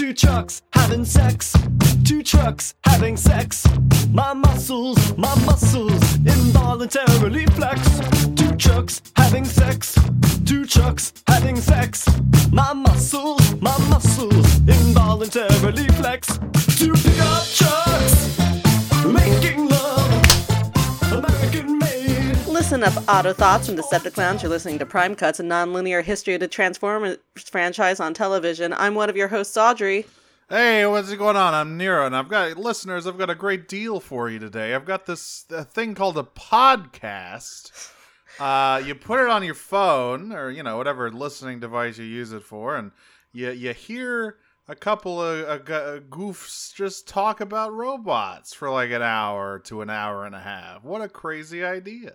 Two 0.00 0.14
trucks 0.14 0.62
having 0.72 1.04
sex. 1.04 1.54
Two 2.04 2.22
trucks 2.22 2.72
having 2.84 3.18
sex. 3.18 3.66
My 4.10 4.32
muscles, 4.32 5.14
my 5.18 5.34
muscles 5.44 6.16
involuntarily 6.24 7.44
flex. 7.48 8.00
Two 8.34 8.56
trucks 8.56 9.02
having 9.14 9.44
sex. 9.44 9.98
Two 10.46 10.64
trucks 10.64 11.12
having 11.26 11.56
sex. 11.56 12.08
My 12.50 12.72
muscles, 12.72 13.60
my 13.60 13.76
muscles 13.90 14.56
involuntarily 14.66 15.86
flex. 15.88 16.38
Two 16.78 16.94
pickup 16.94 17.44
trucks 17.44 18.39
Listen 22.70 22.84
up, 22.84 23.08
Auto 23.08 23.32
Thoughts 23.32 23.66
from 23.66 23.74
Decepticons. 23.74 24.42
You're 24.42 24.48
listening 24.48 24.78
to 24.78 24.86
Prime 24.86 25.16
Cuts, 25.16 25.40
a 25.40 25.42
non-linear 25.42 26.02
history 26.02 26.34
of 26.34 26.40
the 26.40 26.46
Transformers 26.46 27.16
franchise 27.36 27.98
on 27.98 28.14
television. 28.14 28.72
I'm 28.72 28.94
one 28.94 29.10
of 29.10 29.16
your 29.16 29.26
hosts, 29.26 29.56
Audrey. 29.56 30.06
Hey, 30.48 30.86
what's 30.86 31.12
going 31.14 31.34
on? 31.34 31.52
I'm 31.52 31.76
Nero, 31.76 32.06
and 32.06 32.14
I've 32.14 32.28
got 32.28 32.56
listeners. 32.56 33.08
I've 33.08 33.18
got 33.18 33.28
a 33.28 33.34
great 33.34 33.66
deal 33.66 33.98
for 33.98 34.30
you 34.30 34.38
today. 34.38 34.72
I've 34.72 34.84
got 34.84 35.04
this 35.04 35.46
uh, 35.50 35.64
thing 35.64 35.96
called 35.96 36.16
a 36.16 36.22
podcast. 36.22 37.90
Uh, 38.38 38.80
you 38.86 38.94
put 38.94 39.18
it 39.18 39.28
on 39.28 39.42
your 39.42 39.54
phone 39.54 40.30
or 40.30 40.48
you 40.48 40.62
know 40.62 40.76
whatever 40.76 41.10
listening 41.10 41.58
device 41.58 41.98
you 41.98 42.04
use 42.04 42.30
it 42.30 42.44
for, 42.44 42.76
and 42.76 42.92
you 43.32 43.50
you 43.50 43.74
hear 43.74 44.36
a 44.68 44.76
couple 44.76 45.20
of 45.20 45.64
goofs 46.08 46.72
just 46.72 47.08
talk 47.08 47.40
about 47.40 47.72
robots 47.72 48.54
for 48.54 48.70
like 48.70 48.92
an 48.92 49.02
hour 49.02 49.58
to 49.58 49.82
an 49.82 49.90
hour 49.90 50.24
and 50.24 50.36
a 50.36 50.40
half. 50.40 50.84
What 50.84 51.02
a 51.02 51.08
crazy 51.08 51.64
idea! 51.64 52.14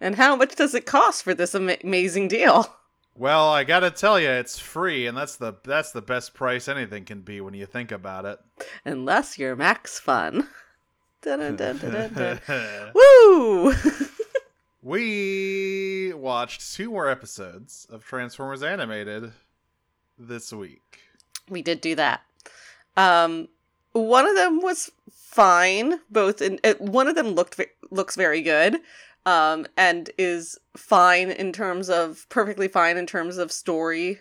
And 0.00 0.16
how 0.16 0.34
much 0.36 0.56
does 0.56 0.74
it 0.74 0.86
cost 0.86 1.22
for 1.22 1.34
this 1.34 1.54
ama- 1.54 1.76
amazing 1.84 2.28
deal? 2.28 2.74
Well, 3.16 3.50
I 3.50 3.64
gotta 3.64 3.90
tell 3.90 4.18
you, 4.18 4.30
it's 4.30 4.58
free, 4.58 5.06
and 5.06 5.16
that's 5.16 5.36
the 5.36 5.54
that's 5.64 5.92
the 5.92 6.00
best 6.00 6.32
price 6.32 6.68
anything 6.68 7.04
can 7.04 7.20
be 7.20 7.40
when 7.40 7.52
you 7.54 7.66
think 7.66 7.92
about 7.92 8.24
it. 8.24 8.38
Unless 8.84 9.38
you're 9.38 9.56
Max 9.56 9.98
Fun. 10.00 10.48
Dun, 11.20 11.56
dun, 11.56 11.76
dun. 11.76 12.92
Woo! 12.94 13.74
We 14.82 16.12
watched 16.14 16.74
two 16.74 16.90
more 16.90 17.08
episodes 17.08 17.86
of 17.90 18.02
Transformers 18.02 18.62
Animated 18.62 19.32
this 20.18 20.52
week. 20.54 21.00
we 21.50 21.60
did 21.60 21.82
do 21.82 21.94
that. 21.96 22.22
Um, 22.96 23.48
one 23.92 24.26
of 24.26 24.36
them 24.36 24.62
was 24.62 24.90
fine. 25.12 26.00
Both 26.10 26.40
in 26.40 26.58
uh, 26.64 26.74
one 26.78 27.08
of 27.08 27.14
them 27.14 27.28
looked 27.28 27.60
looks 27.90 28.16
very 28.16 28.40
good, 28.40 28.78
um, 29.26 29.66
and 29.76 30.10
is 30.18 30.58
fine 30.76 31.30
in 31.30 31.52
terms 31.52 31.88
of 31.90 32.26
perfectly 32.28 32.68
fine 32.68 32.96
in 32.96 33.06
terms 33.06 33.38
of 33.38 33.52
story, 33.52 34.20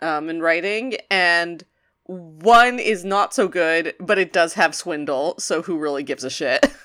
um, 0.00 0.28
and 0.28 0.42
writing. 0.42 0.96
And 1.10 1.64
one 2.04 2.78
is 2.78 3.04
not 3.04 3.32
so 3.34 3.48
good, 3.48 3.94
but 4.00 4.18
it 4.18 4.32
does 4.32 4.54
have 4.54 4.74
swindle. 4.74 5.36
So 5.38 5.62
who 5.62 5.78
really 5.78 6.02
gives 6.02 6.24
a 6.24 6.30
shit? 6.30 6.66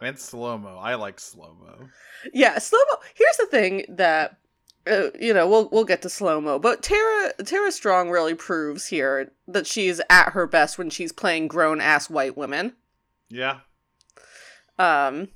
And 0.00 0.18
slow 0.18 0.58
mo. 0.58 0.76
I 0.76 0.94
like 0.96 1.18
slow 1.18 1.56
mo. 1.58 1.88
yeah, 2.34 2.58
slow 2.58 2.78
mo. 2.90 2.98
Here's 3.14 3.36
the 3.38 3.46
thing 3.46 3.84
that. 3.88 4.38
Uh, 4.86 5.10
you 5.18 5.34
know, 5.34 5.48
we'll 5.48 5.68
we'll 5.70 5.84
get 5.84 6.00
to 6.02 6.08
slow 6.08 6.40
mo, 6.40 6.60
but 6.60 6.80
Tara 6.80 7.32
Tara 7.44 7.72
Strong 7.72 8.10
really 8.10 8.34
proves 8.34 8.86
here 8.86 9.32
that 9.48 9.66
she's 9.66 10.00
at 10.08 10.32
her 10.32 10.46
best 10.46 10.78
when 10.78 10.90
she's 10.90 11.10
playing 11.10 11.48
grown 11.48 11.80
ass 11.80 12.08
white 12.08 12.36
women. 12.36 12.74
Yeah. 13.28 13.60
Um, 14.78 15.28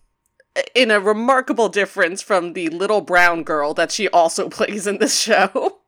in 0.75 0.91
a 0.91 1.01
remarkable 1.01 1.69
difference 1.69 2.23
from 2.23 2.53
the 2.53 2.69
little 2.69 3.01
brown 3.01 3.43
girl 3.43 3.75
that 3.75 3.93
she 3.93 4.09
also 4.09 4.49
plays 4.51 4.87
in 4.87 4.99
this 4.99 5.19
show. 5.19 5.81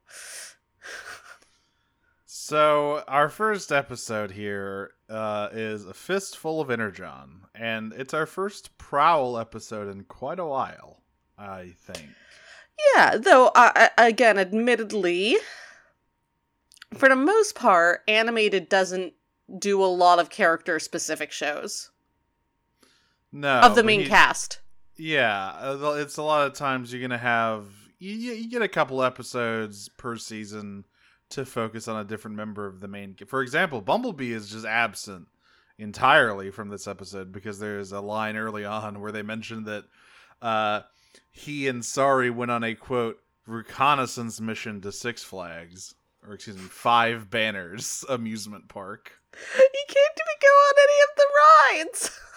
So 2.27 3.03
our 3.09 3.29
first 3.29 3.73
episode 3.73 4.33
here 4.33 4.91
uh, 5.09 5.49
is 5.53 5.87
a 5.87 5.95
fistful 5.95 6.61
of 6.61 6.71
energon, 6.71 7.43
and 7.55 7.93
it's 7.93 8.13
our 8.13 8.27
first 8.27 8.77
Prowl 8.79 9.39
episode 9.39 9.89
in 9.89 10.05
quite 10.05 10.39
a 10.39 10.45
while. 10.45 11.03
I 11.39 11.75
think. 11.79 12.09
yeah, 12.95 13.17
though 13.17 13.49
uh, 13.55 13.89
again, 13.97 14.39
admittedly, 14.39 15.37
for 16.95 17.09
the 17.09 17.17
most 17.17 17.55
part, 17.55 18.03
animated 18.07 18.69
doesn't 18.69 19.15
do 19.59 19.83
a 19.83 19.87
lot 19.87 20.19
of 20.19 20.29
character 20.29 20.79
specific 20.79 21.33
shows 21.33 21.92
No. 23.33 23.61
of 23.61 23.75
the 23.75 23.83
main 23.83 24.01
he- 24.01 24.09
cast. 24.09 24.61
Yeah, 24.97 25.75
it's 25.97 26.19
a 26.19 26.23
lot 26.23 26.47
of 26.47 26.53
times 26.53 26.93
you're 26.93 27.01
gonna 27.03 27.19
have 27.19 27.67
you, 27.99 28.13
you 28.15 28.51
get 28.51 28.63
a 28.63 28.69
couple 28.69 29.03
episodes 29.03 29.89
per 29.89 30.17
season 30.17 30.85
to 31.31 31.47
focus 31.47 31.89
on 31.89 31.99
a 31.99 32.05
different 32.05 32.37
member 32.37 32.67
of 32.67 32.81
the 32.81 32.89
main. 32.89 33.17
For 33.27 33.43
example, 33.43 33.81
Bumblebee 33.81 34.33
is 34.33 34.51
just 34.51 34.67
absent 34.67 35.29
entirely 35.79 36.51
from 36.51 36.69
this 36.69 36.87
episode 36.87 37.33
because 37.33 37.59
there's 37.59 37.93
a 37.93 38.01
line 38.01 38.37
early 38.37 38.65
on 38.65 39.01
where 39.01 39.13
they 39.13 39.23
mention 39.23 39.65
that 39.65 39.85
uh, 40.43 40.83
he 41.31 41.69
and 41.69 41.85
Sari 41.85 42.29
went 42.31 42.51
on 42.51 42.63
a 42.63 42.75
quote 42.75 43.19
reconnaissance 43.47 44.41
mission 44.41 44.81
to 44.83 44.93
Six 44.93 45.23
Flags 45.23 45.95
or 46.27 46.35
excuse 46.35 46.57
me 46.57 46.65
Five 46.65 47.31
Banners 47.31 48.05
amusement 48.09 48.69
park. 48.69 49.13
He 49.33 49.59
can't 49.89 50.19
even 50.19 50.39
go 50.41 50.49
on 50.49 50.75
any 50.83 50.99
of 51.03 51.17
the 51.17 51.27
rides. 51.89 52.21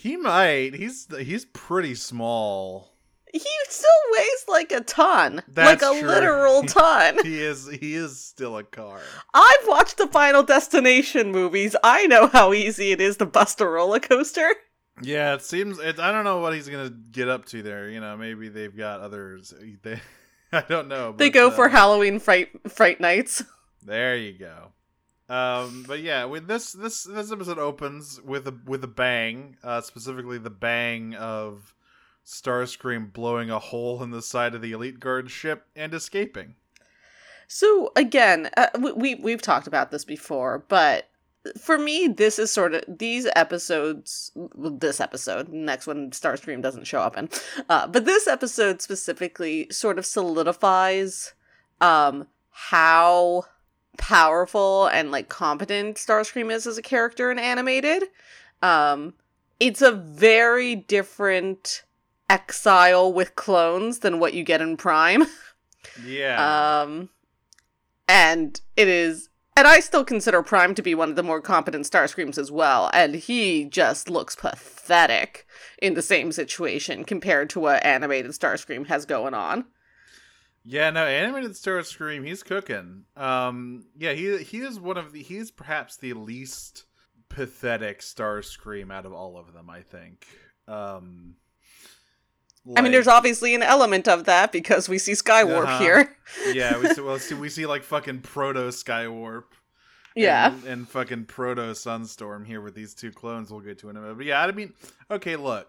He 0.00 0.16
might. 0.16 0.74
He's 0.74 1.06
he's 1.18 1.44
pretty 1.44 1.94
small. 1.94 2.94
He 3.32 3.44
still 3.68 3.88
weighs 4.12 4.44
like 4.48 4.72
a 4.72 4.80
ton, 4.80 5.42
That's 5.46 5.82
like 5.82 5.94
a 5.94 6.00
true. 6.00 6.08
literal 6.08 6.62
ton. 6.66 7.18
he 7.22 7.38
is 7.42 7.68
he 7.68 7.94
is 7.94 8.18
still 8.18 8.56
a 8.56 8.64
car. 8.64 8.98
I've 9.34 9.68
watched 9.68 9.98
the 9.98 10.06
Final 10.06 10.42
Destination 10.42 11.30
movies. 11.32 11.76
I 11.84 12.06
know 12.06 12.28
how 12.28 12.54
easy 12.54 12.92
it 12.92 13.00
is 13.02 13.18
to 13.18 13.26
bust 13.26 13.60
a 13.60 13.66
roller 13.68 14.00
coaster. 14.00 14.48
Yeah, 15.02 15.34
it 15.34 15.42
seems. 15.42 15.78
It, 15.78 15.98
I 16.00 16.12
don't 16.12 16.24
know 16.24 16.38
what 16.40 16.54
he's 16.54 16.68
gonna 16.68 16.88
get 16.90 17.28
up 17.28 17.44
to 17.46 17.62
there. 17.62 17.90
You 17.90 18.00
know, 18.00 18.16
maybe 18.16 18.48
they've 18.48 18.74
got 18.76 19.00
others. 19.00 19.52
They, 19.82 20.00
I 20.52 20.62
don't 20.62 20.88
know. 20.88 21.12
They 21.12 21.28
go 21.28 21.48
uh, 21.48 21.50
for 21.52 21.68
Halloween 21.68 22.18
fright 22.20 22.48
fright 22.72 23.00
nights. 23.00 23.44
There 23.84 24.16
you 24.16 24.32
go. 24.32 24.72
Um, 25.30 25.84
but 25.86 26.00
yeah, 26.00 26.24
with 26.24 26.48
this 26.48 26.72
this 26.72 27.04
this 27.04 27.30
episode 27.30 27.58
opens 27.58 28.20
with 28.20 28.48
a 28.48 28.54
with 28.66 28.82
a 28.82 28.88
bang. 28.88 29.56
Uh, 29.62 29.80
specifically 29.80 30.38
the 30.38 30.50
bang 30.50 31.14
of 31.14 31.72
Starscream 32.26 33.12
blowing 33.12 33.48
a 33.48 33.60
hole 33.60 34.02
in 34.02 34.10
the 34.10 34.22
side 34.22 34.56
of 34.56 34.60
the 34.60 34.72
Elite 34.72 34.98
Guard 34.98 35.30
ship 35.30 35.66
and 35.76 35.94
escaping. 35.94 36.56
So 37.46 37.92
again, 37.94 38.50
uh, 38.56 38.68
we, 38.80 38.92
we 38.92 39.14
we've 39.14 39.42
talked 39.42 39.68
about 39.68 39.92
this 39.92 40.04
before, 40.04 40.64
but 40.68 41.08
for 41.58 41.78
me, 41.78 42.08
this 42.08 42.38
is 42.40 42.50
sort 42.50 42.74
of 42.74 42.82
these 42.88 43.28
episodes. 43.36 44.32
This 44.56 45.00
episode, 45.00 45.48
next 45.48 45.86
one, 45.86 46.10
Starscream 46.10 46.60
doesn't 46.60 46.88
show 46.88 47.00
up 47.00 47.16
in, 47.16 47.28
uh, 47.68 47.86
but 47.86 48.04
this 48.04 48.26
episode 48.26 48.82
specifically 48.82 49.68
sort 49.70 49.96
of 49.96 50.04
solidifies 50.04 51.34
um, 51.80 52.26
how 52.50 53.44
powerful 54.00 54.86
and 54.86 55.10
like 55.10 55.28
competent 55.28 55.96
Starscream 55.96 56.50
is 56.50 56.66
as 56.66 56.78
a 56.78 56.82
character 56.82 57.30
in 57.30 57.38
animated. 57.38 58.04
Um, 58.62 59.14
it's 59.60 59.82
a 59.82 59.92
very 59.92 60.74
different 60.74 61.84
exile 62.28 63.12
with 63.12 63.36
clones 63.36 63.98
than 64.00 64.18
what 64.18 64.34
you 64.34 64.42
get 64.42 64.60
in 64.60 64.76
Prime. 64.76 65.24
Yeah. 66.06 66.82
Um, 66.82 67.08
and 68.06 68.60
it 68.76 68.86
is, 68.86 69.30
and 69.56 69.66
I 69.66 69.80
still 69.80 70.04
consider 70.04 70.42
Prime 70.42 70.74
to 70.74 70.82
be 70.82 70.94
one 70.94 71.08
of 71.08 71.16
the 71.16 71.22
more 71.22 71.40
competent 71.40 71.86
Starscreams 71.86 72.36
as 72.36 72.50
well. 72.50 72.90
And 72.92 73.14
he 73.14 73.64
just 73.64 74.10
looks 74.10 74.36
pathetic 74.36 75.46
in 75.80 75.94
the 75.94 76.02
same 76.02 76.32
situation 76.32 77.04
compared 77.04 77.48
to 77.50 77.60
what 77.60 77.84
animated 77.84 78.32
Starscream 78.32 78.88
has 78.88 79.06
going 79.06 79.32
on. 79.32 79.64
Yeah, 80.64 80.90
no, 80.90 81.06
animated 81.06 81.52
Starscream, 81.52 82.26
he's 82.26 82.42
cooking. 82.42 83.04
Um, 83.16 83.86
yeah, 83.96 84.12
he 84.12 84.38
he 84.38 84.58
is 84.58 84.78
one 84.78 84.96
of 84.98 85.12
the 85.12 85.22
he's 85.22 85.50
perhaps 85.50 85.96
the 85.96 86.12
least 86.12 86.84
pathetic 87.28 88.00
Starscream 88.00 88.92
out 88.92 89.06
of 89.06 89.12
all 89.12 89.36
of 89.38 89.52
them. 89.54 89.70
I 89.70 89.80
think. 89.80 90.26
Um, 90.68 91.36
I 92.76 92.82
mean, 92.82 92.92
there's 92.92 93.08
obviously 93.08 93.54
an 93.54 93.62
element 93.62 94.06
of 94.06 94.24
that 94.26 94.52
because 94.52 94.86
we 94.88 94.98
see 94.98 95.12
Skywarp 95.12 95.64
Uh-huh. 95.64 95.78
here. 95.78 96.16
yeah, 96.52 96.78
we 96.78 96.88
see, 96.92 97.00
well, 97.00 97.18
see, 97.18 97.34
we 97.34 97.48
see 97.48 97.64
like 97.66 97.82
fucking 97.82 98.20
proto 98.20 98.68
Skywarp. 98.68 99.44
Yeah. 100.14 100.52
and, 100.52 100.64
and 100.64 100.88
fucking 100.88 101.24
proto 101.24 101.62
Sunstorm 101.72 102.44
here 102.46 102.60
with 102.60 102.74
these 102.74 102.94
two 102.94 103.12
clones. 103.12 103.50
We'll 103.50 103.60
get 103.60 103.78
to 103.78 103.88
in 103.88 103.96
a 103.96 104.00
minute. 104.00 104.16
But 104.18 104.26
yeah, 104.26 104.42
I 104.44 104.52
mean, 104.52 104.74
okay, 105.10 105.36
look. 105.36 105.68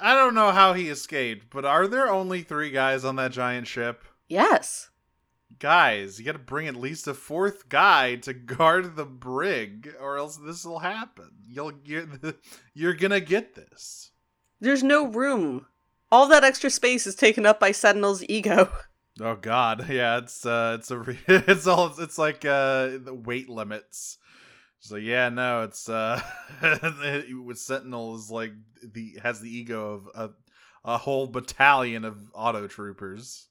I- 0.00 0.14
don't 0.14 0.34
know 0.34 0.52
how 0.52 0.72
he 0.74 0.88
escaped, 0.88 1.46
but 1.50 1.64
are 1.64 1.86
there 1.88 2.08
only 2.08 2.42
three 2.42 2.70
guys 2.70 3.04
on 3.04 3.16
that 3.16 3.32
giant 3.32 3.66
ship? 3.66 4.04
Yes. 4.28 4.90
guys, 5.58 6.18
you 6.18 6.24
got 6.24 6.32
to 6.32 6.38
bring 6.38 6.68
at 6.68 6.76
least 6.76 7.08
a 7.08 7.14
fourth 7.14 7.68
guy 7.68 8.14
to 8.16 8.32
guard 8.32 8.94
the 8.96 9.04
brig, 9.04 9.92
or 10.00 10.16
else 10.18 10.36
this 10.36 10.64
will 10.64 10.78
happen. 10.78 11.30
You'll 11.48 11.72
you're, 11.84 12.06
you're 12.74 12.94
gonna 12.94 13.20
get 13.20 13.54
this. 13.54 14.10
There's 14.60 14.82
no 14.82 15.06
room. 15.08 15.66
All 16.12 16.26
that 16.28 16.44
extra 16.44 16.70
space 16.70 17.06
is 17.06 17.14
taken 17.14 17.46
up 17.46 17.58
by 17.60 17.72
Sentinel's 17.72 18.22
ego. 18.28 18.70
Oh 19.20 19.34
God, 19.36 19.88
yeah, 19.90 20.18
it's 20.18 20.46
uh, 20.46 20.76
it's 20.78 20.90
a 20.90 20.98
re- 20.98 21.18
it's 21.28 21.66
all 21.66 21.92
it's 21.98 22.18
like 22.18 22.44
uh, 22.44 22.98
the 23.02 23.14
weight 23.24 23.48
limits. 23.48 24.18
So 24.78 24.96
yeah, 24.96 25.28
no, 25.28 25.62
it's 25.64 25.88
uh, 25.88 26.22
with 27.44 27.58
Sentinel 27.58 28.16
is 28.16 28.30
like 28.30 28.52
the 28.82 29.18
has 29.22 29.40
the 29.40 29.54
ego 29.54 29.92
of 29.94 30.08
a, 30.14 30.90
a 30.92 30.98
whole 30.98 31.26
battalion 31.26 32.04
of 32.04 32.18
auto 32.34 32.66
troopers. 32.66 33.46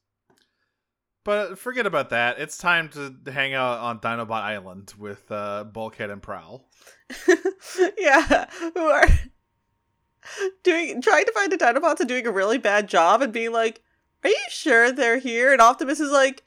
But 1.26 1.60
forget 1.60 1.86
about 1.86 2.10
that. 2.10 2.40
It's 2.40 2.58
time 2.58 2.90
to 2.90 3.14
hang 3.32 3.54
out 3.54 3.80
on 3.80 4.00
Dinobot 4.00 4.32
Island 4.32 4.94
with 4.98 5.30
uh, 5.32 5.66
Bulkhead 5.66 6.10
and 6.10 6.22
Prowl. 6.22 6.66
yeah, 7.98 8.50
who 8.74 8.82
are 8.82 9.08
doing 10.64 11.02
trying 11.02 11.26
to 11.26 11.32
find 11.34 11.52
the 11.52 11.58
Dinobots 11.58 12.00
and 12.00 12.10
doing 12.10 12.26
a 12.26 12.32
really 12.32 12.58
bad 12.58 12.88
job 12.88 13.22
and 13.22 13.34
being 13.34 13.52
like, 13.52 13.82
"Are 14.24 14.30
you 14.30 14.38
sure 14.50 14.92
they're 14.92 15.20
here?" 15.20 15.52
And 15.52 15.62
Optimus 15.62 16.00
is 16.00 16.12
like, 16.12 16.44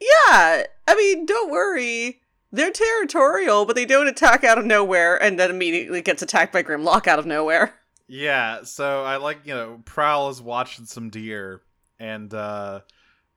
"Yeah, 0.00 0.64
I 0.86 0.94
mean, 0.96 1.26
don't 1.26 1.50
worry." 1.50 2.20
They're 2.50 2.72
territorial, 2.72 3.66
but 3.66 3.76
they 3.76 3.84
don't 3.84 4.08
attack 4.08 4.42
out 4.42 4.56
of 4.56 4.64
nowhere 4.64 5.22
and 5.22 5.38
then 5.38 5.50
immediately 5.50 6.00
gets 6.00 6.22
attacked 6.22 6.52
by 6.52 6.62
Grimlock 6.62 7.06
out 7.06 7.18
of 7.18 7.26
nowhere. 7.26 7.74
Yeah, 8.08 8.62
so 8.64 9.04
I 9.04 9.16
like, 9.16 9.40
you 9.44 9.54
know, 9.54 9.82
Prowl 9.84 10.30
is 10.30 10.40
watching 10.42 10.86
some 10.86 11.10
deer 11.10 11.62
and 11.98 12.32
uh 12.32 12.80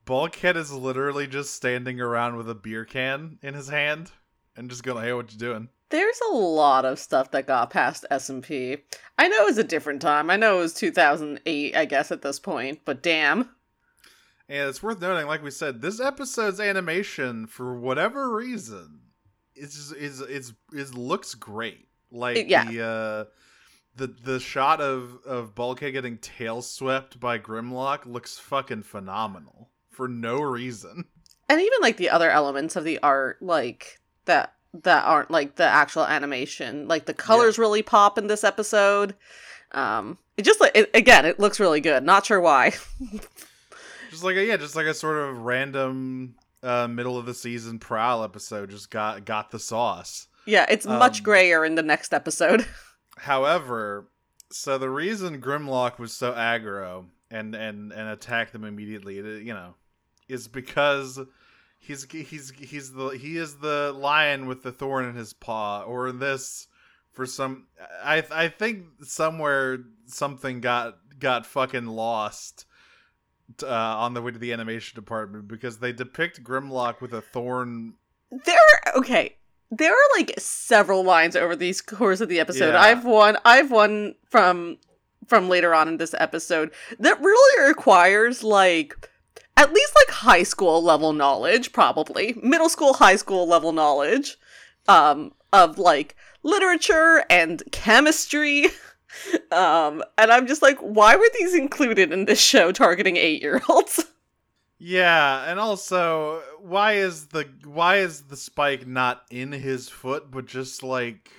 Bulkhead 0.06 0.58
is 0.58 0.72
literally 0.72 1.28
just 1.28 1.54
standing 1.54 2.02
around 2.02 2.36
with 2.38 2.50
a 2.50 2.56
beer 2.56 2.86
can 2.86 3.38
in 3.44 3.54
his 3.54 3.70
hand 3.70 4.12
and 4.56 4.70
just 4.70 4.84
going, 4.84 5.04
"Hey, 5.04 5.14
what 5.14 5.32
you 5.32 5.38
doing?" 5.38 5.70
There's 5.90 6.20
a 6.32 6.34
lot 6.34 6.86
of 6.86 7.00
stuff 7.00 7.32
that 7.32 7.48
got 7.48 7.70
past 7.70 8.06
SMP. 8.10 8.82
I 9.18 9.28
know 9.28 9.44
it 9.44 9.46
was 9.46 9.58
a 9.58 9.64
different 9.64 10.02
time. 10.02 10.30
I 10.30 10.38
know 10.38 10.58
it 10.58 10.62
was 10.62 10.74
2008, 10.74 11.76
I 11.76 11.86
guess, 11.86 12.12
at 12.12 12.22
this 12.22 12.40
point, 12.40 12.80
but 12.86 13.04
damn. 13.04 13.50
And 14.50 14.68
it's 14.70 14.82
worth 14.82 15.00
noting, 15.00 15.28
like 15.28 15.44
we 15.44 15.52
said, 15.52 15.82
this 15.82 16.00
episode's 16.00 16.60
animation, 16.60 17.46
for 17.46 17.78
whatever 17.78 18.34
reason, 18.34 19.02
is 19.56 19.92
is 19.92 20.22
is 20.22 20.54
is 20.74 20.94
looks 20.96 21.36
great. 21.36 21.88
Like 22.12 22.50
Yeah. 22.50 22.66
the 22.66 22.82
uh, 22.82 23.26
the 23.96 24.08
the 24.08 24.40
shot 24.40 24.80
of 24.82 25.20
of 25.26 25.54
Bulkhead 25.56 25.94
getting 25.94 26.18
tail 26.18 26.62
swept 26.62 27.20
by 27.20 27.38
Grimlock 27.38 28.06
looks 28.06 28.38
fucking 28.40 28.84
phenomenal 28.84 29.70
for 29.90 30.08
no 30.08 30.40
reason. 30.42 31.06
And 31.50 31.60
even 31.60 31.80
like 31.82 31.98
the 31.98 32.10
other 32.10 32.32
elements 32.32 32.76
of 32.78 32.84
the 32.86 33.00
art, 33.00 33.42
like 33.42 34.00
that 34.26 34.54
that 34.84 35.04
aren't 35.04 35.30
like 35.32 35.56
the 35.56 35.66
actual 35.66 36.06
animation. 36.06 36.88
Like 36.88 37.06
the 37.06 37.14
colors 37.14 37.58
really 37.58 37.82
pop 37.82 38.18
in 38.18 38.28
this 38.28 38.44
episode. 38.46 39.16
Um 39.74 40.18
it 40.38 40.44
just 40.44 40.62
like 40.62 40.76
again, 40.94 41.26
it 41.26 41.40
looks 41.40 41.60
really 41.60 41.82
good. 41.82 42.04
Not 42.04 42.26
sure 42.26 42.40
why. 42.40 42.74
Just 44.10 44.24
like 44.26 44.36
a, 44.36 44.44
yeah, 44.46 44.58
just 44.58 44.76
like 44.76 44.88
a 44.88 44.94
sort 44.94 45.18
of 45.18 45.38
random 45.38 46.36
uh, 46.62 46.86
middle 46.86 47.18
of 47.18 47.26
the 47.26 47.34
season 47.34 47.80
Prowl 47.80 48.26
episode 48.26 48.70
just 48.70 48.92
got 48.92 49.24
got 49.24 49.52
the 49.52 49.60
sauce. 49.60 50.28
yeah, 50.46 50.66
it's 50.70 50.86
much 50.86 51.20
Um, 51.20 51.24
grayer 51.24 51.64
in 51.64 51.76
the 51.76 51.82
next 51.84 52.14
episode. 52.14 52.66
However, 53.18 54.10
so 54.52 54.78
the 54.78 54.90
reason 54.90 55.42
Grimlock 55.42 56.00
was 56.00 56.14
so 56.14 56.34
aggro 56.34 57.06
and 57.30 57.56
and 57.56 57.92
and 57.92 58.10
attacked 58.10 58.54
them 58.54 58.64
immediately, 58.64 59.16
you 59.16 59.54
know, 59.54 59.76
is 60.28 60.48
because 60.48 61.20
he's 61.80 62.06
he's 62.12 62.52
he's 62.52 62.94
the 62.94 63.10
he 63.10 63.38
is 63.38 63.58
the 63.58 63.94
lion 63.98 64.46
with 64.46 64.64
the 64.64 64.72
thorn 64.72 65.06
in 65.06 65.16
his 65.16 65.34
paw, 65.34 65.84
or 65.84 66.12
this 66.12 66.68
for 67.12 67.26
some 67.26 67.68
I 68.04 68.24
I 68.32 68.48
think 68.48 68.86
somewhere 69.04 69.80
something 70.06 70.62
got 70.62 70.98
got 71.20 71.46
fucking 71.46 71.88
lost 71.88 72.66
uh, 73.64 73.68
on 73.68 74.14
the 74.14 74.22
way 74.22 74.32
to 74.32 74.40
the 74.40 74.54
animation 74.54 74.96
department 74.96 75.48
because 75.48 75.78
they 75.78 75.92
depict 75.92 76.44
Grimlock 76.44 77.02
with 77.02 77.14
a 77.14 77.22
thorn. 77.22 77.96
There 78.46 78.58
okay. 78.96 79.36
There 79.72 79.94
are 79.94 80.18
like 80.18 80.34
several 80.38 81.04
lines 81.04 81.36
over 81.36 81.56
these 81.56 81.82
course 81.82 82.20
of 82.20 82.28
the 82.28 82.40
episode. 82.40 82.74
Yeah. 82.74 82.82
I've 82.82 83.06
one 83.06 83.38
I've 83.46 83.72
one 83.72 84.16
from 84.30 84.78
from 85.28 85.48
later 85.48 85.74
on 85.74 85.88
in 85.88 85.98
this 85.98 86.14
episode 86.18 86.72
that 87.00 87.22
really 87.22 87.68
requires 87.68 88.44
like 88.44 89.10
at 89.56 89.72
least 89.72 89.94
like 89.96 90.14
high 90.14 90.44
school 90.44 90.84
level 90.84 91.14
knowledge, 91.14 91.72
probably. 91.72 92.34
Middle 92.44 92.68
school, 92.70 92.94
high 92.94 93.16
school 93.16 93.48
level 93.48 93.72
knowledge 93.72 94.38
um 94.88 95.34
of 95.54 95.78
like 95.78 96.16
literature 96.44 97.24
and 97.30 97.64
chemistry. 97.72 98.68
Um 99.52 100.02
and 100.18 100.32
I'm 100.32 100.48
just 100.48 100.62
like 100.62 100.80
why 100.80 101.18
were 101.18 101.30
these 101.38 101.54
included 101.54 102.14
in 102.14 102.24
this 102.26 102.40
show 102.40 102.72
targeting 102.72 103.16
8-year-olds? 103.16 104.06
Yeah, 104.84 105.44
and 105.48 105.60
also 105.60 106.42
why 106.62 106.94
is 106.94 107.28
the 107.28 107.48
why 107.66 107.98
is 107.98 108.24
the 108.24 108.38
spike 108.38 108.86
not 108.88 109.24
in 109.30 109.52
his 109.52 109.90
foot 109.90 110.30
but 110.32 110.46
just 110.46 110.84
like 110.84 111.32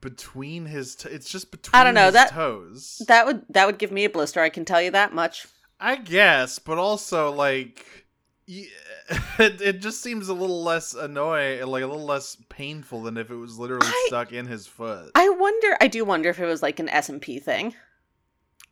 between 0.00 0.64
his 0.66 0.94
t- 0.94 1.08
it's 1.10 1.28
just 1.28 1.50
between 1.50 1.78
I 1.80 1.84
don't 1.84 1.94
know, 1.94 2.06
his 2.06 2.14
that- 2.14 2.30
toes. 2.30 3.02
that 3.08 3.26
would 3.26 3.42
that 3.50 3.66
would 3.66 3.78
give 3.78 3.92
me 3.92 4.04
a 4.04 4.10
blister, 4.10 4.40
I 4.40 4.48
can 4.48 4.64
tell 4.64 4.80
you 4.80 4.90
that 4.92 5.12
much. 5.12 5.46
I 5.78 5.96
guess, 5.96 6.58
but 6.58 6.78
also 6.78 7.30
like 7.32 7.84
it, 8.46 8.68
it 9.60 9.80
just 9.80 10.02
seems 10.02 10.28
a 10.28 10.34
little 10.34 10.62
less 10.64 10.94
annoying, 10.94 11.64
like 11.66 11.82
a 11.82 11.86
little 11.86 12.04
less 12.04 12.36
painful 12.48 13.02
than 13.02 13.16
if 13.16 13.30
it 13.30 13.36
was 13.36 13.58
literally 13.58 13.86
I- 13.86 14.04
stuck 14.08 14.32
in 14.32 14.46
his 14.46 14.66
foot. 14.66 15.10
I 15.14 15.28
wonder. 15.28 15.76
I 15.80 15.86
do 15.88 16.04
wonder 16.04 16.28
if 16.30 16.38
it 16.40 16.46
was 16.46 16.62
like 16.62 16.80
an 16.80 16.88
S 16.88 17.08
and 17.08 17.20
P 17.22 17.38
thing. 17.38 17.74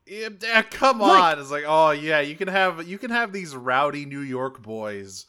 Yeah, 0.07 0.63
come 0.63 1.01
Like- 1.01 1.23
on. 1.37 1.39
It's 1.41 1.51
like, 1.51 1.65
oh 1.67 1.91
yeah, 1.91 2.21
you 2.21 2.35
can 2.35 2.49
have 2.49 2.89
you 2.89 2.99
can 2.99 3.11
have 3.11 3.33
these 3.33 3.55
rowdy 3.55 4.05
New 4.07 4.21
York 4.21 4.63
boys 4.63 5.27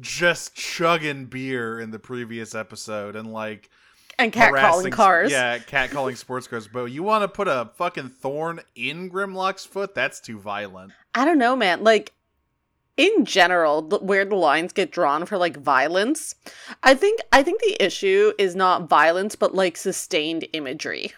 just 0.00 0.54
chugging 0.54 1.26
beer 1.26 1.80
in 1.80 1.90
the 1.90 1.98
previous 1.98 2.54
episode 2.54 3.16
and 3.16 3.32
like 3.32 3.70
And 4.18 4.32
cat 4.32 4.54
calling 4.54 4.90
cars. 4.90 5.30
Yeah, 5.30 5.58
cat 5.58 5.90
calling 5.90 6.16
sports 6.16 6.46
cars. 6.46 6.68
But 6.68 6.86
you 6.86 7.02
want 7.02 7.22
to 7.22 7.28
put 7.28 7.48
a 7.48 7.70
fucking 7.76 8.08
thorn 8.08 8.60
in 8.74 9.10
Grimlock's 9.10 9.64
foot? 9.64 9.94
That's 9.94 10.20
too 10.20 10.38
violent. 10.38 10.92
I 11.14 11.24
don't 11.24 11.38
know, 11.38 11.54
man. 11.56 11.84
Like 11.84 12.12
in 12.96 13.24
general, 13.24 13.82
the, 13.82 13.98
where 13.98 14.24
the 14.24 14.36
lines 14.36 14.72
get 14.72 14.92
drawn 14.92 15.26
for 15.26 15.36
like 15.38 15.56
violence, 15.56 16.34
I 16.82 16.94
think 16.94 17.20
I 17.32 17.42
think 17.42 17.60
the 17.60 17.82
issue 17.84 18.32
is 18.38 18.54
not 18.54 18.88
violence, 18.88 19.36
but 19.36 19.54
like 19.54 19.76
sustained 19.76 20.46
imagery. 20.52 21.12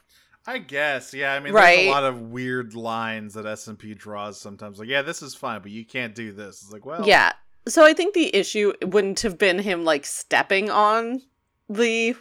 I 0.49 0.58
guess, 0.58 1.12
yeah. 1.12 1.32
I 1.32 1.40
mean, 1.40 1.52
there's 1.52 1.78
a 1.78 1.90
lot 1.90 2.05
of 2.05 2.20
weird 2.31 2.75
lines 2.75 3.34
that 3.34 3.46
S 3.46 3.67
and 3.67 3.76
P 3.76 3.94
draws 3.94 4.40
sometimes. 4.40 4.78
Like, 4.78 4.88
yeah, 4.88 5.02
this 5.02 5.20
is 5.20 5.34
fine, 5.34 5.61
but 5.61 5.73
you 5.73 5.84
can't 5.84 6.14
do 6.14 6.31
this. 6.31 6.62
It's 6.62 6.70
like, 6.73 6.87
well, 6.87 7.05
Yeah. 7.05 7.32
So 7.69 7.85
I 7.85 7.93
think 7.95 8.15
the 8.15 8.35
issue 8.35 8.73
wouldn't 8.83 9.21
have 9.21 9.38
been 9.38 9.59
him 9.59 9.85
like 9.85 10.07
stepping 10.07 10.71
on 10.71 11.23
the 11.69 12.14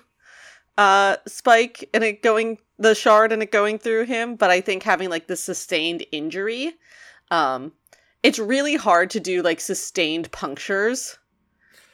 uh 0.77 1.15
spike 1.27 1.88
and 1.93 2.03
it 2.03 2.22
going 2.22 2.58
the 2.77 2.93
shard 2.96 3.31
and 3.31 3.41
it 3.41 3.51
going 3.51 3.77
through 3.79 4.05
him, 4.05 4.36
but 4.36 4.50
I 4.50 4.60
think 4.60 4.84
having 4.84 5.10
like 5.10 5.27
the 5.27 5.36
sustained 5.38 6.05
injury, 6.12 6.74
um 7.31 7.74
it's 8.24 8.39
really 8.39 8.75
hard 8.75 9.12
to 9.12 9.19
do 9.19 9.43
like 9.43 9.60
sustained 9.62 10.31
punctures. 10.31 11.17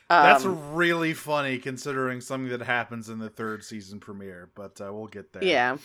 That's 0.09 0.45
Um, 0.45 0.73
really 0.73 1.13
funny 1.13 1.57
considering 1.57 2.21
something 2.21 2.49
that 2.57 2.61
happens 2.65 3.09
in 3.09 3.19
the 3.19 3.29
third 3.29 3.63
season 3.63 3.99
premiere. 3.99 4.49
But 4.55 4.79
uh, 4.81 4.91
we'll 4.93 5.07
get 5.07 5.33
there. 5.33 5.43
yeah. 5.43 5.77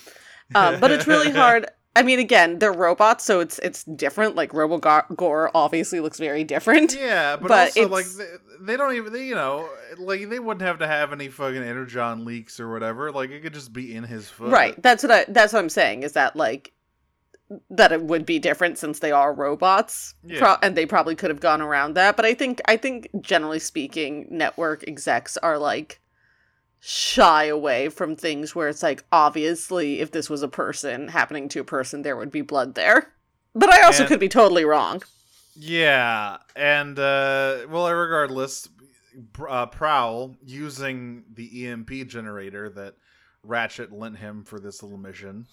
Um 0.54 0.80
but 0.80 0.90
it's 0.92 1.06
really 1.06 1.30
hard 1.42 1.66
I 1.96 2.02
mean 2.02 2.18
again, 2.18 2.58
they're 2.58 2.72
robots 2.72 3.24
so 3.24 3.40
it's 3.40 3.58
it's 3.60 3.84
different 3.84 4.36
like 4.36 4.50
Robogore 4.52 5.50
obviously 5.54 6.00
looks 6.00 6.18
very 6.18 6.44
different. 6.44 6.94
Yeah, 6.94 7.36
but, 7.36 7.48
But 7.48 7.68
also 7.68 7.88
like 7.88 8.06
they, 8.06 8.26
they 8.60 8.76
don't 8.76 8.94
even 8.94 9.12
they, 9.12 9.26
you 9.26 9.34
know 9.34 9.68
like 9.98 10.28
they 10.28 10.38
wouldn't 10.38 10.66
have 10.66 10.78
to 10.80 10.86
have 10.86 11.12
any 11.12 11.28
fucking 11.28 11.62
energon 11.62 12.24
leaks 12.24 12.60
or 12.60 12.70
whatever. 12.70 13.10
Like 13.10 13.30
it 13.30 13.40
could 13.40 13.54
just 13.54 13.72
be 13.72 13.94
in 13.94 14.04
his 14.04 14.28
foot. 14.28 14.50
Right. 14.50 14.80
That's 14.82 15.02
what 15.02 15.10
I 15.10 15.24
that's 15.28 15.52
what 15.52 15.60
I'm 15.60 15.68
saying 15.68 16.02
is 16.02 16.12
that 16.12 16.36
like 16.36 16.72
that 17.70 17.92
it 17.92 18.02
would 18.02 18.26
be 18.26 18.38
different 18.38 18.76
since 18.78 18.98
they 18.98 19.12
are 19.12 19.32
robots. 19.32 20.14
Yeah. 20.24 20.38
Pro- 20.40 20.56
and 20.62 20.76
they 20.76 20.86
probably 20.86 21.14
could 21.14 21.30
have 21.30 21.40
gone 21.40 21.62
around 21.62 21.94
that, 21.94 22.16
but 22.16 22.24
I 22.24 22.34
think 22.34 22.60
I 22.66 22.76
think 22.76 23.08
generally 23.20 23.58
speaking 23.58 24.26
network 24.30 24.84
execs 24.86 25.36
are 25.38 25.58
like 25.58 26.00
shy 26.88 27.44
away 27.46 27.88
from 27.88 28.14
things 28.14 28.54
where 28.54 28.68
it's 28.68 28.82
like 28.82 29.04
obviously 29.10 29.98
if 30.00 30.12
this 30.12 30.30
was 30.30 30.40
a 30.44 30.48
person 30.48 31.08
happening 31.08 31.48
to 31.48 31.58
a 31.58 31.64
person 31.64 32.02
there 32.02 32.16
would 32.16 32.30
be 32.30 32.42
blood 32.42 32.76
there. 32.76 33.12
But 33.56 33.72
I 33.72 33.82
also 33.82 34.02
And- 34.04 34.08
could 34.08 34.20
be 34.20 34.28
totally 34.28 34.64
wrong. 34.64 35.02
Yeah, 35.56 36.36
and 36.54 36.96
uh 36.98 37.66
well, 37.68 37.92
regardless, 37.92 38.68
uh, 39.48 39.66
Prowl 39.66 40.36
using 40.44 41.24
the 41.34 41.66
EMP 41.66 42.06
generator 42.06 42.68
that 42.70 42.94
Ratchet 43.42 43.90
lent 43.90 44.18
him 44.18 44.44
for 44.44 44.60
this 44.60 44.82
little 44.82 44.98
mission. 44.98 45.46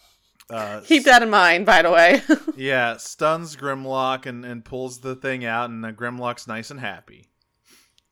Uh, 0.49 0.81
Keep 0.83 1.05
that 1.05 1.23
in 1.23 1.29
mind, 1.29 1.65
by 1.65 1.81
the 1.81 1.89
way. 1.89 2.21
Yeah, 2.57 2.97
stuns 2.97 3.55
Grimlock 3.55 4.25
and, 4.25 4.43
and 4.45 4.63
pulls 4.65 4.99
the 4.99 5.15
thing 5.15 5.45
out, 5.45 5.69
and 5.69 5.83
uh, 5.85 5.93
Grimlock's 5.93 6.45
nice 6.47 6.69
and 6.69 6.79
happy. 6.81 7.29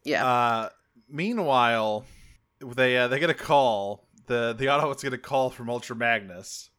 yeah. 0.05 0.25
Uh, 0.25 0.69
meanwhile, 1.09 2.05
they 2.75 2.97
uh, 2.97 3.07
they 3.07 3.19
get 3.19 3.29
a 3.29 3.33
call. 3.35 4.07
the 4.27 4.53
The 4.57 4.65
Autobots 4.65 5.03
get 5.03 5.13
a 5.13 5.17
call 5.17 5.49
from 5.49 5.69
Ultra 5.69 5.95
Magnus, 5.95 6.69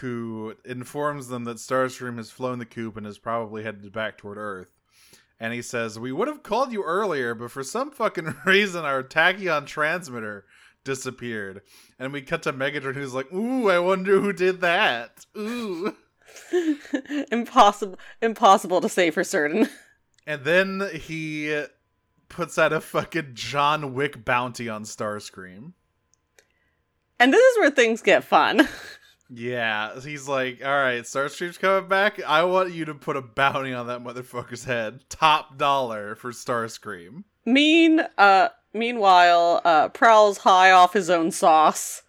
who 0.00 0.54
informs 0.64 1.28
them 1.28 1.44
that 1.44 1.56
Starscream 1.58 2.16
has 2.16 2.30
flown 2.30 2.58
the 2.58 2.66
coop 2.66 2.96
and 2.96 3.06
is 3.06 3.18
probably 3.18 3.62
headed 3.62 3.92
back 3.92 4.18
toward 4.18 4.38
Earth. 4.38 4.70
and 5.40 5.52
he 5.52 5.62
says, 5.62 5.98
"We 5.98 6.12
would 6.12 6.28
have 6.28 6.42
called 6.42 6.72
you 6.72 6.82
earlier, 6.84 7.34
but 7.34 7.50
for 7.50 7.62
some 7.62 7.90
fucking 7.90 8.34
reason, 8.46 8.84
our 8.84 9.02
tachyon 9.02 9.66
transmitter 9.66 10.44
disappeared." 10.84 11.62
And 11.98 12.12
we 12.12 12.22
cut 12.22 12.42
to 12.44 12.52
Megatron, 12.52 12.94
who's 12.94 13.14
like, 13.14 13.32
"Ooh, 13.32 13.68
I 13.68 13.78
wonder 13.78 14.20
who 14.20 14.32
did 14.32 14.60
that." 14.60 15.26
Ooh. 15.36 15.94
impossible 17.30 17.98
impossible 18.20 18.80
to 18.80 18.88
say 18.88 19.10
for 19.10 19.22
certain. 19.22 19.68
And 20.26 20.42
then 20.44 20.88
he 20.94 21.64
puts 22.34 22.58
out 22.58 22.72
a 22.72 22.80
fucking 22.80 23.30
John 23.34 23.94
Wick 23.94 24.24
bounty 24.24 24.68
on 24.68 24.84
Starscream. 24.84 25.72
And 27.18 27.32
this 27.32 27.40
is 27.52 27.58
where 27.58 27.70
things 27.70 28.02
get 28.02 28.24
fun. 28.24 28.68
Yeah, 29.30 29.98
he's 30.00 30.28
like, 30.28 30.62
all 30.62 30.70
right, 30.70 31.02
Starscream's 31.02 31.56
coming 31.56 31.88
back. 31.88 32.22
I 32.22 32.44
want 32.44 32.72
you 32.72 32.84
to 32.84 32.94
put 32.94 33.16
a 33.16 33.22
bounty 33.22 33.72
on 33.72 33.86
that 33.86 34.04
motherfucker's 34.04 34.64
head. 34.64 35.00
Top 35.08 35.56
dollar 35.56 36.14
for 36.14 36.30
Starscream. 36.30 37.24
Mean 37.46 38.00
uh 38.18 38.48
meanwhile, 38.74 39.62
uh 39.64 39.88
Prowl's 39.88 40.38
high 40.38 40.72
off 40.72 40.92
his 40.92 41.08
own 41.08 41.30
sauce. 41.30 42.02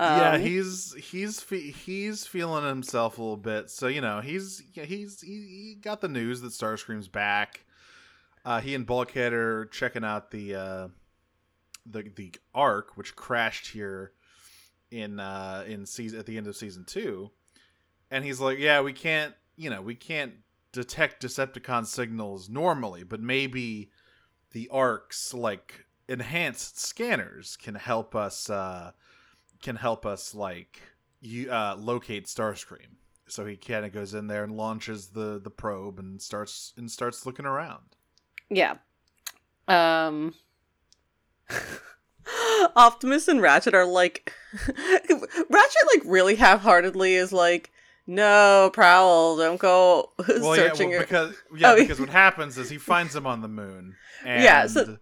yeah, 0.00 0.32
Um, 0.32 0.40
he's 0.40 0.94
he's 0.94 1.40
fe- 1.40 1.70
he's 1.70 2.26
feeling 2.26 2.64
himself 2.66 3.18
a 3.18 3.22
little 3.22 3.36
bit. 3.36 3.70
So 3.70 3.86
you 3.86 4.00
know, 4.00 4.20
he's 4.20 4.62
he's 4.72 5.20
he, 5.20 5.28
he 5.28 5.78
got 5.80 6.00
the 6.00 6.08
news 6.08 6.40
that 6.40 6.52
Starscream's 6.52 7.08
back. 7.08 7.64
Uh, 8.44 8.60
he 8.60 8.74
and 8.74 8.86
Bulkhead 8.86 9.32
are 9.32 9.66
checking 9.66 10.04
out 10.04 10.30
the 10.30 10.54
uh, 10.54 10.88
the 11.86 12.02
the 12.14 12.32
Ark, 12.54 12.96
which 12.96 13.16
crashed 13.16 13.68
here 13.68 14.12
in 14.90 15.18
uh, 15.20 15.64
in 15.66 15.86
season 15.86 16.18
at 16.18 16.26
the 16.26 16.36
end 16.36 16.46
of 16.46 16.56
season 16.56 16.84
two, 16.84 17.30
and 18.10 18.24
he's 18.24 18.40
like, 18.40 18.58
"Yeah, 18.58 18.80
we 18.80 18.92
can't, 18.92 19.34
you 19.56 19.70
know, 19.70 19.82
we 19.82 19.94
can't 19.94 20.34
detect 20.72 21.22
Decepticon 21.22 21.86
signals 21.86 22.48
normally, 22.48 23.02
but 23.02 23.20
maybe 23.20 23.90
the 24.52 24.68
Ark's 24.70 25.32
like 25.32 25.86
enhanced 26.08 26.78
scanners 26.78 27.56
can 27.56 27.74
help 27.74 28.14
us." 28.14 28.50
Uh, 28.50 28.92
can 29.64 29.76
help 29.76 30.04
us 30.04 30.34
like 30.34 30.82
you 31.22 31.50
uh, 31.50 31.74
locate 31.78 32.26
Starscream. 32.26 32.98
So 33.26 33.46
he 33.46 33.56
kind 33.56 33.86
of 33.86 33.92
goes 33.92 34.12
in 34.12 34.26
there 34.26 34.44
and 34.44 34.54
launches 34.54 35.08
the 35.08 35.40
the 35.42 35.50
probe 35.50 35.98
and 35.98 36.20
starts 36.20 36.74
and 36.76 36.90
starts 36.90 37.24
looking 37.24 37.46
around. 37.46 37.96
Yeah. 38.50 38.74
Um 39.68 40.34
Optimus 42.76 43.28
and 43.28 43.40
Ratchet 43.42 43.74
are 43.74 43.86
like 43.86 44.32
Ratchet 44.68 45.82
like 45.94 46.02
really 46.04 46.34
half-heartedly 46.36 47.14
is 47.14 47.32
like 47.32 47.70
no, 48.06 48.70
Prowl, 48.74 49.36
don't 49.38 49.58
go 49.58 50.12
Well, 50.28 50.56
yeah, 50.56 50.68
searching 50.68 50.88
well, 50.90 50.98
your- 50.98 51.00
because 51.00 51.34
yeah, 51.56 51.72
Oh, 51.72 51.76
because 51.76 52.00
what 52.00 52.10
happens 52.10 52.58
is 52.58 52.68
he 52.68 52.76
finds 52.78 53.16
him 53.16 53.26
on 53.26 53.40
the 53.40 53.48
moon. 53.48 53.96
And 54.24 54.42
Yeah, 54.42 54.66
so- 54.66 54.98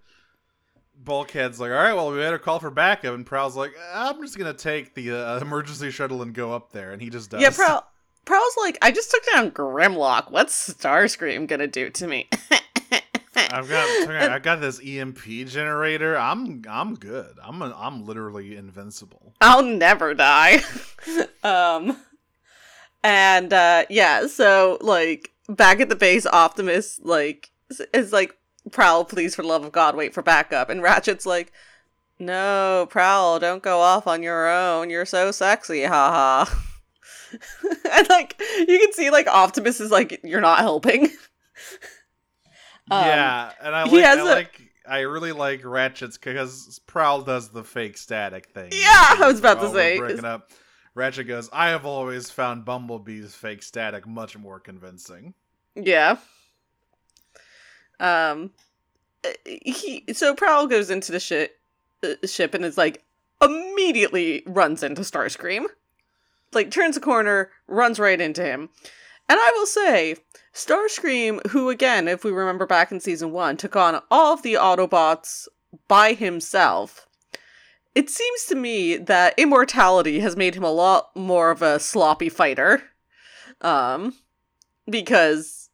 Bulkhead's 1.04 1.58
like, 1.58 1.72
all 1.72 1.76
right, 1.76 1.94
well, 1.94 2.12
we 2.12 2.18
better 2.18 2.38
call 2.38 2.61
for 2.61 2.70
backup. 2.70 3.14
And 3.14 3.26
Prowl's 3.26 3.56
like, 3.56 3.72
I'm 3.92 4.22
just 4.22 4.38
gonna 4.38 4.54
take 4.54 4.94
the 4.94 5.11
uh, 5.12 5.38
emergency 5.40 5.90
shuttle 5.90 6.22
and 6.22 6.32
go 6.32 6.52
up 6.52 6.70
there, 6.70 6.92
and 6.92 7.02
he 7.02 7.11
just 7.11 7.30
does. 7.30 7.40
Yeah, 7.42 7.50
Prowl 7.50 7.84
Prowl's 8.25 8.56
like, 8.58 8.78
I 8.82 8.92
just 8.92 9.11
took 9.11 9.25
down 9.32 9.50
Grimlock. 9.50 10.30
What's 10.30 10.72
Starscream 10.72 11.49
gonna 11.49 11.66
do 11.66 11.90
to 11.90 12.06
me? 12.06 12.28
I've 13.36 13.68
got 13.68 14.08
I've 14.10 14.42
got 14.42 14.60
this 14.60 14.80
EMP 14.84 15.18
generator. 15.46 16.18
I'm 16.18 16.62
I'm 16.68 16.94
good. 16.94 17.34
I'm 17.42 17.62
a, 17.62 17.74
I'm 17.76 18.04
literally 18.04 18.56
invincible. 18.56 19.34
I'll 19.40 19.62
never 19.62 20.12
die. 20.14 20.60
um 21.44 21.96
and 23.02 23.52
uh 23.52 23.84
yeah, 23.88 24.26
so 24.26 24.78
like 24.80 25.30
back 25.48 25.80
at 25.80 25.88
the 25.88 25.96
base 25.96 26.26
Optimus 26.26 27.00
like 27.02 27.50
is- 27.70 27.82
is 27.92 28.12
like 28.12 28.36
Prowl, 28.70 29.04
please 29.04 29.34
for 29.34 29.42
the 29.42 29.48
love 29.48 29.64
of 29.64 29.72
God, 29.72 29.96
wait 29.96 30.14
for 30.14 30.22
backup. 30.22 30.68
And 30.70 30.82
Ratchet's 30.82 31.26
like, 31.26 31.52
No, 32.18 32.86
Prowl, 32.90 33.38
don't 33.40 33.62
go 33.62 33.80
off 33.80 34.06
on 34.06 34.22
your 34.22 34.48
own. 34.48 34.88
You're 34.90 35.06
so 35.06 35.30
sexy, 35.32 35.84
haha. 35.84 36.52
and 37.90 38.08
like 38.08 38.40
you 38.68 38.78
can 38.78 38.92
see 38.92 39.10
like 39.10 39.26
Optimus 39.26 39.80
is 39.80 39.90
like, 39.90 40.20
You're 40.22 40.40
not 40.40 40.58
helping. 40.60 41.10
Um, 42.92 43.06
yeah, 43.06 43.52
and 43.62 43.75
I 43.75 43.88
he 43.88 43.96
like 43.96 44.04
has 44.04 44.18
I 44.18 44.22
a- 44.22 44.25
like 44.25 44.61
I 44.87 45.00
really 45.00 45.32
like 45.32 45.64
Ratchet's 45.64 46.18
because 46.18 46.80
Prowl 46.87 47.22
does 47.22 47.50
the 47.50 47.64
fake 47.64 47.96
static 47.96 48.46
thing. 48.46 48.70
Yeah, 48.72 49.16
I 49.20 49.26
was 49.26 49.38
about 49.38 49.61
to 49.61 49.70
say, 49.70 49.99
breaking 49.99 50.25
up. 50.25 50.50
Ratchet 50.94 51.26
goes, 51.26 51.49
I 51.52 51.70
have 51.70 51.87
always 51.87 52.30
found 52.30 52.64
Bumblebee's 52.66 53.34
fake 53.34 53.62
static 53.62 54.06
much 54.06 54.37
more 54.37 54.61
convincing. 54.61 55.34
Yeah. 55.75 56.16
Um 58.00 58.50
uh, 59.25 59.30
he 59.44 60.04
so 60.12 60.34
Prowl 60.34 60.66
goes 60.66 60.90
into 60.90 61.12
the 61.12 61.20
ship 61.20 61.58
uh, 62.02 62.26
ship 62.26 62.54
and 62.54 62.64
is 62.64 62.76
like 62.76 63.04
immediately 63.40 64.42
runs 64.46 64.82
into 64.82 65.02
Starscream. 65.02 65.64
Like 66.52 66.70
turns 66.70 66.96
a 66.96 67.00
corner, 67.00 67.50
runs 67.66 67.99
right 67.99 68.20
into 68.20 68.42
him. 68.42 68.68
And 69.28 69.38
I 69.40 69.52
will 69.54 69.66
say, 69.66 70.16
Starscream, 70.52 71.47
who 71.49 71.71
again, 71.71 72.09
if 72.09 72.25
we 72.25 72.30
remember 72.30 72.66
back 72.66 72.92
in 72.92 73.00
season 73.00 73.32
1, 73.32 73.56
took 73.56 73.76
on 73.76 74.02
all 74.11 74.35
of 74.35 74.42
the 74.42 74.54
Autobots 74.54 75.49
by 75.88 76.12
himself. 76.12 77.06
It 77.94 78.11
seems 78.11 78.44
to 78.47 78.54
me 78.54 78.97
that 78.97 79.35
immortality 79.38 80.21
has 80.21 80.37
made 80.37 80.54
him 80.54 80.64
a 80.64 80.73
lot 80.73 81.14
more 81.16 81.50
of 81.50 81.62
a 81.62 81.78
sloppy 81.78 82.28
fighter. 82.28 82.82
Um 83.61 84.14
because 84.88 85.71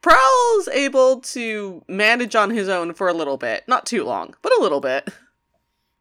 Prowl's 0.00 0.68
able 0.68 1.20
to 1.20 1.84
manage 1.88 2.34
on 2.34 2.50
his 2.50 2.68
own 2.68 2.94
for 2.94 3.08
a 3.08 3.12
little 3.12 3.36
bit. 3.36 3.64
Not 3.66 3.86
too 3.86 4.04
long, 4.04 4.34
but 4.40 4.52
a 4.56 4.62
little 4.62 4.80
bit. 4.80 5.08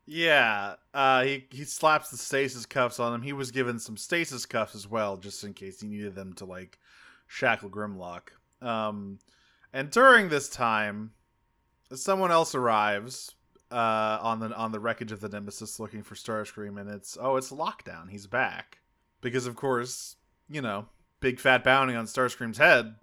Yeah, 0.08 0.76
uh, 0.94 1.24
he 1.24 1.48
he 1.50 1.64
slaps 1.64 2.10
the 2.12 2.18
stasis 2.18 2.68
cuffs 2.68 3.00
on 3.00 3.14
him. 3.14 3.24
He 3.24 3.34
was 3.34 3.50
given 3.50 3.80
some 3.80 3.98
stasis 3.98 4.46
cuffs 4.46 4.76
as 4.76 4.88
well, 4.88 5.18
just 5.18 5.44
in 5.44 5.56
case 5.56 5.82
he 5.82 5.88
needed 5.88 6.14
them 6.14 6.34
to 6.34 6.46
like 6.46 6.78
shackle 7.28 7.70
Grimlock. 7.70 8.30
Um, 8.62 9.20
and 9.74 9.90
during 9.92 10.30
this 10.30 10.50
time, 10.50 11.12
someone 11.94 12.32
else 12.32 12.56
arrives 12.56 13.36
uh, 13.72 14.20
on 14.22 14.40
the 14.40 14.56
on 14.56 14.72
the 14.72 14.80
wreckage 14.80 15.12
of 15.12 15.20
the 15.20 15.30
Nemesis, 15.30 15.80
looking 15.80 16.04
for 16.04 16.16
Starscream, 16.16 16.80
and 16.80 16.90
it's 16.90 17.18
oh, 17.20 17.36
it's 17.36 17.52
Lockdown. 17.52 18.10
He's 18.10 18.28
back 18.28 18.80
because, 19.22 19.48
of 19.48 19.56
course, 19.56 20.16
you 20.50 20.62
know, 20.62 20.88
big 21.20 21.40
fat 21.40 21.64
bounty 21.64 21.96
on 21.96 22.06
Starscream's 22.06 22.58
head. 22.58 22.96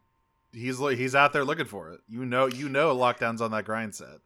He's 0.53 0.79
he's 0.79 1.15
out 1.15 1.33
there 1.33 1.45
looking 1.45 1.67
for 1.67 1.91
it. 1.91 2.01
You 2.09 2.25
know, 2.25 2.47
you 2.47 2.69
know, 2.69 2.95
Lockdown's 2.97 3.41
on 3.41 3.51
that 3.53 3.65
grind 3.65 3.95
set. 3.95 4.21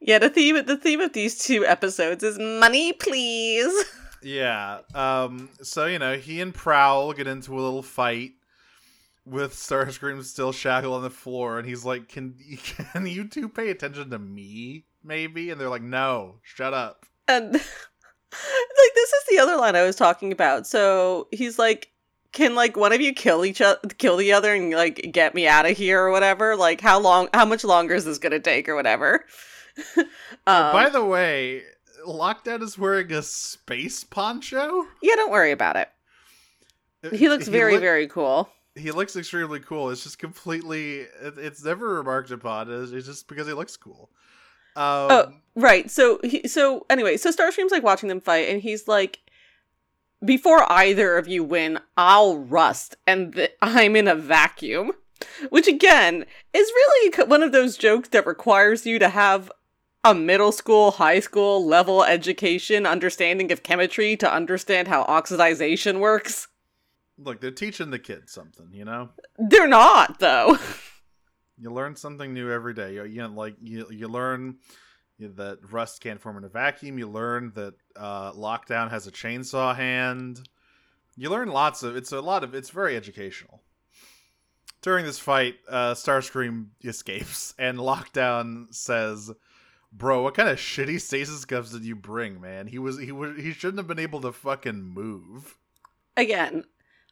Yeah, 0.00 0.18
the 0.18 0.30
theme 0.30 0.64
the 0.64 0.76
theme 0.76 1.00
of 1.00 1.12
these 1.12 1.38
two 1.38 1.64
episodes 1.66 2.22
is 2.22 2.38
money, 2.38 2.92
please. 2.92 3.72
Yeah. 4.20 4.80
Um. 4.96 5.48
So 5.62 5.86
you 5.86 6.00
know, 6.00 6.16
he 6.16 6.40
and 6.40 6.52
Prowl 6.52 7.12
get 7.12 7.28
into 7.28 7.52
a 7.52 7.60
little 7.60 7.84
fight 7.84 8.32
with 9.28 9.54
Starscream 9.54 10.22
still 10.24 10.52
shackled 10.52 10.94
on 10.94 11.02
the 11.02 11.10
floor, 11.10 11.58
and 11.58 11.68
he's 11.68 11.84
like, 11.84 12.08
"Can 12.08 12.34
can 12.92 13.06
you 13.06 13.28
two 13.28 13.48
pay 13.48 13.70
attention 13.70 14.10
to 14.10 14.18
me, 14.18 14.84
maybe?" 15.04 15.50
And 15.50 15.60
they're 15.60 15.68
like, 15.68 15.82
"No, 15.82 16.36
shut 16.42 16.74
up." 16.74 17.06
And 17.26 17.52
like 17.52 17.62
this 18.94 19.12
is 19.12 19.24
the 19.30 19.38
other 19.38 19.56
line 19.56 19.76
I 19.76 19.82
was 19.84 19.96
talking 19.96 20.32
about. 20.32 20.66
So 20.66 21.28
he's 21.30 21.58
like, 21.58 21.90
"Can 22.32 22.54
like 22.54 22.76
one 22.76 22.92
of 22.92 23.00
you 23.00 23.12
kill 23.12 23.44
each 23.44 23.60
other, 23.60 23.80
kill 23.98 24.16
the 24.16 24.32
other, 24.32 24.54
and 24.54 24.70
like 24.72 25.10
get 25.12 25.34
me 25.34 25.46
out 25.46 25.66
of 25.70 25.76
here 25.76 26.00
or 26.02 26.10
whatever? 26.10 26.56
Like 26.56 26.80
how 26.80 26.98
long? 26.98 27.28
How 27.34 27.44
much 27.44 27.64
longer 27.64 27.94
is 27.94 28.04
this 28.04 28.18
gonna 28.18 28.40
take 28.40 28.68
or 28.68 28.74
whatever?" 28.74 29.24
um, 29.96 30.06
By 30.46 30.88
the 30.90 31.04
way, 31.04 31.62
Lockdown 32.06 32.62
is 32.62 32.76
wearing 32.78 33.12
a 33.12 33.22
space 33.22 34.02
poncho. 34.04 34.86
yeah, 35.02 35.14
don't 35.14 35.30
worry 35.30 35.52
about 35.52 35.76
it. 35.76 35.88
He 37.12 37.28
looks 37.28 37.46
very, 37.46 37.74
look- 37.74 37.80
very 37.80 38.08
cool. 38.08 38.48
He 38.78 38.92
looks 38.92 39.16
extremely 39.16 39.60
cool. 39.60 39.90
It's 39.90 40.04
just 40.04 40.18
completely. 40.18 41.00
It, 41.00 41.34
it's 41.38 41.64
never 41.64 41.94
remarked 41.96 42.30
upon. 42.30 42.70
It's, 42.70 42.92
it's 42.92 43.06
just 43.06 43.28
because 43.28 43.46
he 43.46 43.52
looks 43.52 43.76
cool. 43.76 44.10
Um, 44.76 45.08
Oh. 45.10 45.32
Right. 45.56 45.90
So 45.90 46.20
he, 46.22 46.46
so 46.46 46.86
anyway, 46.88 47.16
so 47.16 47.30
Starscream's 47.30 47.72
like 47.72 47.82
watching 47.82 48.08
them 48.08 48.20
fight, 48.20 48.48
and 48.48 48.62
he's 48.62 48.86
like, 48.86 49.18
"Before 50.24 50.70
either 50.70 51.16
of 51.16 51.26
you 51.26 51.42
win, 51.42 51.80
I'll 51.96 52.38
rust, 52.38 52.96
and 53.06 53.34
th- 53.34 53.56
I'm 53.60 53.96
in 53.96 54.06
a 54.06 54.14
vacuum." 54.14 54.92
Which 55.50 55.66
again 55.66 56.26
is 56.52 56.68
really 56.68 57.24
one 57.24 57.42
of 57.42 57.50
those 57.50 57.76
jokes 57.76 58.10
that 58.10 58.24
requires 58.24 58.86
you 58.86 59.00
to 59.00 59.08
have 59.08 59.50
a 60.04 60.14
middle 60.14 60.52
school, 60.52 60.92
high 60.92 61.18
school 61.18 61.66
level 61.66 62.04
education, 62.04 62.86
understanding 62.86 63.50
of 63.50 63.64
chemistry 63.64 64.16
to 64.16 64.32
understand 64.32 64.86
how 64.86 65.04
oxidization 65.04 65.98
works. 65.98 66.46
Look, 67.18 67.40
they're 67.40 67.50
teaching 67.50 67.90
the 67.90 67.98
kids 67.98 68.32
something. 68.32 68.68
You 68.72 68.84
know. 68.84 69.10
They're 69.38 69.68
not 69.68 70.18
though. 70.20 70.56
You 71.60 71.72
learn 71.72 71.96
something 71.96 72.32
new 72.32 72.52
every 72.52 72.72
day. 72.72 72.94
You, 72.94 73.02
you 73.04 73.20
know, 73.20 73.30
like 73.30 73.56
you, 73.60 73.88
you 73.90 74.06
learn 74.06 74.58
that 75.18 75.58
rust 75.72 76.00
can't 76.00 76.20
form 76.20 76.36
in 76.36 76.44
a 76.44 76.48
vacuum. 76.48 76.98
You 77.00 77.08
learn 77.08 77.50
that 77.56 77.74
uh, 77.96 78.30
lockdown 78.30 78.90
has 78.90 79.08
a 79.08 79.10
chainsaw 79.10 79.74
hand. 79.74 80.48
You 81.16 81.30
learn 81.30 81.48
lots 81.48 81.82
of. 81.82 81.96
It's 81.96 82.12
a 82.12 82.20
lot 82.20 82.44
of. 82.44 82.54
It's 82.54 82.70
very 82.70 82.96
educational. 82.96 83.60
during 84.82 85.04
this 85.04 85.18
fight, 85.18 85.56
uh, 85.68 85.94
Starscream 85.94 86.66
escapes, 86.84 87.54
and 87.58 87.78
Lockdown 87.78 88.72
says, 88.72 89.32
"Bro, 89.92 90.22
what 90.22 90.34
kind 90.34 90.48
of 90.48 90.58
shitty 90.58 91.00
stasis 91.00 91.44
gloves 91.44 91.72
did 91.72 91.84
you 91.84 91.96
bring, 91.96 92.40
man? 92.40 92.68
He 92.68 92.78
was 92.78 93.00
he 93.00 93.10
was 93.10 93.36
he 93.36 93.52
shouldn't 93.52 93.78
have 93.78 93.88
been 93.88 93.98
able 93.98 94.20
to 94.20 94.30
fucking 94.30 94.80
move." 94.80 95.56
Again, 96.16 96.62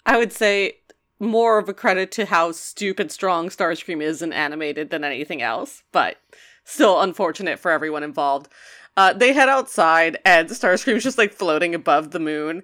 I 0.06 0.16
would 0.16 0.32
say 0.32 0.78
more 1.18 1.58
of 1.58 1.68
a 1.68 1.74
credit 1.74 2.10
to 2.12 2.26
how 2.26 2.52
stupid 2.52 3.10
strong 3.10 3.48
Starscream 3.48 4.00
is 4.00 4.22
in 4.22 4.32
animated 4.32 4.90
than 4.90 5.04
anything 5.04 5.42
else, 5.42 5.82
but 5.92 6.16
still 6.64 7.00
unfortunate 7.00 7.58
for 7.58 7.70
everyone 7.70 8.02
involved. 8.02 8.48
Uh, 8.96 9.12
they 9.12 9.32
head 9.32 9.48
outside, 9.48 10.18
and 10.24 10.48
Starscream's 10.48 11.02
just 11.02 11.18
like 11.18 11.32
floating 11.32 11.74
above 11.74 12.12
the 12.12 12.20
moon. 12.20 12.62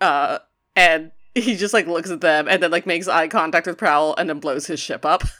Uh, 0.00 0.40
and 0.76 1.12
he 1.34 1.56
just 1.56 1.72
like 1.72 1.86
looks 1.86 2.10
at 2.10 2.20
them 2.20 2.48
and 2.48 2.62
then 2.62 2.70
like 2.70 2.86
makes 2.86 3.08
eye 3.08 3.28
contact 3.28 3.66
with 3.66 3.78
Prowl 3.78 4.14
and 4.16 4.28
then 4.28 4.40
blows 4.40 4.66
his 4.66 4.80
ship 4.80 5.06
up. 5.06 5.22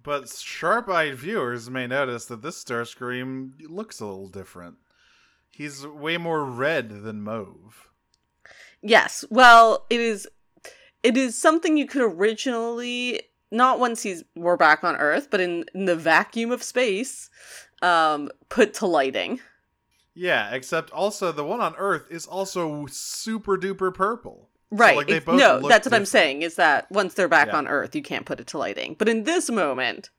But 0.00 0.30
sharp-eyed 0.30 1.16
viewers 1.16 1.68
may 1.68 1.86
notice 1.86 2.24
that 2.26 2.40
this 2.40 2.64
Starscream 2.64 3.50
looks 3.68 4.00
a 4.00 4.06
little 4.06 4.28
different. 4.28 4.76
He's 5.50 5.86
way 5.86 6.16
more 6.16 6.44
red 6.44 7.02
than 7.02 7.20
mauve. 7.20 7.90
Yes, 8.80 9.24
well, 9.28 9.84
it 9.90 10.00
is. 10.00 10.26
It 11.02 11.16
is 11.16 11.36
something 11.36 11.76
you 11.76 11.86
could 11.86 12.02
originally 12.02 13.22
not 13.50 13.78
once 13.78 14.02
he's 14.02 14.24
we're 14.36 14.56
back 14.56 14.84
on 14.84 14.96
Earth, 14.96 15.28
but 15.30 15.40
in, 15.40 15.64
in 15.74 15.86
the 15.86 15.96
vacuum 15.96 16.50
of 16.50 16.62
space, 16.62 17.30
um, 17.82 18.30
put 18.48 18.74
to 18.74 18.86
lighting. 18.86 19.40
Yeah, 20.14 20.50
except 20.52 20.90
also 20.90 21.32
the 21.32 21.44
one 21.44 21.60
on 21.60 21.74
Earth 21.76 22.06
is 22.10 22.26
also 22.26 22.86
super 22.90 23.56
duper 23.56 23.94
purple. 23.94 24.50
Right. 24.70 24.96
like, 24.96 25.06
they 25.06 25.20
both 25.20 25.38
no, 25.38 25.66
that's 25.66 25.86
what 25.86 25.94
I'm 25.94 26.04
saying 26.04 26.42
is 26.42 26.56
that 26.56 26.90
once 26.90 27.14
they're 27.14 27.28
back 27.28 27.48
Yeah. 27.48 27.56
on 27.56 27.68
Earth, 27.68 27.94
you 27.94 28.02
can't 28.02 28.26
put 28.26 28.38
it 28.40 28.48
to 28.48 28.58
lighting. 28.58 28.96
But 28.98 29.08
in 29.08 29.24
this 29.24 29.48
moment, 29.48 30.10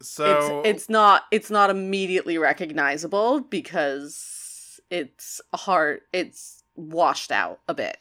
So 0.00 0.60
it's 0.64 0.68
it's 0.84 0.88
not 0.88 1.24
it's 1.30 1.50
not 1.50 1.68
immediately 1.68 2.38
recognizable 2.38 3.40
because 3.40 4.80
it's 4.90 5.40
hard 5.54 6.00
it's 6.12 6.62
washed 6.74 7.30
out 7.32 7.60
a 7.68 7.74
bit. 7.74 7.98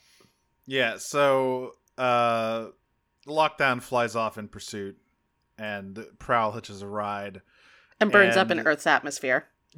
Yeah, 0.66 0.98
so 0.98 1.74
uh 1.98 2.68
Lockdown 3.28 3.82
flies 3.82 4.16
off 4.16 4.38
in 4.38 4.48
pursuit 4.48 4.98
and 5.58 6.06
Prowl 6.20 6.52
hitches 6.52 6.82
a 6.82 6.88
ride. 6.88 7.42
And 8.00 8.12
burns 8.12 8.36
up 8.38 8.52
in 8.52 8.60
Earth's 8.60 8.86
atmosphere. 8.86 9.48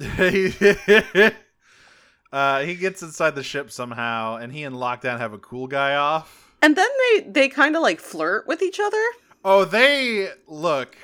uh 2.32 2.60
he 2.60 2.74
gets 2.74 3.02
inside 3.02 3.34
the 3.34 3.42
ship 3.42 3.70
somehow 3.70 4.36
and 4.36 4.52
he 4.52 4.64
and 4.64 4.76
Lockdown 4.76 5.18
have 5.18 5.32
a 5.32 5.38
cool 5.38 5.66
guy 5.66 5.94
off. 5.94 6.52
And 6.60 6.76
then 6.76 6.88
they 7.14 7.20
they 7.28 7.48
kind 7.48 7.76
of 7.76 7.82
like 7.82 8.00
flirt 8.00 8.46
with 8.46 8.62
each 8.62 8.80
other. 8.80 9.02
Oh, 9.44 9.64
they 9.64 10.30
look 10.46 10.96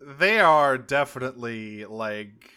they 0.00 0.40
are 0.40 0.78
definitely 0.78 1.84
like 1.84 2.52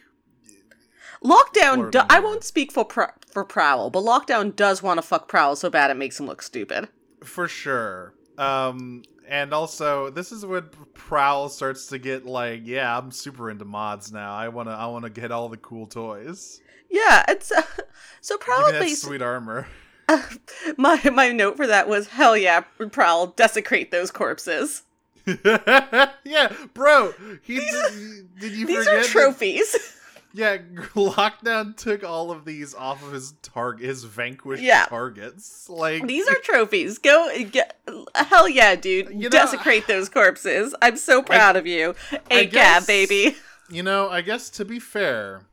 Lockdown. 1.24 1.92
Do- 1.92 2.02
I 2.10 2.20
won't 2.20 2.44
speak 2.44 2.72
for 2.72 2.84
Pr- 2.86 3.12
for 3.34 3.44
Prowl, 3.46 3.90
but 3.90 4.04
Lockdown 4.04 4.56
does 4.56 4.82
want 4.84 4.98
to 4.98 5.02
fuck 5.02 5.28
Prowl 5.28 5.56
so 5.56 5.70
bad 5.70 5.92
it 5.92 5.96
makes 5.98 6.20
him 6.20 6.28
look 6.28 6.42
stupid. 6.42 6.88
For 7.24 7.48
sure. 7.48 8.14
Um, 8.38 9.04
and 9.28 9.54
also, 9.54 10.10
this 10.10 10.32
is 10.32 10.46
when 10.46 10.64
Prowl 10.94 11.50
starts 11.50 11.88
to 11.88 11.98
get 12.00 12.26
like, 12.26 12.62
yeah, 12.66 12.98
I'm 12.98 13.12
super 13.12 13.50
into 13.50 13.66
mods 13.66 14.12
now. 14.12 14.34
I 14.34 14.48
wanna, 14.50 14.72
I 14.72 14.88
wanna 14.88 15.10
get 15.10 15.32
all 15.32 15.48
the 15.50 15.58
cool 15.58 15.88
toys. 15.88 16.60
Yeah, 16.90 17.24
it's 17.28 17.52
uh, 17.52 17.62
so 18.22 18.36
Give 18.38 18.42
Prowl. 18.46 18.72
that 18.72 18.90
sweet 18.90 19.22
armor. 19.22 19.68
my 20.78 21.00
my 21.14 21.32
note 21.32 21.56
for 21.56 21.68
that 21.68 21.88
was 21.88 22.08
hell 22.10 22.36
yeah, 22.36 22.62
Prowl 22.92 23.28
desecrate 23.28 23.92
those 23.92 24.12
corpses. 24.12 24.84
yeah, 25.46 26.52
bro. 26.74 27.14
He 27.44 27.60
did, 27.60 28.40
did 28.40 28.52
you 28.54 28.66
These 28.66 28.78
forget? 28.80 28.94
are 28.94 29.02
that- 29.04 29.06
trophies. 29.08 29.98
Yeah, 30.34 30.58
Lockdown 30.96 31.76
took 31.76 32.04
all 32.04 32.32
of 32.32 32.46
these 32.46 32.74
off 32.76 33.04
of 33.06 33.12
his 33.12 33.34
target, 33.42 33.86
his 33.88 34.04
vanquished 34.04 34.64
Yeah. 34.64 34.86
targets. 34.86 35.70
Like 35.70 36.08
These 36.08 36.28
are 36.28 36.36
trophies. 36.44 36.98
Go 36.98 37.30
get 37.52 37.78
hell 38.16 38.48
yeah, 38.50 38.76
dude. 38.76 39.10
You 39.10 39.24
know- 39.24 39.30
desecrate 39.30 39.88
those 39.88 40.10
corpses. 40.10 40.74
I'm 40.82 40.98
so 40.98 41.22
proud 41.22 41.56
of 41.56 41.66
you. 41.68 41.96
A 42.30 42.46
guess- 42.46 42.52
gab, 42.82 42.88
baby. 42.88 43.36
You 43.70 43.84
know, 43.84 44.10
I 44.10 44.22
guess 44.22 44.50
to 44.52 44.66
be 44.66 44.80
fair, 44.80 45.44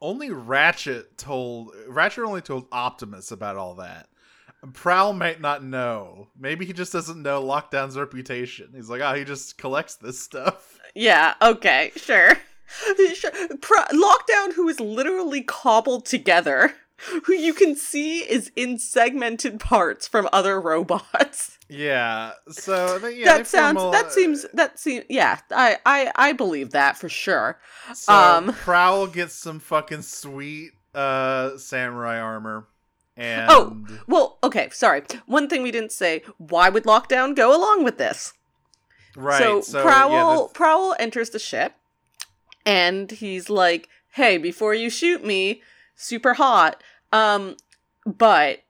only 0.00 0.30
Ratchet 0.30 1.16
told 1.16 1.72
Ratchet 1.88 2.24
only 2.24 2.40
told 2.42 2.66
Optimus 2.72 3.30
about 3.30 3.56
all 3.56 3.74
that. 3.76 4.08
Prowl 4.74 5.12
might 5.12 5.40
not 5.40 5.64
know. 5.64 6.28
Maybe 6.38 6.64
he 6.66 6.72
just 6.72 6.92
doesn't 6.92 7.20
know 7.20 7.42
Lockdown's 7.42 7.96
reputation. 7.98 8.70
He's 8.74 8.88
like, 8.88 9.00
oh, 9.00 9.14
he 9.14 9.24
just 9.24 9.58
collects 9.58 9.96
this 9.96 10.20
stuff. 10.20 10.78
Yeah, 10.94 11.34
okay, 11.42 11.90
sure. 11.96 12.34
Pro- 13.60 13.84
Lockdown, 13.92 14.54
who 14.54 14.68
is 14.68 14.80
literally 14.80 15.42
cobbled 15.42 16.04
together, 16.06 16.74
who 17.24 17.32
you 17.32 17.52
can 17.52 17.74
see 17.76 18.20
is 18.20 18.50
in 18.56 18.78
segmented 18.78 19.60
parts 19.60 20.06
from 20.08 20.28
other 20.32 20.60
robots. 20.60 21.58
Yeah. 21.68 22.32
So 22.50 22.98
they, 22.98 23.16
yeah, 23.20 23.38
that 23.38 23.46
sounds. 23.46 23.80
a- 23.82 23.90
that 23.92 24.12
seems. 24.12 24.44
That 24.52 24.78
seems. 24.78 25.06
Yeah, 25.08 25.38
I, 25.50 25.78
I, 25.86 26.12
I 26.16 26.32
believe 26.34 26.70
that 26.72 26.98
for 26.98 27.08
sure. 27.08 27.58
So 27.94 28.12
um, 28.12 28.52
Prowl 28.52 29.06
gets 29.06 29.34
some 29.34 29.58
fucking 29.58 30.02
sweet 30.02 30.72
uh 30.94 31.56
samurai 31.56 32.18
armor. 32.20 32.68
And 33.16 33.46
Oh, 33.50 33.84
well, 34.06 34.38
okay. 34.44 34.68
Sorry. 34.70 35.02
One 35.26 35.48
thing 35.48 35.62
we 35.62 35.70
didn't 35.70 35.92
say. 35.92 36.22
Why 36.38 36.68
would 36.68 36.84
Lockdown 36.84 37.34
go 37.34 37.56
along 37.56 37.84
with 37.84 37.96
this? 37.98 38.32
right. 39.16 39.38
so, 39.42 39.60
So, 39.62 39.82
Prowl 39.82 40.10
yeah, 40.10 40.46
Prowl 40.54 40.94
enters 40.98 41.30
the 41.30 41.38
ship, 41.38 41.74
and 42.64 43.10
he's 43.10 43.50
like, 43.50 43.88
"Hey, 44.12 44.38
before 44.38 44.74
you 44.74 44.90
shoot 44.90 45.24
me, 45.24 45.62
super 45.96 46.34
hot, 46.34 46.82
um, 47.12 47.56
but 48.06 48.60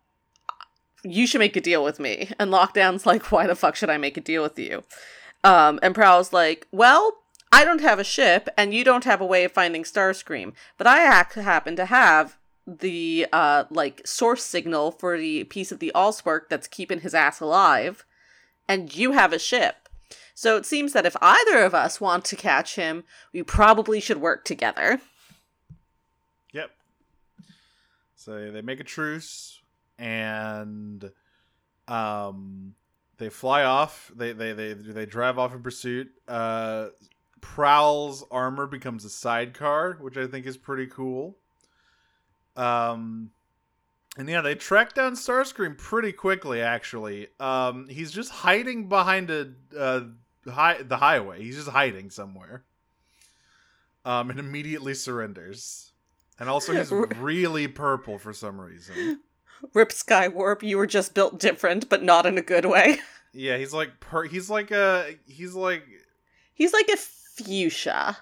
you 1.04 1.26
should 1.26 1.40
make 1.40 1.56
a 1.56 1.60
deal 1.60 1.84
with 1.84 1.98
me." 2.00 2.30
And 2.38 2.50
Lockdown's 2.50 3.06
like, 3.06 3.30
"Why 3.32 3.46
the 3.46 3.54
fuck 3.54 3.76
should 3.76 3.90
I 3.90 3.98
make 3.98 4.16
a 4.16 4.20
deal 4.20 4.42
with 4.42 4.58
you?" 4.58 4.84
Um, 5.44 5.78
and 5.82 5.94
Prowl's 5.94 6.32
like, 6.32 6.66
"Well." 6.72 7.18
I 7.54 7.66
don't 7.66 7.82
have 7.82 7.98
a 7.98 8.04
ship, 8.04 8.48
and 8.56 8.72
you 8.72 8.82
don't 8.82 9.04
have 9.04 9.20
a 9.20 9.26
way 9.26 9.44
of 9.44 9.52
finding 9.52 9.82
Starscream, 9.82 10.54
but 10.78 10.86
I 10.86 11.04
act 11.04 11.34
happen 11.34 11.76
to 11.76 11.84
have 11.84 12.38
the 12.66 13.26
uh 13.32 13.64
like 13.70 14.06
source 14.06 14.44
signal 14.44 14.92
for 14.92 15.18
the 15.18 15.44
piece 15.44 15.72
of 15.72 15.80
the 15.80 15.92
Allspark 15.94 16.42
that's 16.48 16.68
keeping 16.68 17.00
his 17.00 17.14
ass 17.14 17.40
alive, 17.40 18.06
and 18.68 18.94
you 18.96 19.12
have 19.12 19.32
a 19.32 19.38
ship. 19.38 19.81
So 20.34 20.56
it 20.56 20.66
seems 20.66 20.92
that 20.92 21.06
if 21.06 21.16
either 21.20 21.62
of 21.62 21.74
us 21.74 22.00
want 22.00 22.24
to 22.26 22.36
catch 22.36 22.76
him, 22.76 23.04
we 23.32 23.42
probably 23.42 24.00
should 24.00 24.18
work 24.18 24.44
together. 24.44 25.00
Yep. 26.52 26.70
So 28.14 28.50
they 28.50 28.62
make 28.62 28.80
a 28.80 28.84
truce 28.84 29.60
and 29.98 31.10
um 31.88 32.74
they 33.18 33.28
fly 33.28 33.64
off. 33.64 34.10
They 34.14 34.32
they 34.32 34.52
they 34.52 34.72
they 34.72 35.06
drive 35.06 35.38
off 35.38 35.54
in 35.54 35.62
pursuit. 35.62 36.10
Uh 36.26 36.88
Prowl's 37.40 38.24
armor 38.30 38.66
becomes 38.66 39.04
a 39.04 39.10
sidecar, 39.10 39.98
which 40.00 40.16
I 40.16 40.26
think 40.26 40.46
is 40.46 40.56
pretty 40.56 40.86
cool. 40.86 41.36
Um 42.56 43.30
and 44.16 44.28
yeah, 44.28 44.40
they 44.42 44.54
track 44.54 44.94
down 44.94 45.14
Starscream 45.14 45.76
pretty 45.78 46.12
quickly 46.12 46.60
actually. 46.60 47.28
Um 47.40 47.88
he's 47.88 48.10
just 48.12 48.30
hiding 48.30 48.88
behind 48.88 49.30
a 49.30 49.52
uh 49.78 50.00
hi- 50.50 50.82
the 50.82 50.96
highway. 50.98 51.42
He's 51.42 51.56
just 51.56 51.68
hiding 51.68 52.10
somewhere. 52.10 52.64
Um 54.04 54.30
and 54.30 54.38
immediately 54.38 54.94
surrenders. 54.94 55.92
And 56.38 56.48
also 56.48 56.72
he's 56.74 56.90
really 57.18 57.68
purple 57.68 58.18
for 58.18 58.32
some 58.32 58.60
reason. 58.60 59.20
Rip 59.74 59.90
Skywarp, 59.90 60.62
you 60.62 60.76
were 60.76 60.88
just 60.88 61.14
built 61.14 61.38
different, 61.38 61.88
but 61.88 62.02
not 62.02 62.26
in 62.26 62.36
a 62.38 62.42
good 62.42 62.64
way. 62.66 62.98
Yeah, 63.34 63.56
he's 63.56 63.72
like 63.72 63.98
per 63.98 64.24
he's 64.24 64.50
like 64.50 64.70
a 64.72 65.14
he's 65.26 65.54
like 65.54 65.84
He's 66.52 66.74
like 66.74 66.86
a 66.90 66.98
fuchsia 66.98 68.18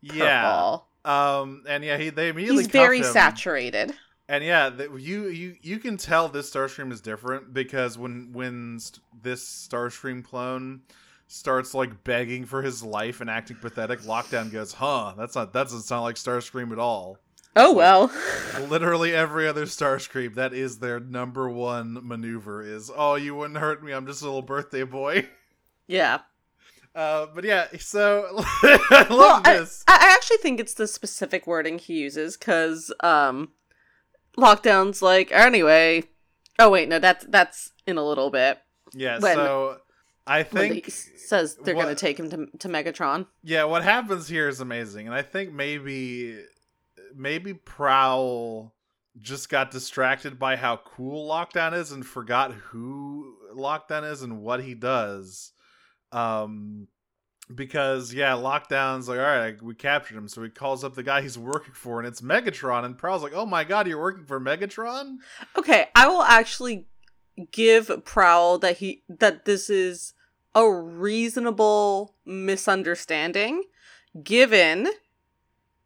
yeah. 0.00 0.78
Um 1.04 1.64
and 1.68 1.84
yeah, 1.84 1.98
he 1.98 2.08
they 2.08 2.30
immediately 2.30 2.62
He's 2.62 2.72
very 2.72 3.00
him. 3.00 3.04
saturated. 3.04 3.92
And 4.28 4.42
yeah, 4.42 4.70
the, 4.70 4.94
you 4.96 5.28
you 5.28 5.56
you 5.60 5.78
can 5.78 5.96
tell 5.96 6.28
this 6.28 6.50
Starscream 6.50 6.90
is 6.92 7.00
different 7.00 7.52
because 7.52 7.98
when 7.98 8.32
when 8.32 8.78
st- 8.80 9.00
this 9.22 9.44
Starscream 9.70 10.24
clone 10.24 10.80
starts 11.26 11.74
like 11.74 12.04
begging 12.04 12.44
for 12.46 12.62
his 12.62 12.82
life 12.82 13.20
and 13.20 13.28
acting 13.28 13.56
pathetic, 13.56 14.00
Lockdown 14.00 14.50
goes, 14.50 14.72
"Huh, 14.72 15.12
that's 15.18 15.34
not 15.34 15.52
that 15.52 15.64
doesn't 15.64 15.82
sound 15.82 16.04
like 16.04 16.16
Starscream 16.16 16.72
at 16.72 16.78
all." 16.78 17.18
Oh 17.54 17.72
well. 17.74 18.10
Literally 18.68 19.14
every 19.14 19.46
other 19.46 19.66
Starscream, 19.66 20.34
that 20.36 20.54
is 20.54 20.78
their 20.78 20.98
number 20.98 21.48
one 21.50 21.98
maneuver 22.02 22.62
is, 22.62 22.90
"Oh, 22.94 23.16
you 23.16 23.34
wouldn't 23.34 23.58
hurt 23.58 23.84
me. 23.84 23.92
I'm 23.92 24.06
just 24.06 24.22
a 24.22 24.24
little 24.24 24.42
birthday 24.42 24.84
boy." 24.84 25.28
yeah. 25.86 26.20
Uh, 26.96 27.26
but 27.34 27.42
yeah, 27.42 27.66
so 27.80 28.28
I 28.62 29.06
love 29.10 29.10
Well, 29.10 29.42
I, 29.44 29.54
this. 29.58 29.82
I 29.88 30.12
actually 30.14 30.36
think 30.36 30.60
it's 30.60 30.74
the 30.74 30.86
specific 30.86 31.44
wording 31.44 31.80
he 31.80 31.94
uses 31.98 32.36
because 32.36 32.94
um, 33.00 33.50
lockdown's 34.36 35.02
like 35.02 35.30
anyway. 35.32 36.04
Oh 36.58 36.70
wait, 36.70 36.88
no, 36.88 36.98
that's 36.98 37.24
that's 37.28 37.72
in 37.86 37.98
a 37.98 38.04
little 38.06 38.30
bit. 38.30 38.58
Yeah, 38.92 39.18
When- 39.18 39.34
so 39.34 39.78
I 40.26 40.42
think 40.42 40.88
says 40.90 41.56
they're 41.56 41.74
going 41.74 41.88
to 41.88 41.94
take 41.94 42.18
him 42.18 42.30
to 42.30 42.46
to 42.58 42.68
Megatron. 42.68 43.26
Yeah, 43.42 43.64
what 43.64 43.82
happens 43.82 44.28
here 44.28 44.48
is 44.48 44.60
amazing, 44.60 45.06
and 45.06 45.14
I 45.14 45.22
think 45.22 45.52
maybe 45.52 46.38
maybe 47.14 47.54
Prowl 47.54 48.74
just 49.20 49.48
got 49.48 49.70
distracted 49.70 50.38
by 50.38 50.56
how 50.56 50.76
cool 50.78 51.28
Lockdown 51.28 51.72
is 51.72 51.92
and 51.92 52.04
forgot 52.04 52.52
who 52.52 53.36
Lockdown 53.54 54.10
is 54.10 54.22
and 54.22 54.42
what 54.42 54.62
he 54.62 54.74
does. 54.74 55.52
Um, 56.10 56.88
because 57.52 58.14
yeah, 58.14 58.32
Lockdown's 58.32 59.08
like, 59.08 59.18
all 59.18 59.24
right, 59.24 59.60
we 59.60 59.74
captured 59.74 60.16
him, 60.16 60.28
so 60.28 60.42
he 60.42 60.50
calls 60.50 60.84
up 60.84 60.94
the 60.94 61.02
guy 61.02 61.22
he's 61.22 61.38
working 61.38 61.74
for, 61.74 61.98
and 61.98 62.06
it's 62.06 62.20
Megatron, 62.20 62.84
and 62.84 62.96
Prowl's 62.96 63.22
like, 63.22 63.34
oh 63.34 63.46
my 63.46 63.64
god, 63.64 63.86
you're 63.86 64.00
working 64.00 64.24
for 64.24 64.40
Megatron? 64.40 65.16
Okay, 65.56 65.88
I 65.94 66.08
will 66.08 66.22
actually 66.22 66.86
give 67.50 67.90
Prowl 68.04 68.58
that 68.58 68.78
he 68.78 69.02
that 69.08 69.44
this 69.44 69.68
is 69.68 70.14
a 70.54 70.70
reasonable 70.70 72.14
misunderstanding 72.24 73.64
given 74.22 74.88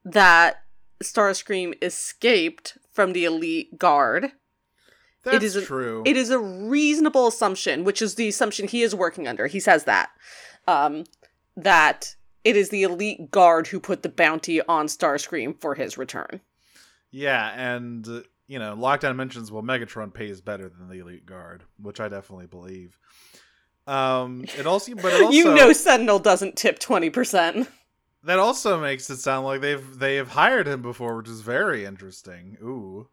that 0.04 0.62
Starscream 1.02 1.74
escaped 1.82 2.76
from 2.92 3.12
the 3.12 3.24
elite 3.24 3.78
guard. 3.78 4.32
That's 5.24 5.44
is 5.44 5.56
a- 5.56 5.62
true. 5.62 6.02
It 6.06 6.16
is 6.16 6.30
a 6.30 6.38
reasonable 6.38 7.26
assumption, 7.26 7.84
which 7.84 8.00
is 8.02 8.14
the 8.14 8.28
assumption 8.28 8.68
he 8.68 8.82
is 8.82 8.94
working 8.94 9.26
under. 9.26 9.46
He 9.46 9.60
says 9.60 9.84
that 9.84 10.10
um 10.66 11.04
that 11.62 12.14
it 12.44 12.56
is 12.56 12.70
the 12.70 12.82
elite 12.82 13.30
guard 13.30 13.66
who 13.66 13.80
put 13.80 14.02
the 14.02 14.08
bounty 14.08 14.62
on 14.62 14.86
Starscream 14.86 15.60
for 15.60 15.74
his 15.74 15.98
return. 15.98 16.40
Yeah, 17.10 17.52
and 17.54 18.06
uh, 18.06 18.20
you 18.46 18.58
know, 18.58 18.76
Lockdown 18.76 19.16
mentions 19.16 19.52
well, 19.52 19.62
Megatron 19.62 20.12
pays 20.12 20.40
better 20.40 20.68
than 20.68 20.88
the 20.88 21.00
Elite 21.00 21.26
Guard, 21.26 21.64
which 21.80 22.00
I 22.00 22.08
definitely 22.08 22.46
believe. 22.46 22.98
Um, 23.86 24.44
it 24.58 24.66
also, 24.66 24.94
but 24.94 25.12
it 25.12 25.22
also, 25.22 25.30
you 25.32 25.54
know 25.54 25.72
Sentinel 25.72 26.18
doesn't 26.18 26.56
tip 26.56 26.78
20%. 26.78 27.66
that 28.24 28.38
also 28.38 28.80
makes 28.80 29.08
it 29.10 29.18
sound 29.18 29.46
like 29.46 29.60
they've 29.60 29.98
they 29.98 30.16
have 30.16 30.28
hired 30.28 30.66
him 30.66 30.82
before, 30.82 31.16
which 31.16 31.28
is 31.28 31.40
very 31.40 31.84
interesting. 31.84 32.56
Ooh, 32.62 33.08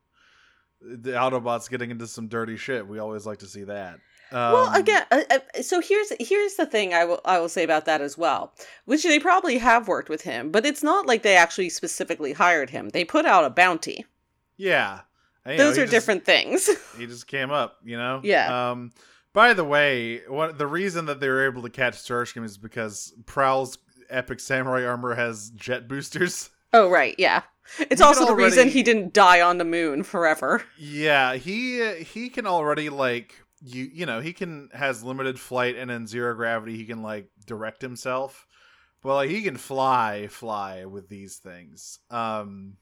the 0.82 1.12
Autobots 1.12 1.70
getting 1.70 1.92
into 1.92 2.08
some 2.08 2.28
dirty 2.28 2.58
shit. 2.58 2.88
We 2.88 3.00
always 3.00 3.26
like 3.26 3.40
to 3.40 3.48
see 3.48 3.64
that. 3.64 4.00
Um, 4.32 4.54
well, 4.54 4.74
again, 4.74 5.04
uh, 5.12 5.22
uh, 5.30 5.62
so 5.62 5.80
here's 5.80 6.12
here's 6.20 6.56
the 6.56 6.66
thing 6.66 6.94
I 6.94 7.06
will 7.06 7.22
I 7.26 7.40
will 7.40 7.50
say 7.50 7.64
about 7.64 7.86
that 7.86 8.02
as 8.02 8.18
well, 8.18 8.54
which 8.86 9.04
they 9.04 9.20
probably 9.20 9.58
have 9.60 9.88
worked 9.88 10.10
with 10.10 10.22
him, 10.22 10.52
but 10.52 10.66
it's 10.66 10.82
not 10.84 11.06
like 11.06 11.22
they 11.24 11.36
actually 11.36 11.70
specifically 11.70 12.34
hired 12.34 12.70
him. 12.72 12.90
They 12.90 13.06
put 13.06 13.26
out 13.26 13.46
a 13.46 13.50
bounty. 13.50 14.06
yeah, 14.58 15.02
you 15.46 15.52
know, 15.54 15.58
Those 15.58 15.78
are 15.78 15.82
just- 15.84 15.92
different 15.92 16.26
things. 16.26 16.70
he 16.98 17.06
just 17.06 17.28
came 17.28 17.52
up, 17.52 17.78
you 17.84 17.98
know. 17.98 18.22
Yeah. 18.24 18.72
Um. 18.72 18.92
By 19.34 19.54
the 19.54 19.66
way, 19.66 20.22
what 20.28 20.58
the 20.58 20.68
reason 20.68 21.06
that 21.08 21.20
they 21.20 21.28
were 21.28 21.46
able 21.46 21.62
to 21.64 21.70
catch 21.70 21.96
Starscream 21.96 22.46
is 22.46 22.58
because 22.58 23.14
Prowl's 23.26 23.78
epic 24.10 24.40
samurai 24.40 24.86
armor 24.86 25.14
has 25.16 25.50
jet 25.52 25.88
boosters. 25.88 26.50
oh 26.74 26.90
right, 26.90 27.16
yeah. 27.18 27.44
It's 27.80 28.02
also 28.02 28.26
the 28.28 28.36
reason 28.36 28.70
he 28.70 28.84
didn't 28.84 29.12
die 29.14 29.42
on 29.42 29.58
the 29.58 29.66
moon 29.66 30.04
forever. 30.04 30.64
Yeah, 30.78 31.36
he 31.36 31.96
he 32.04 32.30
can 32.30 32.46
already 32.48 32.90
like 32.90 33.34
you 33.62 33.90
you 33.94 34.06
know 34.06 34.20
he 34.20 34.34
can 34.34 34.70
has 34.74 35.04
limited 35.04 35.40
flight 35.40 35.76
and 35.76 35.90
in 35.90 36.08
zero 36.08 36.36
gravity 36.36 36.76
he 36.76 36.86
can 36.86 37.02
like 37.02 37.30
direct 37.46 37.82
himself, 37.82 38.48
but 39.02 39.16
like 39.16 39.30
he 39.30 39.42
can 39.42 39.58
fly 39.58 40.28
fly 40.28 40.86
with 40.86 41.10
these 41.10 41.38
things. 41.38 42.00
Um, 42.10 42.78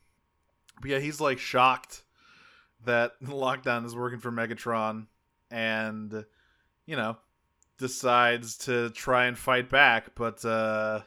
but 0.81 0.89
yeah, 0.91 0.99
he's 0.99 1.21
like 1.21 1.39
shocked 1.39 2.03
that 2.85 3.13
lockdown 3.23 3.85
is 3.85 3.95
working 3.95 4.19
for 4.19 4.31
Megatron, 4.31 5.07
and 5.51 6.25
you 6.85 6.95
know 6.95 7.17
decides 7.77 8.57
to 8.59 8.89
try 8.91 9.25
and 9.25 9.37
fight 9.37 9.69
back, 9.69 10.15
but 10.15 10.43
uh, 10.45 11.01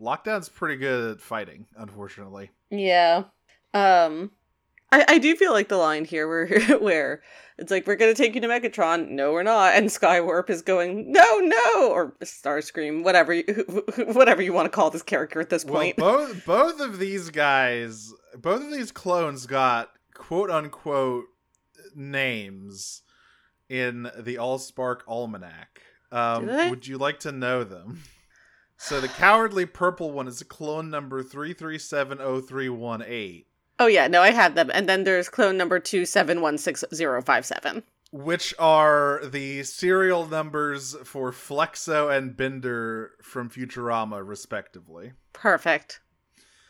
lockdown's 0.00 0.48
pretty 0.48 0.76
good 0.76 1.12
at 1.12 1.20
fighting, 1.20 1.66
unfortunately. 1.76 2.50
Yeah. 2.70 3.24
Um 3.74 4.30
I, 4.92 5.04
I 5.08 5.18
do 5.18 5.34
feel 5.34 5.52
like 5.52 5.68
the 5.68 5.76
line 5.76 6.04
here 6.04 6.28
where 6.28 6.46
where 6.78 7.22
it's 7.58 7.70
like 7.70 7.86
we're 7.86 7.96
gonna 7.96 8.14
take 8.14 8.34
you 8.34 8.40
to 8.40 8.48
Megatron, 8.48 9.08
no 9.08 9.32
we're 9.32 9.42
not, 9.42 9.74
and 9.74 9.88
Skywarp 9.88 10.50
is 10.50 10.62
going, 10.62 11.10
No, 11.10 11.38
no 11.38 11.90
or 11.90 12.12
Starscream, 12.22 13.02
whatever 13.02 13.32
you 13.32 13.44
whatever 14.12 14.42
you 14.42 14.52
want 14.52 14.66
to 14.66 14.70
call 14.70 14.90
this 14.90 15.02
character 15.02 15.40
at 15.40 15.50
this 15.50 15.64
point. 15.64 15.96
Well, 15.98 16.26
both 16.26 16.46
both 16.46 16.80
of 16.80 16.98
these 16.98 17.30
guys, 17.30 18.12
both 18.36 18.62
of 18.62 18.70
these 18.70 18.92
clones 18.92 19.46
got 19.46 19.90
quote 20.14 20.50
unquote 20.50 21.24
names 21.94 23.02
in 23.68 24.10
the 24.18 24.36
Allspark 24.36 25.00
Almanac. 25.08 25.80
Um, 26.10 26.46
would 26.46 26.86
you 26.86 26.98
like 26.98 27.20
to 27.20 27.32
know 27.32 27.64
them? 27.64 28.02
So 28.76 29.00
the 29.00 29.08
cowardly 29.08 29.64
purple 29.64 30.10
one 30.10 30.26
is 30.28 30.42
clone 30.42 30.90
number 30.90 31.22
three 31.22 31.54
three 31.54 31.78
seven 31.78 32.18
zero 32.18 32.40
three 32.40 32.68
one 32.68 33.02
eight, 33.06 33.46
oh 33.78 33.86
yeah, 33.86 34.06
no, 34.08 34.22
I 34.22 34.30
have 34.30 34.54
them. 34.54 34.70
And 34.72 34.88
then 34.88 35.04
there's 35.04 35.28
clone 35.28 35.56
number 35.56 35.78
two 35.78 36.04
seven 36.04 36.40
one 36.40 36.58
six 36.58 36.84
zero 36.94 37.22
five 37.22 37.44
seven. 37.46 37.82
which 38.10 38.54
are 38.58 39.22
the 39.24 39.62
serial 39.62 40.26
numbers 40.26 40.94
for 41.04 41.32
Flexo 41.32 42.14
and 42.14 42.36
Bender 42.36 43.12
from 43.22 43.48
Futurama, 43.48 44.26
respectively. 44.26 45.12
Perfect. 45.32 46.00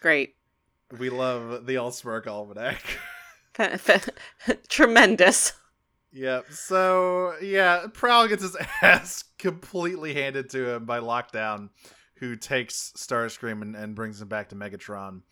Great. 0.01 0.37
We 0.99 1.11
love 1.11 1.67
the 1.67 1.75
Allspark 1.77 2.27
Almanac. 2.27 2.83
Tremendous. 4.69 5.53
Yep. 6.13 6.47
So 6.53 7.35
yeah, 7.43 7.87
Prowl 7.93 8.29
gets 8.29 8.43
his 8.43 8.57
ass 8.83 9.25
completely 9.39 10.15
handed 10.15 10.51
to 10.51 10.75
him 10.75 10.85
by 10.85 11.01
Lockdown, 11.01 11.71
who 12.17 12.37
takes 12.37 12.93
Starscream 12.97 13.63
and, 13.63 13.75
and 13.75 13.95
brings 13.95 14.21
him 14.21 14.29
back 14.29 14.51
to 14.51 14.55
Megatron. 14.55 15.23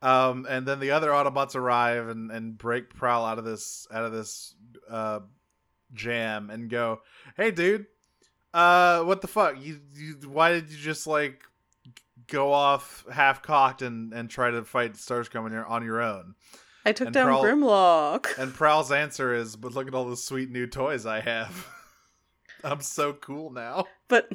Um, 0.00 0.46
and 0.48 0.66
then 0.66 0.78
the 0.78 0.92
other 0.92 1.10
Autobots 1.10 1.56
arrive 1.56 2.08
and, 2.08 2.30
and 2.30 2.56
break 2.56 2.94
Prowl 2.94 3.24
out 3.24 3.38
of 3.38 3.44
this 3.44 3.86
out 3.92 4.04
of 4.04 4.12
this 4.12 4.54
uh, 4.88 5.20
jam 5.92 6.50
and 6.50 6.70
go, 6.70 7.00
"Hey, 7.36 7.50
dude, 7.50 7.86
uh, 8.54 9.02
what 9.02 9.20
the 9.20 9.26
fuck? 9.28 9.56
You, 9.60 9.80
you 9.94 10.14
why 10.28 10.52
did 10.52 10.70
you 10.70 10.76
just 10.78 11.06
like 11.06 11.42
go 12.28 12.52
off 12.52 13.04
half 13.12 13.42
cocked 13.42 13.82
and 13.82 14.12
and 14.12 14.30
try 14.30 14.50
to 14.50 14.64
fight 14.64 14.92
Starscream 14.94 15.44
on 15.44 15.52
your 15.52 15.66
on 15.66 15.84
your 15.84 16.00
own?" 16.00 16.34
I 16.84 16.92
took 16.92 17.08
And 17.08 17.14
down 17.14 17.26
Prowl- 17.26 17.42
Grimlock. 17.44 18.38
And 18.38 18.54
Prowl's 18.54 18.92
answer 18.92 19.34
is, 19.34 19.56
"But 19.56 19.74
look 19.74 19.88
at 19.88 19.94
all 19.94 20.08
the 20.08 20.16
sweet 20.16 20.50
new 20.50 20.66
toys 20.68 21.06
I 21.06 21.20
have. 21.20 21.66
I'm 22.64 22.80
so 22.82 23.12
cool 23.14 23.50
now." 23.50 23.86
But 24.06 24.30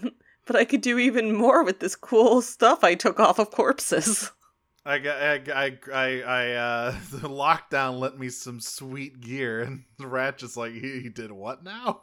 but 0.46 0.58
I 0.58 0.66
could 0.66 0.82
do 0.82 1.00
even 1.00 1.34
more 1.34 1.64
with 1.64 1.80
this 1.80 1.96
cool 1.96 2.42
stuff 2.42 2.84
I 2.84 2.96
took 2.96 3.20
off 3.20 3.40
of 3.40 3.50
corpses. 3.52 4.30
I 4.86 5.00
got, 5.00 5.22
I, 5.22 5.34
I, 5.54 5.78
I, 5.94 6.22
I 6.22 6.52
uh, 6.52 6.92
the 7.12 7.30
lockdown 7.30 8.00
lent 8.00 8.20
me 8.20 8.30
some 8.30 8.60
sweet 8.60 9.22
gear, 9.22 9.62
and 9.62 9.84
the 9.98 10.08
rat 10.08 10.38
just 10.38 10.58
like 10.58 10.74
he, 10.74 11.02
he 11.02 11.10
did 11.10 11.32
what 11.32 11.64
now? 11.64 12.02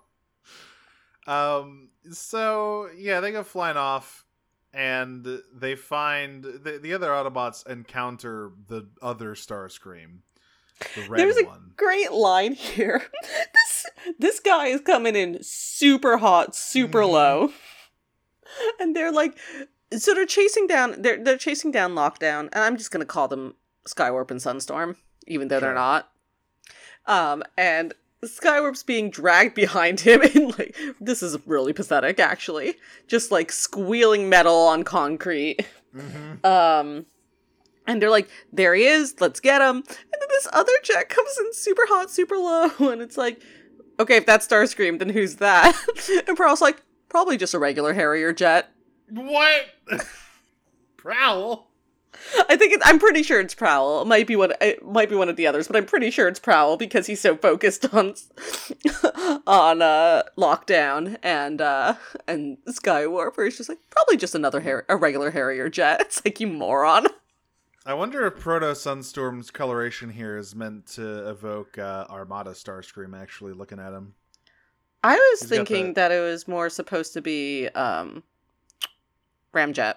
Um. 1.27 1.91
So 2.13 2.89
yeah, 2.97 3.21
they 3.21 3.33
go 3.33 3.43
flying 3.43 3.77
off, 3.77 4.25
and 4.73 5.27
they 5.55 5.75
find 5.77 6.43
the 6.43 6.79
the 6.83 6.95
other 6.95 7.09
Autobots 7.09 7.67
encounter 7.69 8.53
the 8.69 8.89
other 9.03 9.35
Starscream, 9.35 10.21
the 10.95 11.03
red 11.11 11.19
There's 11.21 11.37
a 11.37 11.47
great 11.77 12.13
line 12.13 12.55
here. 12.55 13.03
this 13.23 13.87
this 14.19 14.41
guy 14.41 14.69
is 14.69 14.81
coming 14.81 15.15
in 15.15 15.39
super 15.43 16.17
hot, 16.17 16.55
super 16.55 17.03
Mhm. 17.03 17.11
low. 17.13 17.53
And 18.81 18.97
they're 18.97 19.13
like 19.13 19.39
so 19.97 20.15
they're 20.15 20.27
chasing 20.27 20.67
down 20.67 20.97
they're 21.03 21.23
they're 21.23 21.37
chasing 21.39 21.71
down 21.71 21.95
Lockdown, 21.95 22.49
and 22.53 22.65
I'm 22.65 22.77
just 22.77 22.91
gonna 22.91 23.05
call 23.05 23.29
them 23.29 23.55
Skywarp 23.87 24.31
and 24.31 24.41
Sunstorm, 24.41 24.97
even 25.27 25.49
though 25.49 25.57
Sure. 25.59 25.69
they're 25.69 25.75
not. 25.75 26.11
Um 27.07 27.43
and 27.57 27.95
Skywarp's 28.23 28.83
being 28.83 29.11
dragged 29.11 29.55
behind 29.65 30.01
him 30.01 30.21
and 30.23 30.59
like 30.59 30.77
this 31.01 31.23
is 31.23 31.37
really 31.47 31.73
pathetic 31.73 32.21
actually. 32.21 32.75
Just 33.07 33.31
like 33.31 33.51
squealing 33.51 34.29
metal 34.29 34.57
on 34.67 34.83
concrete. 34.85 35.59
Mhm. 35.95 36.45
Um, 36.45 37.07
and 37.87 38.01
they're 38.01 38.11
like, 38.11 38.29
there 38.53 38.75
he 38.75 38.85
is, 38.85 39.17
let's 39.21 39.41
get 39.41 39.61
him. 39.61 39.77
And 39.79 39.87
then 39.87 40.29
this 40.29 40.47
other 40.53 40.73
jet 40.85 41.09
comes 41.09 41.37
in 41.41 41.53
super 41.53 41.83
hot, 41.87 42.11
super 42.11 42.37
low, 42.37 42.71
and 42.93 43.03
it's 43.03 43.17
like, 43.19 43.43
okay, 43.99 44.17
if 44.17 44.27
that's 44.27 44.47
Starscream, 44.47 45.01
then 45.01 45.09
who's 45.09 45.37
that? 45.37 45.75
and 46.29 46.37
Prowl's 46.37 46.61
like, 46.61 46.81
probably 47.09 47.37
just 47.37 47.55
a 47.55 47.59
regular 47.59 47.93
Harrier 47.95 48.33
jet. 48.33 48.71
What? 49.13 49.67
Prowl? 50.97 51.67
I 52.49 52.57
think 52.57 52.75
it, 52.75 52.81
I'm 52.85 52.99
pretty 52.99 53.23
sure 53.23 53.41
it's 53.41 53.55
Prowl. 53.55 54.03
It 54.03 54.07
might 54.07 54.27
be 54.27 54.37
one. 54.37 54.53
It 54.61 54.85
might 54.85 55.09
be 55.09 55.15
one 55.17 55.29
of 55.29 55.37
the 55.37 55.47
others, 55.47 55.67
but 55.67 55.77
I'm 55.77 55.87
pretty 55.87 56.11
sure 56.11 56.29
it's 56.29 56.41
Prowl 56.41 56.77
because 56.77 57.07
he's 57.07 57.21
so 57.21 57.37
focused 57.37 57.93
on 57.95 58.15
on 59.47 59.81
uh, 59.81 60.25
lockdown 60.37 61.17
and 61.23 61.61
uh, 61.61 61.95
and 62.27 62.59
Skywarp. 62.69 63.37
Where 63.37 63.47
he's 63.47 63.57
just 63.57 63.69
like 63.69 63.79
probably 63.91 64.17
just 64.17 64.35
another 64.35 64.61
Har- 64.61 64.85
a 64.89 64.97
regular 64.97 65.31
Harrier 65.31 65.69
jet. 65.71 66.01
It's 66.11 66.23
like 66.25 66.41
you 66.41 66.49
moron. 66.49 67.07
I 67.87 67.95
wonder 67.95 68.27
if 68.27 68.39
Proto 68.39 68.73
Sunstorm's 68.73 69.51
coloration 69.51 70.11
here 70.11 70.37
is 70.37 70.55
meant 70.55 70.87
to 70.89 71.31
evoke 71.31 71.79
uh, 71.79 72.05
Armada 72.11 72.51
Starscream. 72.51 73.19
Actually, 73.19 73.53
looking 73.55 73.79
at 73.79 73.93
him, 73.95 74.15
I 75.03 75.15
was 75.15 75.41
He's 75.41 75.49
thinking 75.49 75.87
the- 75.89 75.93
that 75.95 76.13
it 76.13 76.21
was 76.21 76.47
more 76.47 76.69
supposed 76.69 77.15
to 77.15 77.23
be 77.23 77.69
um 77.69 78.25
Ramjet. 79.55 79.95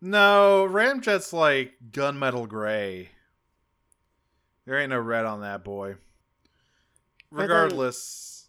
No, 0.00 0.66
Ramjet's 0.70 1.32
like 1.32 1.72
gunmetal 1.90 2.48
gray. 2.48 3.10
There 4.66 4.78
ain't 4.78 4.90
no 4.90 4.98
red 4.98 5.24
on 5.24 5.40
that 5.40 5.64
boy. 5.64 5.96
Regardless, 7.30 8.46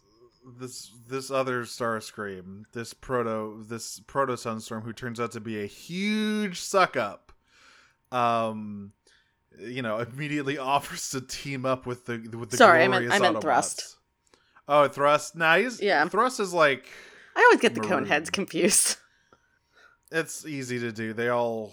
this 0.58 0.90
this 1.08 1.30
other 1.30 1.64
Starscream, 1.64 2.64
this 2.72 2.94
proto 2.94 3.64
this 3.66 4.00
proto 4.06 4.34
Sunstorm, 4.34 4.84
who 4.84 4.92
turns 4.92 5.18
out 5.20 5.32
to 5.32 5.40
be 5.40 5.62
a 5.62 5.66
huge 5.66 6.60
suck 6.60 6.96
up, 6.96 7.32
um, 8.12 8.92
you 9.58 9.82
know, 9.82 9.98
immediately 9.98 10.56
offers 10.58 11.10
to 11.10 11.20
team 11.20 11.66
up 11.66 11.84
with 11.86 12.06
the 12.06 12.18
with 12.38 12.50
the 12.50 12.56
Sorry, 12.56 12.84
I 12.84 12.88
meant- 12.88 13.12
I 13.12 13.18
meant 13.18 13.36
Autobots. 13.36 13.42
Thrust. 13.42 13.96
Oh, 14.68 14.88
Thrust. 14.88 15.34
Nah, 15.36 15.56
he's 15.56 15.80
Yeah. 15.82 16.06
Thrust 16.08 16.38
is 16.40 16.54
like 16.54 16.86
I 17.34 17.42
always 17.42 17.60
get 17.60 17.74
the 17.74 17.80
cone 17.80 18.06
heads 18.06 18.30
confused. 18.30 18.96
it's 20.10 20.44
easy 20.46 20.78
to 20.80 20.92
do. 20.92 21.12
They 21.12 21.28
all 21.28 21.72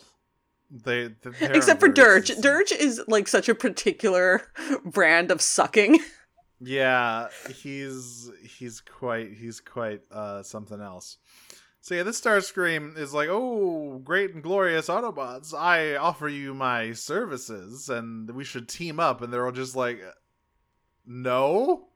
they 0.70 1.12
Except 1.42 1.80
for 1.80 1.88
Dirge. 1.88 2.36
Dirge 2.42 2.72
is 2.72 3.02
like 3.08 3.28
such 3.28 3.48
a 3.50 3.56
particular 3.56 4.42
brand 4.86 5.32
of 5.32 5.42
sucking. 5.42 6.00
Yeah, 6.60 7.28
he's 7.56 8.32
he's 8.44 8.82
quite 8.82 9.34
he's 9.34 9.60
quite 9.60 10.02
uh 10.12 10.44
something 10.44 10.82
else. 10.82 11.18
So 11.82 11.96
yeah, 11.96 12.04
this 12.04 12.20
Starscream 12.20 12.98
is 12.98 13.14
like, 13.14 13.30
oh, 13.32 14.02
great 14.04 14.34
and 14.34 14.44
glorious 14.44 14.90
Autobots! 14.90 15.54
I 15.54 15.96
offer 15.96 16.28
you 16.28 16.54
my 16.54 16.92
services, 16.92 17.88
and 17.88 18.30
we 18.32 18.44
should 18.44 18.68
team 18.68 19.00
up. 19.00 19.22
And 19.22 19.32
they're 19.32 19.46
all 19.46 19.54
just 19.54 19.76
like, 19.76 20.02
no, 21.06 21.88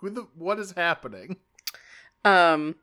who 0.00 0.10
the 0.10 0.28
what 0.34 0.60
is 0.60 0.72
happening? 0.72 1.38
Um 2.24 2.76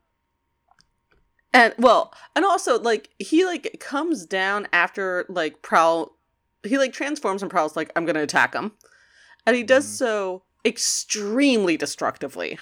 and 1.54 1.74
well, 1.78 2.14
and 2.36 2.44
also 2.46 2.80
like 2.80 3.10
he 3.20 3.46
like 3.46 3.78
comes 3.80 4.26
down 4.26 4.68
after 4.74 5.26
like 5.30 5.62
Prowl 5.62 6.16
he 6.64 6.78
like 6.78 6.94
transforms 6.94 7.42
and 7.42 7.52
Prowl's 7.52 7.76
like, 7.76 7.92
I'm 7.96 8.06
gonna 8.06 8.22
attack 8.24 8.54
him. 8.54 8.72
And 9.46 9.56
he 9.56 9.64
does 9.64 9.86
Mhm. 9.86 9.98
so 9.98 10.44
extremely 10.66 11.76
destructively. 11.78 12.58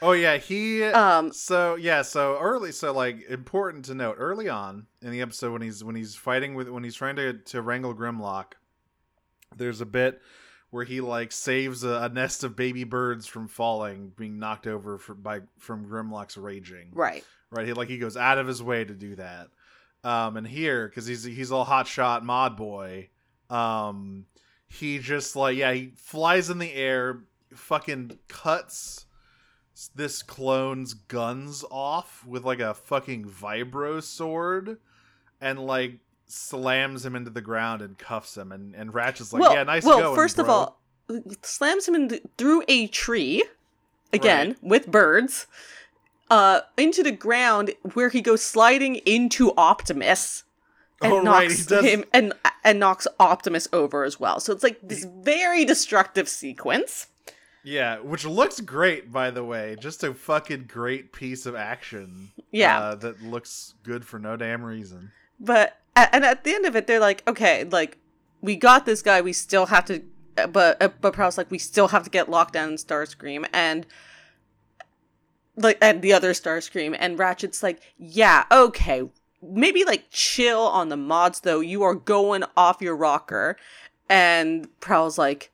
Oh 0.00 0.12
yeah, 0.12 0.36
he. 0.36 0.84
Um 0.84 1.32
so 1.32 1.74
yeah, 1.74 2.02
so 2.02 2.38
early, 2.38 2.72
so 2.72 2.92
like 2.92 3.22
important 3.28 3.84
to 3.86 3.94
note 3.94 4.16
early 4.18 4.48
on 4.48 4.86
in 5.02 5.10
the 5.10 5.20
episode 5.22 5.52
when 5.52 5.62
he's 5.62 5.82
when 5.82 5.96
he's 5.96 6.14
fighting 6.14 6.54
with 6.54 6.68
when 6.68 6.84
he's 6.84 6.94
trying 6.94 7.16
to 7.16 7.32
to 7.34 7.62
wrangle 7.62 7.94
Grimlock, 7.94 8.52
there's 9.56 9.80
a 9.80 9.86
bit 9.86 10.20
where 10.70 10.84
he 10.84 11.00
like 11.00 11.32
saves 11.32 11.84
a, 11.84 12.02
a 12.02 12.08
nest 12.08 12.44
of 12.44 12.56
baby 12.56 12.84
birds 12.84 13.26
from 13.26 13.48
falling, 13.48 14.12
being 14.16 14.38
knocked 14.38 14.66
over 14.66 14.98
for, 14.98 15.14
by 15.14 15.40
from 15.58 15.86
Grimlock's 15.86 16.36
raging. 16.36 16.90
right. 16.92 17.24
Right, 17.50 17.66
he 17.66 17.72
like 17.72 17.88
he 17.88 17.96
goes 17.96 18.16
out 18.16 18.36
of 18.36 18.46
his 18.46 18.62
way 18.62 18.84
to 18.84 18.92
do 18.92 19.16
that. 19.16 19.48
Um, 20.04 20.36
and 20.36 20.46
here 20.46 20.86
because 20.86 21.06
he's 21.06 21.24
he's 21.24 21.50
all 21.50 21.64
hot 21.64 21.86
shot 21.86 22.22
mod 22.22 22.56
boy. 22.56 23.08
Um, 23.48 24.26
he 24.66 24.98
just 24.98 25.34
like 25.34 25.56
yeah, 25.56 25.72
he 25.72 25.92
flies 25.96 26.50
in 26.50 26.58
the 26.58 26.72
air, 26.74 27.20
fucking 27.54 28.18
cuts 28.28 29.06
this 29.94 30.22
clone's 30.22 30.94
guns 30.94 31.64
off 31.70 32.26
with 32.26 32.44
like 32.44 32.60
a 32.60 32.74
fucking 32.74 33.24
vibro 33.24 34.02
sword, 34.02 34.78
and 35.40 35.58
like 35.58 36.00
slams 36.28 37.04
him 37.04 37.16
into 37.16 37.30
the 37.30 37.40
ground 37.40 37.82
and 37.82 37.98
cuffs 37.98 38.36
him. 38.36 38.52
And 38.52 38.74
and 38.74 38.92
Ratchet's 38.94 39.32
like, 39.32 39.42
well, 39.42 39.54
yeah, 39.54 39.64
nice 39.64 39.84
well 39.84 39.98
going, 40.00 40.14
first 40.16 40.38
of 40.38 40.48
all, 40.48 40.78
slams 41.42 41.88
him 41.88 41.94
in 41.94 42.08
the, 42.08 42.22
through 42.36 42.62
a 42.68 42.86
tree 42.88 43.44
again 44.12 44.48
Right. 44.48 44.62
with 44.62 44.86
birds 44.90 45.46
uh 46.30 46.60
into 46.76 47.02
the 47.02 47.12
ground 47.12 47.70
where 47.94 48.08
he 48.10 48.20
goes 48.20 48.42
sliding 48.42 48.96
into 48.96 49.52
Optimus 49.56 50.44
and 51.02 51.12
Oh, 51.12 51.20
knocks 51.22 51.60
right, 51.60 51.68
does- 51.68 51.84
him 51.84 52.04
and 52.12 52.32
and 52.64 52.78
knocks 52.80 53.06
Optimus 53.18 53.68
over 53.72 54.04
as 54.04 54.18
well. 54.20 54.40
So 54.40 54.52
it's 54.52 54.62
like 54.62 54.78
this 54.82 55.04
very 55.22 55.64
destructive 55.64 56.28
sequence. 56.28 57.06
Yeah, 57.64 57.98
which 58.00 58.24
looks 58.24 58.60
great, 58.60 59.12
by 59.12 59.30
the 59.30 59.44
way. 59.44 59.76
Just 59.80 60.02
a 60.04 60.14
fucking 60.14 60.66
great 60.68 61.12
piece 61.12 61.44
of 61.44 61.54
action. 61.54 62.30
Yeah. 62.50 62.78
uh, 62.80 62.94
that 62.96 63.22
looks 63.22 63.74
good 63.82 64.06
for 64.06 64.18
no 64.18 64.36
damn 64.36 64.62
reason. 64.62 65.10
But 65.40 65.76
and 65.96 66.24
at 66.24 66.44
the 66.44 66.54
end 66.54 66.66
of 66.66 66.76
it, 66.76 66.86
they're 66.86 67.00
like, 67.00 67.22
okay, 67.28 67.64
like 67.64 67.98
we 68.40 68.56
got 68.56 68.86
this 68.86 69.02
guy. 69.02 69.20
We 69.20 69.32
still 69.32 69.66
have 69.66 69.84
to, 69.86 70.02
but 70.50 70.80
uh, 70.82 70.88
but 71.00 71.12
Prowl's 71.12 71.38
like, 71.38 71.50
we 71.50 71.58
still 71.58 71.88
have 71.88 72.04
to 72.04 72.10
get 72.10 72.28
Lockdown 72.28 72.68
and 72.68 72.78
Starscream 72.78 73.46
and 73.52 73.86
like 75.56 75.78
and 75.80 76.02
the 76.02 76.12
other 76.12 76.32
Starscream 76.32 76.96
and 76.98 77.18
Ratchet's 77.18 77.62
like, 77.62 77.80
yeah, 77.98 78.44
okay, 78.50 79.08
maybe 79.42 79.84
like 79.84 80.04
chill 80.10 80.60
on 80.60 80.88
the 80.88 80.96
mods 80.96 81.40
though. 81.40 81.60
You 81.60 81.82
are 81.82 81.94
going 81.94 82.44
off 82.56 82.80
your 82.80 82.96
rocker, 82.96 83.56
and 84.08 84.68
Prowl's 84.80 85.18
like, 85.18 85.50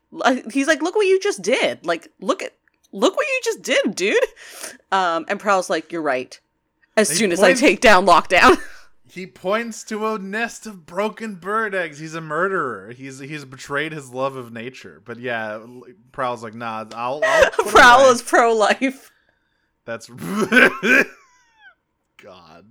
he's 0.51 0.67
like, 0.67 0.81
look 0.81 0.95
what 0.95 1.07
you 1.07 1.19
just 1.19 1.41
did. 1.41 1.85
Like, 1.85 2.11
look 2.19 2.41
at. 2.43 2.53
Look 2.91 3.17
what 3.17 3.25
you 3.27 3.41
just 3.43 3.61
did, 3.61 3.93
dude. 3.93 4.23
Um, 4.89 5.25
and 5.27 5.37
Prowl's 5.37 5.69
like, 5.69 5.91
"You're 5.91 6.01
right." 6.01 6.39
As 6.95 7.09
He 7.09 7.15
soon 7.17 7.33
as 7.33 7.43
I 7.43 7.51
take 7.51 7.81
down 7.81 8.05
Lockdown, 8.05 8.57
He 9.15 9.25
points 9.25 9.83
to 9.85 10.05
a 10.07 10.19
nest 10.19 10.67
of 10.67 10.85
broken 10.85 11.35
bird 11.35 11.73
eggs. 11.73 11.99
He's 11.99 12.15
a 12.15 12.21
murderer. 12.21 12.91
He's 12.91 13.19
he's 13.19 13.45
betrayed 13.45 13.93
his 13.93 14.09
love 14.09 14.35
of 14.35 14.51
nature. 14.51 15.01
But 15.05 15.21
yeah, 15.21 15.65
Prowl's 16.11 16.43
like, 16.43 16.53
nah, 16.53 16.83
I'll. 16.93 17.21
I'll 17.23 17.49
Prowl 17.51 18.11
is 18.11 18.21
pro 18.21 18.53
life. 18.53 19.13
That's 19.85 20.09
God. 22.21 22.65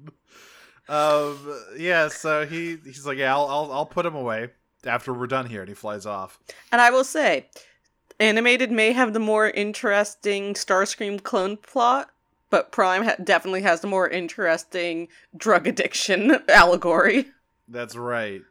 Um. 0.86 1.62
Yeah. 1.78 2.08
So 2.08 2.44
he 2.44 2.76
he's 2.84 3.06
like, 3.06 3.16
yeah, 3.16 3.34
I'll 3.34 3.46
I'll, 3.46 3.72
I'll 3.72 3.86
put 3.86 4.04
him 4.04 4.14
away 4.14 4.50
after 4.84 5.14
we're 5.14 5.26
done 5.26 5.46
here, 5.46 5.60
and 5.60 5.68
he 5.70 5.74
flies 5.74 6.04
off. 6.04 6.38
And 6.70 6.78
I 6.78 6.90
will 6.90 7.04
say, 7.04 7.48
animated 8.20 8.70
may 8.70 8.92
have 8.92 9.14
the 9.14 9.18
more 9.18 9.48
interesting 9.48 10.52
Starscream 10.52 11.22
clone 11.22 11.56
plot, 11.56 12.10
but 12.54 12.70
Prime 12.70 13.02
ha- 13.04 13.16
definitely 13.24 13.62
has 13.62 13.80
the 13.80 13.88
more 13.88 14.08
interesting 14.08 15.08
drug 15.36 15.66
addiction 15.66 16.38
allegory. 16.48 17.32
That's 17.68 17.96
right. 17.96 18.42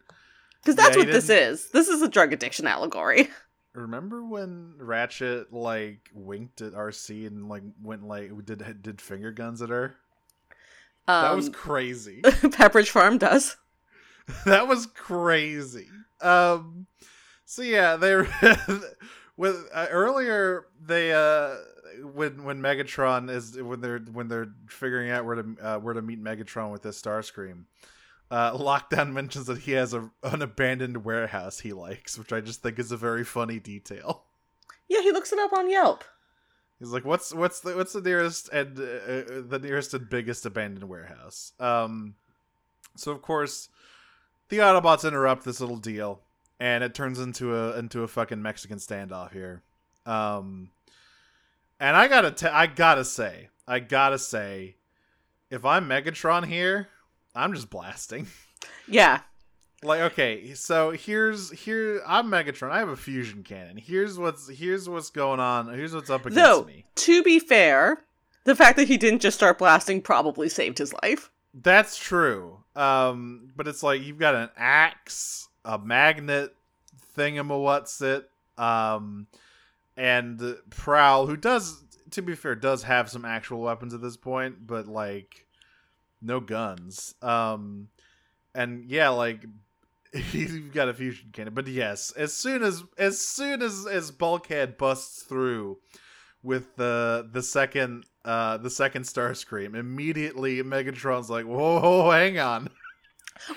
Because 0.62 0.76
that's 0.76 0.96
Yeah, 0.96 1.04
what 1.04 1.12
this 1.12 1.30
is. 1.30 1.70
This 1.72 1.88
is 1.88 2.02
a 2.02 2.10
drug 2.10 2.34
addiction 2.34 2.68
allegory. 2.68 3.30
Remember 3.74 4.24
when 4.24 4.76
Ratchet 4.80 5.54
like 5.54 6.10
winked 6.14 6.62
at 6.62 6.74
Arcee 6.74 7.26
and 7.28 7.50
like 7.50 7.64
went 7.82 8.04
like 8.04 8.32
did 8.46 8.82
did 8.82 9.00
finger 9.02 9.32
guns 9.32 9.62
at 9.62 9.70
her? 9.70 9.96
Um, 11.08 11.22
That 11.22 11.36
was 11.36 11.50
crazy. 11.54 12.22
Pepperidge 12.24 12.90
Farm 12.90 13.18
does. 13.18 13.58
that 14.46 14.68
was 14.68 14.86
crazy. 14.88 15.88
Um 16.22 16.88
so 17.46 17.62
yeah, 17.62 17.96
they 17.98 18.16
with 19.38 19.68
uh, 19.74 19.88
earlier 19.90 20.66
they 20.82 21.12
uh 21.14 21.56
when 22.02 22.44
when 22.44 22.62
Megatron 22.62 23.30
is 23.30 23.62
when 23.62 23.82
they're 23.82 24.00
when 24.00 24.28
they're 24.28 24.54
figuring 24.68 25.12
out 25.12 25.26
where 25.26 25.36
to 25.36 25.56
uh, 25.62 25.80
where 25.80 25.94
to 25.94 26.02
meet 26.02 26.24
Megatron 26.24 26.72
with 26.72 26.84
this 26.84 27.02
Starscream. 27.02 27.66
Uh, 28.32 28.58
Lockdown 28.58 29.12
mentions 29.14 29.46
that 29.46 29.60
he 29.60 29.74
has 29.74 29.94
a, 29.94 30.10
an 30.24 30.42
abandoned 30.42 31.06
warehouse 31.06 31.60
he 31.60 31.72
likes, 31.72 32.18
which 32.18 32.34
I 32.34 32.42
just 32.42 32.64
think 32.64 32.80
is 32.80 32.92
a 32.92 32.98
very 32.98 33.24
funny 33.24 33.60
detail. 33.60 34.24
Yeah, 34.90 35.02
he 35.02 35.12
looks 35.12 35.32
it 35.32 35.40
up 35.40 35.54
on 35.54 35.70
Yelp. 35.70 36.04
He's 36.80 36.92
like, 36.92 37.06
"What's 37.06 37.34
what's 37.34 37.62
the 37.62 37.76
what's 37.76 37.94
the 37.94 38.02
nearest 38.02 38.50
and 38.52 38.78
uh, 38.78 38.84
uh, 38.84 39.42
the 39.48 39.60
nearest 39.62 39.94
and 39.94 40.10
biggest 40.10 40.46
abandoned 40.46 40.90
warehouse?" 40.90 41.54
Um, 41.60 42.16
so 42.98 43.12
of 43.12 43.22
course, 43.22 43.70
the 44.50 44.58
Autobots 44.58 45.08
interrupt 45.08 45.46
this 45.46 45.62
little 45.62 45.78
deal, 45.78 46.22
and 46.60 46.84
it 46.84 46.94
turns 46.94 47.20
into 47.20 47.56
a 47.56 47.78
into 47.78 48.04
a 48.04 48.08
fucking 48.08 48.42
Mexican 48.42 48.80
standoff 48.80 49.32
here. 49.32 49.64
Um, 50.06 50.72
and 51.84 51.98
I 51.98 52.08
gotta 52.08 52.32
t- 52.32 52.48
I 52.48 52.66
gotta 52.68 53.04
say, 53.06 53.50
I 53.68 53.80
gotta 53.80 54.18
say, 54.18 54.76
if 55.52 55.66
I'm 55.66 55.88
Megatron 55.90 56.46
here, 56.48 56.88
I'm 57.36 57.54
just 57.54 57.70
blasting. 57.70 58.28
Yeah. 58.88 59.22
like 59.82 60.02
okay 60.12 60.54
so 60.56 60.92
here's 60.92 61.52
here 61.52 62.02
i'm 62.06 62.30
megatron 62.30 62.70
i 62.72 62.80
have 62.80 62.90
a 62.90 62.98
fusion 62.98 63.44
cannon 63.44 63.78
here's 63.78 64.18
what's 64.20 64.50
here's 64.50 64.90
what's 64.90 65.10
going 65.10 65.40
on 65.40 65.74
here's 65.74 65.94
what's 65.96 66.10
up 66.10 66.26
against 66.26 66.36
Though, 66.36 66.64
me 66.66 66.86
to 66.96 67.24
be 67.24 67.40
fair, 67.40 68.04
the 68.44 68.56
fact 68.56 68.76
that 68.78 68.88
he 68.90 68.98
didn't 68.98 69.22
just 69.22 69.38
start 69.38 69.58
blasting 69.58 70.02
probably 70.02 70.50
saved 70.50 70.78
his 70.80 70.94
life. 71.02 71.32
that's 71.54 71.98
true 71.98 72.58
um 72.76 73.50
but 73.56 73.68
it's 73.70 73.84
like 73.84 74.02
you've 74.04 74.20
got 74.20 74.36
an 74.36 74.50
axe 74.58 75.48
a 75.64 75.78
magnet 75.80 76.54
thingamawhat's 77.18 78.02
um 78.58 79.28
and 79.98 80.56
prowl 80.70 81.28
who 81.28 81.38
does 81.38 81.84
to 82.12 82.22
be 82.22 82.36
fair 82.36 82.56
does 82.56 82.84
have 82.84 83.10
some 83.10 83.26
actual 83.26 83.62
weapons 83.62 83.94
at 83.94 84.02
this 84.02 84.18
point 84.18 84.66
but 84.66 84.88
like 84.88 85.48
no 86.22 86.40
guns 86.40 87.16
um 87.22 87.88
and 88.56 88.90
yeah 88.90 89.10
like 89.10 89.46
he's 90.14 90.58
got 90.74 90.90
a 90.90 90.94
fusion 90.94 91.30
cannon 91.34 91.54
but 91.54 91.68
yes 91.68 92.12
as 92.12 92.34
soon 92.34 92.64
as 92.64 92.84
as 92.98 93.20
soon 93.20 93.62
as 93.62 93.86
as 93.86 94.12
bulkhead 94.12 94.78
busts 94.78 95.24
through 95.24 95.78
with 96.44 96.76
the 96.76 97.28
the 97.32 97.42
second 97.42 98.06
uh 98.26 98.58
the 98.58 98.70
second 98.70 99.04
Starscream. 99.04 99.76
Immediately, 99.76 100.62
Megatron's 100.62 101.30
like, 101.30 101.46
"Whoa, 101.46 101.80
whoa, 101.80 102.12
hang 102.12 102.38
on." 102.40 102.70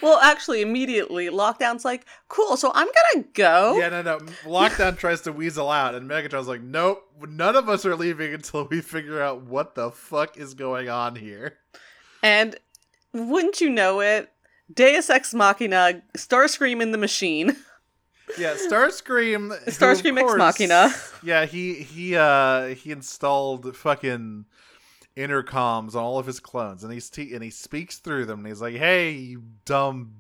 Well, 0.03 0.19
actually, 0.19 0.63
immediately, 0.63 1.29
Lockdown's 1.29 1.85
like, 1.85 2.07
cool, 2.29 2.57
so 2.57 2.73
I'm 2.75 2.89
gonna 3.15 3.27
go. 3.35 3.79
Yeah, 3.79 3.89
no, 3.91 4.03
no. 4.03 4.19
Lockdown 4.45 4.99
tries 4.99 5.21
to 5.23 5.33
weasel 5.33 5.71
out, 5.71 5.95
and 5.95 6.09
Megatron's 6.11 6.49
like, 6.49 6.63
"Nope, 6.63 7.05
none 7.29 7.55
of 7.57 7.69
us 7.69 7.85
are 7.87 7.95
leaving 7.97 8.35
until 8.35 8.67
we 8.67 8.81
figure 8.81 9.23
out 9.23 9.43
what 9.43 9.75
the 9.75 9.91
fuck 9.91 10.37
is 10.39 10.55
going 10.55 10.89
on 10.89 11.17
here." 11.17 11.59
And 12.23 12.57
wouldn't 13.13 13.61
you 13.61 13.71
know 13.71 14.01
it, 14.01 14.33
Deus 14.73 15.09
Ex 15.11 15.33
Machina, 15.35 16.03
Starscream 16.17 16.81
in 16.83 16.91
the 16.93 16.99
machine. 16.99 17.57
Yeah, 18.37 18.55
Starscream. 18.57 19.57
who, 19.65 19.71
Starscream 19.71 20.19
Ex 20.19 20.23
course- 20.27 20.37
Machina. 20.39 20.93
Yeah, 21.23 21.47
he 21.47 21.75
he 21.75 22.17
uh 22.17 22.75
he 22.75 22.91
installed 22.91 23.77
fucking 23.77 24.47
intercoms 25.17 25.95
on 25.95 26.03
all 26.03 26.19
of 26.19 26.27
his 26.27 26.41
clones, 26.41 26.85
and 26.85 26.93
he's 26.93 27.09
te- 27.11 27.35
and 27.35 27.43
he 27.43 27.51
speaks 27.51 27.99
through 27.99 28.27
them, 28.27 28.41
and 28.41 28.49
he's 28.49 28.61
like, 28.61 28.77
"Hey, 28.77 29.11
you 29.13 29.43
dumb 29.65 30.13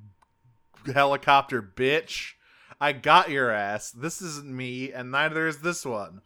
helicopter 0.92 1.62
bitch, 1.62 2.32
I 2.80 2.92
got 2.92 3.30
your 3.30 3.50
ass. 3.50 3.90
This 3.90 4.22
isn't 4.22 4.50
me, 4.50 4.92
and 4.92 5.10
neither 5.10 5.46
is 5.46 5.58
this 5.58 5.84
one." 5.84 6.22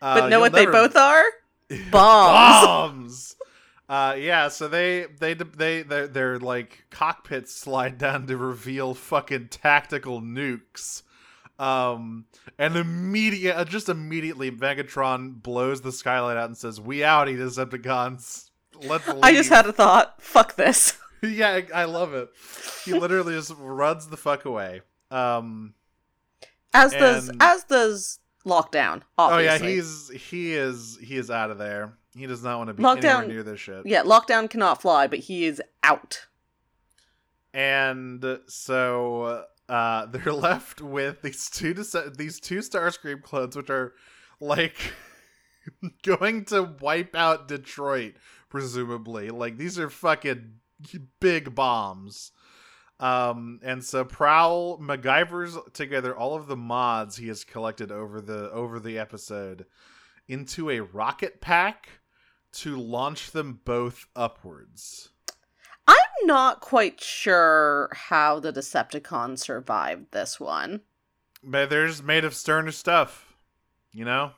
Uh, 0.00 0.20
But 0.20 0.28
know 0.28 0.40
what 0.40 0.52
they 0.52 0.66
both 0.66 0.96
are? 0.96 1.24
Bombs. 1.90 1.92
bombs. 1.92 3.36
Uh, 3.88 4.16
yeah, 4.18 4.48
so 4.48 4.66
they 4.68 5.06
they 5.20 5.34
they 5.34 5.82
their 5.82 6.06
their 6.08 6.38
like 6.38 6.84
cockpits 6.90 7.52
slide 7.54 7.98
down 7.98 8.26
to 8.26 8.36
reveal 8.36 8.94
fucking 8.94 9.48
tactical 9.48 10.20
nukes. 10.20 11.02
Um, 11.58 12.26
and 12.58 12.76
immediate, 12.76 13.56
uh, 13.56 13.64
just 13.64 13.88
immediately, 13.88 14.50
Megatron 14.50 15.42
blows 15.42 15.80
the 15.80 15.92
skylight 15.92 16.36
out 16.36 16.46
and 16.46 16.56
says, 16.56 16.80
"We 16.80 16.98
outie 16.98 17.36
Decepticons. 17.36 18.50
Let's 18.82 19.08
leave." 19.08 19.20
I 19.22 19.32
just 19.32 19.48
had 19.48 19.66
a 19.66 19.72
thought. 19.72 20.20
Fuck 20.20 20.56
this. 20.56 20.98
yeah, 21.22 21.60
I, 21.74 21.82
I 21.82 21.84
love 21.84 22.12
it. 22.12 22.28
He 22.84 22.92
literally 22.92 23.34
just 23.34 23.52
runs 23.58 24.06
the 24.08 24.18
fuck 24.18 24.44
away. 24.44 24.82
Um, 25.10 25.72
As 26.74 26.92
does 26.92 27.30
as 27.40 27.64
does 27.64 28.18
Lockdown. 28.44 29.00
oh 29.16 29.38
yeah, 29.38 29.56
he's 29.58 30.10
he 30.10 30.52
is 30.52 30.98
he 31.02 31.16
is 31.16 31.30
out 31.30 31.50
of 31.50 31.56
there. 31.58 31.94
He 32.14 32.26
does 32.26 32.42
not 32.42 32.58
want 32.58 32.68
to 32.68 32.74
be 32.74 32.82
Lockdown- 32.82 33.04
anywhere 33.04 33.26
near 33.28 33.42
this 33.42 33.60
shit. 33.60 33.86
yeah. 33.86 34.02
Lockdown 34.02 34.48
cannot 34.50 34.82
fly, 34.82 35.06
but 35.06 35.20
he 35.20 35.46
is 35.46 35.62
out. 35.82 36.26
and 37.54 38.40
so 38.46 39.44
uh 39.68 40.06
they're 40.10 40.32
left 40.32 40.80
with 40.80 41.22
these 41.22 41.48
two 41.50 41.74
these 41.74 42.40
two 42.40 42.58
Starscream 42.58 43.22
clones, 43.22 43.56
which 43.56 43.70
are 43.70 43.94
like 44.40 44.76
going 46.02 46.44
to 46.46 46.74
wipe 46.80 47.14
out 47.14 47.48
Detroit, 47.48 48.14
presumably. 48.48 49.30
Like 49.30 49.56
these 49.56 49.78
are 49.78 49.90
fucking 49.90 50.54
big 51.20 51.54
bombs. 51.54 52.32
Um, 52.98 53.60
and 53.62 53.84
so 53.84 54.04
Prowl 54.04 54.78
MacGyver's 54.78 55.58
together 55.74 56.16
all 56.16 56.34
of 56.34 56.46
the 56.46 56.56
mods 56.56 57.16
he 57.16 57.28
has 57.28 57.44
collected 57.44 57.92
over 57.92 58.20
the 58.22 58.50
over 58.50 58.80
the 58.80 58.98
episode 58.98 59.66
into 60.28 60.70
a 60.70 60.80
rocket 60.80 61.40
pack 61.40 61.88
to 62.52 62.76
launch 62.76 63.32
them 63.32 63.60
both 63.64 64.06
upwards. 64.16 65.10
I'm 65.86 65.96
not 66.26 66.60
quite 66.60 67.00
sure 67.00 67.90
how 67.92 68.40
the 68.40 68.52
Decepticon 68.52 69.38
survived 69.38 70.12
this 70.12 70.40
one. 70.40 70.80
But 71.42 71.70
they're 71.70 71.86
just 71.86 72.02
made 72.04 72.24
of 72.24 72.34
sterner 72.34 72.72
stuff, 72.72 73.36
you 73.92 74.04
know. 74.04 74.32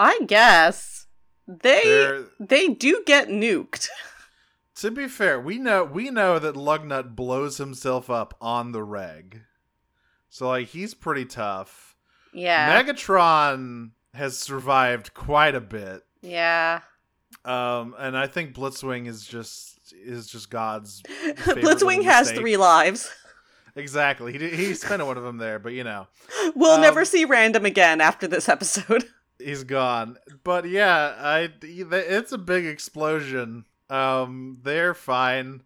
I 0.00 0.20
guess 0.26 1.06
they 1.46 1.82
They're, 1.84 2.24
they 2.40 2.68
do 2.68 3.02
get 3.06 3.28
nuked. 3.28 3.88
to 4.76 4.90
be 4.90 5.08
fair, 5.08 5.40
we 5.40 5.58
know 5.58 5.84
we 5.84 6.10
know 6.10 6.38
that 6.38 6.54
Lugnut 6.54 7.14
blows 7.14 7.58
himself 7.58 8.10
up 8.10 8.34
on 8.40 8.72
the 8.72 8.82
reg, 8.82 9.42
so 10.28 10.48
like 10.48 10.68
he's 10.68 10.94
pretty 10.94 11.24
tough. 11.24 11.96
Yeah. 12.32 12.82
Megatron 12.82 13.90
has 14.14 14.38
survived 14.38 15.14
quite 15.14 15.54
a 15.54 15.60
bit, 15.60 16.04
yeah. 16.22 16.80
um, 17.44 17.94
and 17.98 18.16
I 18.16 18.26
think 18.26 18.54
Blitzwing 18.54 19.06
is 19.06 19.26
just 19.26 19.73
is 19.92 20.26
just 20.26 20.50
God's 20.50 21.02
Blitzwing 21.24 22.04
has 22.04 22.26
mistake. 22.28 22.40
three 22.40 22.56
lives. 22.56 23.10
exactly. 23.76 24.32
He 24.32 24.38
did- 24.38 24.54
he 24.54 24.74
spent 24.74 25.04
one 25.04 25.16
of 25.16 25.22
them 25.24 25.38
there, 25.38 25.58
but 25.58 25.72
you 25.72 25.84
know. 25.84 26.06
We'll 26.54 26.72
Um, 26.72 26.80
never 26.80 27.04
see 27.04 27.24
Random 27.24 27.64
again 27.64 28.00
after 28.00 28.26
this 28.26 28.48
episode. 28.48 29.04
he's 29.38 29.64
gone. 29.64 30.16
But 30.44 30.68
yeah, 30.68 31.14
I 31.18 31.50
it's 31.62 32.32
a 32.32 32.38
big 32.38 32.66
explosion. 32.66 33.64
Um, 33.90 34.58
they're 34.62 34.94
fine. 34.94 35.62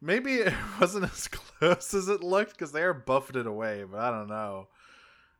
Maybe 0.00 0.34
it 0.34 0.52
wasn't 0.80 1.04
as 1.04 1.28
close 1.28 1.94
as 1.94 2.08
it 2.08 2.22
looked 2.22 2.52
because 2.52 2.72
they 2.72 2.82
are 2.82 2.92
buffeted 2.94 3.46
away, 3.46 3.84
but 3.90 4.00
I 4.00 4.10
don't 4.10 4.28
know. 4.28 4.68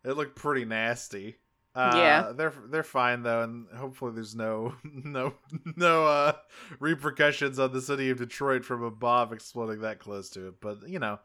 It 0.05 0.13
looked 0.17 0.37
pretty 0.37 0.65
nasty. 0.65 1.37
Uh, 1.77 1.93
Yeah. 1.95 2.33
they're 2.35 2.55
they're 2.71 2.83
fine 2.83 3.23
though, 3.23 3.43
and 3.43 3.67
hopefully 3.77 4.13
there's 4.15 4.35
no 4.35 4.75
no 4.85 5.35
no 5.77 6.07
uh 6.07 6.33
repercussions 6.81 7.59
on 7.59 7.73
the 7.73 7.83
city 7.83 8.09
of 8.11 8.19
Detroit 8.19 8.65
from 8.65 8.83
a 8.83 8.91
bomb 8.91 9.33
exploding 9.33 9.83
that 9.83 9.99
close 10.01 10.31
to 10.31 10.49
it. 10.49 10.55
But 10.61 10.89
you 10.89 10.99
know, 10.99 11.19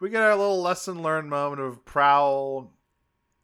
we 0.00 0.08
get 0.10 0.22
our 0.22 0.34
little 0.36 0.62
lesson 0.62 1.02
learned 1.02 1.28
moment 1.28 1.60
of 1.60 1.84
Prowl. 1.84 2.72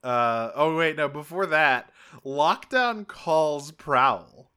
Uh 0.02 0.50
oh 0.54 0.76
wait 0.76 0.96
no 0.96 1.08
before 1.08 1.46
that 1.46 1.90
Lockdown 2.24 3.06
calls 3.06 3.72
Prowl. 3.72 4.50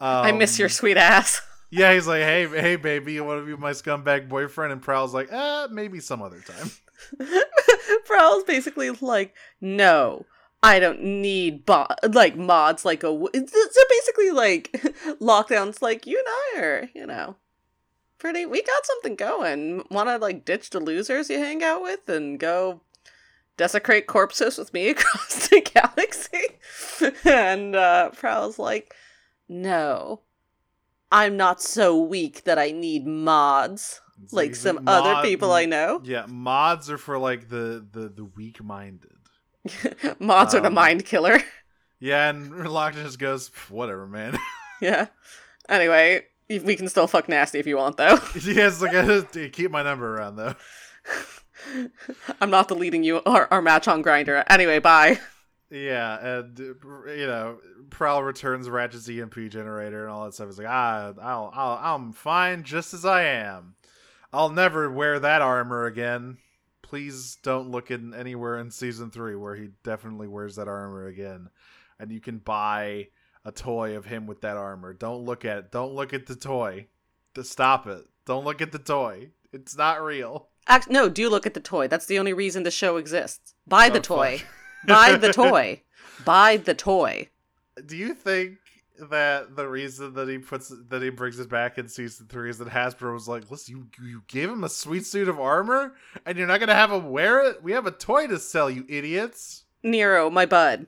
I 0.00 0.32
miss 0.32 0.58
your 0.58 0.66
Um, 0.66 0.70
sweet 0.72 0.96
ass. 0.96 1.40
Yeah, 1.68 1.92
he's 1.92 2.06
like, 2.06 2.22
hey 2.22 2.46
hey 2.48 2.76
baby, 2.76 3.14
you 3.14 3.24
want 3.24 3.42
to 3.44 3.56
be 3.56 3.60
my 3.60 3.72
scumbag 3.72 4.28
boyfriend? 4.28 4.72
And 4.72 4.80
Prowl's 4.80 5.12
like, 5.12 5.30
uh 5.32 5.66
maybe 5.70 5.98
some 5.98 6.22
other 6.22 6.40
time. 6.40 6.70
Prowl's 8.06 8.44
basically 8.44 8.90
like, 8.90 9.34
no, 9.60 10.24
I 10.62 10.78
don't 10.80 11.02
need 11.02 11.64
bo- 11.66 11.86
like 12.10 12.36
mods 12.36 12.84
like 12.84 13.02
a. 13.02 13.08
W-. 13.12 13.30
So 13.32 13.80
basically, 13.88 14.30
like 14.30 14.72
Lockdown's, 15.20 15.82
like 15.82 16.06
you 16.06 16.18
and 16.18 16.60
I 16.60 16.66
are, 16.66 16.90
you 16.94 17.06
know, 17.06 17.36
pretty. 18.18 18.46
We 18.46 18.62
got 18.62 18.86
something 18.86 19.14
going. 19.16 19.84
Want 19.90 20.08
to 20.08 20.18
like 20.18 20.44
ditch 20.44 20.70
the 20.70 20.80
losers 20.80 21.30
you 21.30 21.38
hang 21.38 21.62
out 21.62 21.82
with 21.82 22.08
and 22.08 22.38
go 22.40 22.80
desecrate 23.56 24.06
corpses 24.06 24.58
with 24.58 24.72
me 24.74 24.88
across 24.90 25.48
the 25.48 25.60
galaxy? 25.60 27.18
and 27.28 27.76
uh, 27.76 28.10
Prowl's 28.10 28.58
like, 28.58 28.94
no. 29.48 30.22
I'm 31.12 31.36
not 31.36 31.62
so 31.62 31.96
weak 32.02 32.42
that 32.44 32.58
I 32.58 32.72
need 32.72 33.06
mods 33.06 34.00
It's 34.24 34.32
like 34.32 34.48
he's 34.48 34.60
some 34.60 34.82
mod- 34.82 35.06
other 35.06 35.22
people 35.22 35.52
I 35.52 35.64
know. 35.64 36.00
Yeah, 36.02 36.26
mods 36.28 36.90
are 36.90 36.98
for 36.98 37.16
like 37.16 37.48
the 37.48 37.86
the 37.92 38.08
the 38.08 38.24
weak 38.24 38.60
minded. 38.62 39.15
Mods 40.18 40.54
are 40.54 40.60
the 40.60 40.68
Um, 40.68 40.74
mind 40.74 41.04
killer. 41.04 41.40
Yeah, 41.98 42.28
and 42.28 42.52
Lockdown 42.52 43.04
just 43.04 43.18
goes, 43.18 43.50
whatever, 43.70 44.06
man. 44.06 44.38
yeah. 44.80 45.06
Anyway, 45.68 46.26
we 46.48 46.76
can 46.76 46.88
still 46.88 47.06
fuck 47.06 47.28
nasty 47.28 47.58
if 47.58 47.66
you 47.66 47.76
want, 47.76 47.96
though. 47.96 48.16
has 48.16 48.82
like 48.82 48.92
a, 48.92 49.22
keep 49.50 49.70
my 49.70 49.82
number 49.82 50.16
around 50.16 50.36
though. 50.36 50.54
I'm 52.40 52.50
not 52.50 52.68
deleting 52.68 53.02
you 53.02 53.22
our, 53.24 53.48
our 53.50 53.62
match 53.62 53.88
on 53.88 54.02
Grindr. 54.02 54.44
Anyway, 54.48 54.78
bye. 54.78 55.18
Yeah, 55.70 56.38
and 56.38 56.58
you 56.58 57.26
know, 57.26 57.58
Prowl 57.90 58.22
returns 58.22 58.68
Ratchet's 58.68 59.08
EMP 59.08 59.34
generator 59.50 60.04
and 60.04 60.12
all 60.12 60.24
that 60.24 60.34
stuff. 60.34 60.48
He's 60.48 60.58
like, 60.58 60.68
ah, 60.68 61.12
I'll, 61.20 61.50
I'll, 61.54 61.94
I'm 61.94 62.12
fine 62.12 62.62
just 62.62 62.94
as 62.94 63.04
I 63.04 63.24
am. 63.24 63.74
I'll 64.32 64.50
never 64.50 64.90
wear 64.90 65.18
that 65.18 65.42
armor 65.42 65.86
again. 65.86 66.38
Please 66.88 67.36
don't 67.42 67.70
look 67.70 67.90
in 67.90 68.14
anywhere 68.14 68.58
in 68.60 68.70
season 68.70 69.10
three 69.10 69.34
where 69.34 69.56
he 69.56 69.70
definitely 69.82 70.28
wears 70.28 70.54
that 70.56 70.68
armor 70.68 71.06
again. 71.08 71.48
And 71.98 72.12
you 72.12 72.20
can 72.20 72.38
buy 72.38 73.08
a 73.44 73.50
toy 73.50 73.96
of 73.96 74.04
him 74.04 74.26
with 74.28 74.42
that 74.42 74.56
armor. 74.56 74.92
Don't 74.92 75.24
look 75.24 75.44
at 75.44 75.58
it. 75.58 75.72
Don't 75.72 75.94
look 75.94 76.12
at 76.14 76.26
the 76.26 76.36
toy. 76.36 76.86
To 77.34 77.42
stop 77.42 77.86
it. 77.88 78.04
Don't 78.24 78.44
look 78.44 78.62
at 78.62 78.70
the 78.70 78.78
toy. 78.78 79.30
It's 79.52 79.76
not 79.76 80.00
real. 80.02 80.48
Act- 80.68 80.88
no, 80.88 81.08
do 81.08 81.28
look 81.28 81.44
at 81.44 81.54
the 81.54 81.60
toy. 81.60 81.88
That's 81.88 82.06
the 82.06 82.18
only 82.20 82.32
reason 82.32 82.62
the 82.62 82.70
show 82.70 82.96
exists. 82.98 83.54
Buy 83.66 83.88
the 83.88 83.98
Oh, 83.98 84.02
toy. 84.02 84.42
Buy 84.86 85.16
the 85.16 85.32
toy. 85.32 85.82
Buy 86.24 86.56
the 86.56 86.74
toy. 86.74 87.28
Do 87.84 87.96
you 87.96 88.14
think 88.14 88.58
that 89.10 89.56
the 89.56 89.68
reason 89.68 90.14
that 90.14 90.28
he 90.28 90.38
puts 90.38 90.72
that 90.88 91.02
he 91.02 91.10
brings 91.10 91.38
it 91.38 91.48
back 91.48 91.78
in 91.78 91.88
season 91.88 92.26
three 92.28 92.50
is 92.50 92.58
that 92.58 92.68
Hasbro 92.68 93.12
was 93.12 93.28
like, 93.28 93.50
"Listen, 93.50 93.76
you 93.76 94.06
you 94.06 94.22
gave 94.28 94.50
him 94.50 94.64
a 94.64 94.68
sweet 94.68 95.04
suit 95.06 95.28
of 95.28 95.38
armor, 95.40 95.94
and 96.24 96.36
you're 96.38 96.46
not 96.46 96.60
gonna 96.60 96.74
have 96.74 96.90
him 96.92 97.10
wear 97.10 97.40
it? 97.48 97.62
We 97.62 97.72
have 97.72 97.86
a 97.86 97.90
toy 97.90 98.26
to 98.28 98.38
sell, 98.38 98.70
you 98.70 98.84
idiots." 98.88 99.64
Nero, 99.82 100.30
my 100.30 100.46
bud. 100.46 100.86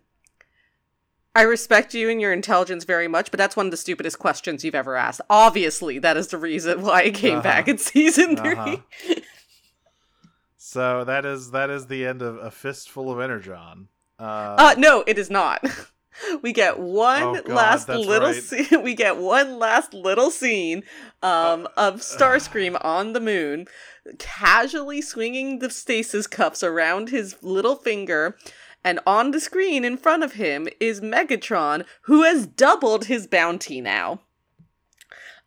I 1.35 1.43
respect 1.43 1.95
you 1.95 2.11
and 2.11 2.21
your 2.21 2.33
intelligence 2.33 2.83
very 2.85 3.07
much, 3.07 3.31
but 3.31 3.39
that's 3.39 3.55
one 3.55 3.67
of 3.67 3.71
the 3.71 3.77
stupidest 3.77 4.19
questions 4.19 4.65
you've 4.65 4.75
ever 4.75 4.97
asked. 4.97 5.21
Obviously, 5.31 5.99
that 6.01 6.17
is 6.17 6.27
the 6.29 6.39
reason 6.39 6.83
why 6.83 7.03
it 7.03 7.15
came 7.15 7.35
Uh-huh. 7.35 7.43
back 7.43 7.69
in 7.69 7.79
season 7.79 8.37
3 8.37 8.53
Uh-huh. 8.55 8.77
So 10.57 11.05
that 11.05 11.25
is 11.25 11.53
that 11.53 11.71
is 11.71 11.87
the 11.87 12.05
end 12.07 12.23
of 12.23 12.37
a 12.39 12.51
fistful 12.51 13.11
of 13.13 13.21
Energon. 13.21 13.89
Uh, 14.19 14.57
Uh, 14.59 14.75
no, 14.79 15.05
it 15.07 15.19
is 15.19 15.31
not. 15.31 15.65
we 16.43 16.53
get 16.53 16.79
one 16.79 17.23
Oh, 17.23 17.35
God, 17.35 17.49
last 17.49 17.89
little 17.89 18.31
right. 18.31 18.43
scene 18.43 18.83
we 18.83 18.95
get 18.95 19.17
one 19.17 19.59
last 19.59 19.93
little 19.95 20.31
scene 20.31 20.83
um 21.23 21.69
of 21.77 21.97
starscream 22.01 22.79
on 22.85 23.13
the 23.13 23.21
moon 23.21 23.67
casually 24.19 25.03
swinging 25.03 25.59
the 25.59 25.71
stasis 25.71 26.27
cuffs 26.27 26.63
around 26.63 27.11
his 27.11 27.37
little 27.43 27.77
finger 27.77 28.37
and 28.85 29.01
on 29.07 29.33
the 29.33 29.41
screen 29.41 29.85
in 29.85 29.97
front 29.97 30.23
of 30.23 30.33
him 30.35 30.69
is 30.81 31.01
megatron 31.01 31.85
who 32.03 32.23
has 32.23 32.47
doubled 32.47 33.07
his 33.07 33.27
bounty 33.27 33.81
now 33.81 34.21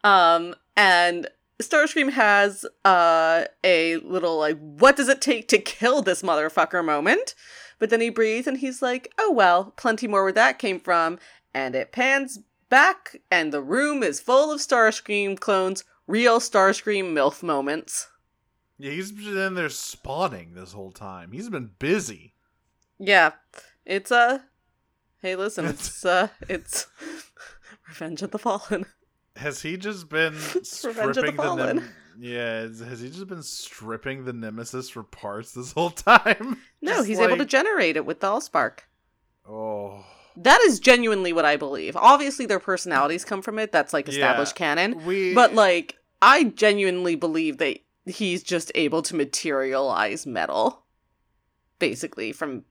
um 0.03 0.53
and 0.75 1.27
starscream 1.61 2.11
has 2.11 2.65
uh 2.85 3.45
a 3.63 3.97
little 3.97 4.37
like 4.39 4.57
what 4.59 4.95
does 4.95 5.07
it 5.09 5.21
take 5.21 5.47
to 5.47 5.57
kill 5.59 6.01
this 6.01 6.21
motherfucker 6.21 6.83
moment 6.83 7.35
but 7.81 7.89
then 7.89 7.99
he 7.99 8.11
breathes 8.11 8.45
and 8.45 8.59
he's 8.59 8.83
like, 8.83 9.11
oh 9.17 9.31
well, 9.31 9.73
plenty 9.75 10.07
more 10.07 10.21
where 10.21 10.31
that 10.31 10.59
came 10.59 10.79
from. 10.79 11.17
And 11.51 11.73
it 11.73 11.91
pans 11.91 12.37
back, 12.69 13.17
and 13.31 13.51
the 13.51 13.63
room 13.63 14.03
is 14.03 14.19
full 14.19 14.51
of 14.51 14.61
Starscream 14.61 15.39
clones, 15.39 15.83
real 16.05 16.39
Starscream 16.39 17.11
MILF 17.11 17.41
moments. 17.41 18.07
Yeah, 18.77 18.91
he's 18.91 19.11
been 19.11 19.35
in 19.35 19.55
there 19.55 19.69
spawning 19.69 20.53
this 20.53 20.73
whole 20.73 20.91
time. 20.91 21.31
He's 21.31 21.49
been 21.49 21.71
busy. 21.79 22.35
Yeah, 22.99 23.31
it's 23.83 24.11
Uh, 24.11 24.41
hey, 25.23 25.35
listen, 25.35 25.65
it's 25.65 26.05
uh, 26.05 26.27
it's 26.47 26.85
Revenge 27.87 28.21
of 28.21 28.29
the 28.29 28.37
Fallen. 28.37 28.85
Has 29.35 29.61
he 29.61 29.77
just 29.77 30.09
been 30.09 30.35
of 30.35 30.53
the 30.53 30.59
stripping 30.63 31.35
the, 31.37 31.55
nem- 31.73 31.89
Yeah, 32.19 32.61
has 32.63 32.99
he 32.99 33.09
just 33.09 33.27
been 33.27 33.43
stripping 33.43 34.25
the 34.25 34.33
nemesis 34.33 34.89
for 34.89 35.03
parts 35.03 35.53
this 35.53 35.71
whole 35.71 35.89
time? 35.91 36.57
No, 36.81 36.95
Just 36.95 37.07
he's 37.07 37.19
able 37.19 37.37
to 37.37 37.45
generate 37.45 37.95
it 37.97 38.05
with 38.05 38.19
the 38.19 38.27
Allspark. 38.27 38.79
Oh, 39.47 40.05
That 40.37 40.59
is 40.61 40.79
genuinely 40.79 41.33
what 41.33 41.45
I 41.45 41.55
believe. 41.57 41.95
Obviously, 41.95 42.45
their 42.45 42.59
personalities 42.59 43.25
come 43.25 43.41
from 43.41 43.57
it. 43.59 43.71
That's 43.71 43.93
like 43.93 44.07
established 44.09 44.53
Yeah. 44.59 44.75
canon. 44.75 45.05
we. 45.05 45.33
But 45.33 45.55
like, 45.55 45.97
I 46.21 46.43
genuinely 46.45 47.15
believe 47.15 47.57
that 47.59 47.79
he's 48.05 48.43
just 48.43 48.71
able 48.75 49.01
to 49.03 49.15
materialize 49.15 50.25
metal, 50.27 50.83
basically 51.79 52.31
from 52.31 52.63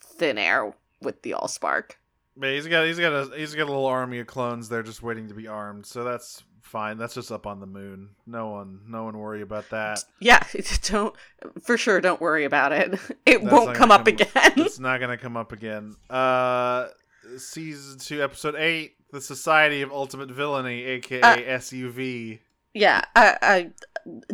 thin 0.00 0.38
air 0.38 0.74
with 1.00 1.22
the 1.22 1.32
Allspark. 1.32 1.92
Yeah, 2.40 2.50
he's 2.52 2.66
got 2.66 2.86
he's 2.86 2.98
got 2.98 3.12
a 3.12 3.30
he's 3.36 3.54
got 3.54 3.64
a 3.64 3.72
little 3.72 3.86
army 3.86 4.18
of 4.20 4.26
clones 4.26 4.68
there 4.68 4.82
just 4.82 5.02
waiting 5.02 5.28
to 5.28 5.34
be 5.34 5.46
armed. 5.48 5.86
So 5.86 6.04
that's 6.04 6.42
fine. 6.62 6.98
That's 6.98 7.14
just 7.14 7.32
up 7.32 7.46
on 7.46 7.60
the 7.60 7.66
moon. 7.66 8.10
No 8.26 8.48
one 8.50 8.80
no 8.86 9.04
one 9.04 9.16
worry 9.18 9.42
about 9.42 9.68
that. 9.70 10.04
Yeah, 10.20 10.42
don't 10.84 11.14
for 11.62 11.76
sure. 11.76 12.00
Don't 12.00 12.20
worry 12.20 12.44
about 12.44 12.72
it. 12.72 12.98
It 13.26 13.42
That's 13.42 13.52
won't 13.52 13.76
come 13.76 13.90
up 13.90 14.04
come- 14.06 14.14
again. 14.14 14.52
It's 14.56 14.78
not 14.80 15.00
gonna 15.00 15.16
come 15.18 15.36
up 15.36 15.52
again. 15.52 15.96
Uh, 16.08 16.88
season 17.36 17.98
two, 17.98 18.22
episode 18.22 18.54
eight, 18.56 18.94
the 19.12 19.20
Society 19.20 19.82
of 19.82 19.92
Ultimate 19.92 20.30
Villainy, 20.30 20.82
aka 20.84 21.20
Uh, 21.22 21.58
SUV. 21.58 22.40
yeah, 22.74 23.02
I, 23.14 23.36
I 23.42 23.70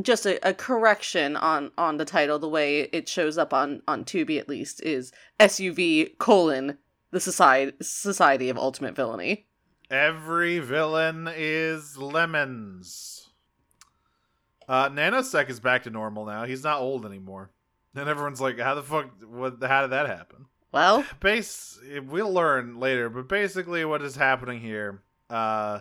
just 0.00 0.26
a, 0.26 0.48
a 0.48 0.54
correction 0.54 1.36
on 1.36 1.72
on 1.76 1.96
the 1.96 2.04
title. 2.04 2.38
The 2.38 2.48
way 2.48 2.82
it 2.92 3.08
shows 3.08 3.36
up 3.38 3.52
on 3.52 3.82
on 3.88 4.04
Tubi 4.04 4.38
at 4.38 4.48
least 4.48 4.82
is 4.82 5.12
SUV 5.40 6.16
colon 6.18 6.78
the 7.10 7.20
society 7.20 7.72
Society 7.80 8.48
of 8.48 8.58
Ultimate 8.58 8.96
Villainy. 8.96 9.46
Every 9.90 10.58
villain 10.58 11.28
is 11.32 11.96
lemons. 11.96 13.28
Uh, 14.68 14.88
Nanosec 14.88 15.48
is 15.48 15.60
back 15.60 15.84
to 15.84 15.90
normal 15.90 16.26
now. 16.26 16.44
He's 16.44 16.64
not 16.64 16.80
old 16.80 17.06
anymore. 17.06 17.50
And 17.94 18.08
everyone's 18.08 18.40
like, 18.40 18.58
"How 18.58 18.74
the 18.74 18.82
fuck? 18.82 19.10
What? 19.24 19.62
How 19.62 19.82
did 19.82 19.92
that 19.92 20.06
happen?" 20.06 20.46
Well, 20.72 21.06
base 21.20 21.78
we'll 22.02 22.32
learn 22.32 22.78
later 22.78 23.08
but 23.08 23.28
basically 23.28 23.84
what 23.84 24.02
is 24.02 24.16
happening 24.16 24.60
here 24.60 25.02
uh 25.30 25.80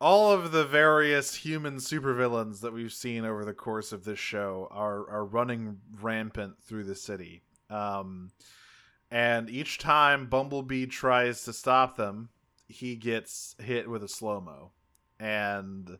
all 0.00 0.32
of 0.32 0.52
the 0.52 0.64
various 0.64 1.34
human 1.34 1.76
supervillains 1.76 2.60
that 2.60 2.72
we've 2.72 2.92
seen 2.92 3.24
over 3.24 3.44
the 3.44 3.54
course 3.54 3.92
of 3.92 4.04
this 4.04 4.18
show 4.18 4.68
are 4.70 5.08
are 5.10 5.24
running 5.24 5.78
rampant 6.00 6.62
through 6.62 6.84
the 6.84 6.94
city 6.94 7.42
um 7.70 8.30
and 9.10 9.48
each 9.48 9.78
time 9.78 10.26
bumblebee 10.26 10.86
tries 10.86 11.44
to 11.44 11.52
stop 11.52 11.96
them 11.96 12.28
he 12.68 12.94
gets 12.94 13.54
hit 13.58 13.88
with 13.88 14.02
a 14.02 14.08
slow-mo 14.08 14.70
and 15.18 15.98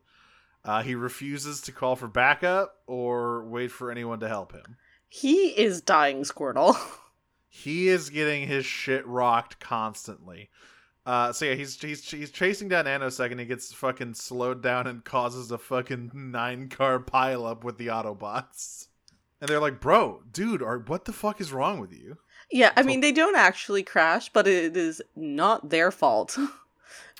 uh, 0.65 0.83
he 0.83 0.95
refuses 0.95 1.61
to 1.63 1.73
call 1.73 1.97
for 1.97 2.09
backup 2.09 2.77
or 2.87 3.45
wait 3.45 3.71
for 3.71 3.91
anyone 3.91 4.21
to 4.21 4.29
help 4.29 4.53
him 4.53 4.77
he 5.09 5.49
is 5.49 5.81
dying 5.81 6.23
Squirtle. 6.23 6.77
he 7.49 7.89
is 7.89 8.11
getting 8.11 8.47
his 8.47 8.67
shit 8.67 9.07
rocked 9.07 9.59
constantly. 9.59 10.51
Uh, 11.07 11.33
so 11.33 11.47
yeah, 11.47 11.55
he's 11.55 11.81
he's 11.81 12.09
he's 12.11 12.31
chasing 12.31 12.69
down 12.69 12.85
Nanosec 12.85 13.31
and 13.31 13.41
he 13.41 13.47
gets 13.47 13.73
fucking 13.73 14.13
slowed 14.13 14.63
down 14.63 14.87
and 14.87 15.03
causes 15.05 15.51
a 15.51 15.57
fucking 15.57 16.11
nine 16.15 16.69
car 16.69 16.99
pileup 16.99 17.65
with 17.65 17.79
the 17.79 17.87
Autobots. 17.87 18.89
And 19.41 19.49
they're 19.49 19.61
like, 19.61 19.81
"Bro, 19.81 20.25
dude, 20.31 20.63
are 20.63 20.79
what 20.79 21.07
the 21.07 21.13
fuck 21.15 21.41
is 21.41 21.53
wrong 21.53 21.81
with 21.81 21.93
you?" 21.93 22.19
Yeah, 22.51 22.73
I 22.77 22.83
mean 22.83 23.01
they 23.01 23.13
don't 23.13 23.37
actually 23.37 23.83
crash, 23.83 24.31
but 24.31 24.47
it 24.47 24.77
is 24.77 25.03
not 25.17 25.71
their 25.71 25.91
fault. 25.91 26.37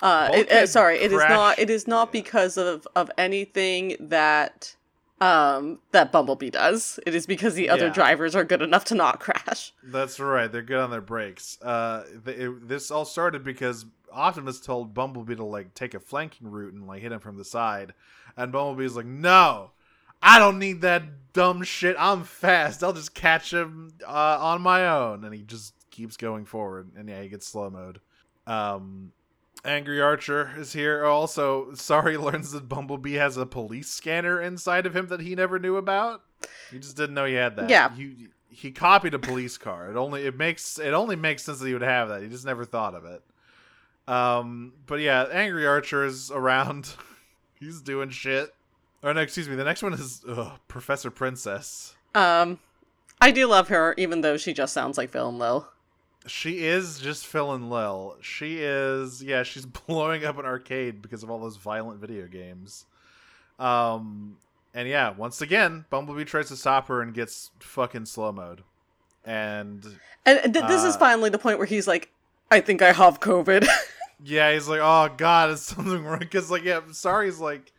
Uh, 0.01 0.29
it, 0.33 0.49
uh, 0.49 0.65
sorry, 0.65 0.97
it 0.97 1.11
is 1.11 1.19
not. 1.19 1.59
It 1.59 1.69
is 1.69 1.85
not 1.85 2.07
yeah. 2.07 2.21
because 2.21 2.55
of 2.57 2.87
of 2.95 3.11
anything 3.17 3.97
that 3.99 4.73
um 5.19 5.79
that 5.91 6.11
Bumblebee 6.13 6.51
does. 6.51 6.99
It 7.05 7.13
is 7.13 7.25
because 7.25 7.53
the 7.55 7.69
other 7.69 7.87
Yeah. 7.87 7.93
drivers 7.93 8.33
are 8.35 8.45
good 8.45 8.61
enough 8.61 8.85
to 8.85 8.95
not 8.95 9.19
crash. 9.19 9.73
That's 9.83 10.17
right. 10.19 10.49
They're 10.49 10.61
good 10.61 10.79
on 10.79 10.89
their 10.89 11.01
brakes. 11.01 11.57
Uh, 11.61 12.03
th 12.25 12.37
it, 12.37 12.67
this 12.69 12.91
all 12.91 13.03
started 13.03 13.43
because 13.43 13.85
Optimus 14.11 14.61
told 14.61 14.93
Bumblebee 14.93 15.35
to 15.35 15.43
like 15.43 15.73
take 15.73 15.93
a 15.93 15.99
flanking 15.99 16.49
route 16.49 16.73
and 16.73 16.87
like 16.87 17.01
hit 17.01 17.11
him 17.11 17.19
from 17.19 17.35
the 17.37 17.45
side, 17.45 17.93
and 18.37 18.53
Bumblebee's 18.53 18.95
like, 18.95 19.05
"No, 19.05 19.71
I 20.21 20.39
don't 20.39 20.59
need 20.59 20.81
that 20.81 21.33
dumb 21.33 21.63
shit. 21.63 21.95
I'm 21.99 22.23
fast. 22.23 22.83
I'll 22.83 22.93
just 22.93 23.13
catch 23.13 23.53
him 23.53 23.93
uh, 24.05 24.37
on 24.39 24.61
my 24.61 24.87
own." 24.87 25.23
And 25.23 25.33
he 25.33 25.43
just 25.43 25.73
keeps 25.91 26.17
going 26.17 26.45
forward, 26.45 26.91
and 26.95 27.09
yeah, 27.09 27.21
he 27.21 27.29
gets 27.29 27.47
slow 27.47 27.69
mode. 27.69 27.99
Um, 28.47 29.11
Angry 29.65 30.01
Archer 30.01 30.51
is 30.57 30.73
here. 30.73 31.05
Also, 31.05 31.73
Sari 31.73 32.17
learns 32.17 32.51
that 32.51 32.69
Bumblebee 32.69 33.13
has 33.13 33.37
a 33.37 33.45
police 33.45 33.89
scanner 33.89 34.41
inside 34.41 34.85
of 34.85 34.95
him 34.95 35.07
that 35.07 35.21
he 35.21 35.35
never 35.35 35.59
knew 35.59 35.77
about. 35.77 36.21
He 36.71 36.79
just 36.79 36.95
didn't 36.95 37.15
know 37.15 37.25
he 37.25 37.33
had 37.33 37.55
that. 37.57 37.69
Yeah. 37.69 37.93
He, 37.93 38.29
he 38.49 38.71
copied 38.71 39.13
a 39.13 39.19
police 39.19 39.57
car. 39.57 39.89
It 39.89 39.97
only 39.97 40.25
it 40.25 40.35
makes 40.35 40.79
it 40.79 40.93
only 40.93 41.15
makes 41.15 41.43
sense 41.43 41.59
that 41.59 41.67
he 41.67 41.73
would 41.73 41.81
have 41.81 42.09
that. 42.09 42.21
He 42.21 42.29
just 42.29 42.45
never 42.45 42.65
thought 42.65 42.95
of 42.95 43.05
it. 43.05 43.23
Um, 44.07 44.73
but 44.85 44.99
yeah, 45.01 45.23
Angry 45.31 45.67
Archer 45.67 46.05
is 46.05 46.31
around. 46.31 46.93
He's 47.59 47.81
doing 47.81 48.09
shit. 48.09 48.53
Or 49.01 49.13
no, 49.13 49.21
excuse 49.21 49.47
me. 49.47 49.55
The 49.55 49.63
next 49.63 49.81
one 49.83 49.93
is 49.93 50.21
ugh, 50.27 50.59
Professor 50.67 51.09
Princess. 51.09 51.95
Um, 52.15 52.59
I 53.21 53.31
do 53.31 53.45
love 53.47 53.67
her, 53.69 53.93
even 53.97 54.21
though 54.21 54.37
she 54.37 54.53
just 54.53 54.73
sounds 54.73 54.97
like 54.97 55.09
Phil 55.09 55.29
and 55.29 55.39
Lil. 55.39 55.67
She 56.27 56.65
is 56.65 56.99
just 56.99 57.25
Phil 57.25 57.53
and 57.53 57.69
Lil. 57.69 58.17
She 58.21 58.57
is, 58.59 59.23
yeah, 59.23 59.43
she's 59.43 59.65
blowing 59.87 60.25
up 60.25 60.37
an 60.37 60.45
arcade 60.45 61.01
because 61.01 61.23
of 61.23 61.29
all 61.31 61.39
those 61.39 61.55
violent 61.57 62.01
video 62.01 62.27
games. 62.27 62.85
Um, 63.57 64.37
and 64.73 64.87
yeah, 64.87 65.11
once 65.11 65.41
again, 65.41 65.85
Bumblebee 65.89 66.25
tries 66.25 66.49
to 66.49 66.55
stop 66.57 66.87
her 66.87 67.01
and 67.01 67.13
gets 67.13 67.51
fucking 67.59 68.05
slow 68.05 68.31
mode. 68.31 68.63
And 69.25 69.83
And 70.25 70.53
th- 70.53 70.65
this 70.67 70.83
is 70.83 70.95
Uh, 70.95 70.99
finally 70.99 71.29
the 71.29 71.39
point 71.39 71.57
where 71.57 71.67
he's 71.67 71.87
like, 71.87 72.09
"I 72.51 72.61
think 72.61 72.81
I 72.81 72.93
have 72.93 73.19
COVID." 73.19 73.67
yeah, 74.23 74.53
he's 74.53 74.67
like, 74.67 74.79
oh 74.81 75.09
god, 75.17 75.49
is 75.51 75.61
something 75.63 76.03
wrong? 76.05 76.19
Because 76.19 76.49
like, 76.49 76.63
yeah, 76.63 76.79
sorry, 76.91 77.25
he's 77.25 77.39
like, 77.39 77.71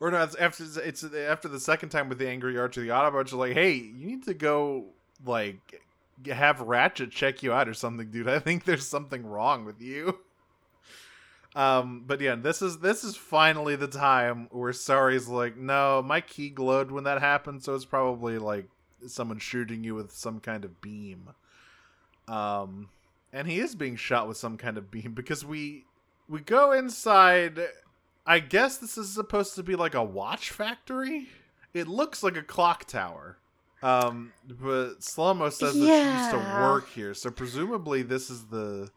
or 0.00 0.10
no, 0.10 0.22
it's 0.22 0.34
after 0.36 0.64
it's 0.82 1.04
after 1.04 1.48
the 1.48 1.60
second 1.60 1.88
time 1.90 2.08
with 2.08 2.18
the 2.18 2.28
angry 2.28 2.58
Archer, 2.58 2.80
the 2.80 2.88
Autobots 2.88 3.32
are 3.32 3.36
like, 3.36 3.54
hey, 3.54 3.72
you 3.72 4.06
need 4.06 4.24
to 4.24 4.34
go 4.34 4.86
like 5.24 5.82
have 6.26 6.60
Ratchet 6.60 7.10
check 7.10 7.42
you 7.42 7.52
out 7.52 7.68
or 7.68 7.74
something, 7.74 8.10
dude. 8.10 8.28
I 8.28 8.38
think 8.38 8.64
there's 8.64 8.86
something 8.86 9.26
wrong 9.26 9.64
with 9.64 9.80
you. 9.80 10.18
Um, 11.54 12.04
but 12.06 12.20
yeah, 12.20 12.36
this 12.36 12.62
is 12.62 12.78
this 12.78 13.02
is 13.02 13.16
finally 13.16 13.74
the 13.74 13.88
time 13.88 14.48
where 14.50 14.72
Sari's 14.72 15.28
like, 15.28 15.56
no, 15.56 16.02
my 16.02 16.20
key 16.20 16.50
glowed 16.50 16.90
when 16.90 17.04
that 17.04 17.20
happened, 17.20 17.62
so 17.64 17.74
it's 17.74 17.84
probably 17.84 18.38
like 18.38 18.68
someone 19.06 19.38
shooting 19.38 19.82
you 19.82 19.94
with 19.94 20.12
some 20.12 20.40
kind 20.40 20.64
of 20.64 20.80
beam. 20.80 21.30
Um, 22.28 22.90
and 23.32 23.48
he 23.48 23.60
is 23.60 23.74
being 23.74 23.96
shot 23.96 24.28
with 24.28 24.36
some 24.36 24.56
kind 24.56 24.76
of 24.76 24.90
beam 24.90 25.12
because 25.14 25.44
we 25.44 25.84
we 26.28 26.40
go 26.40 26.72
inside. 26.72 27.60
I 28.28 28.40
guess 28.40 28.76
this 28.76 28.98
is 28.98 29.12
supposed 29.12 29.54
to 29.54 29.62
be 29.62 29.74
like 29.74 29.94
a 29.94 30.04
watch 30.04 30.50
factory. 30.50 31.28
It 31.72 31.88
looks 31.88 32.22
like 32.22 32.36
a 32.36 32.42
clock 32.42 32.84
tower. 32.84 33.38
Um, 33.82 34.32
but 34.46 35.00
Slomo 35.00 35.50
says 35.50 35.72
that 35.72 35.80
she 35.80 36.10
used 36.10 36.30
to 36.32 36.60
work 36.60 36.90
here, 36.90 37.14
so 37.14 37.30
presumably 37.30 38.02
this 38.02 38.28
is 38.28 38.44
the 38.46 38.90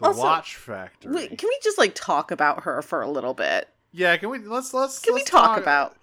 the 0.00 0.06
Also, 0.06 0.20
watch 0.20 0.56
factory. 0.56 1.14
Wait, 1.14 1.38
can 1.38 1.48
we 1.48 1.58
just 1.62 1.78
like 1.78 1.94
talk 1.94 2.30
about 2.30 2.64
her 2.64 2.82
for 2.82 3.00
a 3.00 3.08
little 3.08 3.34
bit? 3.34 3.68
yeah, 3.92 4.16
can 4.16 4.30
we 4.30 4.38
let's 4.38 4.74
let's 4.74 4.98
Can 4.98 5.14
let's 5.14 5.24
we 5.24 5.30
talk, 5.30 5.60
about 5.60 5.96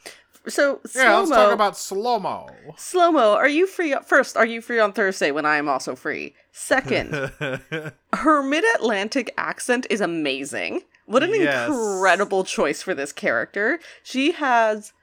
So 0.47 0.80
Yeah, 0.95 1.18
let's 1.18 1.30
talk 1.30 1.51
about 1.51 1.78
slow 1.78 2.20
mo. 2.20 2.47
Slow 2.78 3.12
mo. 3.12 3.34
Are 3.34 3.49
you 3.49 3.68
free? 3.68 3.95
First, 4.05 4.38
are 4.38 4.45
you 4.45 4.62
free 4.62 4.80
on 4.80 4.93
Thursday 4.93 5.32
when 5.32 5.45
I 5.45 5.58
am 5.58 5.68
also 5.68 5.95
free? 5.95 6.36
Second, 6.51 7.12
her 8.14 8.43
mid 8.43 8.64
Atlantic 8.76 9.34
accent 9.38 9.88
is 9.89 9.99
amazing. 9.99 10.84
What 11.08 11.24
an 11.24 11.34
Yes. 11.34 11.68
incredible 11.70 12.43
choice 12.43 12.82
for 12.84 12.93
this 12.93 13.12
character. 13.12 13.80
She 14.03 14.34
has, 14.34 14.93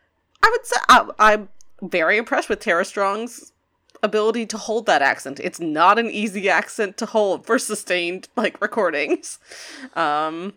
I 0.43 0.49
would 0.51 0.65
say, 0.67 0.77
I, 0.89 1.09
I'm 1.19 1.49
very 1.83 2.17
impressed 2.17 2.49
with 2.49 2.61
Tara 2.61 2.85
Strong's 2.85 3.53
ability 4.03 4.45
to 4.47 4.59
hold 4.59 4.85
that 4.87 5.01
accent. 5.03 5.41
It's 5.43 5.59
not 5.61 5.99
an 5.99 6.11
easy 6.11 6.49
accent 6.49 6.97
to 6.99 7.07
hold 7.07 7.47
for 7.47 7.59
sustained 7.59 8.29
like 8.37 8.61
recordings. 8.61 9.39
Um, 9.97 10.55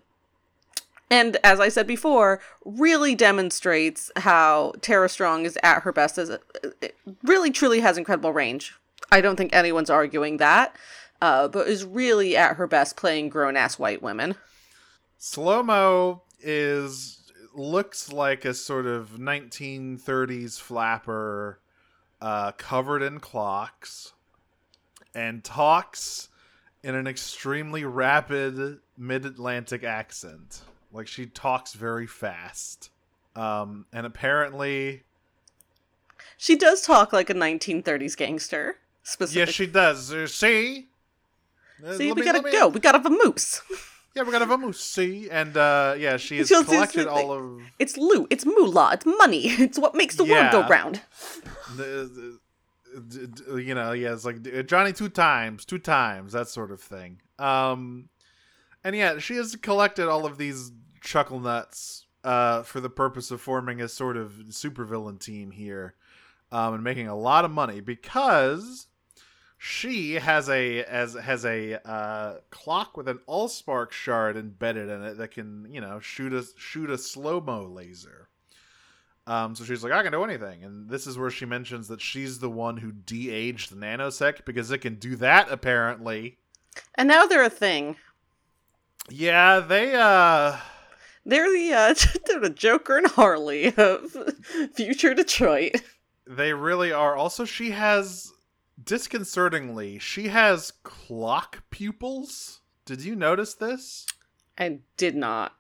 and 1.09 1.37
as 1.45 1.61
I 1.61 1.69
said 1.69 1.87
before, 1.87 2.41
really 2.65 3.15
demonstrates 3.15 4.11
how 4.17 4.73
Tara 4.81 5.07
Strong 5.07 5.45
is 5.45 5.57
at 5.63 5.83
her 5.83 5.93
best 5.93 6.17
as 6.17 6.29
a, 6.29 6.41
it 6.81 6.97
really 7.23 7.49
truly 7.51 7.79
has 7.79 7.97
incredible 7.97 8.33
range. 8.33 8.75
I 9.09 9.21
don't 9.21 9.37
think 9.37 9.55
anyone's 9.55 9.89
arguing 9.89 10.37
that. 10.37 10.75
Uh, 11.19 11.47
but 11.47 11.67
is 11.67 11.83
really 11.83 12.37
at 12.37 12.57
her 12.57 12.67
best 12.67 12.95
playing 12.95 13.29
grown 13.29 13.57
ass 13.57 13.79
white 13.79 14.03
women. 14.03 14.35
Slow 15.17 15.63
mo 15.63 16.21
is 16.39 17.31
looks 17.53 18.11
like 18.13 18.45
a 18.45 18.53
sort 18.53 18.85
of 18.85 19.11
1930s 19.17 20.59
flapper 20.59 21.59
uh, 22.21 22.51
covered 22.53 23.01
in 23.01 23.19
clocks 23.19 24.13
and 25.15 25.43
talks 25.43 26.29
in 26.83 26.93
an 26.93 27.07
extremely 27.07 27.83
rapid 27.83 28.79
mid-Atlantic 28.97 29.83
accent. 29.83 30.61
Like 30.91 31.07
she 31.07 31.25
talks 31.25 31.73
very 31.73 32.05
fast. 32.07 32.91
Um, 33.35 33.85
and 33.91 34.05
apparently, 34.05 35.03
She 36.37 36.55
does 36.55 36.81
talk 36.83 37.11
like 37.13 37.29
a 37.29 37.33
1930s 37.35 38.15
gangster. 38.15 38.77
Specifically. 39.03 39.39
yes, 39.39 39.49
she 39.55 39.65
does. 39.67 40.13
Uh, 40.13 40.27
see, 40.27 40.87
Uh, 41.85 41.93
See, 41.95 42.11
we 42.11 42.21
me- 42.21 42.25
gotta 42.25 42.39
let 42.39 42.45
me- 42.45 42.51
go. 42.51 42.67
We 42.67 42.79
gotta 42.79 42.97
have 42.99 43.05
a 43.07 43.09
moose. 43.25 43.61
Yeah, 44.17 44.23
we 44.23 44.31
gotta 44.31 44.45
have 44.45 44.51
a 44.51 44.57
moose. 44.57 44.79
See, 44.79 45.29
and 45.29 45.55
uh, 45.55 45.93
yeah, 45.97 46.17
she 46.17 46.39
has 46.39 46.47
She'll 46.47 46.61
just 46.63 46.71
collected 46.73 47.07
all 47.07 47.31
of 47.31 47.61
It's 47.77 47.95
loot. 47.97 48.27
It's 48.31 48.45
moolah. 48.47 48.89
It's 48.93 49.05
money. 49.05 49.47
It's 49.59 49.77
what 49.77 49.93
makes 49.93 50.15
the 50.15 50.23
world 50.23 50.51
go 50.51 50.67
round. 50.67 51.01
the, 51.75 51.83
the- 51.83 52.39
the- 53.47 53.61
you 53.61 53.75
know, 53.75 53.91
yeah, 53.91 54.11
it's 54.13 54.25
like 54.25 54.37
uh, 54.51 54.63
Johnny 54.63 54.91
two 54.91 55.09
times, 55.09 55.65
two 55.65 55.77
times, 55.77 56.33
that 56.33 56.47
sort 56.47 56.71
of 56.71 56.81
thing. 56.81 57.21
Um, 57.37 58.09
and 58.83 58.95
yeah, 58.95 59.19
she 59.19 59.35
has 59.35 59.55
collected 59.55 60.07
all 60.09 60.25
of 60.25 60.39
these 60.39 60.71
chuckle 61.01 61.39
nuts 61.39 62.07
uh, 62.23 62.63
for 62.63 62.79
the 62.79 62.89
purpose 62.89 63.29
of 63.29 63.39
forming 63.39 63.81
a 63.81 63.87
sort 63.87 64.17
of 64.17 64.31
supervillain 64.49 65.19
team 65.19 65.51
here, 65.51 65.93
um, 66.51 66.73
and 66.73 66.83
making 66.83 67.07
a 67.07 67.15
lot 67.15 67.45
of 67.45 67.51
money 67.51 67.81
because 67.81 68.86
she 69.57 70.13
has 70.15 70.49
a 70.49 70.83
as 70.83 71.13
has 71.15 71.43
a 71.45 71.79
uh, 71.87 72.35
clock 72.51 72.95
with 72.95 73.07
an 73.07 73.19
allspark 73.27 73.91
shard 73.91 74.37
embedded 74.37 74.89
in 74.89 75.03
it 75.03 75.17
that 75.17 75.31
can 75.31 75.67
you 75.69 75.81
know 75.81 75.99
shoot 75.99 76.33
a 76.33 76.45
shoot 76.57 76.89
a 76.89 76.97
slow 76.97 77.41
mo 77.41 77.65
laser. 77.65 78.29
Um, 79.25 79.55
so 79.55 79.65
she's 79.65 79.83
like, 79.83 79.91
I 79.91 80.03
can 80.03 80.13
do 80.13 80.23
anything, 80.23 80.63
and 80.63 80.89
this 80.89 81.05
is 81.05 81.17
where 81.17 81.29
she 81.29 81.45
mentions 81.45 81.89
that 81.89 81.99
she's 81.99 82.39
the 82.39 82.49
one 82.49 82.77
who 82.77 82.93
de-aged 82.93 83.71
the 83.71 83.75
nanosec 83.75 84.45
because 84.45 84.71
it 84.71 84.77
can 84.77 84.95
do 84.95 85.17
that 85.17 85.51
apparently. 85.51 86.37
And 86.95 87.09
now 87.09 87.25
they're 87.25 87.43
a 87.43 87.49
thing. 87.49 87.97
Yeah, 89.09 89.59
they 89.59 89.93
uh, 89.95 90.57
They're 91.25 91.51
the 91.51 91.73
uh, 91.73 91.95
they're 92.25 92.39
the 92.39 92.49
Joker 92.51 92.97
and 92.97 93.07
Harley 93.07 93.73
of 93.75 94.15
future 94.75 95.13
Detroit. 95.13 95.81
they 96.25 96.53
really 96.53 96.91
are. 96.93 97.15
Also, 97.15 97.43
she 97.43 97.71
has 97.71 98.31
disconcertingly, 98.81 99.99
she 99.99 100.27
has 100.29 100.71
clock 100.83 101.63
pupils. 101.69 102.61
Did 102.85 103.03
you 103.03 103.15
notice 103.15 103.53
this? 103.53 104.05
I 104.57 104.79
did 104.97 105.15
not. 105.15 105.53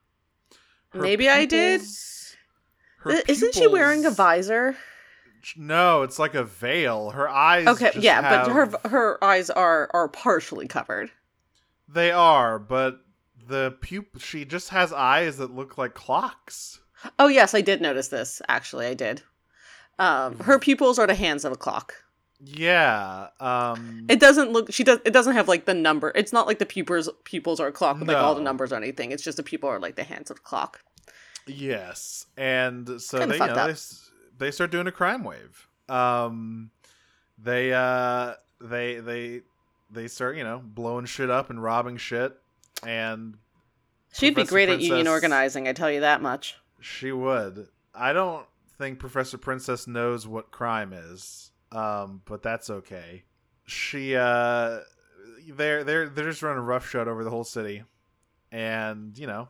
Her 0.89 1.01
Maybe 1.01 1.29
I 1.29 1.45
did. 1.45 1.81
pupils- 1.81 2.35
Isn't 3.27 3.53
she 3.55 3.67
wearing 3.67 4.05
a 4.05 4.11
visor? 4.11 4.75
No, 5.55 6.01
it's 6.03 6.19
like 6.19 6.33
a 6.35 6.43
veil. 6.43 7.11
Her 7.11 7.29
eyes. 7.29 7.67
Okay, 7.67 7.91
yeah, 7.99 8.21
but 8.45 8.51
her 8.51 8.89
her 8.89 9.23
eyes 9.23 9.49
are 9.49 9.89
are 9.93 10.09
partially 10.09 10.67
covered. 10.67 11.09
They 11.87 12.11
are, 12.11 12.59
but 12.59 12.99
the 13.47 13.77
pup 13.81 14.19
she 14.19 14.43
just 14.43 14.69
has 14.69 14.91
eyes 14.91 15.37
that 15.37 15.55
look 15.55 15.77
like 15.77 15.93
clocks. 15.93 16.79
Oh 17.17 17.27
yes, 17.27 17.53
I 17.53 17.61
did 17.61 17.79
notice 17.81 18.09
this. 18.09 18.41
Actually, 18.49 18.87
I 18.87 18.93
did. 18.93 19.21
Um, 19.99 20.39
her 20.39 20.59
pupils 20.59 20.99
are 20.99 21.07
the 21.07 21.15
hands 21.15 21.45
of 21.45 21.53
a 21.53 21.57
clock. 21.57 21.93
Yeah. 22.43 23.29
Um 23.39 24.05
It 24.09 24.19
doesn't 24.19 24.51
look. 24.51 24.71
She 24.71 24.83
does. 24.83 24.99
It 25.05 25.11
doesn't 25.11 25.33
have 25.33 25.47
like 25.47 25.65
the 25.65 25.73
number. 25.73 26.11
It's 26.15 26.31
not 26.31 26.47
like 26.47 26.59
the 26.59 26.65
pupils 26.65 27.09
pupils 27.23 27.59
are 27.59 27.67
a 27.67 27.71
clock 27.71 27.99
with 27.99 28.07
like 28.07 28.17
all 28.17 28.35
the 28.35 28.41
numbers 28.41 28.71
or 28.71 28.75
anything. 28.75 29.11
It's 29.11 29.23
just 29.23 29.37
the 29.37 29.43
people 29.43 29.69
are 29.69 29.79
like 29.79 29.95
the 29.95 30.03
hands 30.03 30.29
of 30.29 30.37
the 30.37 30.43
clock. 30.43 30.81
yes. 31.47 32.25
And 32.37 33.01
so 33.01 33.19
Kinda 33.19 33.37
they 33.37 33.45
you 33.45 33.53
know, 33.53 33.67
they, 33.67 33.75
they 34.45 34.51
start 34.51 34.71
doing 34.71 34.87
a 34.87 34.91
crime 34.91 35.23
wave. 35.23 35.67
Um 35.89 36.69
they 37.37 37.73
uh 37.73 38.33
they 38.61 38.99
they 38.99 39.41
they 39.89 40.07
start, 40.07 40.37
you 40.37 40.43
know, 40.43 40.61
blowing 40.63 41.05
shit 41.05 41.29
up 41.29 41.49
and 41.49 41.61
robbing 41.63 41.97
shit 41.97 42.35
and 42.85 43.37
She'd 44.13 44.29
be 44.31 44.35
Professor 44.35 44.51
great 44.51 44.69
at 44.69 44.81
union 44.81 45.07
organizing. 45.07 45.67
I 45.67 45.73
tell 45.73 45.91
you 45.91 45.99
that 46.01 46.21
much. 46.21 46.55
she 46.79 47.11
would. 47.11 47.67
I 47.93 48.13
don't 48.13 48.45
think 48.77 48.99
Professor 48.99 49.37
Princess 49.37 49.87
knows 49.87 50.27
what 50.27 50.51
crime 50.51 50.93
is. 50.93 51.51
Um, 51.71 52.21
but 52.25 52.41
that's 52.41 52.69
okay. 52.69 53.23
She 53.65 54.15
uh 54.15 54.79
they're 55.49 55.83
they're 55.83 56.09
they're 56.09 56.29
just 56.29 56.41
running 56.41 56.63
roughshod 56.63 57.07
over 57.07 57.23
the 57.23 57.29
whole 57.29 57.43
city. 57.43 57.83
And, 58.51 59.17
you 59.17 59.27
know, 59.27 59.49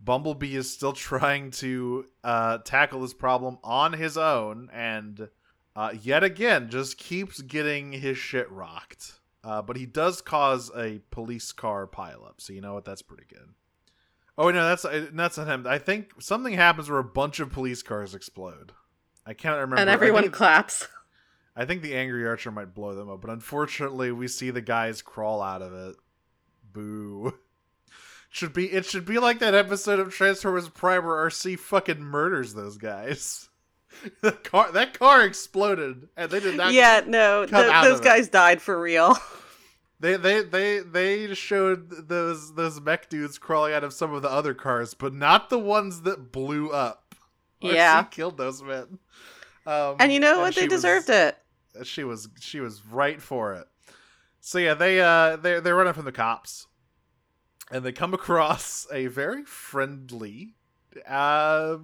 Bumblebee 0.00 0.54
is 0.54 0.72
still 0.72 0.92
trying 0.94 1.50
to 1.52 2.06
uh 2.22 2.58
tackle 2.58 3.00
this 3.00 3.14
problem 3.14 3.58
on 3.64 3.92
his 3.92 4.16
own 4.16 4.70
and 4.72 5.28
uh 5.74 5.94
yet 6.00 6.22
again 6.22 6.70
just 6.70 6.98
keeps 6.98 7.40
getting 7.40 7.92
his 7.92 8.16
shit 8.18 8.50
rocked. 8.50 9.20
Uh, 9.42 9.60
but 9.60 9.76
he 9.76 9.84
does 9.84 10.22
cause 10.22 10.70
a 10.74 11.02
police 11.10 11.52
car 11.52 11.86
pileup, 11.86 12.34
so 12.38 12.54
you 12.54 12.62
know 12.62 12.72
what? 12.72 12.86
That's 12.86 13.02
pretty 13.02 13.26
good. 13.28 13.50
Oh 14.36 14.50
no, 14.50 14.66
that's 14.68 14.84
uh, 14.84 15.06
that's 15.12 15.36
not 15.36 15.46
him. 15.46 15.66
I 15.66 15.78
think 15.78 16.20
something 16.20 16.54
happens 16.54 16.90
where 16.90 16.98
a 16.98 17.04
bunch 17.04 17.40
of 17.40 17.52
police 17.52 17.82
cars 17.82 18.14
explode. 18.14 18.72
I 19.26 19.34
cannot 19.34 19.56
remember. 19.56 19.76
and 19.76 19.90
I 19.90 19.92
everyone 19.92 20.22
think, 20.22 20.34
claps. 20.34 20.86
I 21.56 21.64
think 21.64 21.82
the 21.82 21.94
angry 21.94 22.26
archer 22.26 22.50
might 22.50 22.74
blow 22.74 22.94
them 22.94 23.08
up, 23.08 23.20
but 23.20 23.30
unfortunately, 23.30 24.10
we 24.12 24.26
see 24.28 24.50
the 24.50 24.60
guys 24.60 25.02
crawl 25.02 25.40
out 25.40 25.62
of 25.62 25.72
it. 25.72 25.96
Boo. 26.72 27.34
Should 28.30 28.52
be 28.52 28.72
it 28.72 28.84
should 28.84 29.04
be 29.04 29.20
like 29.20 29.38
that 29.38 29.54
episode 29.54 30.00
of 30.00 30.12
Transformers 30.12 30.68
Prime 30.68 31.04
where 31.04 31.24
Arcee 31.24 31.56
fucking 31.56 32.00
murders 32.02 32.52
those 32.54 32.76
guys. 32.78 33.48
the 34.22 34.32
car 34.32 34.72
that 34.72 34.98
car 34.98 35.22
exploded 35.22 36.08
and 36.16 36.32
they 36.32 36.40
did 36.40 36.56
not. 36.56 36.72
yeah, 36.72 37.02
no, 37.06 37.46
come 37.48 37.62
th- 37.62 37.72
out 37.72 37.84
those 37.84 38.00
of 38.00 38.00
it. 38.00 38.08
guys 38.08 38.28
died 38.28 38.60
for 38.60 38.80
real. 38.80 39.16
They 40.00 40.16
they 40.16 40.42
they 40.42 40.80
they 40.80 41.32
showed 41.34 42.08
those 42.08 42.54
those 42.56 42.80
mech 42.80 43.08
dudes 43.08 43.38
crawling 43.38 43.72
out 43.72 43.84
of 43.84 43.92
some 43.92 44.12
of 44.12 44.22
the 44.22 44.30
other 44.30 44.52
cars, 44.52 44.94
but 44.94 45.14
not 45.14 45.48
the 45.48 45.58
ones 45.60 46.02
that 46.02 46.32
blew 46.32 46.70
up. 46.70 47.03
Yeah. 47.60 48.02
Killed 48.04 48.36
those 48.36 48.62
men. 48.62 48.98
Um, 49.66 49.96
And 50.00 50.12
you 50.12 50.20
know 50.20 50.40
what? 50.40 50.54
They 50.54 50.62
she 50.62 50.66
was- 50.68 50.72
deserved 50.82 51.08
it. 51.10 51.38
She 51.84 52.04
was 52.04 52.28
she 52.40 52.60
was 52.60 52.84
right 52.86 53.20
for 53.20 53.54
it. 53.54 53.66
So 54.40 54.58
yeah, 54.58 54.74
they 54.74 55.00
uh 55.00 55.36
they 55.36 55.58
they're 55.60 55.74
running 55.74 55.92
from 55.94 56.04
the 56.04 56.12
cops, 56.12 56.66
and 57.70 57.84
they 57.84 57.92
come 57.92 58.14
across 58.20 58.86
a 58.92 59.06
very 59.08 59.44
friendly 59.44 60.54
uh 61.08 61.78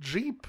jeep. 0.00 0.46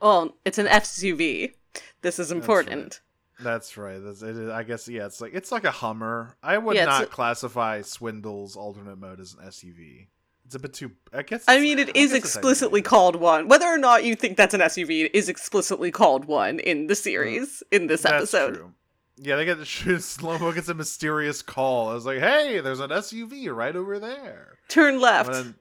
Well, 0.00 0.36
it's 0.44 0.58
an 0.58 0.66
SUV. 0.66 1.54
This 2.02 2.18
is 2.18 2.32
important. 2.32 3.00
That's 3.40 3.76
right. 3.76 3.98
That's, 4.02 4.22
it 4.22 4.36
is, 4.36 4.50
I 4.50 4.64
guess 4.64 4.88
yeah. 4.88 5.06
It's 5.06 5.20
like 5.20 5.34
it's 5.34 5.52
like 5.52 5.64
a 5.64 5.70
Hummer. 5.70 6.36
I 6.42 6.58
would 6.58 6.74
Yeah, 6.74 6.86
not 6.86 7.02
a- 7.04 7.06
classify 7.06 7.82
Swindle's 7.82 8.56
alternate 8.56 8.98
mode 8.98 9.20
as 9.20 9.34
an 9.34 9.46
SUV. 9.46 10.06
It's 10.48 10.54
a 10.54 10.58
bit 10.58 10.72
too. 10.72 10.92
I 11.12 11.20
guess. 11.24 11.44
I 11.46 11.60
mean, 11.60 11.78
it 11.78 11.90
I 11.90 11.92
is 11.94 12.14
explicitly 12.14 12.80
called 12.80 13.16
one. 13.16 13.48
Whether 13.48 13.66
or 13.66 13.76
not 13.76 14.04
you 14.04 14.16
think 14.16 14.38
that's 14.38 14.54
an 14.54 14.62
SUV, 14.62 15.04
it 15.04 15.14
is 15.14 15.28
explicitly 15.28 15.90
called 15.90 16.24
one 16.24 16.58
in 16.58 16.86
the 16.86 16.94
series, 16.94 17.62
in 17.70 17.86
this 17.86 18.00
That's 18.00 18.14
episode. 18.14 18.54
true. 18.54 18.72
Yeah, 19.18 19.36
they 19.36 19.44
get 19.44 19.58
slow 20.00 20.38
mo 20.38 20.50
gets 20.52 20.70
a 20.70 20.74
mysterious 20.74 21.42
call. 21.42 21.90
I 21.90 21.94
was 21.94 22.06
like, 22.06 22.20
"Hey, 22.20 22.60
there's 22.60 22.80
an 22.80 22.88
SUV 22.88 23.54
right 23.54 23.76
over 23.76 23.98
there." 23.98 24.54
Turn 24.68 24.98
left. 24.98 25.32
Then- 25.32 25.54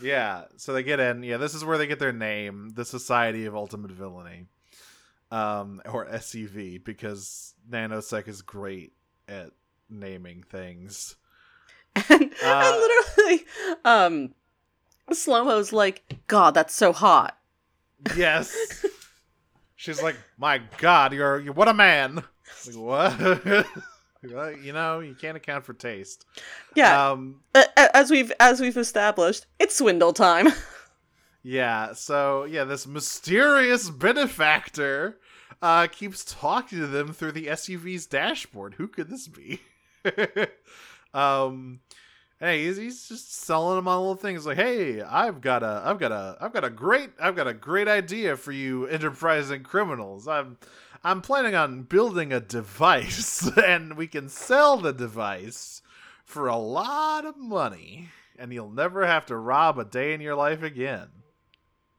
yeah, 0.00 0.44
so 0.56 0.72
they 0.72 0.82
get 0.82 0.98
in. 0.98 1.22
Yeah, 1.22 1.36
this 1.36 1.52
is 1.52 1.62
where 1.62 1.76
they 1.76 1.86
get 1.86 1.98
their 1.98 2.12
name, 2.14 2.70
the 2.74 2.86
Society 2.86 3.44
of 3.44 3.54
Ultimate 3.54 3.90
Villainy, 3.90 4.46
um, 5.30 5.82
or 5.84 6.06
SUV, 6.06 6.82
because 6.82 7.52
Nanosec 7.70 8.28
is 8.28 8.40
great 8.40 8.94
at 9.28 9.50
naming 9.90 10.42
things. 10.42 11.16
and, 12.08 12.32
Uh, 12.42 12.62
and 12.64 12.76
literally, 12.76 13.44
um, 13.84 14.34
Slow 15.12 15.44
Mo's 15.44 15.72
like, 15.72 16.02
God, 16.26 16.54
that's 16.54 16.74
so 16.74 16.92
hot. 16.92 17.38
Yes. 18.16 18.84
She's 19.76 20.02
like, 20.02 20.16
my 20.38 20.60
God, 20.78 21.12
you're, 21.12 21.40
you're 21.40 21.52
what 21.52 21.68
a 21.68 21.74
man. 21.74 22.22
Like, 22.66 22.76
what? 22.76 23.66
You 24.24 24.72
know, 24.72 25.00
you 25.00 25.16
can't 25.16 25.36
account 25.36 25.64
for 25.64 25.72
taste. 25.74 26.26
Yeah, 26.76 27.10
Um, 27.10 27.40
as 27.76 28.08
we've 28.08 28.32
as 28.38 28.60
we've 28.60 28.76
established, 28.76 29.46
it's 29.58 29.74
swindle 29.74 30.12
time. 30.12 30.46
yeah. 31.42 31.92
So 31.94 32.44
yeah, 32.44 32.62
this 32.62 32.86
mysterious 32.86 33.90
benefactor 33.90 35.18
uh, 35.60 35.88
keeps 35.90 36.24
talking 36.24 36.78
to 36.78 36.86
them 36.86 37.12
through 37.12 37.32
the 37.32 37.48
SUV's 37.48 38.06
dashboard. 38.06 38.74
Who 38.74 38.86
could 38.86 39.10
this 39.10 39.26
be? 39.26 39.60
Um, 41.14 41.80
hey, 42.40 42.64
he's, 42.64 42.76
he's 42.76 43.08
just 43.08 43.34
selling 43.34 43.76
them 43.76 43.88
on 43.88 43.98
little 43.98 44.14
things 44.14 44.46
like, 44.46 44.56
hey, 44.56 45.00
I've 45.00 45.40
got 45.40 45.62
a, 45.62 45.82
I've 45.84 45.98
got 45.98 46.12
a, 46.12 46.36
I've 46.40 46.52
got 46.52 46.64
a 46.64 46.70
great, 46.70 47.10
I've 47.20 47.36
got 47.36 47.46
a 47.46 47.54
great 47.54 47.88
idea 47.88 48.36
for 48.36 48.52
you 48.52 48.86
enterprising 48.86 49.62
criminals. 49.62 50.26
I'm, 50.26 50.58
I'm 51.04 51.20
planning 51.20 51.54
on 51.54 51.82
building 51.82 52.32
a 52.32 52.40
device, 52.40 53.48
and 53.64 53.96
we 53.96 54.06
can 54.06 54.28
sell 54.28 54.76
the 54.76 54.92
device 54.92 55.82
for 56.24 56.48
a 56.48 56.56
lot 56.56 57.24
of 57.24 57.36
money, 57.36 58.08
and 58.38 58.52
you'll 58.52 58.70
never 58.70 59.06
have 59.06 59.26
to 59.26 59.36
rob 59.36 59.78
a 59.78 59.84
day 59.84 60.14
in 60.14 60.20
your 60.20 60.34
life 60.34 60.62
again. 60.62 61.08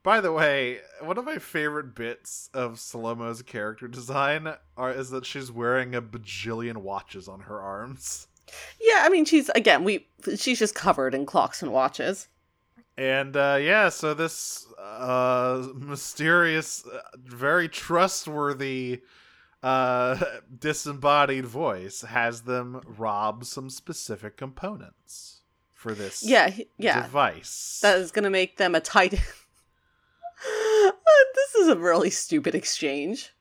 By 0.03 0.19
the 0.19 0.33
way, 0.33 0.79
one 0.99 1.17
of 1.17 1.23
my 1.23 1.37
favorite 1.37 1.95
bits 1.95 2.49
of 2.53 2.73
Slomo's 2.73 3.41
character 3.41 3.87
design 3.87 4.53
are 4.75 4.91
is 4.91 5.09
that 5.11 5.25
she's 5.25 5.49
wearing 5.49 5.95
a 5.95 6.01
bajillion 6.01 6.77
watches 6.77 7.29
on 7.29 7.41
her 7.41 7.61
arms. 7.61 8.27
yeah, 8.79 9.01
I 9.03 9.09
mean, 9.09 9.25
she's 9.25 9.49
again, 9.49 9.83
we 9.83 10.07
she's 10.37 10.59
just 10.59 10.75
covered 10.75 11.13
in 11.15 11.25
clocks 11.25 11.61
and 11.61 11.71
watches. 11.71 12.27
And 12.97 13.35
uh, 13.35 13.57
yeah, 13.59 13.89
so 13.89 14.13
this 14.13 14.67
uh, 14.79 15.67
mysterious, 15.75 16.85
uh, 16.85 16.99
very 17.17 17.67
trustworthy, 17.67 19.01
uh, 19.63 20.23
disembodied 20.59 21.45
voice 21.45 22.01
has 22.01 22.41
them 22.43 22.81
rob 22.85 23.45
some 23.45 23.69
specific 23.71 24.37
components 24.37 25.41
for 25.73 25.93
this 25.95 26.23
Yeah, 26.23 26.49
he- 26.49 26.67
yeah, 26.77 27.01
device. 27.01 27.79
that 27.81 27.97
is 27.97 28.11
gonna 28.11 28.29
make 28.29 28.57
them 28.57 28.75
a 28.75 28.79
titan. 28.79 29.19
this 31.35 31.55
is 31.55 31.67
a 31.69 31.75
really 31.75 32.09
stupid 32.09 32.53
exchange, 32.55 33.33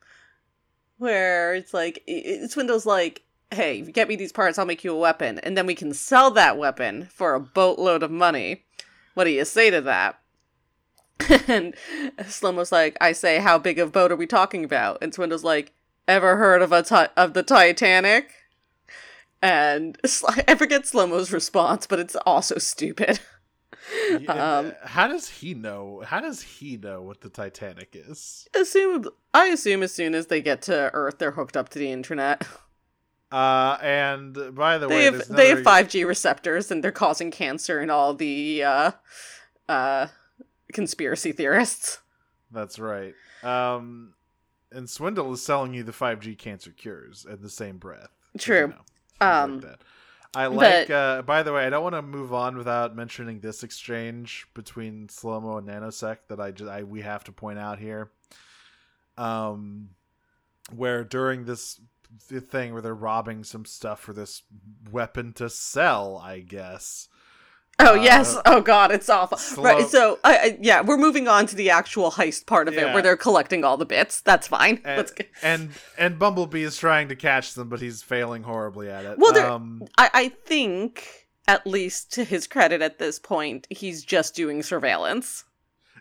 where 0.98 1.54
it's 1.54 1.74
like 1.74 2.02
it's 2.06 2.54
Swindle's 2.54 2.86
like, 2.86 3.22
"Hey, 3.52 3.80
if 3.80 3.86
you 3.86 3.92
get 3.92 4.08
me 4.08 4.16
these 4.16 4.32
parts, 4.32 4.58
I'll 4.58 4.66
make 4.66 4.84
you 4.84 4.92
a 4.92 4.98
weapon, 4.98 5.38
and 5.40 5.56
then 5.56 5.66
we 5.66 5.74
can 5.74 5.94
sell 5.94 6.30
that 6.32 6.58
weapon 6.58 7.08
for 7.12 7.34
a 7.34 7.40
boatload 7.40 8.02
of 8.02 8.10
money." 8.10 8.64
What 9.14 9.24
do 9.24 9.30
you 9.30 9.44
say 9.44 9.70
to 9.70 9.80
that? 9.82 10.18
And 11.48 11.74
Slomo's 12.26 12.72
like, 12.72 12.96
I 13.00 13.12
say, 13.12 13.38
how 13.38 13.58
big 13.58 13.78
of 13.78 13.92
boat 13.92 14.10
are 14.10 14.16
we 14.16 14.26
talking 14.26 14.64
about? 14.64 14.98
And 15.02 15.14
Swindle's 15.14 15.44
like, 15.44 15.72
ever 16.08 16.36
heard 16.36 16.62
of 16.62 16.72
a 16.72 16.82
ti- 16.82 17.12
of 17.16 17.34
the 17.34 17.42
Titanic? 17.42 18.30
And 19.40 19.98
Sl- 20.06 20.30
I 20.48 20.54
forget 20.54 20.86
Slomo's 20.86 21.32
response, 21.32 21.86
but 21.86 21.98
it's 21.98 22.16
also 22.26 22.58
stupid. 22.58 23.20
Yeah, 24.20 24.32
um, 24.58 24.72
how 24.84 25.08
does 25.08 25.28
he 25.28 25.54
know? 25.54 26.02
How 26.06 26.20
does 26.20 26.42
he 26.42 26.76
know 26.76 27.02
what 27.02 27.20
the 27.20 27.28
Titanic 27.28 27.90
is? 27.94 28.48
Assume 28.54 29.08
I 29.34 29.46
assume 29.46 29.82
as 29.82 29.92
soon 29.92 30.14
as 30.14 30.28
they 30.28 30.40
get 30.40 30.62
to 30.62 30.90
Earth, 30.92 31.18
they're 31.18 31.32
hooked 31.32 31.56
up 31.56 31.68
to 31.70 31.78
the 31.78 31.90
internet. 31.90 32.46
Uh, 33.32 33.78
and 33.80 34.54
by 34.54 34.76
the 34.78 34.86
They 34.86 34.94
way, 35.10 35.16
have 35.16 35.28
they 35.28 35.48
have 35.48 35.62
five 35.62 35.88
G 35.88 36.04
receptors, 36.04 36.70
and 36.70 36.84
they're 36.84 36.92
causing 36.92 37.30
cancer 37.30 37.80
in 37.80 37.88
all 37.90 38.12
the 38.14 38.62
uh, 38.62 38.90
uh, 39.68 40.08
conspiracy 40.72 41.32
theorists. 41.32 41.98
That's 42.50 42.78
right. 42.78 43.14
Um, 43.42 44.12
and 44.70 44.88
Swindle 44.88 45.32
is 45.32 45.42
selling 45.42 45.72
you 45.74 45.82
the 45.82 45.92
5G 45.92 46.36
cancer 46.38 46.70
cures 46.70 47.24
in 47.28 47.40
the 47.42 47.48
same 47.50 47.78
breath. 47.78 48.10
as 48.34 48.46
you 48.46 48.54
True. 48.54 48.66
know. 48.68 48.74
Like 49.20 49.30
Um, 49.34 49.60
that. 49.60 49.78
I 50.34 50.48
but- 50.48 50.54
like. 50.56 50.90
uh, 50.90 51.22
by 51.22 51.42
the 51.42 51.52
way, 51.52 51.66
I 51.66 51.70
don't 51.70 51.82
want 51.82 51.94
to 51.94 52.02
move 52.02 52.32
on 52.34 52.56
without 52.56 52.94
mentioning 52.94 53.40
this 53.40 53.62
exchange 53.62 54.46
between 54.54 55.08
Slomo 55.08 55.58
and 55.58 55.66
Nanosec 55.68 56.18
that 56.28 56.38
I 56.40 56.50
just 56.50 56.70
I, 56.70 56.82
we 56.82 57.00
have 57.02 57.24
to 57.24 57.32
point 57.32 57.58
out 57.58 57.78
here. 57.78 58.10
Um, 59.18 59.90
where 60.74 61.04
during 61.04 61.44
this 61.44 61.74
th- 61.76 61.86
thing 62.20 62.72
where 62.72 62.82
they're 62.82 62.94
robbing 62.94 63.44
some 63.44 63.64
stuff 63.64 64.00
for 64.00 64.12
this 64.12 64.42
weapon 64.90 65.32
to 65.34 65.48
sell, 65.48 66.20
I 66.22 66.40
guess. 66.40 67.08
Oh 67.78 67.92
Uh, 67.98 68.02
yes! 68.02 68.36
Oh 68.44 68.60
god, 68.60 68.92
it's 68.92 69.08
awful. 69.08 69.38
slow- 69.38 69.64
Right. 69.64 69.86
So, 69.88 70.18
I, 70.22 70.36
I, 70.36 70.58
yeah, 70.60 70.82
we're 70.82 70.98
moving 70.98 71.26
on 71.26 71.46
to 71.46 71.56
the 71.56 71.70
actual 71.70 72.10
heist 72.10 72.46
part 72.46 72.68
of 72.68 72.74
it, 72.74 72.92
where 72.92 73.00
they're 73.02 73.16
collecting 73.16 73.64
all 73.64 73.78
the 73.78 73.86
bits. 73.86 74.20
That's 74.20 74.46
fine. 74.46 74.80
And, 74.84 74.96
Let's 74.98 75.10
go. 75.12 75.24
and 75.42 75.70
and 75.96 76.18
Bumblebee 76.18 76.62
is 76.64 76.76
trying 76.76 77.08
to 77.08 77.16
catch 77.16 77.54
them, 77.54 77.70
but 77.70 77.80
he's 77.80 78.02
failing 78.02 78.42
horribly 78.42 78.90
at 78.90 79.06
it. 79.06 79.18
Well, 79.18 79.36
um, 79.38 79.82
I, 79.96 80.10
I 80.12 80.28
think, 80.28 81.28
at 81.48 81.66
least 81.66 82.12
to 82.12 82.24
his 82.24 82.46
credit 82.46 82.82
at 82.82 82.98
this 82.98 83.18
point, 83.18 83.66
he's 83.70 84.04
just 84.04 84.34
doing 84.34 84.62
surveillance. 84.62 85.44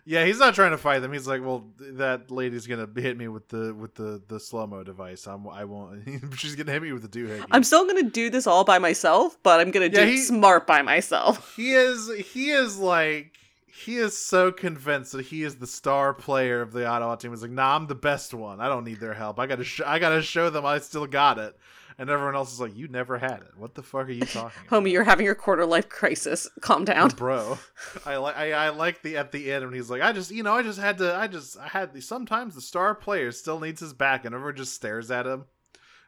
Yeah, 0.04 0.24
he's 0.24 0.40
not 0.40 0.54
trying 0.56 0.72
to 0.72 0.78
fight 0.78 0.98
them. 0.98 1.12
He's 1.12 1.28
like, 1.28 1.42
"Well, 1.42 1.64
that 1.78 2.28
lady's 2.30 2.66
gonna 2.66 2.88
hit 2.96 3.16
me 3.16 3.28
with 3.28 3.48
the 3.48 3.72
with 3.72 3.94
the 3.94 4.20
the 4.26 4.40
slow 4.40 4.66
mo 4.66 4.82
device. 4.82 5.26
I'm 5.28 5.46
I 5.48 5.64
won't. 5.64 6.02
She's 6.36 6.56
gonna 6.56 6.72
hit 6.72 6.82
me 6.82 6.92
with 6.92 7.08
the 7.08 7.08
doohickey." 7.20 7.46
I'm 7.52 7.62
still 7.62 7.86
gonna 7.86 8.02
do 8.10 8.28
this 8.28 8.46
all 8.48 8.64
by 8.64 8.78
myself, 8.80 9.38
but 9.44 9.60
I'm 9.60 9.70
gonna 9.70 9.88
do 9.88 9.98
Yeah, 9.98 10.06
it 10.06 10.10
he- 10.10 10.16
smart 10.18 10.66
by 10.66 10.82
myself. 10.82 11.52
he 11.56 11.72
is 11.72 12.10
he 12.32 12.50
is 12.50 12.78
like 12.78 13.32
he 13.66 13.96
is 13.96 14.16
so 14.18 14.50
convinced 14.50 15.12
that 15.12 15.26
he 15.26 15.44
is 15.44 15.56
the 15.56 15.66
star 15.68 16.12
player 16.12 16.60
of 16.62 16.72
the 16.72 16.80
Autobot 16.80 17.20
team. 17.20 17.30
He's 17.30 17.42
like, 17.42 17.52
"Nah, 17.52 17.76
I'm 17.76 17.86
the 17.86 17.94
best 17.94 18.34
one. 18.34 18.60
I 18.60 18.68
don't 18.68 18.84
need 18.84 18.98
their 18.98 19.14
help. 19.14 19.38
I 19.38 19.46
gotta 19.46 19.64
sh- 19.64 19.82
I 19.86 20.00
gotta 20.00 20.20
show 20.22 20.50
them 20.50 20.66
I 20.66 20.78
still 20.80 21.06
got 21.06 21.38
it." 21.38 21.56
And 21.98 22.08
everyone 22.08 22.34
else 22.34 22.52
is 22.52 22.60
like, 22.60 22.76
"You 22.76 22.88
never 22.88 23.18
had 23.18 23.40
it. 23.42 23.56
What 23.56 23.74
the 23.74 23.82
fuck 23.82 24.08
are 24.08 24.12
you 24.12 24.24
talking 24.24 24.58
about?" 24.68 24.84
Homie, 24.84 24.92
you're 24.92 25.04
having 25.04 25.26
your 25.26 25.34
quarter 25.34 25.66
life 25.66 25.88
crisis. 25.88 26.48
Calm 26.60 26.84
down. 26.84 27.10
bro. 27.16 27.58
I 28.06 28.16
like 28.16 28.36
I, 28.36 28.52
I 28.52 28.68
like 28.70 29.02
the 29.02 29.16
at 29.16 29.32
the 29.32 29.52
end 29.52 29.64
when 29.64 29.74
he's 29.74 29.90
like, 29.90 30.02
I 30.02 30.12
just 30.12 30.30
you 30.30 30.42
know 30.42 30.54
I 30.54 30.62
just 30.62 30.78
had 30.78 30.98
to 30.98 31.14
I 31.14 31.26
just 31.26 31.58
I 31.58 31.68
had 31.68 31.92
the 31.92 32.00
sometimes 32.00 32.54
the 32.54 32.60
star 32.60 32.94
player 32.94 33.32
still 33.32 33.60
needs 33.60 33.80
his 33.80 33.92
back 33.92 34.24
and 34.24 34.34
everyone 34.34 34.56
just 34.56 34.74
stares 34.74 35.10
at 35.10 35.26
him 35.26 35.44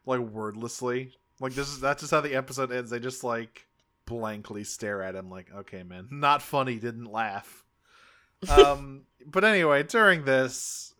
like 0.06 0.20
wordlessly. 0.20 1.12
Like 1.40 1.54
this 1.54 1.68
is 1.68 1.80
that's 1.80 2.00
just 2.00 2.12
how 2.12 2.20
the 2.20 2.34
episode 2.34 2.72
ends. 2.72 2.90
They 2.90 3.00
just 3.00 3.24
like 3.24 3.66
blankly 4.06 4.64
stare 4.64 5.02
at 5.02 5.14
him 5.14 5.30
like, 5.30 5.48
okay, 5.54 5.82
man, 5.82 6.08
not 6.10 6.42
funny. 6.42 6.78
Didn't 6.78 7.10
laugh. 7.10 7.64
Um, 8.48 9.02
but 9.26 9.44
anyway, 9.44 9.82
during 9.84 10.24
this, 10.24 10.94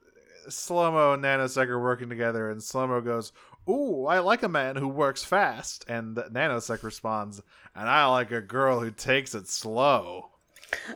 Slomo 0.49 1.15
and 1.15 1.23
Nanosec 1.23 1.69
are 1.69 1.81
working 1.81 2.09
together, 2.09 2.51
and 2.51 2.61
Slomo 2.61 3.05
goes, 3.05 3.33
"Ooh, 3.69 4.07
I 4.07 4.19
like 4.19 4.43
a 4.43 4.49
man 4.49 4.77
who 4.77 4.89
works 4.89 5.25
fast," 5.25 5.85
and 5.89 6.17
Nanosec 6.17 6.83
responds, 6.83 7.43
"And 7.75 7.89
I 7.89 8.07
like 8.07 8.31
a 8.31 8.41
girl 8.41 8.81
who 8.81 8.91
takes 8.91 9.35
it 9.35 9.49
slow." 9.49 10.31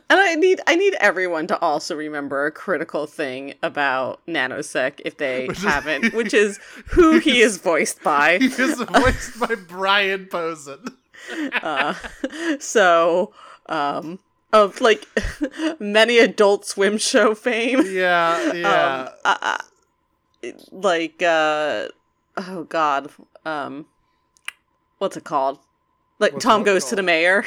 And 0.09 0.19
I 0.19 0.35
need 0.35 0.61
I 0.67 0.75
need 0.75 0.95
everyone 0.99 1.47
to 1.47 1.59
also 1.59 1.95
remember 1.95 2.45
a 2.45 2.51
critical 2.51 3.05
thing 3.07 3.53
about 3.63 4.25
Nanosec 4.27 5.01
if 5.05 5.17
they 5.17 5.47
Which 5.47 5.61
haven't, 5.61 6.13
which 6.13 6.33
is 6.33 6.59
who 6.87 7.19
he 7.19 7.41
is 7.41 7.57
voiced 7.57 8.03
by. 8.03 8.39
He 8.39 8.47
is 8.47 8.81
voiced 8.81 9.39
by 9.39 9.55
Brian 9.55 10.25
Posehn. 10.25 10.93
Uh, 11.61 11.93
so, 12.59 13.33
um, 13.67 14.19
of 14.51 14.81
like 14.81 15.05
many 15.79 16.17
Adult 16.17 16.65
Swim 16.65 16.97
show 16.97 17.35
fame. 17.35 17.83
Yeah, 17.85 18.53
yeah. 18.53 19.01
Um, 19.01 19.09
uh, 19.25 19.37
uh, 19.41 20.51
like 20.71 21.21
uh, 21.21 21.87
oh 22.47 22.63
god, 22.63 23.09
um, 23.45 23.85
what's 24.97 25.17
it 25.17 25.23
called? 25.23 25.59
Like 26.19 26.33
What's 26.33 26.45
Tom 26.45 26.63
goes 26.63 26.85
to 26.85 26.95
the 26.95 27.03
mayor. 27.03 27.45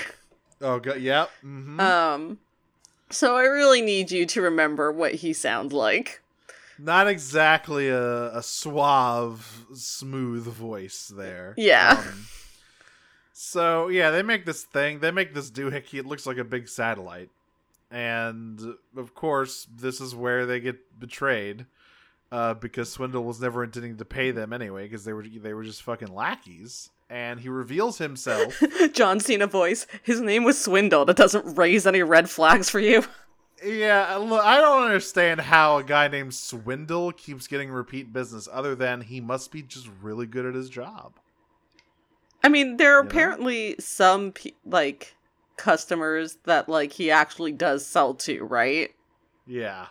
oh, 0.60 0.78
go- 0.78 0.94
yep. 0.94 1.30
mhm. 1.44 1.80
Um, 1.80 2.38
so 3.10 3.36
I 3.36 3.42
really 3.42 3.82
need 3.82 4.10
you 4.10 4.24
to 4.26 4.40
remember 4.42 4.90
what 4.90 5.14
he 5.16 5.32
sounds 5.32 5.72
like. 5.72 6.20
Not 6.78 7.06
exactly 7.06 7.88
a, 7.88 8.36
a 8.36 8.42
suave, 8.42 9.66
smooth 9.74 10.46
voice 10.46 11.12
there. 11.14 11.54
Yeah. 11.56 11.96
Um, 11.98 12.26
so 13.32 13.88
yeah, 13.88 14.10
they 14.10 14.22
make 14.22 14.46
this 14.46 14.62
thing. 14.64 15.00
They 15.00 15.10
make 15.10 15.34
this 15.34 15.50
doohickey. 15.50 15.98
It 15.98 16.06
looks 16.06 16.26
like 16.26 16.38
a 16.38 16.44
big 16.44 16.68
satellite, 16.68 17.30
and 17.90 18.60
of 18.96 19.14
course, 19.14 19.66
this 19.74 20.00
is 20.00 20.14
where 20.14 20.46
they 20.46 20.60
get 20.60 20.98
betrayed. 20.98 21.66
Uh, 22.32 22.54
because 22.54 22.90
Swindle 22.90 23.24
was 23.24 23.40
never 23.40 23.62
intending 23.62 23.98
to 23.98 24.04
pay 24.06 24.30
them 24.30 24.52
anyway, 24.54 24.84
because 24.84 25.04
they 25.04 25.12
were 25.12 25.22
they 25.22 25.52
were 25.52 25.62
just 25.62 25.82
fucking 25.82 26.12
lackeys. 26.14 26.88
And 27.10 27.38
he 27.38 27.50
reveals 27.50 27.98
himself. 27.98 28.58
John 28.94 29.20
Cena 29.20 29.46
voice. 29.46 29.86
His 30.02 30.20
name 30.22 30.42
was 30.44 30.58
Swindle. 30.58 31.04
That 31.04 31.16
doesn't 31.18 31.58
raise 31.58 31.86
any 31.86 32.02
red 32.02 32.30
flags 32.30 32.68
for 32.70 32.80
you. 32.80 33.04
Yeah, 33.64 34.16
look, 34.16 34.42
I 34.44 34.60
don't 34.60 34.82
understand 34.82 35.40
how 35.40 35.76
a 35.78 35.84
guy 35.84 36.08
named 36.08 36.34
Swindle 36.34 37.12
keeps 37.12 37.46
getting 37.46 37.70
repeat 37.70 38.12
business 38.12 38.48
other 38.50 38.74
than 38.74 39.02
he 39.02 39.20
must 39.20 39.52
be 39.52 39.62
just 39.62 39.88
really 40.02 40.26
good 40.26 40.44
at 40.44 40.56
his 40.56 40.68
job. 40.68 41.12
I 42.42 42.48
mean, 42.48 42.76
there 42.76 42.96
are 42.96 43.02
You 43.02 43.04
know? 43.04 43.08
apparently 43.10 43.76
some 43.78 44.32
pe- 44.32 44.54
like 44.66 45.14
customers 45.56 46.38
that 46.42 46.68
like 46.68 46.90
he 46.94 47.12
actually 47.12 47.52
does 47.52 47.86
sell 47.86 48.14
to, 48.14 48.42
right? 48.42 48.90
Yeah. 49.46 49.86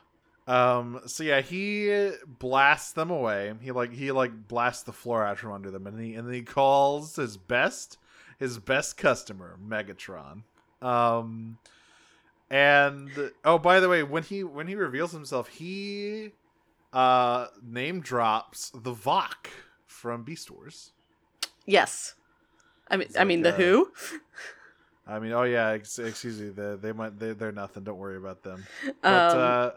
Um. 0.52 1.02
So 1.06 1.24
yeah, 1.24 1.42
he 1.42 2.12
blasts 2.40 2.92
them 2.92 3.10
away. 3.10 3.54
He 3.62 3.72
like 3.72 3.94
he 3.94 4.12
like 4.12 4.48
blasts 4.48 4.84
the 4.84 4.92
floor 4.94 5.26
out 5.26 5.38
from 5.40 5.52
under 5.52 5.72
them, 5.72 5.88
and 5.88 6.00
he 6.00 6.16
and 6.16 6.28
then 6.28 6.34
he 6.34 6.42
calls 6.42 7.16
his 7.16 7.38
best 7.38 7.98
his 8.40 8.58
best 8.58 8.98
customer, 8.98 9.58
Megatron. 9.66 10.44
Um. 10.82 11.58
And 12.50 13.10
oh, 13.46 13.58
by 13.58 13.80
the 13.80 13.88
way, 13.88 14.04
when 14.04 14.24
he 14.24 14.44
when 14.44 14.68
he 14.68 14.76
reveals 14.76 15.14
himself, 15.14 15.48
he 15.48 16.32
uh 16.92 17.48
name 17.64 18.02
drops 18.02 18.72
the 18.72 18.94
Vok 18.94 19.48
from 19.88 20.24
Beast 20.24 20.52
Wars. 20.52 20.92
Yes. 21.66 22.16
I 22.90 22.98
mean, 22.98 23.08
It's 23.08 23.18
I 23.18 23.24
mean 23.24 23.42
the 23.44 23.54
uh, 23.54 23.58
Who. 23.58 23.92
I 25.08 25.20
mean, 25.20 25.32
oh 25.32 25.44
yeah, 25.44 25.70
ex- 25.70 25.98
excuse 26.00 26.42
me, 26.42 26.50
they 26.50 26.76
they 26.76 26.92
might 26.92 27.18
they, 27.18 27.32
they're 27.32 27.54
nothing. 27.54 27.84
Don't 27.86 27.98
worry 27.98 28.18
about 28.18 28.44
them. 28.44 28.66
Um, 28.86 28.94
But 29.02 29.08
uh, 29.38 29.72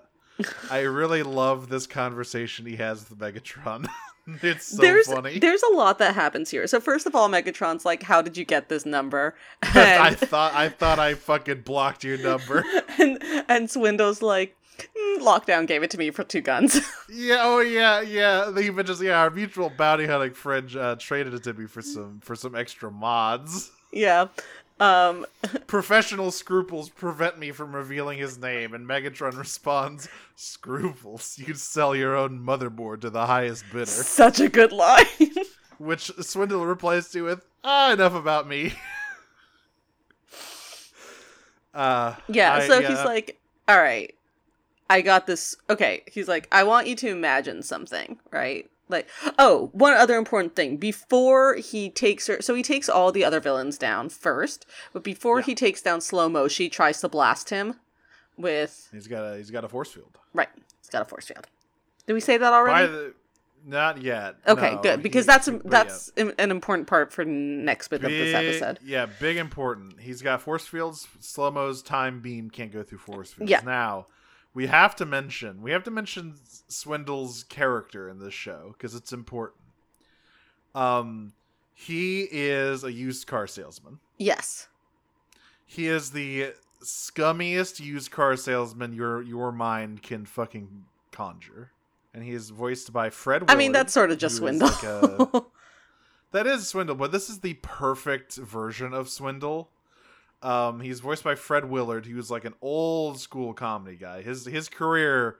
I 0.70 0.80
really 0.80 1.22
love 1.22 1.68
this 1.68 1.86
conversation 1.86 2.66
he 2.66 2.76
has 2.76 3.08
with 3.08 3.18
Megatron. 3.18 3.86
it's 4.42 4.66
so 4.66 4.82
there's 4.82 5.06
funny. 5.06 5.38
there's 5.38 5.62
a 5.62 5.72
lot 5.74 5.98
that 5.98 6.14
happens 6.14 6.50
here. 6.50 6.66
So 6.66 6.80
first 6.80 7.06
of 7.06 7.14
all, 7.14 7.28
Megatron's 7.28 7.84
like, 7.84 8.02
"How 8.02 8.22
did 8.22 8.36
you 8.36 8.44
get 8.44 8.68
this 8.68 8.84
number?" 8.86 9.34
I 9.62 10.14
thought 10.14 10.54
I 10.54 10.68
thought 10.68 10.98
I 10.98 11.14
fucking 11.14 11.62
blocked 11.62 12.04
your 12.04 12.18
number. 12.18 12.64
and, 12.98 13.22
and 13.48 13.70
Swindle's 13.70 14.22
like, 14.22 14.56
"Mm, 14.78 15.18
"Lockdown 15.20 15.66
gave 15.66 15.82
it 15.82 15.90
to 15.92 15.98
me 15.98 16.10
for 16.10 16.24
two 16.24 16.40
guns." 16.40 16.80
yeah, 17.08 17.38
oh 17.42 17.60
yeah, 17.60 18.00
yeah. 18.00 18.50
They 18.50 18.66
even 18.66 18.86
just 18.86 19.02
yeah, 19.02 19.20
our 19.20 19.30
mutual 19.30 19.70
bounty 19.70 20.06
hunting 20.06 20.32
friend 20.34 20.74
uh, 20.76 20.96
traded 20.98 21.34
it 21.34 21.44
to 21.44 21.52
me 21.52 21.66
for 21.66 21.82
some 21.82 22.20
for 22.22 22.34
some 22.34 22.54
extra 22.54 22.90
mods. 22.90 23.70
yeah. 23.92 24.26
Um, 24.80 25.24
Professional 25.66 26.30
scruples 26.32 26.90
prevent 26.90 27.38
me 27.38 27.52
from 27.52 27.74
revealing 27.74 28.18
his 28.18 28.38
name, 28.38 28.74
and 28.74 28.86
Megatron 28.86 29.36
responds, 29.38 30.08
"Scruples? 30.34 31.38
You'd 31.38 31.58
sell 31.58 31.94
your 31.94 32.16
own 32.16 32.44
motherboard 32.44 33.00
to 33.02 33.10
the 33.10 33.26
highest 33.26 33.64
bidder." 33.72 33.86
such 33.86 34.40
a 34.40 34.48
good 34.48 34.72
line. 34.72 35.04
Which 35.78 36.10
Swindle 36.20 36.66
replies 36.66 37.08
to 37.10 37.22
with, 37.22 37.44
"Ah, 37.62 37.92
enough 37.92 38.14
about 38.14 38.48
me." 38.48 38.74
uh, 41.74 42.14
yeah. 42.28 42.54
I- 42.54 42.66
so 42.68 42.80
he's 42.80 43.04
like, 43.04 43.38
"All 43.68 43.78
right, 43.78 44.12
I 44.90 45.00
got 45.02 45.26
this." 45.26 45.56
Okay. 45.70 46.02
He's 46.10 46.28
like, 46.28 46.48
"I 46.52 46.64
want 46.64 46.86
you 46.88 46.96
to 46.96 47.08
imagine 47.08 47.62
something, 47.62 48.18
right?" 48.32 48.68
Like, 48.88 49.08
oh, 49.38 49.70
one 49.72 49.94
other 49.94 50.16
important 50.16 50.54
thing. 50.56 50.76
Before 50.76 51.54
he 51.56 51.88
takes 51.90 52.26
her, 52.26 52.42
so 52.42 52.54
he 52.54 52.62
takes 52.62 52.88
all 52.88 53.10
the 53.12 53.24
other 53.24 53.40
villains 53.40 53.78
down 53.78 54.08
first, 54.10 54.66
but 54.92 55.02
before 55.02 55.38
Yeah. 55.40 55.46
he 55.46 55.54
takes 55.54 55.80
down 55.80 56.00
Slow 56.00 56.28
Mo, 56.28 56.48
she 56.48 56.68
tries 56.68 57.00
to 57.00 57.08
blast 57.08 57.50
him 57.50 57.80
with 58.36 58.88
he's 58.92 59.06
got 59.06 59.22
a 59.22 59.36
he's 59.36 59.50
got 59.50 59.64
a 59.64 59.68
force 59.68 59.92
field. 59.92 60.18
Right. 60.32 60.48
He's 60.80 60.90
got 60.90 61.02
a 61.02 61.04
force 61.06 61.26
field. 61.26 61.46
Did 62.06 62.12
we 62.14 62.20
say 62.20 62.36
that 62.36 62.52
already? 62.52 62.92
The, 62.92 63.14
not 63.66 64.02
yet. 64.02 64.34
okay, 64.46 64.74
no, 64.74 64.82
good. 64.82 65.02
Because 65.02 65.24
he- 65.24 65.28
that's 65.28 65.48
yeah. 65.48 65.58
that's 65.64 66.12
an 66.18 66.34
an 66.38 66.50
important 66.50 66.86
part 66.86 67.10
for 67.12 67.24
next 67.24 67.88
bit 67.88 68.04
of 68.04 68.10
this 68.10 68.34
episode. 68.34 68.78
Yeah, 68.84 69.06
big 69.06 69.38
important. 69.38 70.00
He's 70.00 70.20
got 70.20 70.42
force 70.42 70.66
fields. 70.66 71.08
Slow 71.20 71.50
mo's 71.50 71.80
time 71.82 72.20
beam 72.20 72.50
can't 72.50 72.70
go 72.70 72.82
through 72.82 72.98
force 72.98 73.32
fields. 73.32 73.50
Yeah. 73.50 73.60
Now, 73.64 74.08
we 74.54 74.66
have 74.68 74.94
to 74.96 75.04
mention 75.04 75.60
we 75.62 75.72
have 75.72 75.82
to 75.84 75.90
mention 75.90 76.34
Swindle's 76.68 77.42
character 77.44 78.08
in 78.08 78.18
this 78.18 78.34
show 78.34 78.74
because 78.76 78.94
it's 78.94 79.12
important. 79.12 79.60
Um, 80.74 81.32
he 81.74 82.22
is 82.30 82.84
a 82.84 82.92
used 82.92 83.26
car 83.26 83.46
salesman. 83.46 83.98
Yes. 84.18 84.68
He 85.66 85.86
is 85.88 86.10
the 86.10 86.54
scummiest 86.82 87.80
used 87.80 88.10
car 88.10 88.36
salesman 88.36 88.92
your 88.92 89.22
your 89.22 89.50
mind 89.52 90.02
can 90.02 90.24
fucking 90.26 90.84
conjure, 91.10 91.72
and 92.12 92.22
he 92.22 92.30
is 92.32 92.50
voiced 92.50 92.92
by 92.92 93.10
Fred. 93.10 93.44
I 93.48 93.54
mean, 93.56 93.72
that's 93.72 93.92
sort 93.92 94.10
of 94.10 94.18
just 94.18 94.34
is 94.34 94.38
Swindle. 94.38 94.68
like 94.68 94.82
a- 94.84 95.44
That 96.32 96.46
is 96.48 96.66
Swindle, 96.66 96.96
but 96.96 97.12
this 97.12 97.30
is 97.30 97.40
the 97.40 97.54
perfect 97.62 98.34
version 98.36 98.92
of 98.92 99.08
Swindle. 99.08 99.70
Um, 100.42 100.80
he's 100.80 101.00
voiced 101.00 101.24
by 101.24 101.34
Fred 101.34 101.70
Willard. 101.70 102.04
He 102.06 102.14
was 102.14 102.30
like 102.30 102.44
an 102.44 102.54
old 102.60 103.18
school 103.18 103.54
comedy 103.54 103.96
guy. 103.96 104.20
His 104.22 104.44
his 104.44 104.68
career 104.68 105.36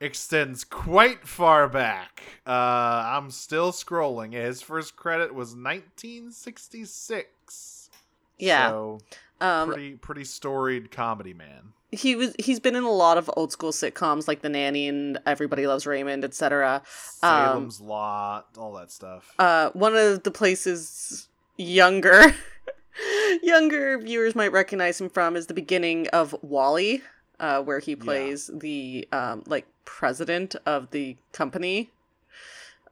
extends 0.00 0.64
quite 0.64 1.26
far 1.26 1.68
back. 1.68 2.22
Uh, 2.46 2.50
I'm 2.50 3.30
still 3.30 3.72
scrolling. 3.72 4.32
His 4.32 4.62
first 4.62 4.96
credit 4.96 5.34
was 5.34 5.54
1966. 5.56 7.90
Yeah. 8.38 8.68
So 8.70 8.98
um, 9.40 9.68
pretty 9.68 9.94
pretty 9.96 10.24
storied 10.24 10.90
comedy 10.90 11.34
man. 11.34 11.72
he 11.90 12.14
was 12.16 12.34
he's 12.38 12.60
been 12.60 12.76
in 12.76 12.84
a 12.84 12.90
lot 12.90 13.18
of 13.18 13.30
old 13.36 13.52
school 13.52 13.72
sitcoms 13.72 14.28
like 14.28 14.42
The 14.42 14.48
Nanny 14.48 14.88
and 14.88 15.18
Everybody 15.26 15.66
Loves 15.66 15.86
Raymond, 15.86 16.24
etc. 16.24 16.82
Um, 17.22 17.30
Salem's 17.30 17.80
Lot, 17.80 18.46
all 18.56 18.72
that 18.74 18.90
stuff. 18.90 19.34
Uh, 19.38 19.70
one 19.70 19.96
of 19.96 20.22
the 20.22 20.30
places 20.30 21.28
younger 21.56 22.34
younger 23.42 23.98
viewers 23.98 24.34
might 24.34 24.52
recognize 24.52 25.00
him 25.00 25.08
from 25.08 25.36
is 25.36 25.46
the 25.46 25.54
beginning 25.54 26.08
of 26.08 26.34
WALL-E, 26.42 27.02
uh, 27.40 27.62
where 27.62 27.78
he 27.78 27.94
plays 27.96 28.50
the 28.52 29.08
um, 29.12 29.42
like 29.46 29.66
president 29.84 30.56
of 30.66 30.90
the 30.90 31.16
company. 31.32 31.90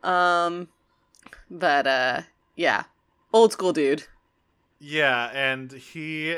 Um, 0.03 0.69
but 1.51 1.87
uh, 1.87 2.23
yeah, 2.55 2.85
old 3.33 3.53
school 3.53 3.73
dude. 3.73 4.05
Yeah, 4.79 5.31
and 5.33 5.73
he, 5.73 6.37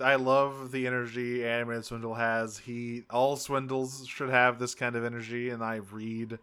I 0.00 0.14
love 0.14 0.72
the 0.72 0.86
energy 0.86 1.46
Animated 1.46 1.84
Swindle 1.84 2.14
has. 2.14 2.58
He, 2.58 3.04
all 3.10 3.36
swindles 3.36 4.06
should 4.06 4.30
have 4.30 4.58
this 4.58 4.74
kind 4.74 4.96
of 4.96 5.04
energy, 5.04 5.50
and 5.50 5.62
I 5.62 5.76
read 5.76 6.38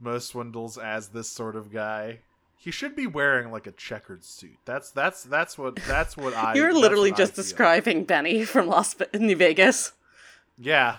most 0.00 0.28
swindles 0.28 0.78
as 0.78 1.08
this 1.08 1.28
sort 1.28 1.54
of 1.54 1.72
guy. 1.72 2.18
He 2.62 2.70
should 2.70 2.94
be 2.94 3.08
wearing 3.08 3.50
like 3.50 3.66
a 3.66 3.72
checkered 3.72 4.24
suit. 4.24 4.56
That's 4.64 4.92
that's 4.92 5.24
that's 5.24 5.58
what 5.58 5.74
that's 5.74 6.16
what 6.16 6.32
I. 6.36 6.54
You're 6.54 6.72
literally 6.72 7.10
just 7.10 7.34
describing 7.34 8.04
Benny 8.04 8.44
from 8.44 8.68
Las 8.68 8.94
New 9.12 9.34
Vegas. 9.34 9.90
Yeah, 10.56 10.98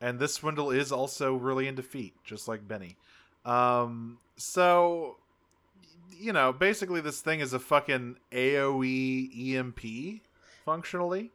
and 0.00 0.18
this 0.18 0.32
swindle 0.32 0.70
is 0.70 0.90
also 0.90 1.34
really 1.34 1.68
in 1.68 1.74
defeat, 1.74 2.14
just 2.24 2.48
like 2.48 2.66
Benny. 2.66 2.96
Um, 3.44 4.16
so 4.38 5.18
you 6.18 6.32
know, 6.32 6.54
basically, 6.54 7.02
this 7.02 7.20
thing 7.20 7.40
is 7.40 7.52
a 7.52 7.58
fucking 7.58 8.16
AOE 8.32 9.56
EMP 9.56 10.22
functionally, 10.64 11.32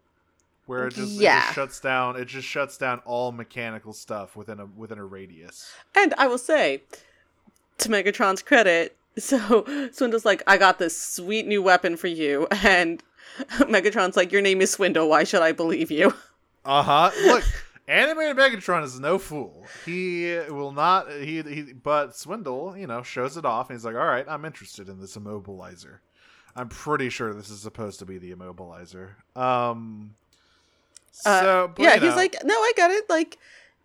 where 0.66 0.88
it 0.88 0.96
just, 0.96 1.22
it 1.22 1.26
just 1.26 1.54
shuts 1.54 1.80
down. 1.80 2.16
It 2.16 2.26
just 2.26 2.48
shuts 2.48 2.76
down 2.76 3.04
all 3.06 3.32
mechanical 3.32 3.94
stuff 3.94 4.36
within 4.36 4.60
a 4.60 4.66
within 4.66 4.98
a 4.98 5.06
radius. 5.06 5.72
And 5.96 6.16
I 6.18 6.26
will 6.26 6.40
say, 6.40 6.82
to 7.78 7.90
Megatron's 7.90 8.42
credit, 8.42 8.96
so 9.20 9.66
Swindle's 9.92 10.26
like, 10.26 10.44
I 10.48 10.58
got 10.58 10.80
this 10.80 11.00
sweet 11.00 11.48
new 11.48 11.62
weapon 11.62 11.98
for 11.98 12.08
you. 12.08 12.48
And 12.64 13.04
Megatron's 13.60 14.18
like, 14.18 14.32
Your 14.32 14.42
name 14.42 14.62
is 14.62 14.72
Swindle. 14.72 15.10
Why 15.10 15.24
should 15.24 15.42
I 15.42 15.52
believe 15.52 15.92
you? 15.92 16.14
Uh 16.66 16.84
huh. 16.84 17.12
Look, 17.26 17.44
animated 17.88 18.36
Megatron 18.36 18.84
is 18.84 19.00
no 19.00 19.18
fool. 19.18 19.66
He 19.86 20.38
will 20.50 20.72
not. 20.74 21.10
He 21.12 21.42
he. 21.42 21.74
But 21.74 22.16
Swindle, 22.16 22.76
you 22.78 22.86
know, 22.88 23.02
shows 23.02 23.38
it 23.38 23.46
off, 23.46 23.70
and 23.70 23.78
he's 23.78 23.86
like, 23.86 23.96
"All 23.96 24.06
right, 24.06 24.26
I'm 24.28 24.44
interested 24.44 24.90
in 24.90 25.00
this 25.00 25.16
immobilizer. 25.16 26.00
I'm 26.56 26.68
pretty 26.68 27.10
sure 27.10 27.34
this 27.34 27.50
is 27.50 27.62
supposed 27.62 28.00
to 28.00 28.06
be 28.06 28.18
the 28.18 28.34
immobilizer." 28.34 29.12
Um. 29.36 30.16
Uh, 31.26 31.42
So 31.42 31.72
but, 31.76 31.84
yeah, 31.84 31.94
he's 31.94 32.10
know, 32.10 32.16
like, 32.16 32.36
No, 32.44 32.56
I 32.56 32.74
got 32.76 32.92
it. 32.92 33.10
Like, 33.10 33.38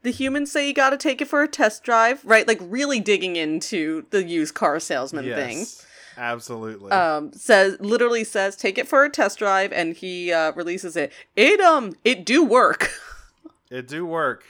the 0.05 0.13
humans 0.13 0.53
say 0.53 0.69
you 0.69 0.73
gotta 0.73 0.97
take 0.97 1.21
it 1.21 1.27
for 1.27 1.43
a 1.43 1.49
test 1.49 1.83
drive, 1.83 2.25
right? 2.25 2.47
Like, 2.47 2.61
really 2.63 3.01
digging 3.01 3.35
into 3.35 4.07
the 4.11 4.23
used 4.23 4.55
car 4.55 4.79
salesman 4.79 5.25
thing. 5.25 5.59
yes, 5.59 5.85
absolutely. 6.17 6.93
um 6.93 7.33
says 7.33 7.77
literally 7.81 8.23
says 8.23 8.55
take 8.55 8.79
it 8.79 8.87
for 8.87 9.05
a 9.05 9.11
test 9.11 9.41
drive 9.41 9.73
and 9.73 9.97
he 9.97 10.33
uh 10.33 10.53
releases 10.53 10.97
it 10.97 11.13
it 11.35 11.59
um 11.61 11.93
it 12.05 12.25
do 12.25 12.45
work 12.45 12.93
It 13.71 13.89
do 13.89 14.07
work. 14.07 14.45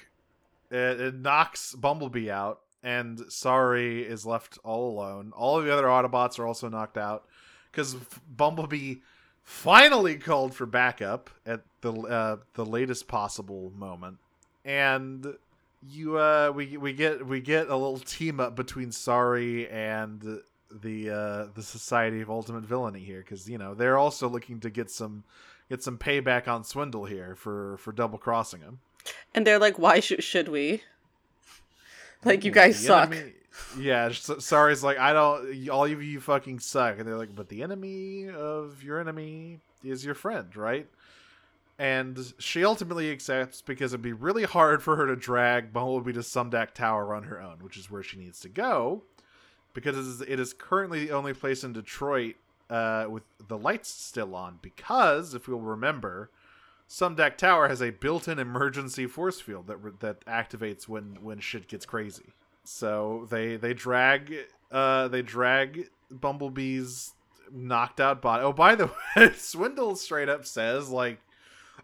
It, 0.71 1.01
it 1.01 1.15
knocks 1.15 1.75
Bumblebee 1.75 2.31
out, 2.31 2.61
and 2.83 3.21
Sari 3.29 4.03
is 4.03 4.27
left 4.27 4.59
all 4.63 4.91
alone. 4.91 5.33
All 5.35 5.59
of 5.59 5.65
the 5.65 5.73
other 5.73 5.87
Autobots 5.87 6.39
are 6.39 6.47
also 6.47 6.69
knocked 6.69 6.99
out 6.99 7.25
because 7.71 7.95
Bumblebee 8.29 8.97
finally 9.43 10.17
called 10.17 10.55
for 10.55 10.67
backup 10.67 11.31
at 11.47 11.63
the 11.81 11.93
uh, 11.93 12.37
the 12.53 12.67
latest 12.67 13.09
possible 13.09 13.73
moment, 13.75 14.19
and 14.65 15.37
you 15.91 16.19
uh 16.19 16.51
we 16.55 16.77
we 16.77 16.93
get 16.93 17.27
we 17.27 17.41
get 17.41 17.69
a 17.69 17.77
little 17.77 17.99
team 17.99 18.41
up 18.41 18.55
between 18.57 18.91
Sari 18.93 19.69
and 19.69 20.41
the 20.71 21.11
uh 21.11 21.47
the 21.55 21.63
Society 21.63 22.21
of 22.21 22.31
Ultimate 22.31 22.65
Villainy 22.65 23.01
here 23.01 23.21
because 23.21 23.49
you 23.49 23.59
know 23.59 23.75
they're 23.75 23.99
also 23.99 24.29
looking 24.29 24.61
to 24.61 24.71
get 24.71 24.91
some 24.91 25.25
get 25.69 25.83
some 25.83 25.99
payback 25.99 26.49
on 26.49 26.65
Swindle 26.65 27.05
here 27.05 27.35
for 27.35 27.77
for 27.79 27.93
double 27.93 28.19
crossing 28.19 28.61
him. 28.61 28.79
and 29.35 29.47
they're 29.47 29.59
like 29.59 29.79
why 29.79 30.01
should 30.01 30.23
should 30.25 30.49
we 30.49 30.83
like 32.25 32.45
you 32.45 32.51
guys 32.51 32.81
the 32.81 32.87
suck 32.87 33.13
enemy- 33.13 33.33
yeah, 33.79 34.11
Sari's 34.11 34.83
like 34.83 34.99
I 34.99 35.13
don't. 35.13 35.69
All 35.69 35.85
of 35.85 36.03
you 36.03 36.21
fucking 36.21 36.59
suck, 36.59 36.99
and 36.99 37.07
they're 37.07 37.17
like, 37.17 37.37
but 37.37 37.49
the 37.49 37.63
enemy 37.63 38.29
of 38.29 38.83
your 38.83 38.99
enemy 38.99 39.61
is 39.85 40.05
your 40.05 40.17
friend, 40.17 40.57
right? 40.57 40.89
And 41.79 42.33
she 42.39 42.65
ultimately 42.65 43.11
accepts 43.11 43.63
because 43.63 43.93
it'd 43.93 44.03
be 44.03 44.13
really 44.13 44.45
hard 44.45 44.83
for 44.83 44.97
her 44.97 45.07
to 45.07 45.17
drag 45.17 45.73
Bumblebee 45.73 46.13
to 46.13 46.21
Sumdac 46.21 46.73
Tower 46.73 47.15
on 47.15 47.25
her 47.25 47.41
own, 47.41 47.59
which 47.61 47.77
is 47.77 47.91
where 47.91 48.03
she 48.03 48.17
needs 48.17 48.41
to 48.41 48.49
go, 48.49 49.03
because 49.73 50.21
it 50.21 50.39
is, 50.39 50.53
currently 50.53 51.07
the 51.07 51.13
only 51.13 51.35
place 51.35 51.65
in 51.65 51.73
Detroit 51.73 52.37
uh, 52.71 53.07
with 53.09 53.25
the 53.49 53.59
lights 53.59 53.89
still 53.89 54.35
on. 54.35 54.59
Because 54.63 55.35
if 55.35 55.49
you'll 55.49 55.61
remember, 55.61 56.31
Sumdac 56.89 57.37
Tower 57.37 57.69
has 57.69 57.83
a 57.83 57.91
built-in 57.91 58.39
emergency 58.39 59.07
force 59.07 59.41
field 59.41 59.67
that 59.67 59.79
re- 59.79 59.93
that 60.01 60.25
activates 60.27 60.87
when 60.87 61.19
when 61.23 61.41
shit 61.41 61.67
gets 61.67 61.87
crazy. 61.87 62.35
So 62.63 63.27
they 63.31 63.57
they 63.57 63.75
drag 63.75 64.35
uh 64.71 65.09
they 65.09 65.23
drag 65.23 65.89
Bumblebee's 66.11 67.15
knocked 67.51 68.01
out 68.01 68.23
body. 68.23 68.43
Oh, 68.43 68.53
by 68.53 68.75
the 68.75 68.87
way, 69.17 69.33
Swindle 69.37 69.97
straight 69.97 70.29
up 70.29 70.47
says 70.47 70.91
like, 70.91 71.21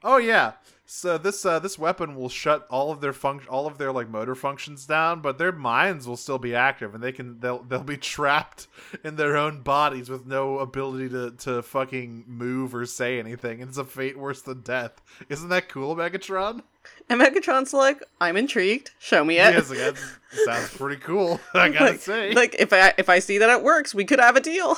"Oh 0.02 0.16
yeah, 0.18 0.52
so 0.92 1.18
this 1.18 1.46
uh, 1.46 1.60
this 1.60 1.78
weapon 1.78 2.16
will 2.16 2.28
shut 2.28 2.66
all 2.68 2.90
of 2.90 3.00
their 3.00 3.12
function, 3.12 3.48
all 3.48 3.68
of 3.68 3.78
their 3.78 3.92
like 3.92 4.08
motor 4.08 4.34
functions 4.34 4.86
down, 4.86 5.20
but 5.20 5.38
their 5.38 5.52
minds 5.52 6.08
will 6.08 6.16
still 6.16 6.36
be 6.38 6.52
active, 6.52 6.96
and 6.96 7.02
they 7.02 7.12
can 7.12 7.38
they'll 7.38 7.62
they'll 7.62 7.84
be 7.84 7.96
trapped 8.16 8.66
in 9.04 9.14
their 9.14 9.36
own 9.36 9.62
bodies 9.62 10.08
with 10.08 10.26
no 10.26 10.58
ability 10.58 11.08
to 11.10 11.30
to 11.30 11.62
fucking 11.62 12.24
move 12.26 12.74
or 12.74 12.86
say 12.86 13.20
anything. 13.20 13.60
It's 13.60 13.78
a 13.78 13.84
fate 13.84 14.18
worse 14.18 14.42
than 14.42 14.62
death. 14.62 15.00
Isn't 15.28 15.50
that 15.50 15.68
cool, 15.68 15.94
Megatron? 15.94 16.62
And 17.08 17.20
Megatron's 17.20 17.72
like, 17.72 18.02
I'm 18.20 18.36
intrigued. 18.36 18.90
Show 18.98 19.24
me 19.24 19.38
it. 19.38 19.54
Yes, 19.54 19.70
like, 19.70 19.96
sounds 20.44 20.76
pretty 20.76 21.00
cool. 21.00 21.38
I 21.54 21.68
gotta 21.70 21.84
like, 21.84 22.00
say, 22.00 22.32
like 22.32 22.56
if 22.58 22.72
I 22.72 22.94
if 22.98 23.08
I 23.08 23.20
see 23.20 23.38
that 23.38 23.48
it 23.48 23.62
works, 23.62 23.94
we 23.94 24.04
could 24.04 24.18
have 24.18 24.34
a 24.34 24.40
deal. 24.40 24.76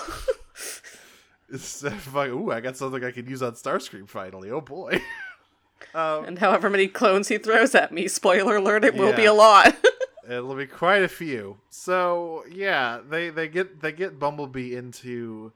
It's 1.53 1.85
like, 2.15 2.31
ooh, 2.31 2.51
I 2.51 2.61
got 2.61 2.77
something 2.77 3.05
I 3.05 3.11
can 3.11 3.29
use 3.29 3.43
on 3.43 3.53
Starscream 3.53 4.09
finally. 4.09 4.51
Oh 4.51 4.61
boy. 4.61 5.01
um, 5.95 6.25
and 6.25 6.39
however 6.39 6.71
many 6.71 6.89
clones 6.89 7.29
he 7.29 7.39
throws 7.39 7.75
at 7.75 7.93
me, 7.93 8.09
spoiler 8.09 8.57
alert, 8.57 8.85
it 8.85 8.95
will 8.95 9.15
be 9.15 9.27
a 9.27 9.33
lot. 9.33 9.77
It'll 10.29 10.55
be 10.55 10.67
quite 10.67 11.03
a 11.03 11.09
few. 11.09 11.59
So 11.69 12.45
yeah, 12.51 13.01
they 13.07 13.31
they 13.31 13.49
get 13.49 13.81
they 13.81 13.93
get 13.93 14.19
Bumblebee 14.19 14.75
into 14.75 15.53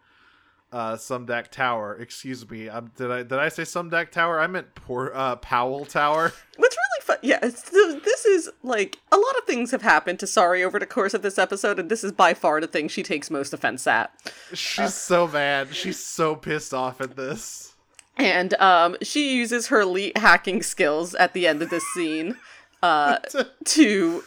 uh 0.72 0.97
Sumdac 0.97 1.51
Tower. 1.51 1.97
Excuse 1.99 2.49
me. 2.51 2.68
Um, 2.68 2.90
did 2.97 3.11
I 3.11 3.18
did 3.18 3.38
I 3.38 3.49
say 3.49 3.62
Sumdac 3.62 4.11
Tower? 4.11 4.40
I 4.40 4.49
meant 4.49 4.74
Poor 4.74 5.12
uh 5.14 5.36
Powell 5.36 5.84
Tower. 5.84 6.32
What's 6.57 6.76
really 7.09 7.21
yeah, 7.23 7.39
this 7.41 8.25
is 8.25 8.51
like 8.63 8.99
a 9.13 9.17
lot 9.17 9.39
of 9.39 9.45
things 9.45 9.71
have 9.71 9.83
happened 9.83 10.19
to 10.21 10.27
Sari 10.27 10.63
over 10.63 10.79
the 10.79 10.87
course 10.87 11.15
of 11.15 11.23
this 11.23 11.39
episode, 11.39 11.79
and 11.79 11.91
this 11.91 12.05
is 12.05 12.13
by 12.13 12.35
far 12.35 12.61
the 12.61 12.67
thing 12.67 12.89
she 12.89 13.03
takes 13.03 13.31
most 13.31 13.53
offense 13.53 13.87
at. 13.87 14.13
She's 14.53 14.95
so 14.95 15.27
mad. 15.27 15.75
She's 15.75 15.99
so 15.99 16.37
pissed 16.37 16.75
off 16.75 17.01
at 17.01 17.17
this. 17.17 17.75
And 18.17 18.55
um, 18.55 18.97
she 19.03 19.37
uses 19.37 19.67
her 19.69 19.83
elite 19.83 20.17
hacking 20.17 20.63
skills 20.63 21.15
at 21.15 21.35
the 21.35 21.47
end 21.47 21.63
of 21.63 21.71
this 21.71 21.85
scene 21.95 22.37
uh, 22.83 23.19
to 23.65 24.25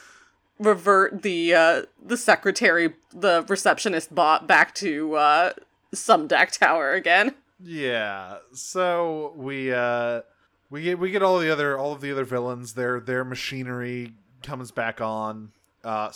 revert 0.60 1.24
the 1.24 1.54
uh, 1.54 1.82
the 2.04 2.18
secretary, 2.18 2.94
the 3.14 3.46
receptionist 3.48 4.14
bot, 4.14 4.48
back 4.48 4.76
to 4.76 5.16
uh, 5.16 5.54
Sumdac 5.94 6.58
Tower 6.58 6.92
again. 6.92 7.34
Yeah. 7.62 8.38
So 8.54 9.34
we 9.36 9.74
uh 9.74 10.22
we 10.70 10.84
get 10.84 11.00
we 11.00 11.12
get 11.12 11.24
all 11.24 11.40
the 11.40 11.52
other 11.52 11.78
all 11.78 11.94
of 11.94 12.02
the 12.02 12.12
other 12.12 12.26
villains. 12.26 12.74
Their 12.74 13.00
their 13.00 13.24
machinery 13.24 14.14
comes 14.44 14.72
back 14.72 15.02
on. 15.02 15.52
Uh 15.84 16.12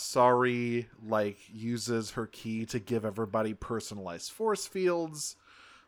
like 1.06 1.38
uses 1.52 2.10
her 2.12 2.26
key 2.26 2.66
to 2.66 2.78
give 2.78 3.04
everybody 3.04 3.54
personalized 3.54 4.30
force 4.30 4.66
fields 4.66 5.36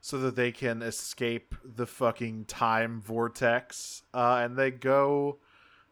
so 0.00 0.18
that 0.18 0.36
they 0.36 0.52
can 0.52 0.82
escape 0.82 1.54
the 1.64 1.86
fucking 1.86 2.46
time 2.46 3.00
vortex. 3.00 4.02
Uh 4.12 4.40
and 4.42 4.56
they 4.56 4.70
go 4.70 5.38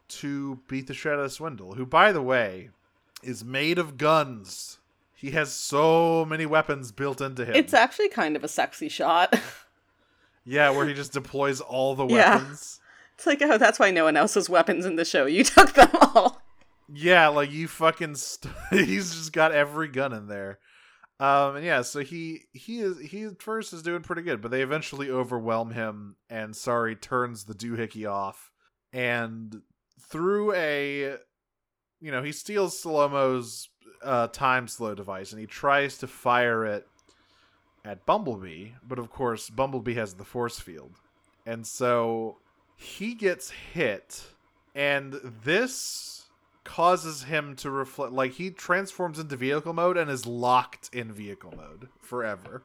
to 0.07 0.59
beat 0.67 0.87
the 0.87 0.93
shit 0.93 1.13
out 1.13 1.19
of 1.19 1.31
Swindle, 1.31 1.75
who 1.75 1.85
by 1.85 2.11
the 2.11 2.21
way 2.21 2.69
is 3.23 3.43
made 3.43 3.77
of 3.77 3.97
guns. 3.97 4.79
He 5.15 5.31
has 5.31 5.51
so 5.53 6.25
many 6.25 6.45
weapons 6.45 6.91
built 6.91 7.21
into 7.21 7.45
him. 7.45 7.55
It's 7.55 7.73
actually 7.73 8.09
kind 8.09 8.35
of 8.35 8.43
a 8.43 8.47
sexy 8.47 8.89
shot. 8.89 9.39
Yeah, 10.45 10.69
where 10.69 10.87
he 10.87 10.93
just 10.93 11.13
deploys 11.13 11.59
all 11.59 11.95
the 11.95 12.05
weapons. 12.05 12.79
Yeah. 12.79 13.13
It's 13.15 13.25
like, 13.25 13.41
oh, 13.41 13.57
that's 13.57 13.79
why 13.79 13.91
no 13.91 14.03
one 14.03 14.17
else 14.17 14.35
has 14.35 14.49
weapons 14.49 14.85
in 14.85 14.95
the 14.95 15.05
show. 15.05 15.25
You 15.25 15.43
took 15.43 15.73
them 15.73 15.89
all. 15.93 16.41
Yeah, 16.93 17.29
like 17.29 17.51
you 17.51 17.67
fucking. 17.67 18.15
St- 18.15 18.53
he's 18.71 19.13
just 19.13 19.33
got 19.33 19.51
every 19.51 19.87
gun 19.87 20.13
in 20.13 20.27
there. 20.27 20.59
Um, 21.19 21.55
and 21.55 21.65
yeah, 21.65 21.81
so 21.81 22.01
he 22.01 22.43
he 22.51 22.81
is 22.81 22.99
he 22.99 23.23
at 23.23 23.41
first 23.41 23.71
is 23.71 23.81
doing 23.81 24.01
pretty 24.01 24.21
good, 24.21 24.41
but 24.41 24.51
they 24.51 24.61
eventually 24.61 25.09
overwhelm 25.09 25.71
him, 25.71 26.17
and 26.29 26.55
Sari 26.55 26.95
turns 26.95 27.45
the 27.45 27.53
doohickey 27.55 28.09
off, 28.09 28.51
and 28.91 29.61
through 30.01 30.53
a, 30.53 31.15
you 32.01 32.11
know, 32.11 32.21
he 32.21 32.33
steals 32.33 32.81
Slomo's 32.81 33.69
uh, 34.03 34.27
time 34.27 34.67
slow 34.67 34.93
device, 34.93 35.31
and 35.31 35.39
he 35.39 35.47
tries 35.47 35.97
to 35.99 36.07
fire 36.07 36.65
it 36.65 36.85
at 37.85 38.05
Bumblebee, 38.05 38.69
but 38.87 38.99
of 38.99 39.09
course 39.11 39.49
Bumblebee 39.49 39.93
has 39.93 40.15
the 40.15 40.25
force 40.25 40.59
field, 40.59 40.93
and 41.45 41.65
so 41.67 42.37
he 42.75 43.13
gets 43.13 43.51
hit, 43.51 44.23
and 44.73 45.13
this 45.43 46.25
causes 46.63 47.23
him 47.23 47.55
to 47.55 47.69
reflect 47.69 48.11
like 48.11 48.33
he 48.33 48.49
transforms 48.49 49.19
into 49.19 49.35
vehicle 49.37 49.71
mode 49.73 49.97
and 49.97 50.09
is 50.09 50.25
locked 50.25 50.89
in 50.91 51.11
vehicle 51.13 51.53
mode 51.55 51.87
forever. 52.01 52.63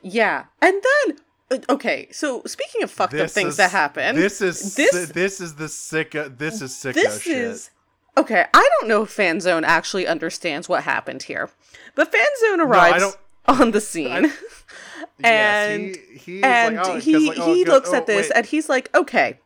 Yeah. 0.00 0.44
And 0.62 0.80
then, 1.10 1.18
uh, 1.50 1.72
okay, 1.72 2.08
so 2.12 2.42
speaking 2.46 2.84
of 2.84 2.90
fucked 2.90 3.14
up 3.14 3.30
things 3.30 3.50
is- 3.50 3.56
that 3.56 3.72
happen, 3.72 4.14
This 4.14 4.40
is 4.40 4.76
this- 4.76 4.92
this, 4.92 5.08
this 5.10 5.40
is 5.40 5.56
the 5.56 5.64
sicko 5.64 6.38
this 6.38 6.62
is 6.62 6.72
sicko 6.72 6.94
this 6.94 7.22
shit. 7.22 7.36
is. 7.36 7.70
Okay, 8.16 8.46
I 8.54 8.68
don't 8.78 8.88
know 8.88 9.02
if 9.02 9.16
Fanzone 9.16 9.64
actually 9.64 10.06
understands 10.06 10.68
what 10.68 10.84
happened 10.84 11.24
here. 11.24 11.50
But 11.94 12.12
Fanzone 12.12 12.58
arrives 12.64 13.02
don't- 13.02 13.16
on 13.48 13.70
the 13.72 13.80
scene. 13.80 14.08
and 15.22 15.86
yes, 15.86 15.96
he, 16.06 16.18
he's 16.18 16.42
and 16.42 16.76
like, 16.76 16.86
oh, 16.86 16.98
he, 17.00 17.28
like, 17.28 17.38
oh, 17.40 17.54
he 17.54 17.64
go- 17.64 17.72
looks 17.72 17.90
oh, 17.90 17.96
at 17.96 18.06
this 18.06 18.28
wait. 18.28 18.36
and 18.36 18.46
he's 18.46 18.68
like, 18.68 18.94
okay, 18.94 19.38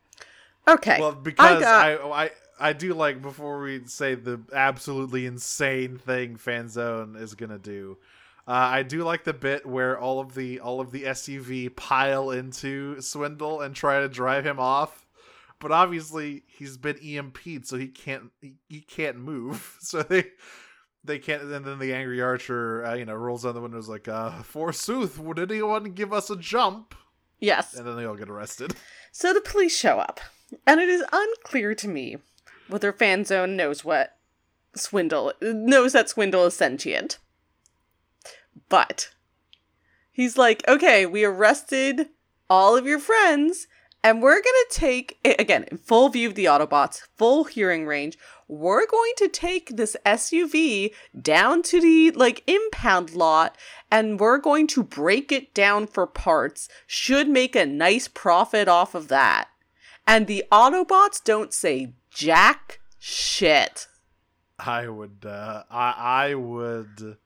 okay. 0.69 0.99
well 1.01 1.13
because 1.13 1.63
got- 1.63 1.87
I, 1.87 2.25
I 2.25 2.31
I 2.61 2.73
do 2.73 2.95
like 2.95 3.21
before 3.21 3.61
we 3.61 3.87
say 3.87 4.15
the 4.15 4.41
absolutely 4.53 5.27
insane 5.27 5.99
thing 5.99 6.37
Fanzone 6.37 7.21
is 7.21 7.35
gonna 7.35 7.59
do. 7.59 7.99
Uh, 8.47 8.51
I 8.53 8.83
do 8.83 9.05
like 9.05 9.25
the 9.25 9.33
bit 9.33 9.65
where 9.65 9.99
all 9.99 10.21
of 10.21 10.35
the 10.35 10.61
all 10.61 10.81
of 10.81 10.91
the 10.91 11.05
SUV 11.05 11.75
pile 11.75 12.31
into 12.31 13.01
Swindle 13.01 13.61
and 13.61 13.75
try 13.75 14.01
to 14.01 14.09
drive 14.09 14.45
him 14.45 14.59
off, 14.61 15.07
but 15.59 15.73
obviously 15.73 16.43
he's 16.47 16.77
been 16.77 16.97
EMP'd, 16.97 17.67
so 17.67 17.77
he 17.77 17.89
can't 17.89 18.31
he, 18.41 18.55
he 18.69 18.81
can't 18.81 19.19
move. 19.19 19.79
So 19.81 20.03
they 20.03 20.27
they 21.05 21.19
can't. 21.19 21.43
And 21.43 21.65
then 21.65 21.79
the 21.79 21.95
angry 21.95 22.21
archer, 22.21 22.85
uh, 22.85 22.95
you 22.95 23.05
know, 23.05 23.15
rolls 23.15 23.43
down 23.43 23.55
the 23.55 23.61
window, 23.61 23.79
is 23.79 23.89
like, 23.89 24.09
uh, 24.09 24.43
"Forsooth, 24.43 25.19
would 25.19 25.39
anyone 25.39 25.93
give 25.93 26.13
us 26.13 26.31
a 26.31 26.37
jump?" 26.37 26.95
yes. 27.41 27.75
And 27.75 27.87
then 27.87 27.97
they 27.97 28.05
all 28.05 28.17
get 28.17 28.31
arrested. 28.31 28.75
So 29.11 29.35
the 29.35 29.41
police 29.41 29.77
show 29.77 29.99
up, 29.99 30.21
and 30.67 30.81
it 30.81 30.89
is 30.89 31.05
unclear 31.13 31.75
to 31.75 31.89
me 31.89 32.17
whether 32.69 32.93
Fanzone 32.93 33.57
knows 33.57 33.85
what 33.85 34.17
Swindle 34.75 35.33
knows 35.43 35.93
that 35.93 36.09
Swindle 36.09 36.47
is 36.47 36.55
sentient. 36.55 37.19
But 38.69 39.11
he's 40.11 40.39
like, 40.39 40.67
okay, 40.67 41.05
we 41.05 41.25
arrested 41.25 42.09
all 42.49 42.77
of 42.77 42.87
your 42.87 42.99
friends, 42.99 43.67
and 44.03 44.23
we're 44.23 44.41
gonna 44.41 44.65
take 44.71 45.19
again 45.25 45.65
in 45.65 45.77
full 45.77 46.09
view 46.09 46.29
of 46.29 46.35
the 46.35 46.47
Autobots, 46.47 47.03
full 47.17 47.45
hearing 47.45 47.87
range. 47.87 48.17
We're 48.53 48.87
going 48.87 49.13
to 49.17 49.29
take 49.29 49.79
this 49.79 49.97
SUV 50.05 50.93
down 51.19 51.63
to 51.63 51.81
the 51.81 52.11
like 52.11 52.43
impound 52.47 53.15
lot 53.15 53.57
and 53.91 54.21
we're 54.21 54.37
going 54.37 54.67
to 54.69 54.83
break 54.83 55.33
it 55.33 55.55
down 55.55 55.87
for 55.87 56.07
parts. 56.07 56.69
Should 56.87 57.31
make 57.31 57.57
a 57.57 57.65
nice 57.65 58.09
profit 58.09 58.69
off 58.69 58.95
of 58.95 59.09
that. 59.09 59.49
And 60.07 60.27
the 60.27 60.45
Autobots 60.53 61.25
don't 61.25 61.55
say 61.55 61.95
jack 62.11 62.81
shit. 62.99 63.87
I 64.59 64.87
would 64.87 65.25
uh 65.25 65.63
I 65.71 65.95
I 65.97 66.35
would 66.35 67.17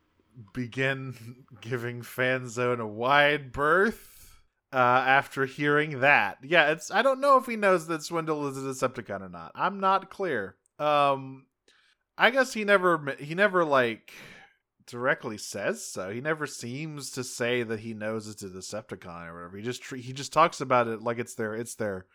begin 0.55 1.45
giving 1.61 2.03
Fanzone 2.03 2.79
a 2.79 2.87
wide 2.87 3.51
berth 3.51 4.43
uh 4.72 4.77
after 4.77 5.45
hearing 5.45 5.99
that. 6.03 6.39
Yeah, 6.45 6.70
it's 6.70 6.93
I 6.93 7.03
don't 7.03 7.20
know 7.20 7.37
if 7.37 7.47
he 7.47 7.57
knows 7.57 7.89
that 7.89 8.05
Swindle 8.05 8.47
is 8.47 8.57
a 8.57 8.61
Decepticon 8.61 9.22
or 9.22 9.29
not. 9.29 9.51
I'm 9.57 9.81
not 9.81 10.09
clear. 10.09 10.55
Um 10.79 11.47
I 12.18 12.31
guess 12.31 12.53
he 12.55 12.64
never 12.64 13.16
he 13.18 13.35
never 13.35 13.64
like 13.64 14.12
directly 14.87 15.37
says 15.39 15.85
so. 15.85 16.11
He 16.11 16.20
never 16.20 16.47
seems 16.47 17.11
to 17.12 17.24
say 17.24 17.62
that 17.62 17.81
he 17.81 17.93
knows 17.93 18.29
it's 18.29 18.43
a 18.43 18.49
Decepticon 18.49 19.29
or 19.29 19.35
whatever. 19.35 19.57
He 19.57 19.62
just 19.62 19.85
he 19.85 20.12
just 20.12 20.33
talks 20.33 20.61
about 20.61 20.87
it 20.89 21.03
like 21.03 21.18
it's 21.18 21.35
their 21.35 21.55
it's 21.55 21.74
their 21.74 22.07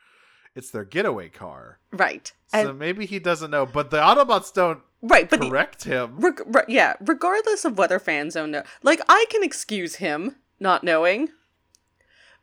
it's 0.56 0.72
their 0.72 0.86
getaway 0.86 1.30
car. 1.30 1.80
Right. 1.92 2.32
So 2.48 2.70
And, 2.70 2.80
maybe 2.80 3.06
he 3.06 3.20
doesn't 3.20 3.52
know, 3.52 3.66
but 3.66 3.90
the 3.90 3.98
Autobots 3.98 4.54
don't 4.54 4.80
right, 5.02 5.30
but 5.30 5.40
the- 5.40 5.50
correct 5.50 5.84
him. 5.84 6.20
Reg- 6.20 6.42
re- 6.46 6.64
yeah, 6.68 6.96
regardless 7.00 7.64
of 7.66 7.78
whether 7.78 8.00
Fanzone 8.00 8.50
know, 8.50 8.64
like 8.84 9.02
I 9.08 9.26
can 9.30 9.44
excuse 9.44 9.96
him 9.96 10.36
not 10.60 10.84
knowing, 10.84 11.30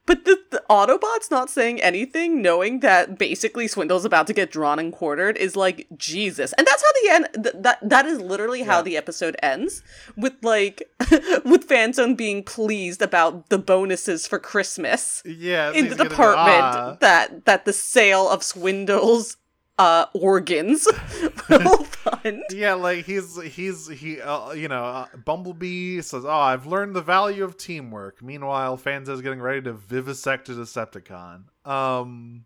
But 0.08 0.24
the, 0.24 0.38
the 0.50 0.62
Autobots 0.70 1.30
not 1.30 1.50
saying 1.50 1.82
anything, 1.82 2.40
knowing 2.42 2.80
that 2.80 3.18
basically 3.18 3.68
Swindle's 3.68 4.04
about 4.06 4.26
to 4.28 4.32
get 4.32 4.50
drawn 4.50 4.78
and 4.78 4.92
quartered, 4.92 5.36
is 5.36 5.54
like 5.54 5.86
Jesus. 5.96 6.52
And 6.56 6.66
that's 6.66 6.82
how 6.82 6.92
the 7.02 7.08
end. 7.14 7.44
Th- 7.44 7.54
that 7.62 7.78
that 7.88 8.06
is 8.06 8.18
literally 8.20 8.62
how 8.62 8.78
Yeah. 8.78 8.82
the 8.82 8.96
episode 8.96 9.36
ends, 9.42 9.82
with 10.16 10.32
like 10.42 10.82
with 11.44 11.68
Fanzone 11.68 12.16
being 12.16 12.42
pleased 12.42 13.02
about 13.02 13.50
the 13.50 13.58
bonuses 13.58 14.26
for 14.26 14.38
Christmas 14.38 15.22
Yeah, 15.26 15.72
in 15.72 15.88
the 15.90 15.94
department 15.96 17.00
that 17.00 17.44
that 17.44 17.64
the 17.66 17.72
sale 17.74 18.28
of 18.28 18.42
Swindle's 18.42 19.36
uh 19.78 20.06
organs 20.14 20.86
will 21.48 21.84
fund. 21.84 22.42
Yeah, 22.50 22.74
like 22.74 23.04
he's 23.04 23.40
he's 23.42 23.88
he 23.88 24.20
uh, 24.20 24.52
you 24.52 24.68
know 24.68 24.84
uh, 24.84 25.06
Bumblebee 25.24 26.00
says, 26.00 26.24
"Oh, 26.24 26.30
I've 26.30 26.66
learned 26.66 26.94
the 26.94 27.02
value 27.02 27.44
of 27.44 27.56
teamwork." 27.56 28.22
Meanwhile, 28.22 28.76
Fans 28.76 29.08
is 29.08 29.22
getting 29.22 29.40
ready 29.40 29.62
to 29.62 29.72
vivisect 29.72 30.48
a 30.48 30.52
Decepticon. 30.52 31.44
Um, 31.64 32.44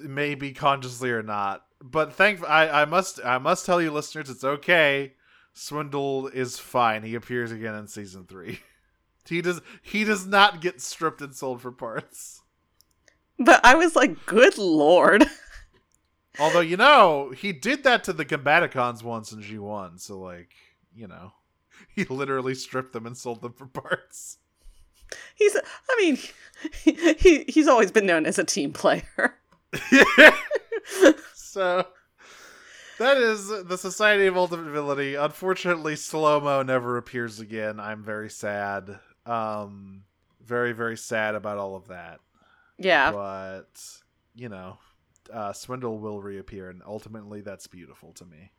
maybe 0.00 0.52
consciously 0.52 1.10
or 1.10 1.22
not, 1.22 1.64
but 1.82 2.12
thank 2.12 2.42
I 2.48 2.82
I 2.82 2.84
must 2.84 3.20
I 3.24 3.38
must 3.38 3.64
tell 3.66 3.80
you, 3.80 3.90
listeners, 3.90 4.30
it's 4.30 4.44
okay. 4.44 5.14
Swindle 5.54 6.28
is 6.28 6.58
fine. 6.58 7.02
He 7.02 7.14
appears 7.14 7.52
again 7.52 7.74
in 7.74 7.86
season 7.86 8.26
three. 8.26 8.60
He 9.28 9.40
does 9.40 9.60
he 9.82 10.02
does 10.02 10.26
not 10.26 10.60
get 10.60 10.80
stripped 10.80 11.20
and 11.20 11.32
sold 11.32 11.62
for 11.62 11.70
parts. 11.70 12.42
But 13.38 13.64
I 13.64 13.76
was 13.76 13.94
like, 13.94 14.26
good 14.26 14.58
lord. 14.58 15.24
Although 16.38 16.60
you 16.60 16.76
know 16.76 17.30
he 17.36 17.52
did 17.52 17.84
that 17.84 18.04
to 18.04 18.12
the 18.12 18.24
Combaticons 18.24 19.02
once 19.02 19.32
in 19.32 19.42
G 19.42 19.58
one, 19.58 19.98
so 19.98 20.18
like 20.18 20.50
you 20.94 21.06
know 21.06 21.32
he 21.94 22.04
literally 22.04 22.54
stripped 22.54 22.92
them 22.92 23.06
and 23.06 23.16
sold 23.16 23.42
them 23.42 23.52
for 23.52 23.66
parts. 23.66 24.38
He's 25.34 25.56
I 25.56 25.96
mean 26.00 26.18
he, 26.82 27.14
he 27.14 27.44
he's 27.48 27.68
always 27.68 27.90
been 27.90 28.06
known 28.06 28.26
as 28.26 28.38
a 28.38 28.44
team 28.44 28.72
player. 28.72 29.36
so 31.34 31.86
that 32.98 33.16
is 33.16 33.48
the 33.48 33.76
Society 33.76 34.26
of 34.26 34.36
Ultimate 34.36 34.70
Villainy. 34.70 35.14
Unfortunately, 35.14 35.94
Slomo 35.94 36.64
never 36.64 36.96
appears 36.96 37.40
again. 37.40 37.80
I'm 37.80 38.02
very 38.02 38.30
sad. 38.30 39.00
Um, 39.26 40.04
very 40.42 40.72
very 40.72 40.96
sad 40.96 41.34
about 41.34 41.58
all 41.58 41.76
of 41.76 41.88
that. 41.88 42.20
Yeah. 42.78 43.12
But 43.12 44.00
you 44.34 44.48
know, 44.48 44.78
uh, 45.32 45.52
Swindle 45.52 45.98
will 45.98 46.20
reappear, 46.20 46.68
and 46.68 46.82
ultimately, 46.86 47.40
that's 47.40 47.66
beautiful 47.66 48.12
to 48.14 48.24
me. 48.24 48.52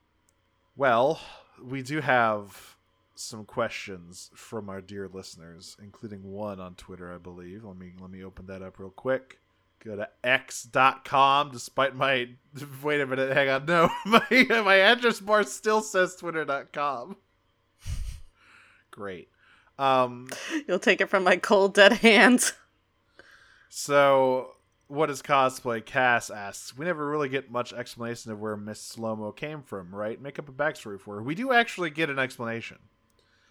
Well, 0.76 1.20
we 1.62 1.82
do 1.82 2.02
have 2.02 2.78
some 3.16 3.46
questions 3.46 4.32
from 4.36 4.70
our 4.70 4.82
dear 4.82 5.08
listeners, 5.08 5.78
including 5.82 6.24
one 6.24 6.60
on 6.60 6.76
Twitter, 6.76 7.14
I 7.14 7.18
believe. 7.18 7.64
Let 7.64 7.78
me 7.78 7.94
let 8.00 8.10
me 8.10 8.24
open 8.24 8.48
that 8.48 8.62
up 8.62 8.80
real 8.80 8.90
quick. 8.90 9.40
Go 9.84 9.96
to 9.96 10.10
x.com 10.24 11.52
despite 11.52 11.96
my 11.96 12.30
wait 12.84 13.02
a 13.02 13.06
minute, 13.06 13.34
hang 13.34 13.50
on. 13.50 13.66
No, 13.66 13.90
my 14.06 14.26
my 14.50 14.78
address 14.78 15.20
bar 15.20 15.44
still 15.44 15.82
says 15.82 16.16
twitter.com. 16.16 17.18
Great. 18.92 19.30
Um 19.78 20.28
You'll 20.68 20.80
take 20.80 21.02
it 21.02 21.10
from 21.10 21.24
my 21.24 21.38
cold 21.38 21.74
dead 21.76 21.94
hands. 21.94 22.54
So, 23.70 24.52
what 24.88 25.10
is 25.10 25.22
cosplay? 25.22 25.84
Cass 25.84 26.30
asks. 26.30 26.78
We 26.78 26.86
never 26.86 27.08
really 27.08 27.30
get 27.30 27.52
much 27.52 27.74
explanation 27.74 28.32
of 28.32 28.40
where 28.40 28.58
Miss 28.58 28.96
Slomo 28.96 29.36
came 29.36 29.62
from, 29.62 29.94
right? 29.94 30.22
Make 30.22 30.40
up 30.40 30.50
a 30.50 30.52
backstory 30.52 31.00
for 31.00 31.16
her. 31.16 31.24
We 31.24 31.36
do 31.36 31.52
actually 31.52 31.90
get 31.90 32.10
an 32.10 32.20
explanation. 32.20 32.80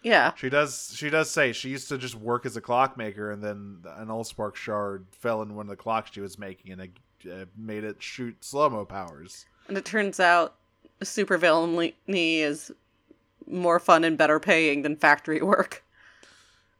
Yeah. 0.02 0.32
She 0.34 0.48
does. 0.48 0.92
She 0.96 1.10
does 1.10 1.30
say 1.30 1.52
she 1.52 1.68
used 1.68 1.88
to 1.88 1.98
just 1.98 2.14
work 2.14 2.44
as 2.44 2.56
a 2.56 2.60
clockmaker, 2.60 3.30
and 3.30 3.42
then 3.42 3.78
an 3.96 4.08
Allspark 4.08 4.56
shard 4.56 5.06
fell 5.12 5.42
in 5.42 5.54
one 5.54 5.66
of 5.66 5.70
the 5.70 5.76
clocks 5.76 6.10
she 6.12 6.20
was 6.20 6.38
making, 6.38 6.72
and 6.72 6.80
it 6.82 6.90
uh, 7.30 7.44
made 7.56 7.84
it 7.84 8.02
shoot 8.02 8.40
Slomo 8.40 8.88
powers. 8.88 9.46
And 9.68 9.78
it 9.78 9.84
turns 9.84 10.18
out 10.18 10.56
supervillainy 11.00 11.94
is 12.38 12.72
more 13.46 13.78
fun 13.78 14.04
and 14.04 14.18
better 14.18 14.40
paying 14.40 14.82
than 14.82 14.96
factory 14.96 15.40
work. 15.42 15.84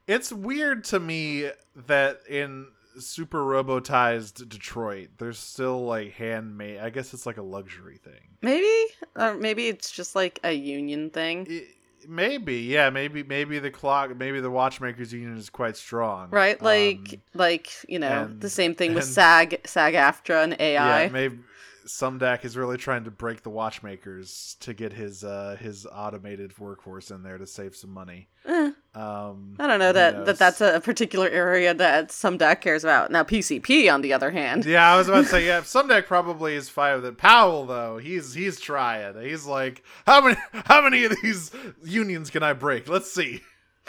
It's 0.06 0.32
weird 0.32 0.84
to 0.86 0.98
me 0.98 1.50
that 1.86 2.20
in 2.28 2.66
super 2.98 3.38
robotized 3.44 4.48
Detroit, 4.48 5.08
there's 5.18 5.38
still 5.38 5.84
like 5.84 6.12
handmade. 6.12 6.80
I 6.80 6.90
guess 6.90 7.14
it's 7.14 7.26
like 7.26 7.36
a 7.38 7.42
luxury 7.42 7.98
thing. 7.98 8.36
Maybe? 8.42 8.92
Or 9.16 9.34
maybe 9.34 9.68
it's 9.68 9.90
just 9.90 10.14
like 10.16 10.38
a 10.44 10.52
union 10.52 11.10
thing. 11.10 11.46
I- 11.50 11.66
maybe 12.08 12.56
yeah 12.56 12.90
maybe 12.90 13.22
maybe 13.22 13.60
the 13.60 13.70
clock 13.70 14.16
maybe 14.16 14.40
the 14.40 14.50
watchmakers 14.50 15.12
union 15.12 15.36
is 15.36 15.48
quite 15.48 15.76
strong 15.76 16.28
Right? 16.30 16.60
Like 16.60 16.98
Um, 17.12 17.22
like, 17.34 17.68
you 17.88 18.00
know, 18.00 18.24
and- 18.24 18.40
the 18.40 18.50
same 18.50 18.74
thing 18.74 18.92
with 18.94 19.04
and- 19.04 19.12
SAG 19.14 19.60
SAG 19.64 19.94
AFTRA 19.94 20.42
and 20.42 20.56
AI. 20.60 21.04
yeah 21.04 21.08
maybe 21.08 21.38
Sumdac 21.86 22.44
is 22.44 22.56
really 22.56 22.76
trying 22.76 23.04
to 23.04 23.12
break 23.12 23.42
the 23.44 23.50
watchmakers 23.50 24.56
to 24.60 24.74
get 24.74 24.92
his 24.92 25.22
uh 25.22 25.56
his 25.60 25.86
automated 25.86 26.58
workforce 26.58 27.12
in 27.12 27.22
there 27.22 27.38
to 27.38 27.46
save 27.46 27.76
some 27.76 27.90
money 27.90 28.28
Eh, 28.46 28.72
um 28.94 29.56
I 29.58 29.66
don't 29.66 29.78
know 29.78 29.92
that, 29.92 30.14
knows? 30.14 30.26
that 30.26 30.38
that's 30.38 30.60
a 30.60 30.78
particular 30.80 31.26
area 31.28 31.72
that 31.72 32.08
Sumdac 32.10 32.60
cares 32.60 32.84
about. 32.84 33.10
Now 33.10 33.24
PCP 33.24 33.90
on 33.92 34.02
the 34.02 34.12
other 34.12 34.30
hand. 34.30 34.66
yeah, 34.66 34.92
I 34.92 34.96
was 34.98 35.08
about 35.08 35.22
to 35.22 35.28
say, 35.30 35.46
yeah, 35.46 35.60
Sumdac 35.62 36.06
probably 36.06 36.54
is 36.54 36.68
fine 36.68 36.96
with 36.96 37.06
it. 37.06 37.16
Powell, 37.16 37.64
though, 37.64 37.96
he's 37.98 38.34
he's 38.34 38.60
trying. 38.60 39.18
He's 39.22 39.46
like, 39.46 39.82
how 40.06 40.20
many 40.20 40.36
how 40.66 40.82
many 40.82 41.04
of 41.04 41.14
these 41.22 41.50
unions 41.82 42.28
can 42.28 42.42
I 42.42 42.52
break? 42.52 42.88
Let's 42.88 43.10
see. 43.10 43.40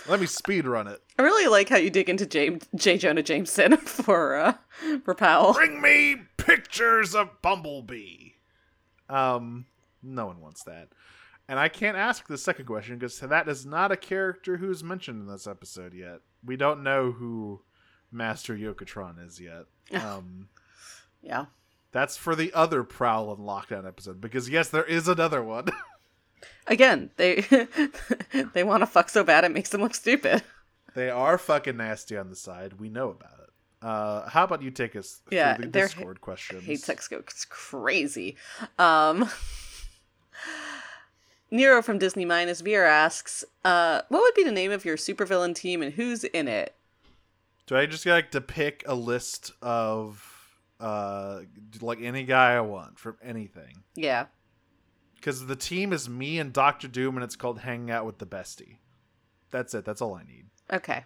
Let 0.07 0.19
me 0.19 0.25
speed 0.25 0.65
run 0.65 0.87
it. 0.87 1.01
I 1.19 1.21
really 1.21 1.47
like 1.49 1.69
how 1.69 1.77
you 1.77 1.89
dig 1.89 2.09
into 2.09 2.25
James 2.25 2.67
J. 2.73 2.97
Jonah 2.97 3.21
Jameson 3.23 3.77
for 3.77 4.35
uh 4.37 4.53
for 5.03 5.13
Powell. 5.13 5.53
Bring 5.53 5.81
me 5.81 6.15
pictures 6.37 7.13
of 7.13 7.41
Bumblebee. 7.41 8.31
Um, 9.09 9.65
no 10.01 10.25
one 10.25 10.39
wants 10.41 10.63
that. 10.63 10.89
And 11.47 11.59
I 11.59 11.67
can't 11.67 11.97
ask 11.97 12.27
the 12.27 12.37
second 12.37 12.65
question 12.65 12.97
because 12.97 13.19
that 13.19 13.47
is 13.49 13.65
not 13.65 13.91
a 13.91 13.97
character 13.97 14.57
who's 14.57 14.83
mentioned 14.83 15.21
in 15.21 15.27
this 15.27 15.45
episode 15.45 15.93
yet. 15.93 16.19
We 16.45 16.55
don't 16.55 16.83
know 16.83 17.11
who 17.11 17.61
Master 18.11 18.55
Yoketron 18.55 19.25
is 19.25 19.39
yet. 19.39 19.65
Um, 19.93 20.47
Yeah. 21.21 21.45
that's 21.91 22.15
for 22.17 22.35
the 22.35 22.53
other 22.53 22.83
Prowl 22.83 23.31
and 23.33 23.39
Lockdown 23.45 23.85
episode 23.87 24.21
because 24.21 24.49
yes, 24.49 24.69
there 24.69 24.85
is 24.85 25.07
another 25.07 25.43
one. 25.43 25.67
Again, 26.67 27.11
they 27.17 27.41
they 28.53 28.63
want 28.63 28.81
to 28.81 28.87
fuck 28.87 29.09
so 29.09 29.23
bad 29.25 29.43
it 29.43 29.51
makes 29.51 29.69
them 29.69 29.81
look 29.81 29.93
stupid. 29.95 30.43
they 30.95 31.09
are 31.09 31.37
fucking 31.37 31.75
nasty 31.77 32.15
on 32.17 32.29
the 32.29 32.35
side. 32.37 32.79
We 32.79 32.87
know 32.89 33.09
about 33.09 33.39
it. 33.43 33.49
Uh, 33.85 34.29
how 34.29 34.45
about 34.45 34.61
you 34.61 34.71
take 34.71 34.95
us 34.95 35.21
through 35.27 35.37
Yeah, 35.37 35.57
the 35.57 35.67
they're- 35.67 35.87
Discord 35.87 36.21
questions? 36.21 36.63
Hate 36.63 36.79
sex 36.79 37.09
go 37.09 37.17
it's 37.17 37.43
crazy. 37.45 38.37
Um 38.79 39.29
Nero 41.53 41.83
from 41.83 41.99
Disney 41.99 42.25
Minus 42.25 42.63
Beer 42.63 42.83
asks, 42.83 43.45
uh, 43.63 44.01
what 44.09 44.21
would 44.23 44.33
be 44.33 44.43
the 44.43 44.51
name 44.51 44.71
of 44.71 44.83
your 44.83 44.97
supervillain 44.97 45.53
team 45.53 45.83
and 45.83 45.93
who's 45.93 46.23
in 46.23 46.47
it? 46.47 46.75
Do 47.67 47.77
I 47.77 47.85
just 47.85 48.07
like 48.07 48.31
to 48.31 48.41
pick 48.41 48.83
a 48.87 48.95
list 48.95 49.51
of 49.61 50.29
uh 50.79 51.41
like 51.79 52.01
any 52.01 52.23
guy 52.23 52.55
I 52.55 52.61
want 52.61 52.97
from 52.97 53.17
anything? 53.23 53.83
Yeah. 53.95 54.25
Because 55.15 55.45
the 55.45 55.55
team 55.55 55.93
is 55.93 56.09
me 56.09 56.39
and 56.39 56.51
Doctor 56.51 56.87
Doom, 56.87 57.15
and 57.15 57.23
it's 57.23 57.35
called 57.37 57.59
Hanging 57.59 57.91
Out 57.91 58.05
with 58.05 58.17
the 58.17 58.25
Bestie. 58.25 58.77
That's 59.51 59.73
it. 59.75 59.85
That's 59.85 60.01
all 60.01 60.15
I 60.15 60.23
need. 60.23 60.47
Okay. 60.73 61.05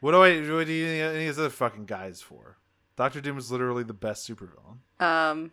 What 0.00 0.12
do 0.12 0.22
I? 0.22 0.40
What 0.40 0.66
do 0.66 0.72
you 0.72 0.86
need 0.86 1.00
any 1.00 1.14
of 1.14 1.14
these 1.14 1.38
other 1.38 1.48
fucking 1.48 1.86
guys 1.86 2.20
for? 2.20 2.58
Doctor 2.96 3.22
Doom 3.22 3.38
is 3.38 3.50
literally 3.50 3.82
the 3.82 3.94
best 3.94 4.28
supervillain. 4.28 4.78
Um 5.00 5.52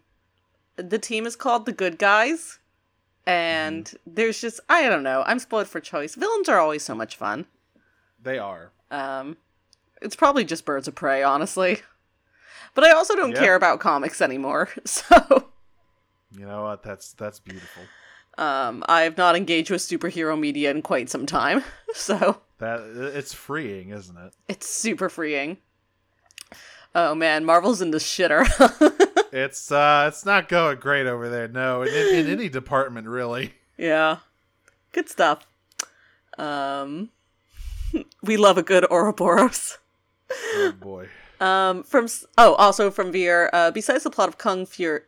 the 0.76 1.00
team 1.00 1.26
is 1.26 1.38
called 1.38 1.66
the 1.66 1.72
Good 1.72 1.98
Guys. 1.98 2.60
And 3.28 3.94
there's 4.06 4.42
just 4.42 4.60
I 4.68 4.90
don't 4.90 5.04
know. 5.04 5.24
I'm 5.26 5.40
spoiled 5.40 5.68
for 5.68 5.80
choice. 5.80 6.16
Villains 6.16 6.50
are 6.50 6.60
always 6.60 6.84
so 6.84 6.96
much 6.96 7.16
fun. 7.16 7.46
They 8.22 8.38
are. 8.40 8.72
Um, 8.90 9.38
it's 10.02 10.16
probably 10.16 10.44
just 10.44 10.66
Birds 10.66 10.88
of 10.88 10.96
Prey, 10.96 11.24
honestly. 11.24 11.82
But 12.74 12.84
I 12.86 12.92
also 12.92 13.16
don't 13.16 13.34
Yeah. 13.34 13.40
care 13.40 13.56
about 13.56 13.80
comics 13.80 14.22
anymore, 14.22 14.70
so 14.86 15.50
You 16.36 16.46
know 16.46 16.64
what? 16.64 16.84
That's 16.84 17.14
that's 17.14 17.40
beautiful. 17.40 17.84
um, 18.38 18.84
I 18.88 19.02
have 19.02 19.18
not 19.18 19.36
engaged 19.36 19.70
with 19.70 19.82
superhero 19.82 20.40
media 20.40 20.72
in 20.72 20.82
quite 20.82 21.10
some 21.10 21.26
time. 21.26 21.64
So 21.94 22.40
That 22.60 22.80
it's 23.16 23.34
freeing, 23.34 23.90
isn't 23.90 24.18
it? 24.18 24.34
it's 24.48 24.68
super 24.70 25.10
freeing. 25.10 25.58
Oh 26.96 27.14
man, 27.16 27.44
Marvel's 27.46 27.82
in 27.82 27.92
the 27.92 27.98
shitter. 27.98 28.46
It's 29.32 29.72
uh, 29.72 30.06
it's 30.08 30.26
not 30.26 30.50
going 30.50 30.80
great 30.80 31.08
over 31.08 31.30
there. 31.30 31.48
No, 31.48 31.84
in, 31.84 32.16
in 32.16 32.28
any 32.28 32.50
department, 32.50 33.08
really. 33.08 33.54
yeah, 33.78 34.18
good 34.92 35.08
stuff. 35.08 35.48
Um, 36.38 37.10
we 38.24 38.38
love 38.38 38.58
a 38.58 38.64
good 38.64 38.86
Ouroboros. 38.92 39.78
Oh 40.30 40.74
boy. 40.80 41.08
Um, 41.40 41.84
from 41.84 42.08
oh, 42.38 42.56
also 42.56 42.92
from 42.92 43.12
Veer. 43.12 43.50
Uh, 43.54 43.72
besides 43.72 44.04
the 44.04 44.10
plot 44.10 44.30
of 44.30 44.38
Kung 44.38 44.66
Fury, 44.66 45.02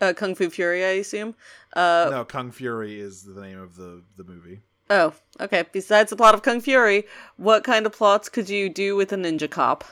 uh, 0.00 0.12
Kung 0.12 0.34
Fu 0.34 0.50
Fury, 0.50 0.84
I 0.84 0.90
assume. 1.00 1.34
Uh, 1.74 2.08
no, 2.10 2.24
Kung 2.24 2.50
Fury 2.52 3.00
is 3.00 3.22
the 3.22 3.40
name 3.40 3.58
of 3.58 3.76
the 3.76 4.02
the 4.16 4.24
movie. 4.24 4.60
oh, 4.90 5.14
okay. 5.40 5.64
Besides 5.72 6.10
the 6.10 6.16
plot 6.16 6.34
of 6.34 6.42
Kung 6.42 6.60
Fury, 6.60 7.06
what 7.36 7.64
kind 7.64 7.86
of 7.86 7.92
plots 7.92 8.28
could 8.28 8.50
you 8.50 8.68
do 8.68 8.96
with 8.96 9.12
a 9.12 9.16
ninja 9.16 9.50
cop? 9.50 9.84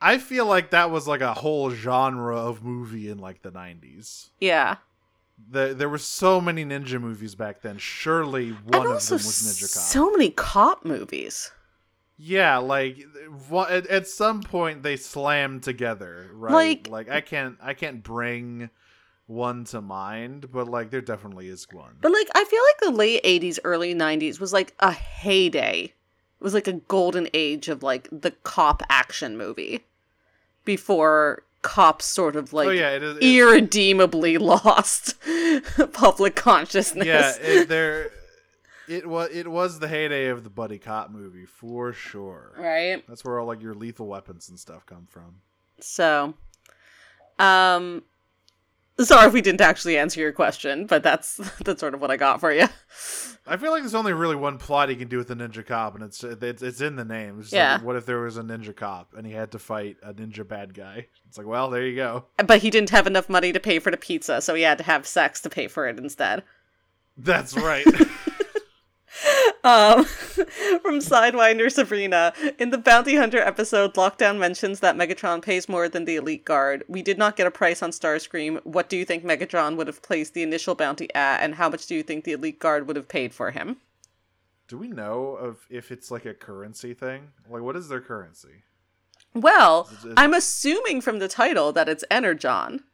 I 0.00 0.18
feel 0.18 0.46
like 0.46 0.70
that 0.70 0.90
was 0.90 1.06
like 1.06 1.20
a 1.20 1.34
whole 1.34 1.70
genre 1.70 2.36
of 2.36 2.64
movie 2.64 3.08
in 3.10 3.18
like 3.18 3.42
the 3.42 3.52
90s. 3.52 4.30
Yeah. 4.40 4.76
The, 5.50 5.74
there 5.74 5.88
were 5.88 5.98
so 5.98 6.40
many 6.40 6.64
ninja 6.64 7.00
movies 7.00 7.34
back 7.34 7.62
then. 7.62 7.78
Surely 7.78 8.50
one 8.50 8.86
and 8.86 8.94
of 8.96 9.06
them 9.06 9.16
was 9.16 9.24
Ninja 9.60 9.72
Cop. 9.74 9.82
so 9.82 10.10
many 10.10 10.30
cop 10.30 10.84
movies. 10.84 11.50
yeah, 12.18 12.58
like 12.58 12.98
at, 13.68 13.86
at 13.86 14.06
some 14.06 14.42
point 14.42 14.82
they 14.82 14.96
slammed 14.96 15.62
together, 15.62 16.28
right? 16.34 16.52
Like- 16.52 16.88
like 16.88 17.08
I 17.10 17.20
can't 17.22 17.56
I 17.62 17.72
can't 17.74 18.02
bring 18.02 18.68
one 19.26 19.64
to 19.64 19.80
mind, 19.80 20.50
but 20.52 20.68
like 20.68 20.90
there 20.90 21.00
definitely 21.00 21.48
is 21.48 21.66
one. 21.72 21.96
But 22.02 22.12
like 22.12 22.28
I 22.34 22.44
feel 22.44 22.60
like 22.68 22.92
the 22.92 22.98
late 22.98 23.22
80s, 23.24 23.58
early 23.64 23.94
90s 23.94 24.40
was 24.40 24.52
like 24.52 24.74
a 24.80 24.92
heyday. 24.92 25.84
It 25.84 26.44
was 26.44 26.52
like 26.54 26.68
a 26.68 26.72
golden 26.74 27.28
age 27.32 27.68
of 27.68 27.82
like 27.82 28.08
the 28.12 28.30
cop 28.32 28.82
action 28.90 29.38
movie 29.38 29.84
before 30.70 31.42
cops 31.62 32.04
sort 32.06 32.36
of 32.36 32.52
like 32.52 32.68
oh 32.68 32.70
yeah, 32.70 32.90
it 32.90 33.02
is. 33.02 33.18
irredeemably 33.18 34.38
lost 34.52 35.16
public 35.92 36.36
consciousness. 36.36 37.06
yeah, 37.06 37.34
it, 37.40 37.68
there. 37.68 38.10
It 38.86 39.04
was 39.08 39.30
it 39.32 39.48
was 39.48 39.80
the 39.80 39.88
heyday 39.88 40.26
of 40.28 40.44
the 40.44 40.50
buddy 40.50 40.78
cop 40.78 41.10
movie 41.10 41.46
for 41.46 41.92
sure. 41.92 42.52
right? 42.56 43.04
That's 43.08 43.24
where 43.24 43.40
all 43.40 43.46
like 43.48 43.60
your 43.60 43.74
lethal 43.74 44.06
weapons 44.06 44.48
and 44.48 44.58
stuff 44.60 44.86
come 44.86 45.06
from. 45.10 45.40
So 45.80 46.34
um 47.40 48.04
sorry 49.04 49.26
if 49.28 49.32
we 49.32 49.40
didn't 49.40 49.60
actually 49.60 49.96
answer 49.98 50.20
your 50.20 50.32
question, 50.32 50.86
but 50.86 51.02
that's 51.02 51.36
that's 51.64 51.80
sort 51.80 51.94
of 51.94 52.00
what 52.00 52.10
I 52.10 52.16
got 52.16 52.40
for 52.40 52.52
you. 52.52 52.66
I 53.46 53.56
feel 53.56 53.70
like 53.72 53.82
there's 53.82 53.94
only 53.94 54.12
really 54.12 54.36
one 54.36 54.58
plot 54.58 54.90
he 54.90 54.96
can 54.96 55.08
do 55.08 55.16
with 55.18 55.28
the 55.28 55.34
ninja 55.34 55.66
cop, 55.66 55.94
and 55.94 56.04
it's 56.04 56.22
it's, 56.22 56.62
it's 56.62 56.80
in 56.80 56.96
the 56.96 57.04
name. 57.04 57.40
It's 57.40 57.52
Yeah. 57.52 57.74
like, 57.74 57.82
what 57.84 57.96
if 57.96 58.06
there 58.06 58.20
was 58.20 58.36
a 58.36 58.42
ninja 58.42 58.74
cop 58.76 59.14
and 59.16 59.26
he 59.26 59.32
had 59.32 59.50
to 59.52 59.58
fight 59.58 59.96
a 60.02 60.12
ninja 60.14 60.46
bad 60.46 60.74
guy? 60.74 61.06
It's 61.28 61.38
like, 61.38 61.46
well, 61.46 61.70
there 61.70 61.84
you 61.86 61.96
go. 61.96 62.26
But 62.46 62.60
he 62.62 62.70
didn't 62.70 62.90
have 62.90 63.06
enough 63.06 63.28
money 63.28 63.52
to 63.52 63.60
pay 63.60 63.78
for 63.78 63.90
the 63.90 63.96
pizza, 63.96 64.40
so 64.40 64.54
he 64.54 64.62
had 64.62 64.78
to 64.78 64.84
have 64.84 65.06
sex 65.06 65.40
to 65.42 65.50
pay 65.50 65.66
for 65.68 65.88
it 65.88 65.98
instead. 65.98 66.42
That's 67.16 67.56
right. 67.56 67.86
Um, 69.62 70.04
from 70.82 71.00
Sidewinder 71.00 71.70
Sabrina. 71.70 72.32
In 72.58 72.70
the 72.70 72.78
Bounty 72.78 73.16
Hunter 73.16 73.38
episode, 73.40 73.94
Lockdown 73.94 74.38
mentions 74.38 74.80
that 74.80 74.96
Megatron 74.96 75.42
pays 75.42 75.68
more 75.68 75.88
than 75.88 76.04
the 76.04 76.16
Elite 76.16 76.44
Guard. 76.44 76.84
We 76.88 77.02
did 77.02 77.18
not 77.18 77.36
get 77.36 77.46
a 77.46 77.50
price 77.50 77.82
on 77.82 77.90
Starscream. 77.90 78.64
What 78.64 78.88
do 78.88 78.96
you 78.96 79.04
think 79.04 79.24
Megatron 79.24 79.76
would 79.76 79.86
have 79.86 80.02
placed 80.02 80.34
the 80.34 80.42
initial 80.42 80.74
bounty 80.74 81.12
at, 81.14 81.42
and 81.42 81.56
how 81.56 81.68
much 81.68 81.86
do 81.86 81.94
you 81.94 82.02
think 82.02 82.24
the 82.24 82.32
Elite 82.32 82.58
Guard 82.58 82.86
would 82.86 82.96
have 82.96 83.08
paid 83.08 83.34
for 83.34 83.50
him? 83.50 83.76
do 84.68 84.78
we 84.78 84.86
know 84.86 85.30
of 85.34 85.66
if 85.68 85.90
it's 85.90 86.12
like 86.12 86.24
a 86.24 86.32
currency 86.32 86.94
thing? 86.94 87.32
Like, 87.50 87.62
what 87.62 87.74
is 87.74 87.88
their 87.88 88.00
currency? 88.00 88.62
Well, 89.34 89.88
Is 89.98 90.04
it- 90.04 90.14
I'm 90.16 90.32
assuming 90.32 91.00
from 91.00 91.18
the 91.18 91.26
title 91.26 91.72
that 91.72 91.88
it's 91.88 92.04
Energon, 92.08 92.84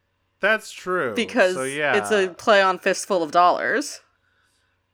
That's 0.41 0.71
true. 0.73 1.15
because 1.15 1.55
so, 1.55 1.65
yeah, 1.65 1.95
it's 1.99 2.11
a 2.11 2.29
play 2.33 2.63
on 2.63 2.79
fistful 2.79 3.23
of 3.23 3.31
dollars. 3.31 4.01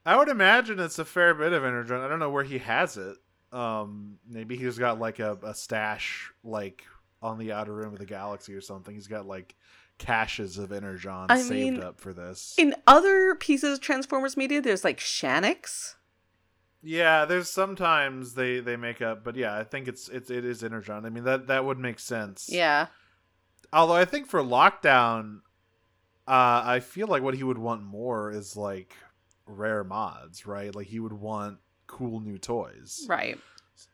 I 0.04 0.16
would 0.16 0.28
imagine 0.28 0.80
it's 0.80 0.98
a 0.98 1.04
fair 1.04 1.34
bit 1.34 1.52
of 1.52 1.64
energon. 1.64 2.00
I 2.00 2.08
don't 2.08 2.18
know 2.18 2.30
where 2.30 2.44
he 2.44 2.58
has 2.58 2.96
it. 2.96 3.16
Um, 3.52 4.18
maybe 4.28 4.56
he's 4.56 4.78
got 4.78 4.98
like 4.98 5.18
a, 5.18 5.38
a 5.42 5.54
stash 5.54 6.32
like 6.42 6.84
on 7.20 7.38
the 7.38 7.52
outer 7.52 7.74
rim 7.74 7.92
of 7.92 7.98
the 7.98 8.06
galaxy 8.06 8.54
or 8.54 8.60
something. 8.60 8.94
He's 8.94 9.06
got 9.06 9.26
like 9.26 9.54
caches 9.98 10.58
of 10.58 10.72
energon 10.72 11.26
I 11.28 11.40
saved 11.40 11.74
mean, 11.74 11.82
up 11.82 12.00
for 12.00 12.12
this. 12.12 12.54
In 12.58 12.74
other 12.86 13.34
pieces 13.36 13.74
of 13.74 13.80
Transformers 13.80 14.36
media, 14.36 14.60
there's 14.60 14.82
like 14.84 14.98
Shanix. 14.98 15.94
yeah, 16.82 17.24
there's 17.26 17.48
sometimes 17.48 18.34
they 18.34 18.58
they 18.58 18.76
make 18.76 19.00
up, 19.02 19.22
but 19.22 19.36
yeah, 19.36 19.56
I 19.56 19.62
think 19.64 19.86
it's 19.86 20.08
it's 20.08 20.30
it 20.30 20.44
is 20.44 20.64
energon. 20.64 21.04
I 21.04 21.10
mean 21.10 21.24
that 21.24 21.46
that 21.46 21.64
would 21.64 21.78
make 21.78 22.00
sense. 22.00 22.48
Yeah. 22.50 22.86
Although 23.72 23.94
I 23.94 24.04
think 24.04 24.26
for 24.26 24.42
lockdown, 24.42 25.42
uh, 26.26 26.62
I 26.64 26.80
feel 26.80 27.06
like 27.06 27.22
what 27.22 27.34
he 27.34 27.42
would 27.44 27.58
want 27.58 27.82
more 27.82 28.30
is 28.32 28.56
like 28.56 28.96
rare 29.52 29.84
mods, 29.84 30.46
right? 30.46 30.74
Like 30.74 30.86
he 30.86 31.00
would 31.00 31.12
want 31.12 31.58
cool 31.86 32.20
new 32.20 32.38
toys. 32.38 33.04
Right. 33.08 33.38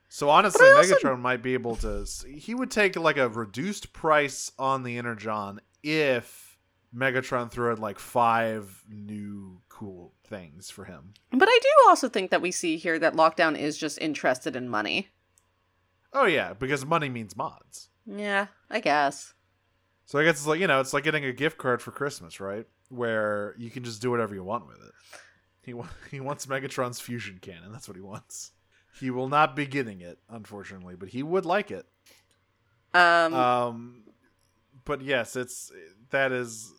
So 0.09 0.31
honestly, 0.31 0.67
also- 0.67 0.95
Megatron 0.95 1.21
might 1.21 1.43
be 1.43 1.55
able 1.55 1.77
to. 1.77 2.07
He 2.29 2.55
would 2.55 2.71
take 2.71 2.97
like 2.97 3.17
a 3.19 3.29
reduced 3.29 3.93
price 3.93 4.53
on 4.59 4.83
the 4.83 4.97
Energon 4.97 5.61
if 5.83 6.59
Megatron 6.95 7.51
threw 7.51 7.73
in 7.73 7.81
like 7.81 7.99
five 7.99 8.83
new 8.89 9.61
cool 9.69 10.15
things 10.25 10.71
for 10.71 10.85
him. 10.85 11.13
But 11.31 11.49
I 11.49 11.59
do 11.63 11.69
also 11.89 12.09
think 12.09 12.31
that 12.31 12.43
we 12.43 12.51
see 12.51 12.77
here 12.79 12.99
that 12.99 13.15
Lockdown 13.15 13.57
is 13.59 13.77
just 13.77 13.99
interested 14.01 14.57
in 14.57 14.69
money. 14.69 15.09
Oh 16.13 16.25
yeah, 16.25 16.55
because 16.55 16.87
money 16.87 17.11
means 17.11 17.37
mods. 17.37 17.91
Yeah, 18.07 18.47
I 18.71 18.81
guess. 18.81 19.35
So 20.07 20.19
I 20.19 20.25
guess 20.25 20.37
it's 20.37 20.47
like 20.47 20.59
you 20.61 20.67
know, 20.67 20.81
it's 20.81 20.95
like 20.95 21.05
getting 21.05 21.27
a 21.27 21.33
gift 21.33 21.59
card 21.59 21.83
for 21.83 21.91
Christmas, 21.91 22.41
right? 22.41 22.67
Where 22.89 23.55
you 23.59 23.71
can 23.71 23.85
just 23.85 24.01
do 24.01 24.11
whatever 24.11 24.35
you 24.35 24.43
want 24.43 24.67
with 24.67 24.79
it. 24.79 24.93
He 25.69 25.75
wa- 25.75 25.87
he 26.11 26.19
wants 26.21 26.47
Megatron's 26.47 26.99
fusion 26.99 27.39
cannon. 27.41 27.71
That's 27.73 27.87
what 27.89 27.97
he 27.97 28.03
wants. 28.03 28.53
He 28.99 29.11
will 29.11 29.29
not 29.29 29.55
be 29.55 29.67
getting 29.67 30.01
it, 30.01 30.19
unfortunately, 30.29 30.97
but 30.97 31.11
he 31.11 31.23
would 31.23 31.45
like 31.45 31.71
it. 31.71 31.87
Um, 32.95 33.35
um 33.35 34.03
but 34.87 35.03
yes 35.03 35.37
it's 35.37 35.71
that 36.09 36.33
is 36.33 36.73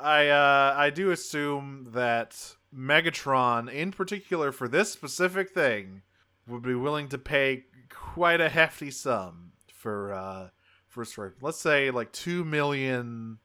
i 0.00 0.26
uh 0.26 0.74
i 0.76 0.90
do 0.90 1.12
assume 1.12 1.86
that 1.92 2.56
megatron 2.76 3.72
in 3.72 3.92
particular 3.92 4.50
for 4.50 4.66
this 4.66 4.92
specific 4.92 5.50
thing 5.50 6.02
would 6.48 6.62
be 6.62 6.74
willing 6.74 7.08
to 7.08 7.16
pay 7.16 7.64
quite 7.88 8.40
a 8.40 8.48
hefty 8.48 8.90
sum 8.90 9.52
for 9.72 10.12
uh 10.12 10.48
for 10.88 11.02
a 11.02 11.06
story 11.06 11.30
let's 11.40 11.60
say 11.60 11.92
like 11.92 12.10
2 12.10 12.44
million 12.44 13.38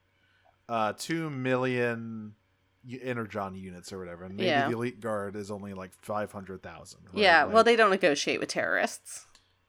uh 0.67 0.91
2 0.97 1.29
million 1.29 2.34
energon 3.03 3.55
units 3.55 3.93
or 3.93 3.99
whatever 3.99 4.23
and 4.23 4.36
maybe 4.36 4.47
Yeah. 4.47 4.67
the 4.67 4.73
elite 4.75 4.99
guard 4.99 5.36
is 5.36 5.51
only 5.51 5.73
like 5.73 5.91
500,000 6.01 6.99
right? 7.05 7.15
yeah, 7.15 7.43
well, 7.45 7.63
they 7.63 7.75
don't 7.75 7.91
negotiate 7.91 8.39
with 8.39 8.49
terrorists. 8.49 9.25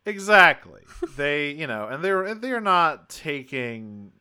Exactly. 0.07 0.83
they, 1.17 1.51
you 1.53 1.67
know, 1.67 1.87
and 1.87 2.03
they're 2.03 2.35
they're 2.35 2.61
not 2.61 3.09
taking 3.09 4.13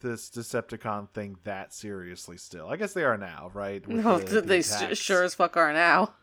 this 0.00 0.30
Decepticon 0.30 1.10
thing 1.10 1.36
that 1.44 1.72
seriously. 1.74 2.36
Still, 2.36 2.68
I 2.68 2.76
guess 2.76 2.92
they 2.92 3.04
are 3.04 3.16
now, 3.18 3.50
right? 3.54 3.86
With 3.86 4.04
No, 4.04 4.18
the- 4.18 4.34
the 4.36 4.40
they 4.42 4.58
attacks. 4.60 4.98
sure 4.98 5.22
as 5.22 5.34
fuck 5.34 5.56
are 5.56 5.72
now. 5.72 6.14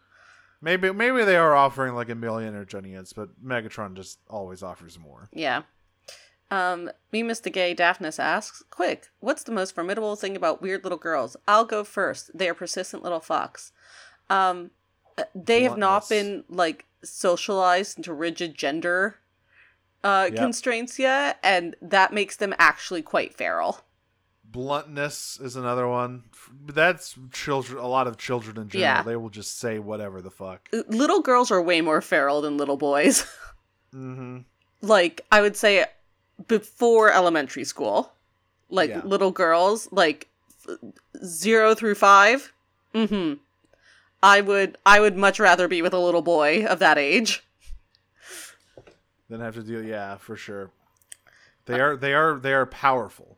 Maybe 0.62 0.92
maybe 0.92 1.24
they 1.24 1.36
are 1.36 1.56
offering 1.56 1.94
like 1.94 2.10
a 2.10 2.16
million 2.16 2.56
or 2.56 2.66
units, 2.72 3.14
but 3.14 3.30
Megatron 3.44 3.96
just 3.96 4.20
always 4.30 4.64
offers 4.64 4.98
more. 5.00 5.30
Yeah. 5.32 5.64
Um, 6.50 6.90
me, 7.12 7.24
Mr. 7.24 7.52
Gay, 7.52 7.76
Daphnis 7.76 8.20
asks, 8.20 8.64
Quick, 8.72 9.10
what's 9.20 9.44
the 9.44 9.52
most 9.52 9.76
formidable 9.76 10.16
thing 10.16 10.36
about 10.38 10.62
weird 10.62 10.84
little 10.84 10.98
girls? 10.98 11.36
I'll 11.48 11.66
go 11.66 11.84
first. 11.84 12.32
They 12.38 12.48
are 12.50 12.54
persistent 12.54 13.04
little 13.04 13.20
fucks. 13.20 13.72
Um, 14.30 14.72
uh, 15.18 15.24
they 15.36 15.64
have 15.64 15.78
not 15.78 16.08
been, 16.08 16.44
like, 16.50 16.86
socialized 17.04 17.98
into 17.98 18.14
rigid 18.14 18.56
gender 18.56 19.18
uh, 20.04 20.28
Yep. 20.32 20.36
constraints 20.38 21.00
yet, 21.00 21.38
and 21.44 21.76
that 21.82 22.14
makes 22.14 22.38
them 22.38 22.54
actually 22.60 23.02
quite 23.02 23.34
feral. 23.34 23.82
Bluntness 24.50 25.40
is 25.42 25.56
another 25.58 25.88
one. 25.88 26.24
That's 26.66 27.16
children. 27.34 27.80
A 27.84 27.88
lot 27.88 28.08
of 28.08 28.18
children 28.18 28.58
in 28.58 28.70
general. 28.70 28.80
Yeah. 29.00 29.04
They 29.04 29.16
will 29.18 29.30
just 29.30 29.60
say 29.60 29.80
whatever 29.80 30.22
the 30.22 30.32
fuck. 30.32 30.70
Uh, 30.72 30.84
Little 30.88 31.22
girls 31.22 31.52
are 31.52 31.62
way 31.62 31.82
more 31.82 32.02
feral 32.02 32.40
than 32.42 32.58
little 32.58 32.78
boys. 32.78 33.26
Mm-hmm. 33.96 34.40
like, 34.82 35.22
I 35.32 35.42
would 35.42 35.56
say 35.56 35.86
before 36.48 37.12
elementary 37.12 37.64
school. 37.64 38.12
Like, 38.70 38.90
Yeah. 38.90 39.02
little 39.04 39.32
girls, 39.32 39.88
like, 39.92 40.28
f- 40.68 40.78
zero 41.24 41.74
through 41.74 41.96
five. 41.96 42.52
Mm-hmm. 42.94 43.36
I 44.24 44.42
would 44.42 44.78
I 44.86 45.00
would 45.00 45.16
much 45.16 45.40
rather 45.40 45.68
be 45.68 45.82
with 45.82 45.94
a 45.94 46.00
little 46.00 46.24
boy 46.24 46.66
of 46.66 46.80
that 46.80 46.98
age. 46.98 47.44
Then 49.30 49.40
have 49.42 49.56
to 49.56 49.62
deal. 49.64 49.84
Yeah, 49.84 50.18
for 50.18 50.36
sure. 50.36 50.72
They 51.66 51.80
are 51.80 51.96
they 51.96 52.14
are 52.14 52.40
they 52.40 52.54
are 52.54 52.66
powerful. 52.66 53.38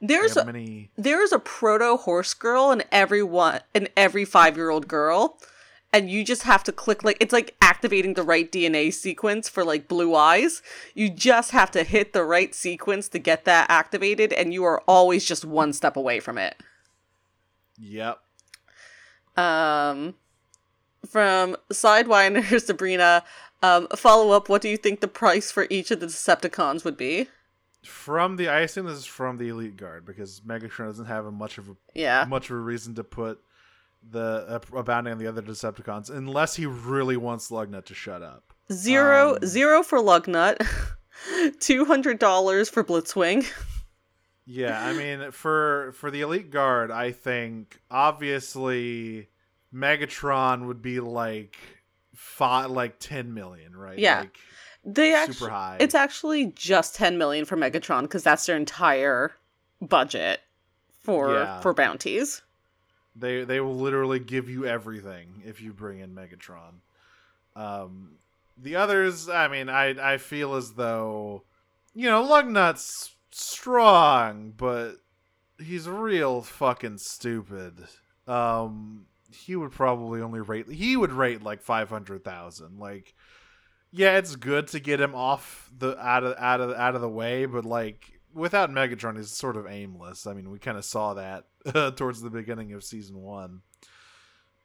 There's 0.00 0.36
a, 0.36 0.44
many. 0.44 0.90
there's 0.96 1.32
a 1.32 1.38
proto 1.38 1.96
horse 1.96 2.34
girl 2.34 2.70
in 2.70 2.82
every 2.92 3.22
one 3.22 3.60
in 3.74 3.88
every 3.96 4.24
five 4.24 4.56
year 4.56 4.70
old 4.70 4.86
girl, 4.88 5.38
and 5.94 6.10
you 6.10 6.24
just 6.24 6.42
have 6.42 6.64
to 6.64 6.72
click 6.72 7.04
like 7.04 7.16
it's 7.20 7.32
like 7.32 7.54
activating 7.62 8.14
the 8.14 8.24
right 8.24 8.50
DNA 8.50 8.92
sequence 8.92 9.48
for 9.48 9.64
like 9.64 9.86
blue 9.86 10.16
eyes. 10.16 10.60
You 10.92 11.08
just 11.08 11.52
have 11.52 11.70
to 11.70 11.84
hit 11.84 12.12
the 12.12 12.24
right 12.24 12.52
sequence 12.52 13.08
to 13.10 13.20
get 13.20 13.44
that 13.44 13.70
activated, 13.70 14.32
and 14.32 14.52
you 14.52 14.64
are 14.64 14.82
always 14.88 15.24
just 15.24 15.44
one 15.44 15.72
step 15.72 15.96
away 15.96 16.18
from 16.18 16.36
it. 16.36 16.56
Yep. 17.78 18.18
Um, 19.36 20.14
from 21.08 21.56
Sidewinder 21.72 22.60
Sabrina, 22.66 23.22
um, 23.62 23.86
follow 23.94 24.32
up. 24.32 24.48
What 24.48 24.62
do 24.62 24.68
you 24.68 24.76
think 24.76 24.98
the 24.98 25.08
price 25.08 25.52
for 25.52 25.68
each 25.70 25.92
of 25.92 26.00
the 26.00 26.06
Decepticons 26.06 26.84
would 26.84 26.96
be? 26.96 27.28
From 27.84 28.36
the, 28.36 28.48
I 28.48 28.60
assume 28.60 28.86
this 28.86 28.98
is 28.98 29.06
from 29.06 29.36
the 29.36 29.48
Elite 29.48 29.76
Guard 29.76 30.06
because 30.06 30.40
Megatron 30.40 30.86
doesn't 30.86 31.06
have 31.06 31.26
a 31.26 31.30
much 31.30 31.58
of 31.58 31.68
a 31.68 31.76
Yeah, 31.94 32.24
much 32.28 32.50
of 32.50 32.56
a 32.56 32.60
reason 32.60 32.96
to 32.96 33.04
put 33.04 33.40
the 34.10 34.60
a, 34.72 34.76
a 34.78 34.82
bounty 34.82 35.10
on 35.10 35.18
the 35.18 35.26
other 35.26 35.42
Decepticons 35.42 36.10
unless 36.10 36.56
he 36.56 36.66
really 36.66 37.16
wants 37.16 37.50
Lugnut 37.50 37.84
to 37.86 37.94
shut 37.94 38.22
up. 38.22 38.52
zero 38.72 39.34
Um, 39.36 39.46
zero 39.46 39.82
for 39.82 39.98
Lugnut, 39.98 40.58
Two 41.60 41.84
hundred 41.84 42.18
dollars 42.18 42.68
for 42.68 42.82
Blitzwing. 42.84 43.46
Yeah, 44.46 44.84
I 44.84 44.92
mean 44.92 45.30
for 45.30 45.92
for 45.96 46.10
the 46.10 46.20
elite 46.20 46.50
guard, 46.50 46.90
I 46.90 47.12
think 47.12 47.80
obviously 47.90 49.28
Megatron 49.72 50.66
would 50.66 50.82
be 50.82 51.00
like 51.00 51.56
five, 52.14 52.70
like 52.70 52.96
ten 52.98 53.32
million, 53.34 53.76
right? 53.76 53.98
Yeah. 53.98 54.20
like, 54.20 54.36
They 54.84 55.10
super 55.12 55.22
actually, 55.22 55.50
high. 55.50 55.76
it's 55.80 55.94
actually 55.94 56.46
just 56.54 56.94
ten 56.94 57.16
million 57.16 57.44
for 57.44 57.56
Megatron 57.56 58.02
because 58.02 58.22
that's 58.22 58.44
their 58.46 58.56
entire 58.56 59.32
budget 59.80 60.40
for 61.00 61.32
Yeah. 61.34 61.60
for 61.60 61.72
bounties. 61.74 62.42
They 63.16 63.44
they 63.44 63.60
will 63.60 63.76
literally 63.76 64.18
give 64.18 64.48
you 64.48 64.66
everything 64.66 65.42
if 65.44 65.60
you 65.60 65.72
bring 65.72 66.00
in 66.00 66.14
Megatron. 66.14 66.80
Um, 67.54 68.16
the 68.56 68.76
others, 68.76 69.28
I 69.28 69.48
mean, 69.48 69.68
I 69.68 70.14
I 70.14 70.18
feel 70.18 70.54
as 70.54 70.72
though 70.72 71.44
you 71.94 72.08
know 72.08 72.26
Lugnut's 72.26 73.14
strong, 73.30 74.52
but 74.56 74.96
he's 75.58 75.88
real 75.88 76.42
fucking 76.42 76.98
stupid. 76.98 77.86
Um, 78.26 79.06
he 79.30 79.56
would 79.56 79.72
probably 79.72 80.20
only 80.20 80.40
rate 80.40 80.70
he 80.70 80.96
would 80.96 81.12
rate 81.12 81.42
like 81.42 81.62
five 81.62 81.88
hundred 81.88 82.24
thousand. 82.24 82.78
Like, 82.78 83.14
yeah, 83.90 84.16
it's 84.16 84.36
good 84.36 84.68
to 84.68 84.80
get 84.80 85.00
him 85.00 85.14
off 85.14 85.70
the 85.76 85.98
out 85.98 86.24
of 86.24 86.36
out 86.38 86.60
of 86.60 86.72
out 86.72 86.94
of 86.94 87.00
the 87.00 87.08
way, 87.08 87.46
but 87.46 87.64
like 87.64 88.12
without 88.32 88.70
Megatron, 88.70 89.16
he's 89.16 89.36
sort 89.36 89.56
of 89.56 89.66
aimless. 89.66 90.26
I 90.26 90.34
mean, 90.34 90.50
we 90.50 90.58
kind 90.58 90.78
of 90.78 90.84
saw 90.84 91.14
that 91.14 91.44
towards 91.96 92.20
the 92.20 92.30
beginning 92.30 92.72
of 92.72 92.84
season 92.84 93.20
one. 93.20 93.62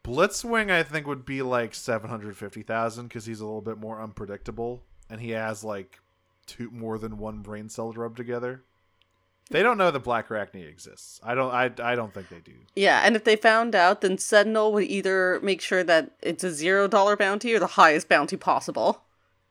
Blitzwing, 0.04 0.72
I 0.72 0.84
think, 0.84 1.08
would 1.08 1.26
be 1.26 1.42
like 1.42 1.76
seven 1.76 2.10
hundred 2.10 2.36
fifty 2.38 2.62
thousand 2.64 3.08
because 3.08 3.26
he's 3.26 3.42
a 3.42 3.46
little 3.46 3.62
bit 3.62 3.78
more 3.78 4.02
unpredictable, 4.02 4.84
and 5.10 5.20
he 5.20 5.32
has 5.32 5.64
like 5.64 6.00
two 6.46 6.72
more 6.72 6.98
than 6.98 7.18
one 7.18 7.42
brain 7.42 7.70
cell 7.70 7.94
to 7.94 8.00
rub 8.00 8.16
together. 8.16 8.64
They 9.52 9.64
don't 9.64 9.80
know 9.80 9.90
that 9.90 10.04
Blackarachnia 10.04 10.70
exists. 10.70 11.20
I 11.24 11.34
don't. 11.36 11.52
I, 11.52 11.72
I 11.84 11.96
don't 11.96 12.14
think 12.14 12.30
they 12.30 12.40
do. 12.40 12.54
Yeah, 12.76 13.02
and 13.04 13.16
if 13.16 13.24
they 13.24 13.36
found 13.36 13.76
out, 13.76 14.02
then 14.02 14.18
Sentinel 14.18 14.72
would 14.74 14.86
either 14.86 15.40
make 15.42 15.60
sure 15.60 15.84
that 15.84 16.12
it's 16.22 16.44
a 16.44 16.52
zero 16.52 16.88
dollar 16.88 17.18
bounty 17.18 17.54
or 17.54 17.60
the 17.60 17.68
highest 17.68 18.08
bounty 18.08 18.38
possible. 18.38 19.02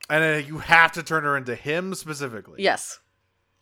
And 0.09 0.25
uh, 0.25 0.47
you 0.47 0.59
have 0.59 0.93
to 0.93 1.03
turn 1.03 1.25
her 1.25 1.37
into 1.37 1.55
him 1.55 1.95
specifically. 1.95 2.63
Yes. 2.63 3.01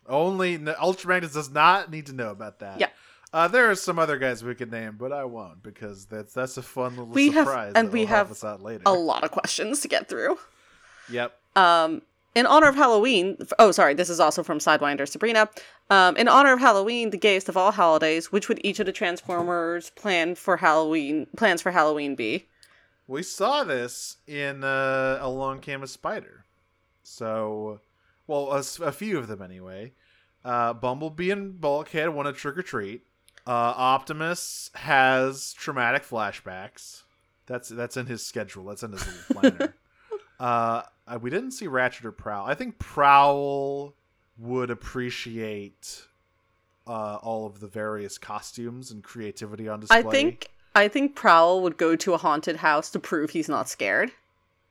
Only 0.06 0.54
n- 0.54 0.74
Ultra 0.78 1.08
Magnus 1.08 1.32
does 1.32 1.50
not 1.50 1.90
need 1.90 2.06
to 2.06 2.12
know 2.12 2.30
about 2.30 2.60
that. 2.60 2.78
Yeah. 2.78 2.90
Uh, 3.32 3.48
there 3.48 3.70
are 3.70 3.74
some 3.74 3.98
other 3.98 4.16
guys 4.18 4.42
we 4.44 4.54
could 4.54 4.70
name, 4.70 4.96
but 4.98 5.12
I 5.12 5.24
won't 5.24 5.62
because 5.62 6.06
that's 6.06 6.32
that's 6.32 6.56
a 6.56 6.62
fun 6.62 6.90
little 6.96 7.06
We 7.06 7.30
have- 7.32 7.46
surprise. 7.46 7.72
and 7.74 7.92
we 7.92 8.04
have 8.06 8.30
us 8.30 8.44
out 8.44 8.62
later. 8.62 8.82
A 8.86 8.92
lot 8.92 9.24
of 9.24 9.30
questions 9.30 9.80
to 9.80 9.88
get 9.88 10.08
through. 10.08 10.38
Yep. 11.10 11.38
Um, 11.56 12.02
in 12.34 12.46
honor 12.46 12.68
of 12.68 12.74
Halloween, 12.76 13.36
oh, 13.58 13.70
sorry, 13.72 13.94
this 13.94 14.10
is 14.10 14.20
also 14.20 14.42
from 14.42 14.58
Sidewinder 14.58 15.08
Sabrina. 15.08 15.48
Um, 15.88 16.16
in 16.16 16.28
honor 16.28 16.52
of 16.52 16.60
Halloween, 16.60 17.10
the 17.10 17.16
gayest 17.16 17.48
of 17.48 17.56
all 17.56 17.72
holidays, 17.72 18.30
which 18.30 18.48
would 18.48 18.60
each 18.62 18.78
of 18.80 18.86
the 18.86 18.92
Transformers 18.92 19.90
plan 19.90 20.34
for 20.34 20.58
Halloween 20.58 21.26
plans 21.36 21.62
for 21.62 21.72
Halloween 21.72 22.14
be? 22.14 22.46
We 23.06 23.22
saw 23.22 23.64
this 23.64 24.16
in 24.26 24.64
uh, 24.64 25.18
Along 25.20 25.60
Came 25.60 25.82
a 25.82 25.86
Spider. 25.86 26.44
So, 27.02 27.80
well, 28.26 28.50
a 28.50 28.92
few 28.92 29.18
of 29.18 29.28
them 29.28 29.40
anyway. 29.40 29.92
Uh, 30.44 30.72
Bumblebee 30.74 31.30
and 31.30 31.60
Bulkhead 31.60 32.10
want 32.10 32.26
to 32.26 32.32
trick 32.32 32.58
or 32.58 32.62
treat. 32.62 33.02
Uh, 33.46 33.50
Optimus 33.76 34.70
has 34.74 35.52
traumatic 35.52 36.04
flashbacks. 36.04 37.02
That's 37.46 37.68
that's 37.68 37.96
in 37.96 38.06
his 38.06 38.24
schedule. 38.26 38.64
That's 38.64 38.82
in 38.82 38.92
his 38.92 39.06
little 39.06 39.40
planner. 39.40 39.74
uh, 40.40 40.82
we 41.20 41.30
didn't 41.30 41.52
see 41.52 41.66
Ratchet 41.68 42.04
or 42.06 42.12
Prowl. 42.12 42.44
I 42.46 42.54
think 42.54 42.78
Prowl 42.78 43.94
would 44.38 44.70
appreciate 44.70 46.02
uh, 46.86 47.16
all 47.22 47.46
of 47.46 47.60
the 47.60 47.68
various 47.68 48.18
costumes 48.18 48.90
and 48.90 49.02
creativity 49.04 49.68
on 49.68 49.80
display. 49.80 49.98
I 49.98 50.02
think 50.02 50.48
I 50.74 50.88
think 50.88 51.14
Prowl 51.14 51.62
would 51.62 51.76
go 51.76 51.94
to 51.96 52.14
a 52.14 52.18
haunted 52.18 52.56
house 52.56 52.90
to 52.90 52.98
prove 52.98 53.30
he's 53.30 53.48
not 53.48 53.68
scared. 53.68 54.10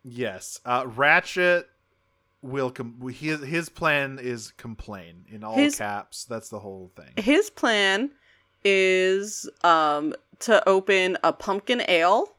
Yes, 0.04 0.60
uh, 0.66 0.86
Ratchet 0.96 1.70
will. 2.42 2.72
Com- 2.72 3.00
his 3.10 3.42
his 3.42 3.70
plan 3.70 4.20
is 4.22 4.52
complain 4.58 5.26
in 5.32 5.44
all 5.46 5.56
His- 5.56 5.78
caps. 5.78 6.26
That's 6.26 6.50
the 6.50 6.60
whole 6.60 6.92
thing. 6.96 7.24
His 7.24 7.50
plan 7.50 8.12
is 8.66 9.50
um 9.64 10.14
to 10.40 10.68
open 10.68 11.18
a 11.24 11.32
pumpkin 11.32 11.82
ale 11.88 12.36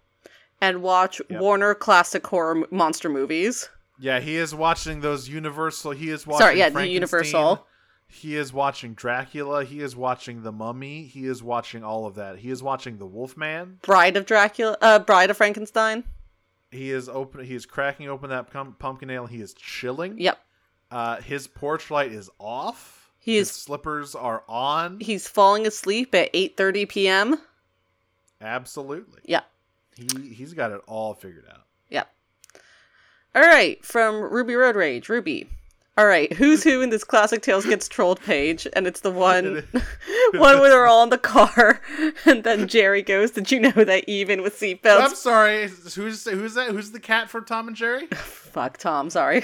and 0.60 0.82
watch 0.82 1.20
Yep. 1.30 1.40
Warner 1.40 1.74
classic 1.74 2.26
horror 2.26 2.56
m- 2.58 2.64
monster 2.70 3.08
movies. 3.08 3.68
Yeah, 3.98 4.20
he 4.20 4.36
is 4.36 4.54
watching 4.54 5.00
those 5.00 5.28
Universal. 5.28 5.92
He 5.92 6.10
is 6.10 6.26
watching. 6.26 6.44
Sorry, 6.46 6.58
yeah, 6.58 6.68
the 6.68 6.86
Universal. 6.86 7.66
He 8.08 8.36
is 8.36 8.52
watching 8.52 8.94
Dracula. 8.94 9.64
He 9.64 9.80
is 9.80 9.96
watching 9.96 10.42
The 10.42 10.52
Mummy. 10.52 11.04
He 11.04 11.26
is 11.26 11.42
watching 11.42 11.82
all 11.82 12.06
of 12.06 12.14
that. 12.16 12.38
He 12.38 12.50
is 12.50 12.62
watching 12.62 12.98
The 12.98 13.06
Wolfman. 13.06 13.78
Bride 13.82 14.16
of 14.16 14.26
Dracula, 14.26 14.76
uh, 14.80 14.98
Bride 15.00 15.30
of 15.30 15.36
Frankenstein. 15.36 16.04
He 16.70 16.90
is 16.90 17.08
open. 17.08 17.44
He 17.44 17.54
is 17.54 17.64
cracking 17.66 18.08
open 18.08 18.30
that 18.30 18.50
pum- 18.52 18.76
pumpkin 18.78 19.10
ale. 19.10 19.26
He 19.26 19.40
is 19.40 19.54
chilling. 19.54 20.18
Yep. 20.20 20.38
Uh, 20.90 21.16
his 21.22 21.46
porch 21.48 21.90
light 21.90 22.12
is 22.12 22.30
off. 22.38 23.05
He 23.26 23.36
his 23.38 23.50
is- 23.50 23.56
slippers 23.56 24.14
are 24.14 24.44
on. 24.48 25.00
He's 25.00 25.26
falling 25.26 25.66
asleep 25.66 26.14
at 26.14 26.32
8:30 26.32 26.88
p.m. 26.88 27.36
Absolutely. 28.40 29.20
Yeah. 29.24 29.40
He 29.96 30.06
he's 30.32 30.54
got 30.54 30.70
it 30.70 30.80
all 30.86 31.12
figured 31.12 31.46
out. 31.50 31.64
Yep. 31.90 32.08
All 33.34 33.42
right, 33.42 33.84
from 33.84 34.14
Ruby 34.22 34.54
Road 34.54 34.76
Rage, 34.76 35.08
Ruby. 35.08 35.48
All 35.98 36.06
right, 36.06 36.30
who's 36.34 36.62
who 36.62 36.82
in 36.82 36.90
this 36.90 37.04
classic 37.04 37.40
Tails 37.42 37.64
Gets 37.64 37.88
Trolled 37.88 38.20
page, 38.20 38.68
and 38.74 38.86
it's 38.86 39.00
the 39.00 39.10
one, 39.10 39.66
one 40.32 40.60
where 40.60 40.68
they're 40.68 40.86
all 40.86 41.02
in 41.02 41.08
the 41.08 41.16
car, 41.18 41.80
and 42.26 42.44
then 42.44 42.68
Jerry 42.68 43.00
goes, 43.02 43.30
"Did 43.32 43.50
you 43.50 43.58
know 43.58 43.70
that 43.72 44.04
even 44.06 44.42
with 44.42 44.54
seatbelts?" 44.60 45.00
I'm 45.00 45.14
sorry. 45.14 45.66
Who's 45.68 46.26
who's 46.28 46.54
that? 46.54 46.68
Who's 46.68 46.92
the 46.92 47.00
cat 47.00 47.28
from 47.30 47.44
Tom 47.46 47.66
and 47.66 47.76
Jerry? 47.76 48.06
Fuck 48.08 48.76
Tom, 48.76 49.10
sorry. 49.10 49.42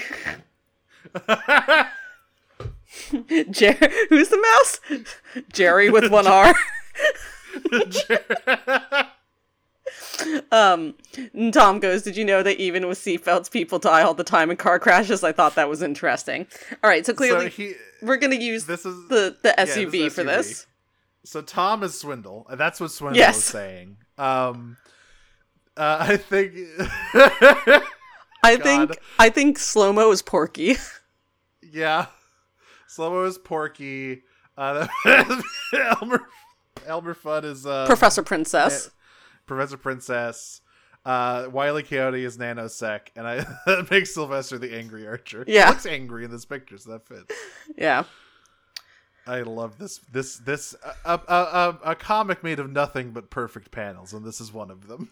Jer- 3.51 3.77
who's 4.09 4.29
the 4.29 4.37
mouse? 4.37 4.79
Jerry 5.51 5.89
with 5.89 6.11
one 6.11 6.27
R. 6.27 6.53
Um, 10.51 10.95
Tom 11.51 11.79
goes, 11.79 12.03
Did 12.03 12.15
you 12.15 12.23
know 12.23 12.43
that 12.43 12.57
even 12.59 12.87
with 12.87 12.97
seatbelts, 12.99 13.51
people 13.51 13.79
die 13.79 14.01
all 14.03 14.13
the 14.13 14.23
time 14.23 14.49
in 14.51 14.57
car 14.57 14.79
crashes? 14.79 15.23
I 15.23 15.31
thought 15.31 15.55
that 15.55 15.67
was 15.67 15.81
interesting. 15.81 16.47
All 16.83 16.89
right, 16.89 17.05
so 17.05 17.13
clearly 17.13 17.45
so 17.49 17.55
he, 17.55 17.73
we're 18.01 18.17
going 18.17 18.31
to 18.31 18.41
use 18.41 18.65
this 18.65 18.85
is 18.85 18.95
the, 19.09 19.35
the 19.41 19.53
this 19.57 19.75
SUV 19.75 19.93
is 20.07 20.13
for 20.15 20.23
SUV. 20.23 20.25
this. 20.25 20.67
so 21.25 21.41
Tom 21.41 21.83
is 21.83 21.99
Swindle, 21.99 22.45
and 22.49 22.59
that's 22.59 22.79
what 22.79 22.91
Swindle 22.91 23.17
Yes. 23.17 23.37
is 23.37 23.43
saying. 23.45 23.97
Um, 24.17 24.77
uh, 25.75 25.97
I 26.01 26.17
think. 26.17 26.55
I 28.43 28.57
think 28.57 28.91
I 29.19 29.29
think 29.29 29.57
Slomo 29.57 30.11
is 30.13 30.21
Porky. 30.21 30.75
yeah, 31.61 32.07
Slow 32.93 33.23
is 33.25 33.39
Porky. 33.39 34.21
Uh, 34.55 34.87
Elmer 35.99 36.27
Elmer 36.85 37.15
Fudd 37.15 37.43
is 37.43 37.65
uh, 37.65 37.87
Professor 37.87 38.21
Princess. 38.21 38.91
Professor 39.47 39.77
Princess. 39.77 40.61
Uh, 41.03 41.47
Wiley 41.51 41.81
Coyote 41.81 42.23
is 42.23 42.37
Nanosec, 42.37 43.07
and 43.15 43.27
I 43.27 43.37
that 43.65 43.89
makes 43.89 44.13
Sylvester 44.13 44.59
the 44.59 44.77
angry 44.77 45.07
archer. 45.07 45.43
Yeah. 45.47 45.65
he 45.65 45.69
looks 45.71 45.85
angry 45.87 46.23
in 46.23 46.29
this 46.29 46.45
picture, 46.45 46.77
so 46.77 46.91
that 46.91 47.07
fits. 47.07 47.33
Yeah. 47.75 48.03
I 49.25 49.41
love 49.41 49.79
this 49.79 49.97
this 50.11 50.37
this 50.37 50.75
a, 51.03 51.19
a, 51.27 51.33
a, 51.33 51.79
a 51.91 51.95
comic 51.95 52.43
made 52.43 52.59
of 52.59 52.69
nothing 52.69 53.09
but 53.09 53.31
perfect 53.31 53.71
panels, 53.71 54.13
and 54.13 54.23
this 54.23 54.39
is 54.39 54.53
one 54.53 54.69
of 54.69 54.87
them. 54.87 55.09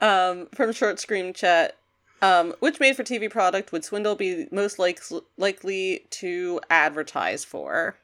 Um, 0.00 0.48
from 0.54 0.72
Short 0.72 1.00
Screen 1.00 1.34
Chat, 1.34 1.76
um, 2.22 2.54
which 2.60 2.80
made 2.80 2.96
for 2.96 3.04
TV 3.04 3.30
product 3.30 3.72
would 3.72 3.84
Swindle 3.84 4.14
be 4.14 4.46
most 4.50 4.78
like- 4.78 5.00
likely 5.36 6.06
to 6.10 6.60
advertise 6.70 7.44
for? 7.44 7.96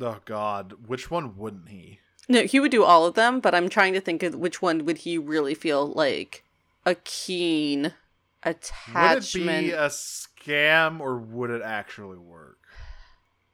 Oh 0.00 0.18
God, 0.24 0.86
which 0.86 1.10
one 1.10 1.36
wouldn't 1.36 1.68
he? 1.68 2.00
No, 2.28 2.44
he 2.44 2.60
would 2.60 2.70
do 2.70 2.84
all 2.84 3.04
of 3.04 3.14
them, 3.14 3.40
but 3.40 3.54
I'm 3.54 3.68
trying 3.68 3.92
to 3.94 4.00
think 4.00 4.22
of 4.22 4.34
which 4.36 4.62
one 4.62 4.84
would 4.84 4.98
he 4.98 5.18
really 5.18 5.54
feel 5.54 5.86
like 5.86 6.44
a 6.86 6.94
keen 6.94 7.92
attachment. 8.42 9.46
Would 9.46 9.54
it 9.54 9.60
be 9.66 9.70
a 9.72 9.88
scam 9.88 11.00
or 11.00 11.18
would 11.18 11.50
it 11.50 11.62
actually 11.62 12.18
work? 12.18 12.58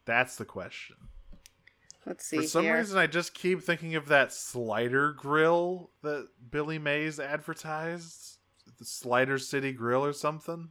That's 0.04 0.36
the 0.36 0.44
question. 0.44 0.96
Let's 2.06 2.24
see 2.24 2.38
For 2.38 2.42
some 2.44 2.64
here. 2.64 2.78
reason, 2.78 2.98
I 2.98 3.06
just 3.06 3.34
keep 3.34 3.62
thinking 3.62 3.94
of 3.94 4.06
that 4.08 4.32
slider 4.32 5.12
grill 5.12 5.90
that 6.02 6.28
Billy 6.50 6.78
Mays 6.78 7.20
advertised, 7.20 8.37
the 8.78 8.84
Slider 8.84 9.38
City 9.38 9.72
Grill 9.72 10.04
or 10.04 10.12
something. 10.12 10.68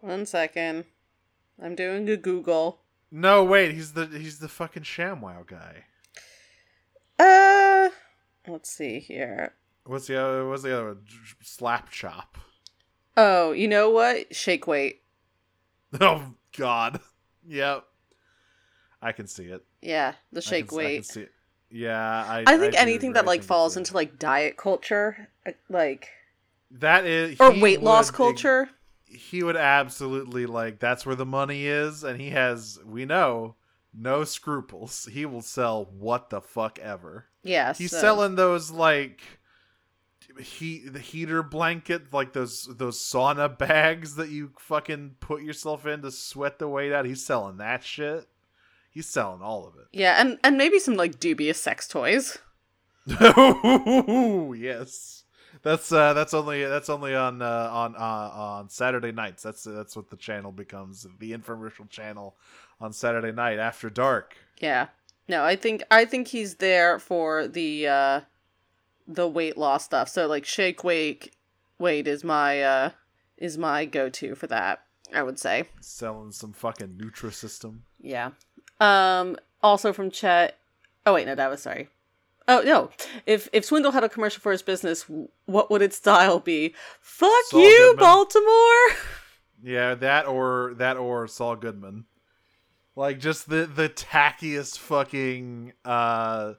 One 0.00 0.26
second. 0.26 0.84
I'm 1.60 1.74
doing 1.74 2.08
a 2.08 2.16
Google. 2.16 2.80
No, 3.10 3.42
wait, 3.42 3.72
he's 3.74 3.92
the 3.94 4.06
he's 4.06 4.38
the 4.38 4.48
fucking 4.48 4.84
ShamWow 4.84 5.46
guy. 5.46 5.84
Uh, 7.18 7.88
let's 8.46 8.70
see 8.70 9.00
here. 9.00 9.54
What's 9.84 10.06
the 10.06 10.22
other? 10.22 10.48
What's 10.48 10.62
the 10.62 10.74
other? 10.74 10.86
one? 10.88 11.04
Slap 11.42 11.90
Chop. 11.90 12.38
Oh, 13.16 13.52
you 13.52 13.66
know 13.66 13.90
what? 13.90 14.34
Shake 14.34 14.66
weight. 14.66 15.02
Oh 16.00 16.34
God. 16.56 17.00
Yep. 17.50 17.84
I 19.00 19.12
can 19.12 19.26
see 19.26 19.44
it. 19.44 19.64
Yeah, 19.80 20.12
the 20.32 20.38
I 20.38 20.40
shake 20.42 20.64
I 20.66 20.68
can 20.68 20.76
weight. 20.76 21.06
see 21.06 21.22
it. 21.22 21.32
Yeah, 21.70 21.98
I. 22.28 22.44
I 22.46 22.58
think 22.58 22.74
do 22.74 22.78
anything 22.78 23.14
that 23.14 23.24
like 23.24 23.42
falls 23.42 23.78
into 23.78 23.94
like 23.94 24.18
diet 24.18 24.58
culture, 24.58 25.28
uh, 25.46 25.52
like 25.70 26.08
that 26.70 27.06
is 27.06 27.40
or 27.40 27.52
weight 27.58 27.82
loss 27.82 28.10
culture. 28.10 28.68
He 29.04 29.42
would 29.42 29.56
absolutely 29.56 30.46
like. 30.46 30.80
That's 30.80 31.06
where 31.06 31.16
the 31.16 31.24
money 31.26 31.66
is, 31.66 32.04
and 32.04 32.20
he 32.20 32.30
has. 32.30 32.78
We 32.84 33.04
know 33.04 33.54
no 33.94 34.24
scruples. 34.24 35.08
He 35.10 35.24
will 35.24 35.40
sell 35.42 35.86
what 35.86 36.30
the 36.30 36.40
fuck 36.40 36.78
ever. 36.78 37.26
Yeah, 37.42 37.72
He's 37.74 37.90
so- 37.90 38.00
selling 38.00 38.34
those 38.36 38.70
like 38.70 39.22
heat 40.38 40.92
the 40.92 40.98
heater 41.00 41.42
blanket, 41.42 42.12
like 42.12 42.32
those 42.34 42.68
those 42.76 42.98
sauna 42.98 43.56
bags 43.58 44.16
that 44.16 44.28
you 44.28 44.52
fucking 44.58 45.16
put 45.20 45.42
yourself 45.42 45.86
in 45.86 46.02
to 46.02 46.10
sweat 46.10 46.58
the 46.58 46.68
weight 46.68 46.92
out. 46.92 47.06
He's 47.06 47.24
selling 47.24 47.56
that 47.56 47.82
shit. 47.82 48.28
He's 48.90 49.06
selling 49.06 49.42
all 49.42 49.66
of 49.66 49.74
it. 49.76 49.86
Yeah, 49.92 50.16
and 50.20 50.38
and 50.44 50.58
maybe 50.58 50.78
some 50.78 50.96
like 50.96 51.18
dubious 51.18 51.60
sex 51.60 51.88
toys. 51.88 52.38
yes. 54.58 55.24
That's 55.62 55.92
uh 55.92 56.12
that's 56.14 56.34
only 56.34 56.64
that's 56.64 56.88
only 56.88 57.14
on 57.14 57.42
uh 57.42 57.70
on 57.72 57.96
uh 57.96 57.98
on 57.98 58.68
Saturday 58.68 59.12
nights. 59.12 59.42
That's 59.42 59.64
that's 59.64 59.96
what 59.96 60.10
the 60.10 60.16
channel 60.16 60.52
becomes, 60.52 61.06
the 61.18 61.32
infomercial 61.32 61.88
channel 61.88 62.36
on 62.80 62.92
Saturday 62.92 63.32
night 63.32 63.58
after 63.58 63.90
dark. 63.90 64.36
Yeah. 64.60 64.88
No, 65.28 65.44
I 65.44 65.56
think 65.56 65.82
I 65.90 66.04
think 66.04 66.28
he's 66.28 66.56
there 66.56 66.98
for 66.98 67.46
the 67.46 67.86
uh 67.86 68.20
the 69.06 69.28
weight 69.28 69.56
loss 69.56 69.84
stuff. 69.84 70.08
So 70.08 70.26
like 70.26 70.44
shake 70.44 70.84
weight 70.84 71.34
weight 71.78 72.06
is 72.08 72.24
my 72.24 72.62
uh 72.62 72.90
is 73.36 73.58
my 73.58 73.84
go 73.84 74.08
to 74.08 74.34
for 74.34 74.46
that, 74.46 74.82
I 75.12 75.22
would 75.22 75.38
say. 75.38 75.64
Selling 75.80 76.32
some 76.32 76.52
fucking 76.52 76.98
Nutrisystem. 77.00 77.80
Yeah. 78.00 78.30
Um 78.80 79.36
also 79.62 79.92
from 79.92 80.10
Chet 80.10 80.56
Oh 81.04 81.14
wait, 81.14 81.26
no, 81.26 81.34
that 81.34 81.50
was 81.50 81.62
sorry. 81.62 81.88
Oh 82.48 82.62
no. 82.62 82.90
If 83.26 83.48
if 83.52 83.64
Swindle 83.64 83.92
had 83.92 84.02
a 84.02 84.08
commercial 84.08 84.40
for 84.40 84.50
his 84.52 84.62
business, 84.62 85.04
what 85.44 85.70
would 85.70 85.82
its 85.82 85.96
style 85.96 86.40
be? 86.40 86.74
Fuck 87.00 87.30
Saul 87.50 87.60
you, 87.60 87.78
Goodman. 87.90 88.04
Baltimore. 88.04 88.96
Yeah, 89.62 89.94
that 89.96 90.26
or 90.26 90.74
that 90.78 90.96
or 90.96 91.28
Saul 91.28 91.56
Goodman. 91.56 92.06
Like 92.96 93.20
just 93.20 93.48
the 93.48 93.66
the 93.66 93.88
tackiest 93.88 94.78
fucking 94.78 95.74
uh 95.84 96.54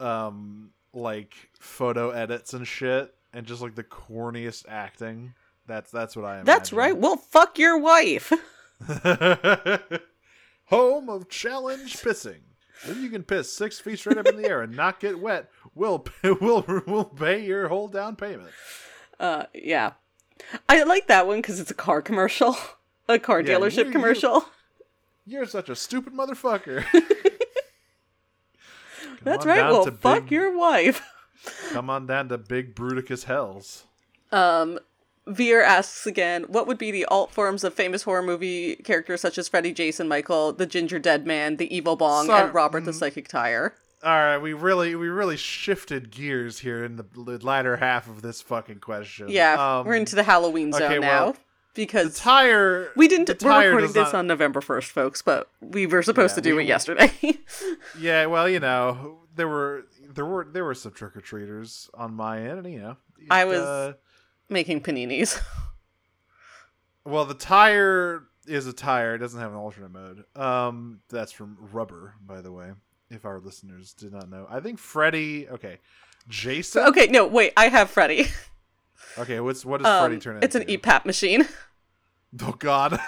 um 0.00 0.70
like 0.92 1.34
photo 1.60 2.10
edits 2.10 2.54
and 2.54 2.66
shit 2.66 3.14
and 3.32 3.46
just 3.46 3.60
like 3.62 3.74
the 3.74 3.84
corniest 3.84 4.64
acting. 4.68 5.34
That's 5.66 5.90
that's 5.90 6.16
what 6.16 6.24
I 6.24 6.38
am. 6.38 6.44
That's 6.44 6.72
right. 6.72 6.96
Well, 6.96 7.16
fuck 7.16 7.58
your 7.58 7.78
wife. 7.78 8.32
Home 10.64 11.08
of 11.08 11.28
challenge 11.28 11.98
pissing. 11.98 12.40
If 12.86 12.96
you 12.98 13.10
can 13.10 13.22
piss 13.22 13.52
six 13.52 13.78
feet 13.78 13.98
straight 13.98 14.16
up 14.18 14.26
in 14.26 14.36
the 14.40 14.48
air 14.48 14.62
and 14.62 14.74
not 14.74 15.00
get 15.00 15.18
wet, 15.20 15.50
we'll 15.74 16.04
we'll 16.40 16.64
we'll 16.86 17.04
pay 17.04 17.44
your 17.44 17.68
whole 17.68 17.88
down 17.88 18.16
payment. 18.16 18.50
Uh, 19.18 19.44
yeah. 19.54 19.92
I 20.68 20.82
like 20.84 21.06
that 21.08 21.26
one 21.26 21.38
because 21.38 21.60
it's 21.60 21.70
a 21.70 21.74
car 21.74 22.00
commercial, 22.00 22.56
a 23.08 23.18
car 23.18 23.40
Yeah, 23.42 23.54
dealership 23.56 23.76
you- 23.78 23.84
you- 23.86 23.92
commercial. 23.92 24.44
You're 25.26 25.46
such 25.46 25.68
a 25.68 25.76
stupid 25.76 26.12
motherfucker. 26.14 26.84
That's 29.22 29.44
right. 29.46 29.70
Well, 29.70 29.84
fuck 30.00 30.22
big- 30.24 30.32
your 30.32 30.56
wife. 30.56 31.02
Come 31.70 31.88
on 31.90 32.06
down 32.06 32.28
to 32.30 32.38
Big 32.38 32.74
Bruticus 32.74 33.24
Hells. 33.24 33.84
Um, 34.32 34.78
Veer 35.30 35.62
asks 35.62 36.06
again, 36.06 36.44
what 36.48 36.66
would 36.66 36.78
be 36.78 36.90
the 36.90 37.04
alt 37.06 37.32
forms 37.32 37.64
of 37.64 37.72
famous 37.74 38.02
horror 38.02 38.22
movie 38.22 38.76
characters 38.76 39.20
such 39.20 39.38
as 39.38 39.48
Freddy, 39.48 39.72
Jason, 39.72 40.08
Michael, 40.08 40.52
the 40.52 40.66
Gingerdead 40.66 41.24
Man, 41.24 41.56
the 41.56 41.74
Evil 41.74 41.96
Bong, 41.96 42.28
and 42.30 42.52
Robert 42.52 42.82
mm. 42.82 42.86
the 42.86 42.92
Psychic 42.92 43.28
Tire? 43.28 43.74
All 44.02 44.10
right, 44.10 44.38
we 44.38 44.54
really 44.54 44.94
we 44.94 45.08
really 45.08 45.36
shifted 45.36 46.10
gears 46.10 46.60
here 46.60 46.82
in 46.84 46.96
the 46.96 47.04
latter 47.42 47.76
half 47.76 48.08
of 48.08 48.22
this 48.22 48.40
fucking 48.40 48.78
question. 48.80 49.28
Yeah, 49.28 49.78
Um, 49.80 49.86
we're 49.86 49.94
into 49.94 50.16
the 50.16 50.22
Halloween 50.22 50.72
zone 50.72 50.82
okay, 50.84 50.98
now 50.98 51.24
well, 51.24 51.32
the 51.32 51.38
because 51.74 52.18
tire. 52.18 52.88
we 52.96 53.08
didn't. 53.08 53.26
the 53.26 53.36
We're 53.44 53.66
recording 53.66 53.92
this 53.92 54.12
not- 54.12 54.14
on 54.14 54.26
November 54.26 54.62
first, 54.62 54.90
folks, 54.90 55.20
but 55.20 55.48
we 55.60 55.86
were 55.86 56.02
supposed 56.02 56.32
Yeah, 56.32 56.36
to 56.36 56.40
do 56.40 56.56
we- 56.56 56.62
it 56.62 56.68
yesterday. 56.68 57.12
Yeah, 57.98 58.24
well, 58.26 58.48
you 58.48 58.58
know, 58.60 59.18
there 59.36 59.48
were 59.48 59.84
there 60.14 60.24
were 60.24 60.46
there 60.50 60.64
were 60.64 60.74
some 60.74 60.92
trick 60.92 61.14
or 61.14 61.20
treaters 61.20 61.90
on 61.92 62.14
my 62.14 62.40
end, 62.40 62.64
and 62.64 62.72
you 62.72 62.80
know, 62.80 62.96
I 63.30 63.44
was- 63.44 63.60
uh, 63.60 63.92
Making 64.50 64.80
paninis. 64.82 65.40
well, 67.04 67.24
the 67.24 67.34
tire 67.34 68.24
is 68.46 68.66
a 68.66 68.72
tire. 68.72 69.14
It 69.14 69.18
doesn't 69.18 69.40
have 69.40 69.52
an 69.52 69.56
alternate 69.58 69.92
mode. 69.92 70.24
Um, 70.36 71.00
that's 71.08 71.32
from 71.32 71.56
Rubber, 71.72 72.14
by 72.26 72.40
the 72.40 72.52
way. 72.52 72.72
If 73.10 73.24
our 73.24 73.40
listeners 73.40 73.92
did 73.92 74.12
not 74.12 74.28
know, 74.30 74.46
I 74.50 74.60
think 74.60 74.78
Freddy. 74.78 75.48
Okay, 75.48 75.78
Jason. 76.28 76.82
okay, 76.88 77.06
no, 77.06 77.26
wait. 77.26 77.52
I 77.56 77.68
have 77.68 77.90
Freddy. 77.90 78.26
Okay, 79.18 79.40
what's 79.40 79.64
what 79.64 79.82
does 79.82 79.98
Freddy 80.00 80.14
Um, 80.16 80.20
turn 80.20 80.34
into? 80.36 80.44
it's 80.44 80.54
an 80.54 80.64
EPAP 80.64 81.04
machine. 81.04 81.48
Oh 82.42 82.52
God. 82.52 83.00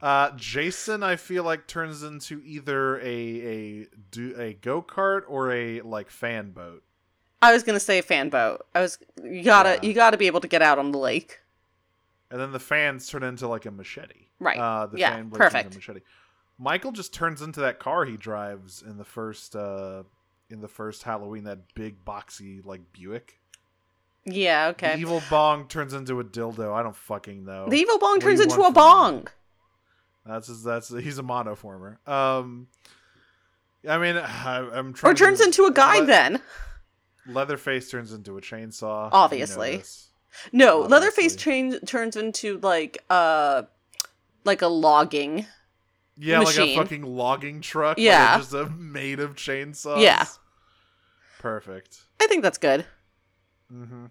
uh, 0.00 0.30
Jason, 0.36 1.02
I 1.02 1.16
feel 1.16 1.42
like 1.42 1.66
turns 1.66 2.04
into 2.04 2.40
either 2.44 3.00
a 3.00 3.02
a 3.02 3.86
do 4.12 4.32
a 4.38 4.52
go 4.54 4.80
kart 4.80 5.22
or 5.26 5.50
a 5.50 5.80
like 5.80 6.08
fan 6.10 6.52
boat. 6.52 6.84
I 7.44 7.52
was 7.52 7.62
gonna 7.62 7.80
say 7.80 8.00
fan 8.00 8.28
boat. 8.28 8.66
I 8.74 8.80
was 8.80 8.98
you 9.22 9.42
gotta 9.42 9.74
Yeah. 9.82 9.88
you 9.88 9.94
gotta 9.94 10.16
be 10.16 10.26
able 10.26 10.40
to 10.40 10.48
get 10.48 10.62
out 10.62 10.78
on 10.78 10.90
the 10.92 10.98
lake. 10.98 11.40
and 12.30 12.40
then 12.40 12.52
the 12.52 12.58
fans 12.60 13.06
turn 13.08 13.22
into 13.22 13.46
like 13.48 13.66
a 13.66 13.70
machete. 13.70 14.26
Right. 14.40 14.58
Uh, 14.58 14.86
the 14.86 14.98
Yeah, 14.98 15.10
fan 15.14 15.28
blades 15.28 15.34
into 15.34 15.38
perfect. 15.44 15.74
a 15.74 15.78
machete. 15.78 16.00
Michael 16.58 16.92
just 16.92 17.12
turns 17.12 17.42
into 17.42 17.60
that 17.60 17.78
car 17.78 18.04
he 18.04 18.16
drives 18.16 18.82
in 18.82 18.96
the 18.96 19.04
first 19.04 19.54
uh, 19.56 20.02
in 20.50 20.60
the 20.60 20.68
first 20.68 21.02
Halloween. 21.04 21.44
That 21.44 21.74
big 21.74 22.04
boxy 22.04 22.64
like 22.64 22.80
Buick. 22.92 23.40
Yeah, 24.26 24.68
okay. 24.68 24.94
The 24.94 25.00
evil 25.00 25.22
bong 25.28 25.68
turns 25.68 25.92
into 25.92 26.18
a 26.20 26.24
dildo. 26.24 26.72
I 26.72 26.82
don't 26.82 26.96
fucking 26.96 27.44
know. 27.44 27.68
The 27.68 27.76
evil 27.76 27.98
bong 27.98 28.12
What 28.14 28.22
turns 28.22 28.40
into 28.40 28.62
a 28.62 28.72
bong. 28.72 29.26
That's 30.24 30.46
his, 30.48 30.62
that's 30.64 30.88
he's 30.88 31.18
a 31.18 31.22
monoformer. 31.22 31.98
Um, 32.08 32.68
I 33.86 33.98
mean, 33.98 34.16
I, 34.16 34.66
I'm 34.72 34.94
trying. 34.94 35.12
Or 35.12 35.14
turns 35.14 35.40
into 35.42 35.66
a 35.66 35.72
guy 35.72 35.98
Le- 36.00 36.06
then. 36.06 36.40
Leatherface 37.26 37.90
turns 37.90 38.12
into 38.12 38.36
a 38.36 38.40
chainsaw. 38.40 39.08
Obviously. 39.12 39.72
You 39.72 39.78
know. 39.78 39.82
No, 40.52 40.82
Obviously. 40.84 40.90
Leatherface 40.90 41.80
turns 41.86 42.16
into 42.16 42.58
like 42.58 43.02
uh 43.10 43.62
like 44.44 44.62
a 44.62 44.66
logging. 44.66 45.46
Yeah, 46.16 46.40
like 46.40 46.58
a 46.58 46.76
fucking 46.76 47.02
logging 47.02 47.60
truck. 47.60 47.98
Yeah. 47.98 48.38
just 48.38 48.52
a 48.54 48.66
made 48.70 49.20
of 49.20 49.34
chainsaws. 49.36 50.00
Yeah. 50.02 50.24
Perfect. 51.38 52.02
I 52.20 52.26
think 52.26 52.42
that's 52.42 52.58
good. 52.58 52.84
hmm 53.70 54.06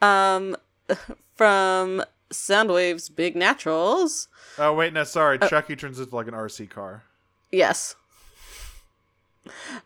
Um 0.00 0.56
from 1.34 2.02
Soundwaves 2.30 3.14
Big 3.14 3.36
Naturals. 3.36 4.28
Oh 4.58 4.72
wait, 4.74 4.92
no, 4.92 5.04
sorry. 5.04 5.38
Uh, 5.40 5.48
Chucky 5.48 5.76
turns 5.76 5.98
into 6.00 6.14
like 6.14 6.28
an 6.28 6.34
RC 6.34 6.70
car. 6.70 7.04
Yes. 7.50 7.94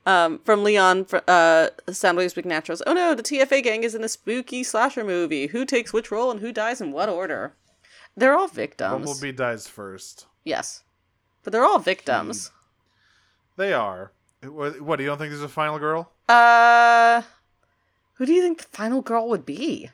Um, 0.05 0.39
from 0.41 0.62
Leon, 0.65 1.05
fr- 1.07 1.16
uh, 1.27 1.69
Soundwaves 1.89 2.35
Big 2.35 2.45
Naturals. 2.47 2.83
Oh 2.87 2.93
no, 2.93 3.15
the 3.15 3.23
TFA 3.23 3.62
gang 3.62 3.85
is 3.85 3.95
in 3.95 4.05
a 4.05 4.09
spooky 4.09 4.62
slasher 4.62 5.05
movie. 5.05 5.47
Who 5.49 5.65
takes 5.65 5.93
which 5.93 6.11
role 6.11 6.31
and 6.31 6.41
who 6.41 6.53
dies 6.53 6.81
in 6.81 6.93
what 6.93 7.09
order? 7.09 7.55
They're 8.16 8.37
all 8.37 8.49
victims. 8.49 8.93
Bumblebee 9.07 9.33
dies 9.33 9.66
first. 9.66 10.27
Yes, 10.45 10.83
but 11.43 11.53
they're 11.53 11.65
all 11.65 11.78
victims. 11.78 12.51
They 13.57 13.73
are. 13.73 14.12
What, 14.43 14.81
what? 14.83 15.01
You 15.01 15.07
don't 15.07 15.19
think 15.19 15.31
there's 15.31 15.43
a 15.43 15.49
final 15.49 15.78
girl? 15.78 16.12
Uh, 16.28 17.23
who 18.15 18.27
do 18.27 18.33
you 18.33 18.43
think 18.43 18.59
the 18.59 18.77
final 18.77 19.01
girl 19.01 19.28
would 19.28 19.47
be? 19.47 19.91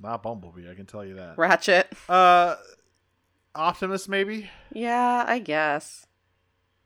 Not 0.00 0.22
Bumblebee. 0.22 0.68
I 0.70 0.74
can 0.74 0.86
tell 0.86 1.04
you 1.04 1.14
that. 1.14 1.36
Ratchet. 1.38 1.92
Uh, 2.08 2.56
Optimus 3.54 4.08
maybe 4.08 4.48
Yeah, 4.72 5.24
I 5.26 5.38
guess. 5.40 6.06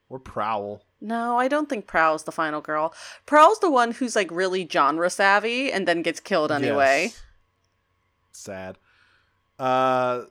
or 0.09 0.19
Prowl. 0.19 0.83
No, 1.05 1.39
I 1.39 1.49
don't 1.49 1.69
think 1.69 1.87
Prowl's 1.87 2.25
the 2.25 2.33
final 2.33 2.63
girl. 2.63 2.95
Prowl's 3.27 3.59
the 3.61 3.71
one 3.71 3.91
who's 3.93 4.17
like 4.17 4.31
really 4.31 4.67
genre 4.67 5.11
savvy 5.11 5.71
and 5.71 5.87
then 5.87 6.01
gets 6.01 6.19
killed 6.19 6.51
anyway. 6.51 7.05
Yes. 7.13 7.23
Sad. 8.33 8.79
Uh, 9.59 10.23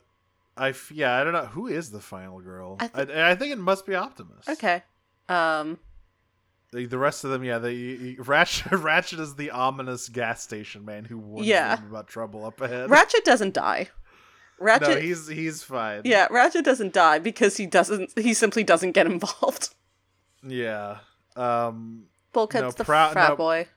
I 0.58 0.70
f- 0.70 0.91
yeah, 0.91 1.16
I 1.20 1.24
don't 1.24 1.34
know 1.34 1.45
who 1.45 1.68
is 1.68 1.91
the 1.91 2.00
final 2.00 2.40
girl. 2.41 2.78
I 2.80 2.90
I, 2.95 3.32
I, 3.32 3.36
think 3.36 3.52
it 3.52 3.60
must 3.60 3.86
be 3.86 3.94
Optimus. 3.94 4.50
Okay. 4.50 4.82
Um, 5.30 5.78
The, 6.72 6.88
the 6.88 6.98
rest 6.98 7.24
of 7.24 7.30
them, 7.30 7.44
yeah, 7.44 7.60
they 7.60 8.16
Ratchet. 8.20 8.72
Ratchet 8.72 9.20
is 9.20 9.36
the 9.36 9.52
ominous 9.52 10.10
gas 10.10 10.41
station 10.41 10.84
man 10.86 11.06
who 11.06 11.20
warns 11.20 11.45
Yeah. 11.48 11.76
them 11.76 11.88
about 11.91 12.08
trouble 12.08 12.45
up 12.45 12.60
ahead. 12.62 12.90
Ratchet 12.90 13.24
doesn't 13.24 13.54
die. 13.54 13.90
Ratchet. 14.60 14.90
no, 14.90 14.95
he's 15.00 15.28
he's 15.28 15.62
fine. 15.62 16.02
yeah, 16.04 16.28
Ratchet 16.32 16.66
doesn't 16.66 16.94
die 16.94 17.20
because 17.20 17.58
he 17.58 17.66
doesn't. 17.68 18.18
He 18.18 18.34
simply 18.34 18.64
doesn't 18.64 18.94
get 18.94 19.06
involved. 19.06 19.70
Yeah. 20.45 20.98
Um, 21.36 22.03
Bulkhead's 22.34 22.64
No, 22.64 22.72
the 22.72 22.84
Prow- 22.86 23.11
frat 23.11 23.30
no. 23.30 23.36
boy. 23.36 23.68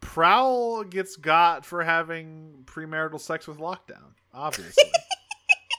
Prowl 0.00 0.84
gets 0.84 1.16
got 1.16 1.64
for 1.64 1.82
having 1.84 2.62
premarital 2.64 3.20
sex 3.20 3.46
with 3.46 3.58
Lockdown. 3.58 4.14
Obviously, 4.34 4.90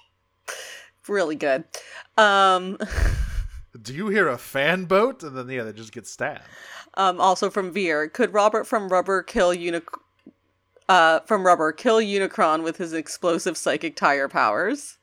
really 1.08 1.36
good. 1.36 1.66
Um, 2.18 2.78
Do 3.82 3.94
you 3.94 4.08
hear 4.10 4.28
a 4.30 4.38
fan 4.38 4.86
boat? 4.86 5.24
And 5.24 5.36
then 5.36 5.50
yeah, 5.50 5.64
they 5.64 5.74
just 5.74 5.92
get 5.92 6.06
stabbed. 6.08 6.44
um, 6.94 7.20
also 7.20 7.50
from 7.50 7.72
Veer, 7.74 8.08
could 8.08 8.34
Robert 8.34 8.66
from 8.66 8.88
Rubber 8.90 9.24
kill 9.24 9.50
Unic- 9.54 9.88
uh, 10.88 11.20
from 11.22 11.46
Rubber 11.46 11.72
kill 11.72 11.98
Unicron 11.98 12.64
with 12.64 12.78
his 12.78 12.94
explosive 12.94 13.58
psychic 13.58 13.96
tire 13.96 14.30
powers? 14.30 14.98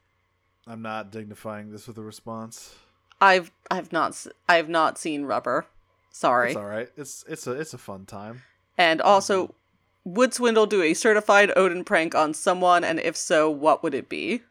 I'm 0.67 0.83
not 0.83 1.11
dignifying 1.11 1.71
this 1.73 1.89
with 1.89 1.99
a 1.99 2.03
response. 2.03 2.75
I've 3.21 3.51
I've 3.71 3.93
not 3.93 4.27
I've 4.49 4.69
not 4.69 4.99
seen 4.99 5.25
Rubber. 5.25 5.67
Sorry. 6.11 6.49
It's 6.51 6.57
all 6.57 6.65
right. 6.67 6.89
It's 6.97 7.25
it's 7.29 7.47
a 7.47 7.53
it's 7.53 7.75
a 7.75 7.79
fun 7.79 8.07
time. 8.07 8.43
And 8.79 9.01
also, 9.03 9.55
would 10.05 10.33
Swindle 10.33 10.67
do 10.67 10.83
a 10.83 10.95
certified 10.95 11.53
Odin 11.57 11.85
prank 11.85 12.15
on 12.15 12.33
someone? 12.35 12.83
And 12.85 12.99
if 13.01 13.17
so, 13.17 13.51
what 13.51 13.83
would 13.83 13.95
it 13.95 14.09
be? 14.09 14.43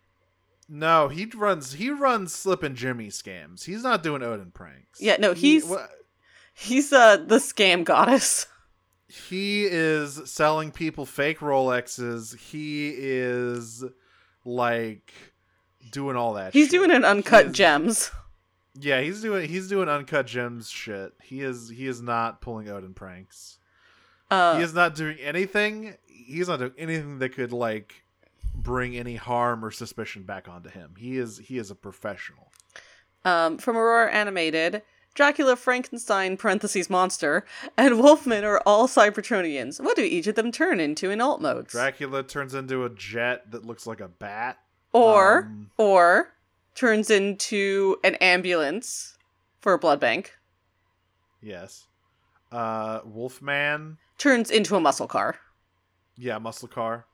No, 0.67 1.07
he 1.07 1.25
runs 1.25 1.73
he 1.73 1.89
runs 1.89 2.33
Slippin' 2.33 2.75
Jimmy 2.75 3.07
scams. 3.07 3.63
He's 3.65 3.83
not 3.83 4.03
doing 4.03 4.21
Odin 4.21 4.51
pranks. 4.51 5.01
Yeah, 5.01 5.17
no, 5.19 5.33
He- 5.33 5.53
he's 5.53 5.65
wha- 5.65 5.87
he's 6.53 6.93
uh 6.93 7.17
the 7.17 7.37
scam 7.37 7.83
goddess. 7.83 8.45
he 9.07 9.65
is 9.65 10.21
selling 10.25 10.71
people 10.71 11.07
fake 11.07 11.39
Rolexes. 11.39 12.37
He 12.37 12.93
is 12.95 13.83
like 14.45 15.11
doing 15.91 16.15
all 16.15 16.33
that. 16.35 16.53
He's 16.53 16.65
shit. 16.65 16.71
doing 16.71 16.91
an 16.91 17.03
uncut 17.03 17.47
is- 17.47 17.51
gems. 17.53 18.11
Yeah, 18.79 19.01
he's 19.01 19.21
doing 19.21 19.47
he's 19.49 19.67
doing 19.67 19.89
uncut 19.89 20.27
gems 20.27 20.69
shit. 20.69 21.13
He 21.21 21.41
is 21.41 21.69
he 21.69 21.87
is 21.87 22.01
not 22.01 22.41
pulling 22.41 22.69
Odin 22.69 22.93
pranks. 22.93 23.57
Uh, 24.31 24.57
he 24.57 24.63
is 24.63 24.73
not 24.73 24.95
doing 24.95 25.17
anything. 25.19 25.95
He's 26.05 26.47
not 26.47 26.59
doing 26.59 26.73
anything 26.77 27.19
that 27.19 27.29
could 27.29 27.51
like 27.51 28.03
bring 28.53 28.95
any 28.95 29.15
harm 29.15 29.63
or 29.65 29.71
suspicion 29.71 30.23
back 30.23 30.47
onto 30.47 30.69
him. 30.69 30.93
He 30.97 31.17
is 31.17 31.39
he 31.39 31.57
is 31.57 31.71
a 31.71 31.75
professional. 31.75 32.51
um, 33.25 33.57
from 33.57 33.75
Aurora 33.75 34.11
Animated, 34.11 34.81
Dracula, 35.15 35.55
Frankenstein 35.55 36.37
(parentheses 36.37 36.89
monster) 36.89 37.45
and 37.75 37.99
Wolfman 37.99 38.43
are 38.45 38.61
all 38.65 38.87
Cybertronians. 38.87 39.81
What 39.83 39.95
do 39.95 40.03
each 40.03 40.27
of 40.27 40.35
them 40.35 40.51
turn 40.51 40.79
into 40.79 41.09
in 41.09 41.19
alt 41.19 41.41
modes? 41.41 41.71
Dracula 41.71 42.23
turns 42.23 42.53
into 42.53 42.85
a 42.85 42.89
jet 42.89 43.51
that 43.51 43.65
looks 43.65 43.85
like 43.87 43.99
a 43.99 44.07
bat. 44.07 44.59
or 44.93 45.39
Um, 45.39 45.71
or 45.77 46.33
turns 46.79 47.09
into 47.09 47.97
an 48.03 48.15
ambulance 48.15 49.17
for 49.59 49.73
a 49.73 49.77
blood 49.79 49.99
bank. 49.99 50.35
Yes. 51.41 51.87
Uh 52.51 53.01
Wolfman, 53.05 53.97
Turns 54.17 54.49
into 54.49 54.75
a 54.75 54.79
muscle 54.79 55.07
car. 55.07 55.37
yeah, 56.17 56.37
muscle 56.39 56.67
car. 56.67 57.05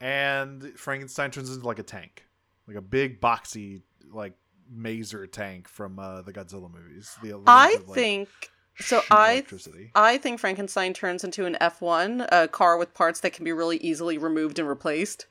And 0.00 0.72
Frankenstein 0.78 1.30
turns 1.30 1.52
into 1.52 1.66
like 1.66 1.78
a 1.78 1.82
tank. 1.82 2.24
Like 2.66 2.76
a 2.76 2.80
big 2.82 3.20
boxy 3.20 3.82
like 4.12 4.34
maser 4.74 5.30
tank 5.30 5.68
from 5.68 5.98
uh 5.98 6.22
the 6.22 6.32
Godzilla 6.32 6.70
movies. 6.72 7.16
The, 7.22 7.34
I 7.46 7.76
that, 7.76 7.88
like, 7.88 7.94
think 7.94 8.28
so. 8.80 9.02
I. 9.10 9.44
I 9.94 10.18
think 10.18 10.38
Frankenstein 10.38 10.94
turns 10.94 11.24
into 11.24 11.46
an 11.46 11.56
F1, 11.60 12.28
a 12.30 12.46
car 12.46 12.78
with 12.78 12.94
parts 12.94 13.20
that 13.20 13.32
can 13.32 13.44
be 13.44 13.50
really 13.52 13.78
easily 13.78 14.18
removed 14.18 14.58
and 14.60 14.68
replaced. 14.68 15.26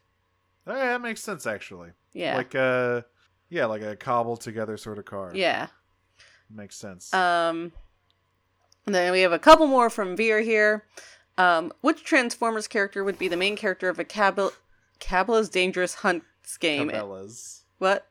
Yeah, 0.68 0.74
that 0.76 1.02
makes 1.02 1.22
sense 1.22 1.48
actually. 1.48 1.92
Yeah. 2.14 2.36
Like 2.36 2.54
a 2.56 3.06
yeah, 3.50 3.66
like 3.66 3.82
a 3.82 3.96
cobbled 3.96 4.42
together 4.42 4.78
sort 4.78 4.98
of 5.00 5.06
car. 5.06 5.32
yeah. 5.34 5.68
Makes 6.50 6.78
sense. 6.78 7.14
Um 7.14 7.72
and 8.86 8.96
then 8.96 9.12
we 9.12 9.20
have 9.22 9.34
a 9.34 9.40
couple 9.40 9.68
more 9.68 9.90
from 9.90 10.16
Veer 10.16 10.42
here. 10.42 10.86
Um 11.38 11.74
which 11.82 12.04
Transformers 12.04 12.68
character 12.68 13.04
would 13.04 13.20
be 13.20 13.28
the 13.28 13.38
main 13.38 13.56
character 13.56 13.90
of 13.90 14.00
a 14.00 14.04
Cabal 14.04 14.52
Cabela's 15.00 15.50
Dangerous 15.50 15.96
Hunts 15.96 16.58
game? 16.58 16.90
Cabela's. 16.90 17.64
What? 17.80 18.08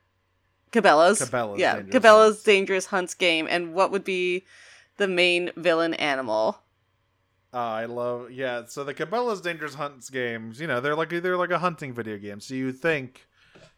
Cabela's. 0.71 1.19
Cabela's 1.19 1.59
yeah, 1.59 1.77
Dangerous 1.77 1.95
Cabela's 1.95 2.27
Hunts. 2.27 2.43
Dangerous 2.43 2.85
Hunts 2.87 3.13
game 3.15 3.47
and 3.49 3.73
what 3.73 3.91
would 3.91 4.03
be 4.03 4.43
the 4.97 5.07
main 5.07 5.51
villain 5.55 5.93
animal? 5.95 6.59
Oh, 7.53 7.59
I 7.59 7.85
love 7.85 8.29
yeah. 8.31 8.65
So 8.67 8.83
the 8.83 8.93
Cabela's 8.93 9.41
Dangerous 9.41 9.73
Hunts 9.73 10.09
games, 10.09 10.59
you 10.59 10.67
know, 10.67 10.79
they're 10.79 10.95
like 10.95 11.09
they're 11.09 11.37
like 11.37 11.51
a 11.51 11.59
hunting 11.59 11.93
video 11.93 12.17
game. 12.17 12.39
So 12.39 12.53
you 12.53 12.71
think 12.71 13.27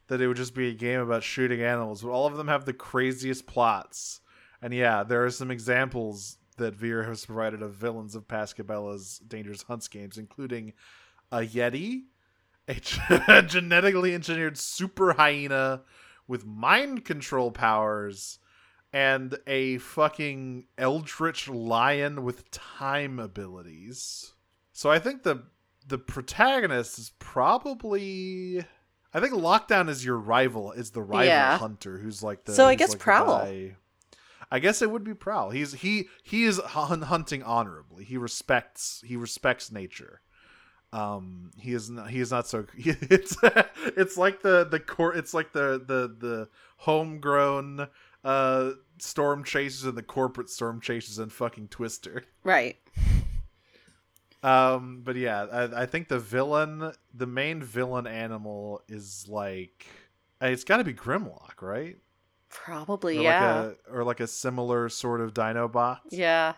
that 0.09 0.21
it 0.21 0.27
would 0.27 0.37
just 0.37 0.55
be 0.55 0.69
a 0.69 0.73
game 0.73 0.99
about 0.99 1.23
shooting 1.23 1.61
animals, 1.61 2.01
but 2.01 2.09
all 2.09 2.25
of 2.27 2.35
them 2.35 2.47
have 2.47 2.65
the 2.65 2.73
craziest 2.73 3.45
plots. 3.45 4.21
And 4.61 4.73
yeah, 4.73 5.03
there 5.03 5.23
are 5.23 5.29
some 5.29 5.51
examples 5.51 6.37
that 6.57 6.75
Veer 6.75 7.03
has 7.03 7.25
provided 7.25 7.61
of 7.61 7.75
villains 7.75 8.15
of 8.15 8.27
past 8.27 8.57
Cabela's 8.57 9.19
Dangerous 9.19 9.63
Hunts 9.63 9.87
games, 9.87 10.17
including 10.17 10.73
a 11.31 11.37
Yeti, 11.37 12.03
a 12.67 13.41
genetically 13.47 14.13
engineered 14.13 14.57
super 14.57 15.13
hyena 15.13 15.83
with 16.27 16.45
mind 16.45 17.05
control 17.05 17.51
powers, 17.51 18.39
and 18.91 19.37
a 19.45 19.77
fucking 19.77 20.65
eldritch 20.77 21.47
lion 21.47 22.23
with 22.23 22.49
time 22.51 23.19
abilities. 23.19 24.33
So 24.73 24.89
I 24.89 24.99
think 24.99 25.23
the 25.23 25.43
the 25.87 25.97
protagonist 25.97 26.99
is 26.99 27.11
probably 27.19 28.63
I 29.13 29.19
think 29.19 29.33
Lockdown 29.33 29.89
is 29.89 30.05
your 30.05 30.17
rival, 30.17 30.71
is 30.71 30.91
the 30.91 31.01
rival 31.01 31.25
Yeah. 31.25 31.57
hunter 31.57 31.97
who's 31.97 32.21
like 32.21 32.45
the 32.45 32.53
So 32.53 32.65
I 32.65 32.75
guess 32.75 32.91
like 32.91 32.99
Prowl. 32.99 33.47
I 34.51 34.57
guess 34.59 34.81
it 34.81 34.89
would 34.89 35.03
be 35.03 35.13
Prowl. 35.13 35.51
He's 35.51 35.73
he 35.73 36.09
he 36.23 36.43
is 36.45 36.59
hun- 36.59 37.03
hunting 37.03 37.43
honorably. 37.43 38.03
He 38.03 38.17
respects 38.17 39.03
he 39.05 39.15
respects 39.15 39.71
nature. 39.71 40.21
Um, 40.91 41.51
he 41.59 41.73
is 41.73 41.89
not 41.89 42.09
he 42.09 42.19
is 42.19 42.31
not 42.31 42.47
so 42.47 42.65
it's 42.75 43.35
it's 43.95 44.17
like 44.17 44.41
the 44.41 44.63
the 44.65 44.79
core 44.79 45.13
it's 45.15 45.33
like 45.35 45.53
the 45.53 45.79
the 45.85 46.15
the 46.19 46.49
homegrown 46.77 47.87
uh 48.23 48.71
storm 48.97 49.43
chasers 49.43 49.83
and 49.85 49.95
the 49.97 50.01
corporate 50.03 50.49
storm 50.49 50.81
chasers 50.81 51.19
and 51.19 51.31
fucking 51.31 51.67
Twister. 51.67 52.23
Right. 52.43 52.77
Um, 54.41 55.01
but 55.03 55.15
yeah, 55.15 55.43
I, 55.51 55.81
I 55.81 55.85
think 55.85 56.07
the 56.07 56.19
villain, 56.19 56.93
the 57.13 57.27
main 57.27 57.61
villain 57.61 58.07
animal 58.07 58.81
is 58.87 59.25
like, 59.27 59.85
it's 60.41 60.63
got 60.63 60.77
to 60.77 60.83
be 60.83 60.93
Grimlock, 60.93 61.61
right? 61.61 61.97
Probably, 62.49 63.17
Or 63.19 63.23
yeah. 63.23 63.59
Like 63.61 63.79
a, 63.89 63.93
or 63.95 64.03
like 64.03 64.19
a 64.21 64.27
similar 64.27 64.89
sort 64.89 65.21
of 65.21 65.33
Dinobot. 65.33 65.99
yeah. 66.09 66.53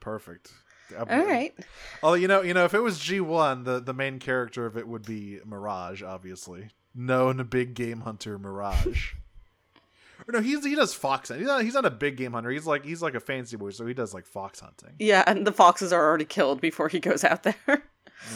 Perfect. 0.00 0.52
Uh, 0.94 1.04
All 1.08 1.24
right. 1.24 1.54
Oh, 2.02 2.12
you 2.12 2.28
know, 2.28 2.42
you 2.42 2.52
know, 2.52 2.66
if 2.66 2.74
it 2.74 2.80
was 2.80 2.98
G 2.98 3.20
one, 3.20 3.64
the 3.64 3.80
the 3.80 3.94
main 3.94 4.18
character 4.18 4.66
of 4.66 4.76
it 4.76 4.86
would 4.86 5.06
be 5.06 5.40
Mirage, 5.44 6.02
obviously. 6.02 6.68
Known 6.94 7.42
big 7.46 7.72
game 7.74 8.02
hunter 8.02 8.38
Mirage. 8.38 9.14
or 10.28 10.32
no, 10.32 10.40
he's 10.40 10.64
he 10.64 10.74
does 10.74 10.94
fox. 10.94 11.28
He's 11.28 11.46
not, 11.46 11.62
he's 11.62 11.74
not 11.74 11.84
a 11.84 11.90
big 11.90 12.16
game 12.16 12.32
hunter. 12.32 12.50
He's 12.50 12.66
like 12.66 12.84
he's 12.84 13.02
like 13.02 13.14
a 13.14 13.20
fancy 13.20 13.56
boy, 13.56 13.70
so 13.70 13.86
he 13.86 13.94
does 13.94 14.14
like 14.14 14.26
fox 14.26 14.60
hunting. 14.60 14.94
Yeah, 14.98 15.24
and 15.26 15.46
the 15.46 15.52
foxes 15.52 15.92
are 15.92 16.02
already 16.04 16.24
killed 16.24 16.60
before 16.60 16.88
he 16.88 17.00
goes 17.00 17.24
out 17.24 17.42
there. 17.42 17.56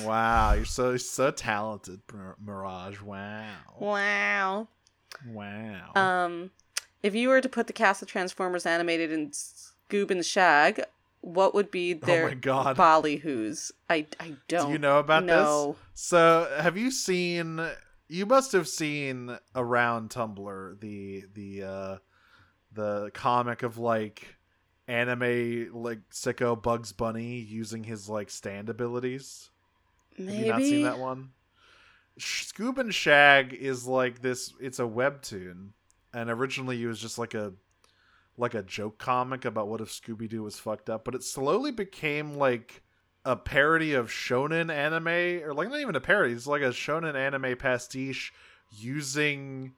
Wow, 0.04 0.52
you're 0.52 0.64
so 0.66 0.96
so 0.98 1.30
talented, 1.30 2.00
Mirage. 2.44 3.00
Wow. 3.00 3.46
wow. 3.78 4.68
Wow. 5.26 5.92
Um, 5.94 6.50
if 7.02 7.14
you 7.14 7.28
were 7.28 7.40
to 7.40 7.48
put 7.48 7.68
the 7.68 7.72
cast 7.72 8.02
of 8.02 8.08
Transformers 8.08 8.66
animated 8.66 9.12
in 9.12 9.30
Scoob 9.30 10.10
and 10.10 10.26
Shag, 10.26 10.82
what 11.22 11.54
would 11.54 11.70
be 11.70 11.94
their 11.94 12.24
Oh 12.24 12.28
my 12.28 12.34
God. 12.34 12.76
ballyhoos? 12.76 13.70
I 13.88 14.06
I 14.20 14.34
don't. 14.48 14.66
Do 14.66 14.72
you 14.72 14.78
know 14.78 14.98
about 14.98 15.24
know. 15.24 15.76
this? 15.94 16.02
So, 16.08 16.50
have 16.60 16.76
you 16.76 16.90
seen? 16.90 17.66
You 18.08 18.26
must 18.26 18.52
have 18.52 18.66
seen 18.68 19.38
around 19.54 20.10
Tumblr 20.10 20.80
the 20.80 21.24
the 21.34 21.62
uh 21.62 21.96
the 22.72 23.10
comic 23.12 23.62
of 23.62 23.78
like 23.78 24.36
anime 24.86 25.70
like 25.72 26.00
sicko 26.10 26.60
Bugs 26.60 26.92
Bunny 26.92 27.40
using 27.40 27.84
his 27.84 28.08
like 28.08 28.30
stand 28.30 28.68
abilities. 28.68 29.50
Maybe. 30.18 30.32
Have 30.32 30.46
you 30.46 30.52
not 30.52 30.62
seen 30.62 30.82
that 30.84 30.98
one? 30.98 31.30
Scoob 32.18 32.78
and 32.78 32.92
Shag 32.92 33.52
is 33.52 33.86
like 33.86 34.20
this. 34.22 34.52
It's 34.60 34.80
a 34.80 34.84
webtoon, 34.84 35.68
and 36.12 36.30
originally 36.30 36.82
it 36.82 36.86
was 36.86 36.98
just 36.98 37.18
like 37.18 37.34
a 37.34 37.52
like 38.36 38.54
a 38.54 38.62
joke 38.62 38.98
comic 38.98 39.44
about 39.44 39.68
what 39.68 39.80
if 39.80 39.88
Scooby 39.88 40.28
Doo 40.28 40.42
was 40.42 40.58
fucked 40.58 40.90
up. 40.90 41.04
But 41.04 41.14
it 41.14 41.22
slowly 41.22 41.70
became 41.70 42.34
like 42.34 42.82
a 43.28 43.36
parody 43.36 43.92
of 43.92 44.08
shonen 44.08 44.72
anime, 44.74 45.44
or 45.46 45.52
like 45.52 45.68
not 45.68 45.80
even 45.80 45.94
a 45.94 46.00
parody. 46.00 46.32
It's 46.32 46.46
like 46.46 46.62
a 46.62 46.70
shonen 46.70 47.14
anime 47.14 47.56
pastiche 47.58 48.32
using 48.70 49.74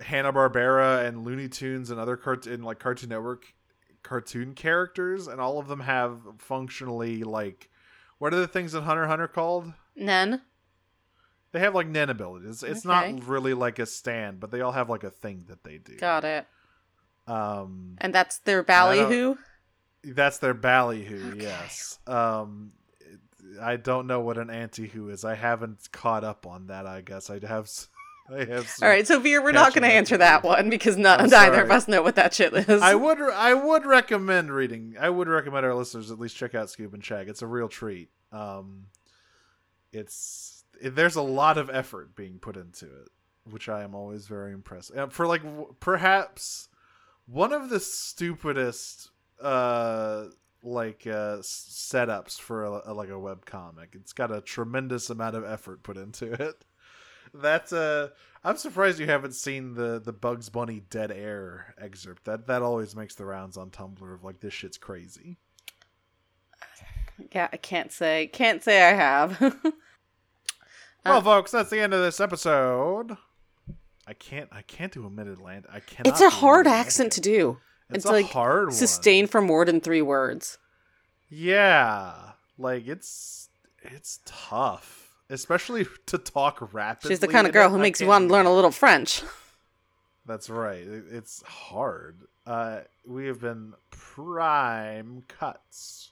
Hanna 0.00 0.32
Barbera 0.32 1.06
and 1.06 1.24
Looney 1.24 1.48
Tunes 1.48 1.90
and 1.90 2.00
other 2.00 2.16
cart 2.16 2.46
and 2.46 2.64
like 2.64 2.80
Cartoon 2.80 3.10
Network 3.10 3.44
cartoon 4.02 4.54
characters, 4.54 5.28
and 5.28 5.40
all 5.40 5.60
of 5.60 5.68
them 5.68 5.78
have 5.80 6.18
functionally 6.38 7.22
like 7.22 7.70
what 8.18 8.34
are 8.34 8.40
the 8.40 8.48
things 8.48 8.74
in 8.74 8.82
Hunter 8.82 9.06
Hunter 9.06 9.28
called? 9.28 9.72
Nen. 9.94 10.42
They 11.52 11.60
have 11.60 11.74
like 11.74 11.86
nen 11.86 12.10
abilities. 12.10 12.62
It's 12.64 12.84
Okay. 12.84 13.12
not 13.12 13.28
really 13.28 13.54
like 13.54 13.78
a 13.78 13.86
stand, 13.86 14.40
but 14.40 14.50
they 14.50 14.60
all 14.60 14.72
have 14.72 14.88
like 14.90 15.04
a 15.04 15.10
thing 15.10 15.44
that 15.48 15.62
they 15.64 15.78
do. 15.78 15.96
Got 15.98 16.24
it. 16.24 16.46
Um, 17.28 17.94
And 17.98 18.12
that's 18.14 18.38
their 18.38 18.62
ballyhoo. 18.64 19.36
That's 20.04 20.38
their 20.38 20.54
ballyhoo. 20.54 21.32
Okay. 21.32 21.42
Yes. 21.42 21.98
Um, 22.06 22.72
I 23.60 23.76
don't 23.76 24.06
know 24.06 24.20
what 24.20 24.38
an 24.38 24.50
anti-who 24.50 25.10
is. 25.10 25.24
I 25.24 25.34
haven't 25.34 25.88
caught 25.92 26.24
up 26.24 26.46
on 26.46 26.68
that. 26.68 26.86
I 26.86 27.00
guess 27.00 27.30
I 27.30 27.44
have. 27.46 27.68
I 28.32 28.44
have 28.44 28.72
All 28.80 28.88
right, 28.88 29.06
so 29.06 29.18
Veer, 29.18 29.42
we're 29.42 29.50
not 29.52 29.74
going 29.74 29.82
to 29.82 29.92
answer 29.92 30.16
that 30.16 30.44
one 30.44 30.70
because 30.70 30.96
none, 30.96 31.20
I'm 31.20 31.28
neither 31.28 31.64
of 31.64 31.70
us 31.70 31.88
know 31.88 32.02
what 32.02 32.14
that 32.14 32.32
shit 32.32 32.54
is. 32.54 32.80
I 32.80 32.94
would 32.94 33.20
I 33.20 33.52
would 33.52 33.84
recommend 33.84 34.52
reading. 34.52 34.94
I 34.98 35.10
would 35.10 35.28
recommend 35.28 35.66
our 35.66 35.74
listeners 35.74 36.10
at 36.10 36.20
least 36.20 36.36
check 36.36 36.54
out 36.54 36.68
Scoob 36.68 36.94
and 36.94 37.04
Shag. 37.04 37.28
It's 37.28 37.42
a 37.42 37.48
real 37.48 37.68
treat. 37.68 38.10
Um, 38.30 38.86
it's 39.92 40.64
it, 40.80 40.94
there's 40.94 41.16
a 41.16 41.22
lot 41.22 41.58
of 41.58 41.68
effort 41.68 42.14
being 42.14 42.38
put 42.38 42.56
into 42.56 42.86
it, 42.86 43.08
which 43.50 43.68
I 43.68 43.82
am 43.82 43.94
always 43.94 44.28
very 44.28 44.52
impressed. 44.52 44.96
Uh, 44.96 45.08
for 45.08 45.26
like 45.26 45.42
w- 45.42 45.74
perhaps 45.80 46.68
one 47.26 47.52
of 47.52 47.70
the 47.70 47.80
stupidest 47.80 49.10
uh 49.42 50.26
like 50.64 51.06
uh 51.06 51.38
setups 51.38 52.38
for 52.40 52.64
a, 52.64 52.82
a- 52.86 52.94
like 52.94 53.08
a 53.08 53.18
web 53.18 53.44
comic. 53.44 53.90
It's 53.94 54.12
got 54.12 54.30
a 54.30 54.40
tremendous 54.40 55.10
amount 55.10 55.36
of 55.36 55.44
effort 55.44 55.82
put 55.82 55.96
into 55.96 56.32
it. 56.42 56.64
That's 57.34 57.72
uh 57.72 58.08
I'm 58.44 58.56
surprised 58.56 58.98
you 58.98 59.06
haven't 59.06 59.34
seen 59.34 59.74
the 59.74 60.00
the 60.04 60.12
Bugs 60.12 60.48
Bunny 60.48 60.82
dead 60.90 61.10
air 61.10 61.74
excerpt. 61.80 62.24
That 62.24 62.46
that 62.46 62.62
always 62.62 62.94
makes 62.96 63.14
the 63.14 63.24
rounds 63.24 63.56
on 63.56 63.70
Tumblr 63.70 64.14
of 64.14 64.22
like 64.24 64.40
this 64.40 64.52
shit's 64.54 64.78
crazy. 64.78 65.36
yeah, 67.32 67.48
I 67.52 67.56
can't 67.56 67.92
say. 67.92 68.26
Can't 68.32 68.62
say 68.62 68.82
I 68.82 68.92
have. 68.94 69.40
well, 71.04 71.18
Uh, 71.18 71.20
folks, 71.20 71.50
that's 71.50 71.70
the 71.70 71.80
end 71.80 71.94
of 71.94 72.00
this 72.02 72.20
episode. 72.20 73.16
I 74.06 74.14
can't 74.14 74.48
I 74.52 74.62
can't 74.62 74.92
do 74.92 75.06
a 75.06 75.10
mid 75.10 75.28
Atlantic. 75.28 75.70
I 75.72 75.80
cannot. 75.80 76.08
it's 76.12 76.20
a 76.20 76.30
hard 76.30 76.66
accent 76.66 77.12
to 77.12 77.20
do. 77.20 77.58
It's, 77.94 78.04
it's 78.04 78.10
a 78.10 78.12
like 78.12 78.26
hard. 78.26 78.72
Sustain 78.72 79.26
for 79.26 79.40
more 79.40 79.64
than 79.64 79.80
three 79.80 80.02
words. 80.02 80.58
Yeah, 81.28 82.14
like 82.58 82.86
it's 82.86 83.48
it's 83.82 84.20
tough, 84.26 85.14
especially 85.30 85.86
to 86.06 86.18
talk 86.18 86.72
rapidly. 86.72 87.10
She's 87.14 87.20
the 87.20 87.28
kind 87.28 87.46
of 87.46 87.52
girl 87.52 87.70
who 87.70 87.78
makes 87.78 88.00
you 88.00 88.06
want 88.06 88.28
to 88.28 88.32
learn 88.32 88.46
a 88.46 88.52
little 88.54 88.70
French. 88.70 89.22
That's 90.26 90.48
right. 90.48 90.84
It's 90.86 91.42
hard. 91.42 92.16
Uh, 92.46 92.80
we 93.06 93.26
have 93.26 93.40
been 93.40 93.72
prime 93.90 95.24
cuts. 95.26 96.10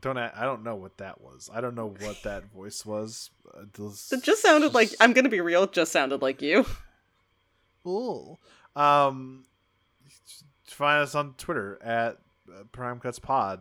Don't 0.00 0.16
I, 0.18 0.30
I 0.34 0.44
don't 0.44 0.64
know 0.64 0.74
what 0.76 0.96
that 0.98 1.20
was. 1.20 1.50
I 1.52 1.60
don't 1.60 1.74
know 1.74 1.94
what 2.00 2.22
that 2.24 2.44
voice 2.52 2.86
was. 2.86 3.30
Uh, 3.54 3.64
this- 3.76 4.12
It 4.12 4.22
just 4.22 4.40
sounded 4.42 4.72
like 4.74 4.90
I'm 5.00 5.12
gonna 5.12 5.28
be 5.28 5.40
real. 5.40 5.64
It 5.64 5.72
just 5.72 5.92
sounded 5.92 6.22
like 6.22 6.40
you. 6.42 6.64
Cool. 7.84 8.38
Um, 8.76 9.44
find 10.74 11.02
us 11.02 11.14
on 11.14 11.34
Twitter 11.34 11.78
at 11.82 12.18
uh, 12.48 12.64
Prime 12.72 13.00
Cuts 13.00 13.18
Pod. 13.18 13.60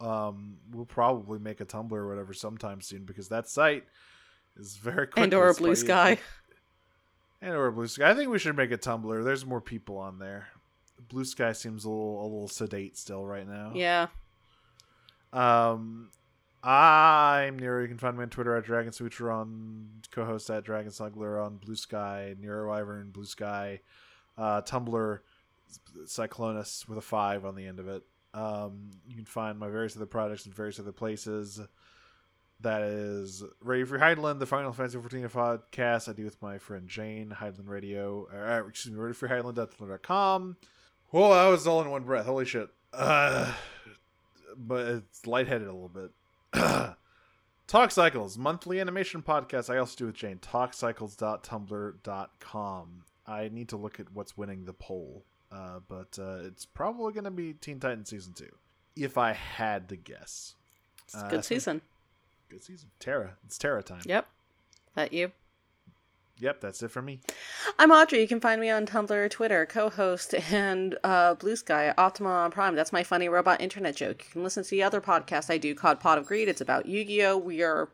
Um, 0.00 0.56
we'll 0.72 0.86
probably 0.86 1.38
make 1.38 1.60
a 1.60 1.66
Tumblr 1.66 1.92
or 1.92 2.08
whatever 2.08 2.32
sometime 2.32 2.80
soon 2.80 3.04
because 3.04 3.28
that 3.28 3.48
site 3.48 3.84
is 4.58 4.76
very 4.76 5.06
quick. 5.06 5.24
And 5.24 5.34
or 5.34 5.48
a 5.48 5.54
blue 5.54 5.74
sky. 5.74 6.18
And 7.42 7.54
or 7.54 7.68
a 7.68 7.72
blue 7.72 7.86
sky. 7.86 8.10
I 8.10 8.14
think 8.14 8.28
we 8.28 8.38
should 8.38 8.54
make 8.54 8.70
a 8.70 8.76
Tumblr. 8.76 9.24
There's 9.24 9.46
more 9.46 9.62
people 9.62 9.96
on 9.96 10.18
there. 10.18 10.48
Blue 11.08 11.24
sky 11.24 11.52
seems 11.52 11.86
a 11.86 11.88
little 11.88 12.20
a 12.20 12.24
little 12.24 12.48
sedate 12.48 12.98
still 12.98 13.24
right 13.24 13.48
now. 13.48 13.72
Yeah. 13.74 14.08
Um, 15.32 16.10
I'm 16.62 17.58
Nero. 17.58 17.80
You 17.80 17.88
can 17.88 17.96
find 17.96 18.16
me 18.16 18.24
on 18.24 18.28
Twitter 18.28 18.54
at 18.56 18.64
Dragon 18.64 18.92
Sutra, 18.92 19.34
on 19.34 19.88
co-host 20.10 20.50
at 20.50 20.64
Dragon 20.64 20.90
Smuggler 20.90 21.40
on 21.40 21.56
Blue 21.56 21.76
Sky, 21.76 22.34
Nero 22.38 22.68
Wyvern, 22.68 23.10
Blue 23.10 23.24
Sky, 23.24 23.80
uh, 24.36 24.60
Tumblr, 24.60 25.20
Cyclonus 26.06 26.88
with 26.88 26.98
a 26.98 27.02
five 27.02 27.44
on 27.44 27.54
the 27.54 27.66
end 27.66 27.78
of 27.78 27.88
it. 27.88 28.02
Um, 28.32 28.90
you 29.06 29.16
can 29.16 29.24
find 29.24 29.58
my 29.58 29.68
various 29.68 29.96
other 29.96 30.06
projects 30.06 30.46
in 30.46 30.52
various 30.52 30.78
other 30.78 30.92
places. 30.92 31.60
That 32.60 32.82
is 32.82 33.42
Radio 33.62 33.86
Free 33.86 33.98
Hydaelyn, 33.98 34.38
the 34.38 34.46
Final 34.46 34.72
Fantasy 34.72 34.98
14 34.98 35.28
podcast 35.28 36.08
I 36.08 36.12
do 36.12 36.24
with 36.24 36.40
my 36.42 36.58
friend 36.58 36.88
Jane, 36.88 37.34
Hydaelyn 37.40 37.68
Radio, 37.68 38.28
uh, 38.32 38.68
excuse 38.68 38.94
me, 38.94 39.00
RadioFreeHydaelyn.com. 39.00 40.56
Whoa, 41.06 41.34
that 41.34 41.48
was 41.48 41.66
all 41.66 41.80
in 41.80 41.90
one 41.90 42.04
breath. 42.04 42.26
Holy 42.26 42.44
shit. 42.44 42.68
Uh, 42.92 43.52
but 44.56 44.86
it's 44.86 45.26
lightheaded 45.26 45.68
a 45.68 45.72
little 45.72 45.88
bit. 45.88 46.10
Talk 47.66 47.90
Cycles, 47.92 48.36
monthly 48.36 48.80
animation 48.80 49.22
podcast 49.22 49.72
I 49.72 49.78
also 49.78 49.96
do 49.96 50.06
with 50.06 50.16
Jane. 50.16 50.38
Talkcycles.tumblr.com. 50.38 53.04
I 53.26 53.48
need 53.48 53.68
to 53.68 53.76
look 53.76 54.00
at 54.00 54.12
what's 54.12 54.36
winning 54.36 54.64
the 54.64 54.72
poll, 54.72 55.24
uh, 55.52 55.80
but 55.88 56.18
uh, 56.18 56.38
it's 56.44 56.66
probably 56.66 57.12
going 57.12 57.24
to 57.24 57.30
be 57.30 57.52
Teen 57.54 57.80
Titans 57.80 58.10
Season 58.10 58.32
2, 58.32 58.46
if 58.96 59.18
I 59.18 59.32
had 59.32 59.88
to 59.88 59.96
guess. 59.96 60.54
It's 61.04 61.14
a 61.14 61.18
Uh, 61.26 61.28
good 61.28 61.44
season. 61.44 61.80
Good 62.48 62.62
season. 62.64 62.90
Terra. 62.98 63.36
It's 63.44 63.58
Terra 63.58 63.82
time. 63.82 64.02
Yep. 64.04 64.26
That 64.94 65.12
you. 65.12 65.32
Yep, 66.38 66.60
that's 66.62 66.82
it 66.82 66.90
for 66.90 67.02
me. 67.02 67.20
I'm 67.78 67.90
Audrey. 67.90 68.20
You 68.22 68.26
can 68.26 68.40
find 68.40 68.60
me 68.62 68.70
on 68.70 68.86
Tumblr, 68.86 69.30
Twitter, 69.30 69.66
co-host, 69.66 70.34
and 70.50 70.96
uh, 71.04 71.34
Blue 71.34 71.54
Sky, 71.54 71.92
Optima 71.98 72.30
on 72.30 72.50
Prime. 72.50 72.74
That's 72.74 72.92
my 72.94 73.02
funny 73.02 73.28
robot 73.28 73.60
internet 73.60 73.94
joke. 73.94 74.24
You 74.24 74.30
can 74.32 74.42
listen 74.42 74.64
to 74.64 74.70
the 74.70 74.82
other 74.82 75.02
podcast 75.02 75.50
I 75.50 75.58
do 75.58 75.74
called 75.74 76.00
Pot 76.00 76.16
of 76.16 76.26
Greed. 76.26 76.48
It's 76.48 76.62
about 76.62 76.86
Yu-Gi-Oh. 76.86 77.36
We 77.36 77.62
are 77.62 77.90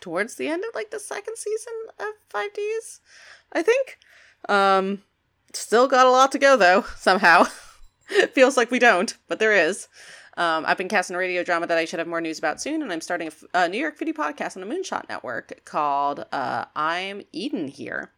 towards 0.00 0.36
the 0.36 0.46
end 0.46 0.62
of 0.68 0.72
like 0.74 0.92
the 0.92 1.00
second 1.00 1.36
season 1.36 1.72
of 1.98 2.06
5Ds, 2.32 3.00
I 3.52 3.62
think. 3.62 3.98
Um, 4.48 5.02
still 5.52 5.88
got 5.88 6.06
a 6.06 6.10
lot 6.10 6.32
to 6.32 6.38
go 6.38 6.56
though. 6.56 6.84
Somehow, 6.96 7.44
feels 8.32 8.56
like 8.56 8.70
we 8.70 8.78
don't, 8.78 9.16
but 9.28 9.38
there 9.38 9.52
is. 9.52 9.88
Um, 10.36 10.64
I've 10.66 10.78
been 10.78 10.88
casting 10.88 11.16
a 11.16 11.18
radio 11.18 11.42
drama 11.42 11.66
that 11.66 11.78
I 11.78 11.84
should 11.84 11.98
have 11.98 12.06
more 12.06 12.20
news 12.20 12.38
about 12.38 12.60
soon, 12.60 12.80
and 12.80 12.92
I'm 12.92 13.00
starting 13.00 13.30
a, 13.54 13.68
New 13.68 13.78
York 13.78 13.98
City 13.98 14.12
podcast 14.12 14.56
on 14.56 14.66
the 14.66 14.72
Moonshot 14.72 15.08
Network 15.08 15.64
called 15.64 16.24
uh, 16.30 16.66
"I'm 16.76 17.22
Eden 17.32 17.68
Here." 17.68 18.12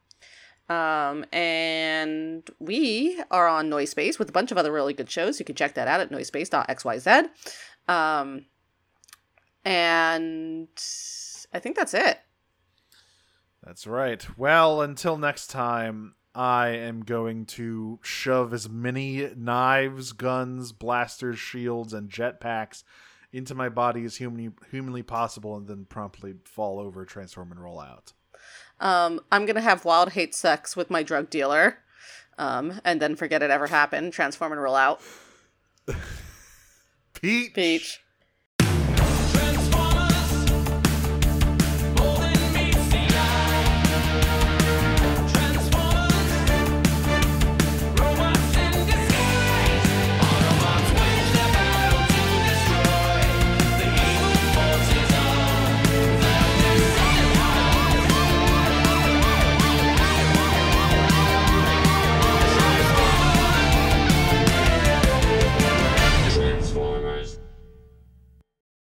Um, 0.69 1.24
and 1.32 2.48
we 2.61 3.20
are 3.31 3.48
on 3.48 3.69
Noise 3.69 3.90
Space 3.90 4.19
with 4.19 4.28
a 4.28 4.32
bunch 4.32 4.52
of 4.52 4.59
other 4.59 4.70
really 4.70 4.93
good 4.93 5.11
shows. 5.11 5.40
You 5.40 5.44
can 5.44 5.57
check 5.57 5.74
that 5.74 5.89
out 5.89 6.01
at 6.01 6.11
noisespace.xyz. 6.11 7.28
Um, 7.89 8.44
and 9.65 10.69
I 11.52 11.59
think 11.59 11.74
that's 11.74 11.94
it. 11.94 12.20
That's 13.65 13.86
right. 13.86 14.27
Well, 14.39 14.81
until 14.81 15.19
next 15.19 15.48
time, 15.48 16.15
I 16.35 16.69
am 16.69 17.01
going 17.02 17.47
to 17.47 17.98
shove 18.02 18.55
as 18.55 18.69
many 18.69 19.31
knives, 19.36 20.12
guns, 20.12 20.73
blasters, 20.73 21.39
shields, 21.39 21.93
and 21.93 22.09
jetpacks 22.09 22.85
into 23.32 23.55
my 23.55 23.69
body 23.69 24.05
as 24.05 24.16
humanly, 24.16 24.51
humanly 24.70 25.02
possible 25.02 25.57
and 25.57 25.66
then 25.66 25.86
promptly 25.86 26.35
fall 26.44 26.78
over, 26.78 27.05
transform, 27.05 27.51
and 27.52 27.62
roll 27.62 27.81
out. 27.81 28.12
Um, 28.81 29.20
I'm 29.31 29.44
gonna 29.47 29.61
have 29.61 29.85
wild 29.85 30.12
hate 30.12 30.35
sex 30.35 30.74
with 30.74 30.90
my 30.90 31.02
drug 31.02 31.31
dealer, 31.31 31.78
um, 32.39 32.81
and 32.85 33.01
then 33.01 33.15
forget 33.15 33.43
it 33.43 33.51
ever 33.51 33.66
happened. 33.66 34.12
Transform 34.12 34.52
and 34.52 34.62
roll 34.62 34.74
out. 34.74 35.01
Peach. 37.15 37.52
Peach. 37.52 38.01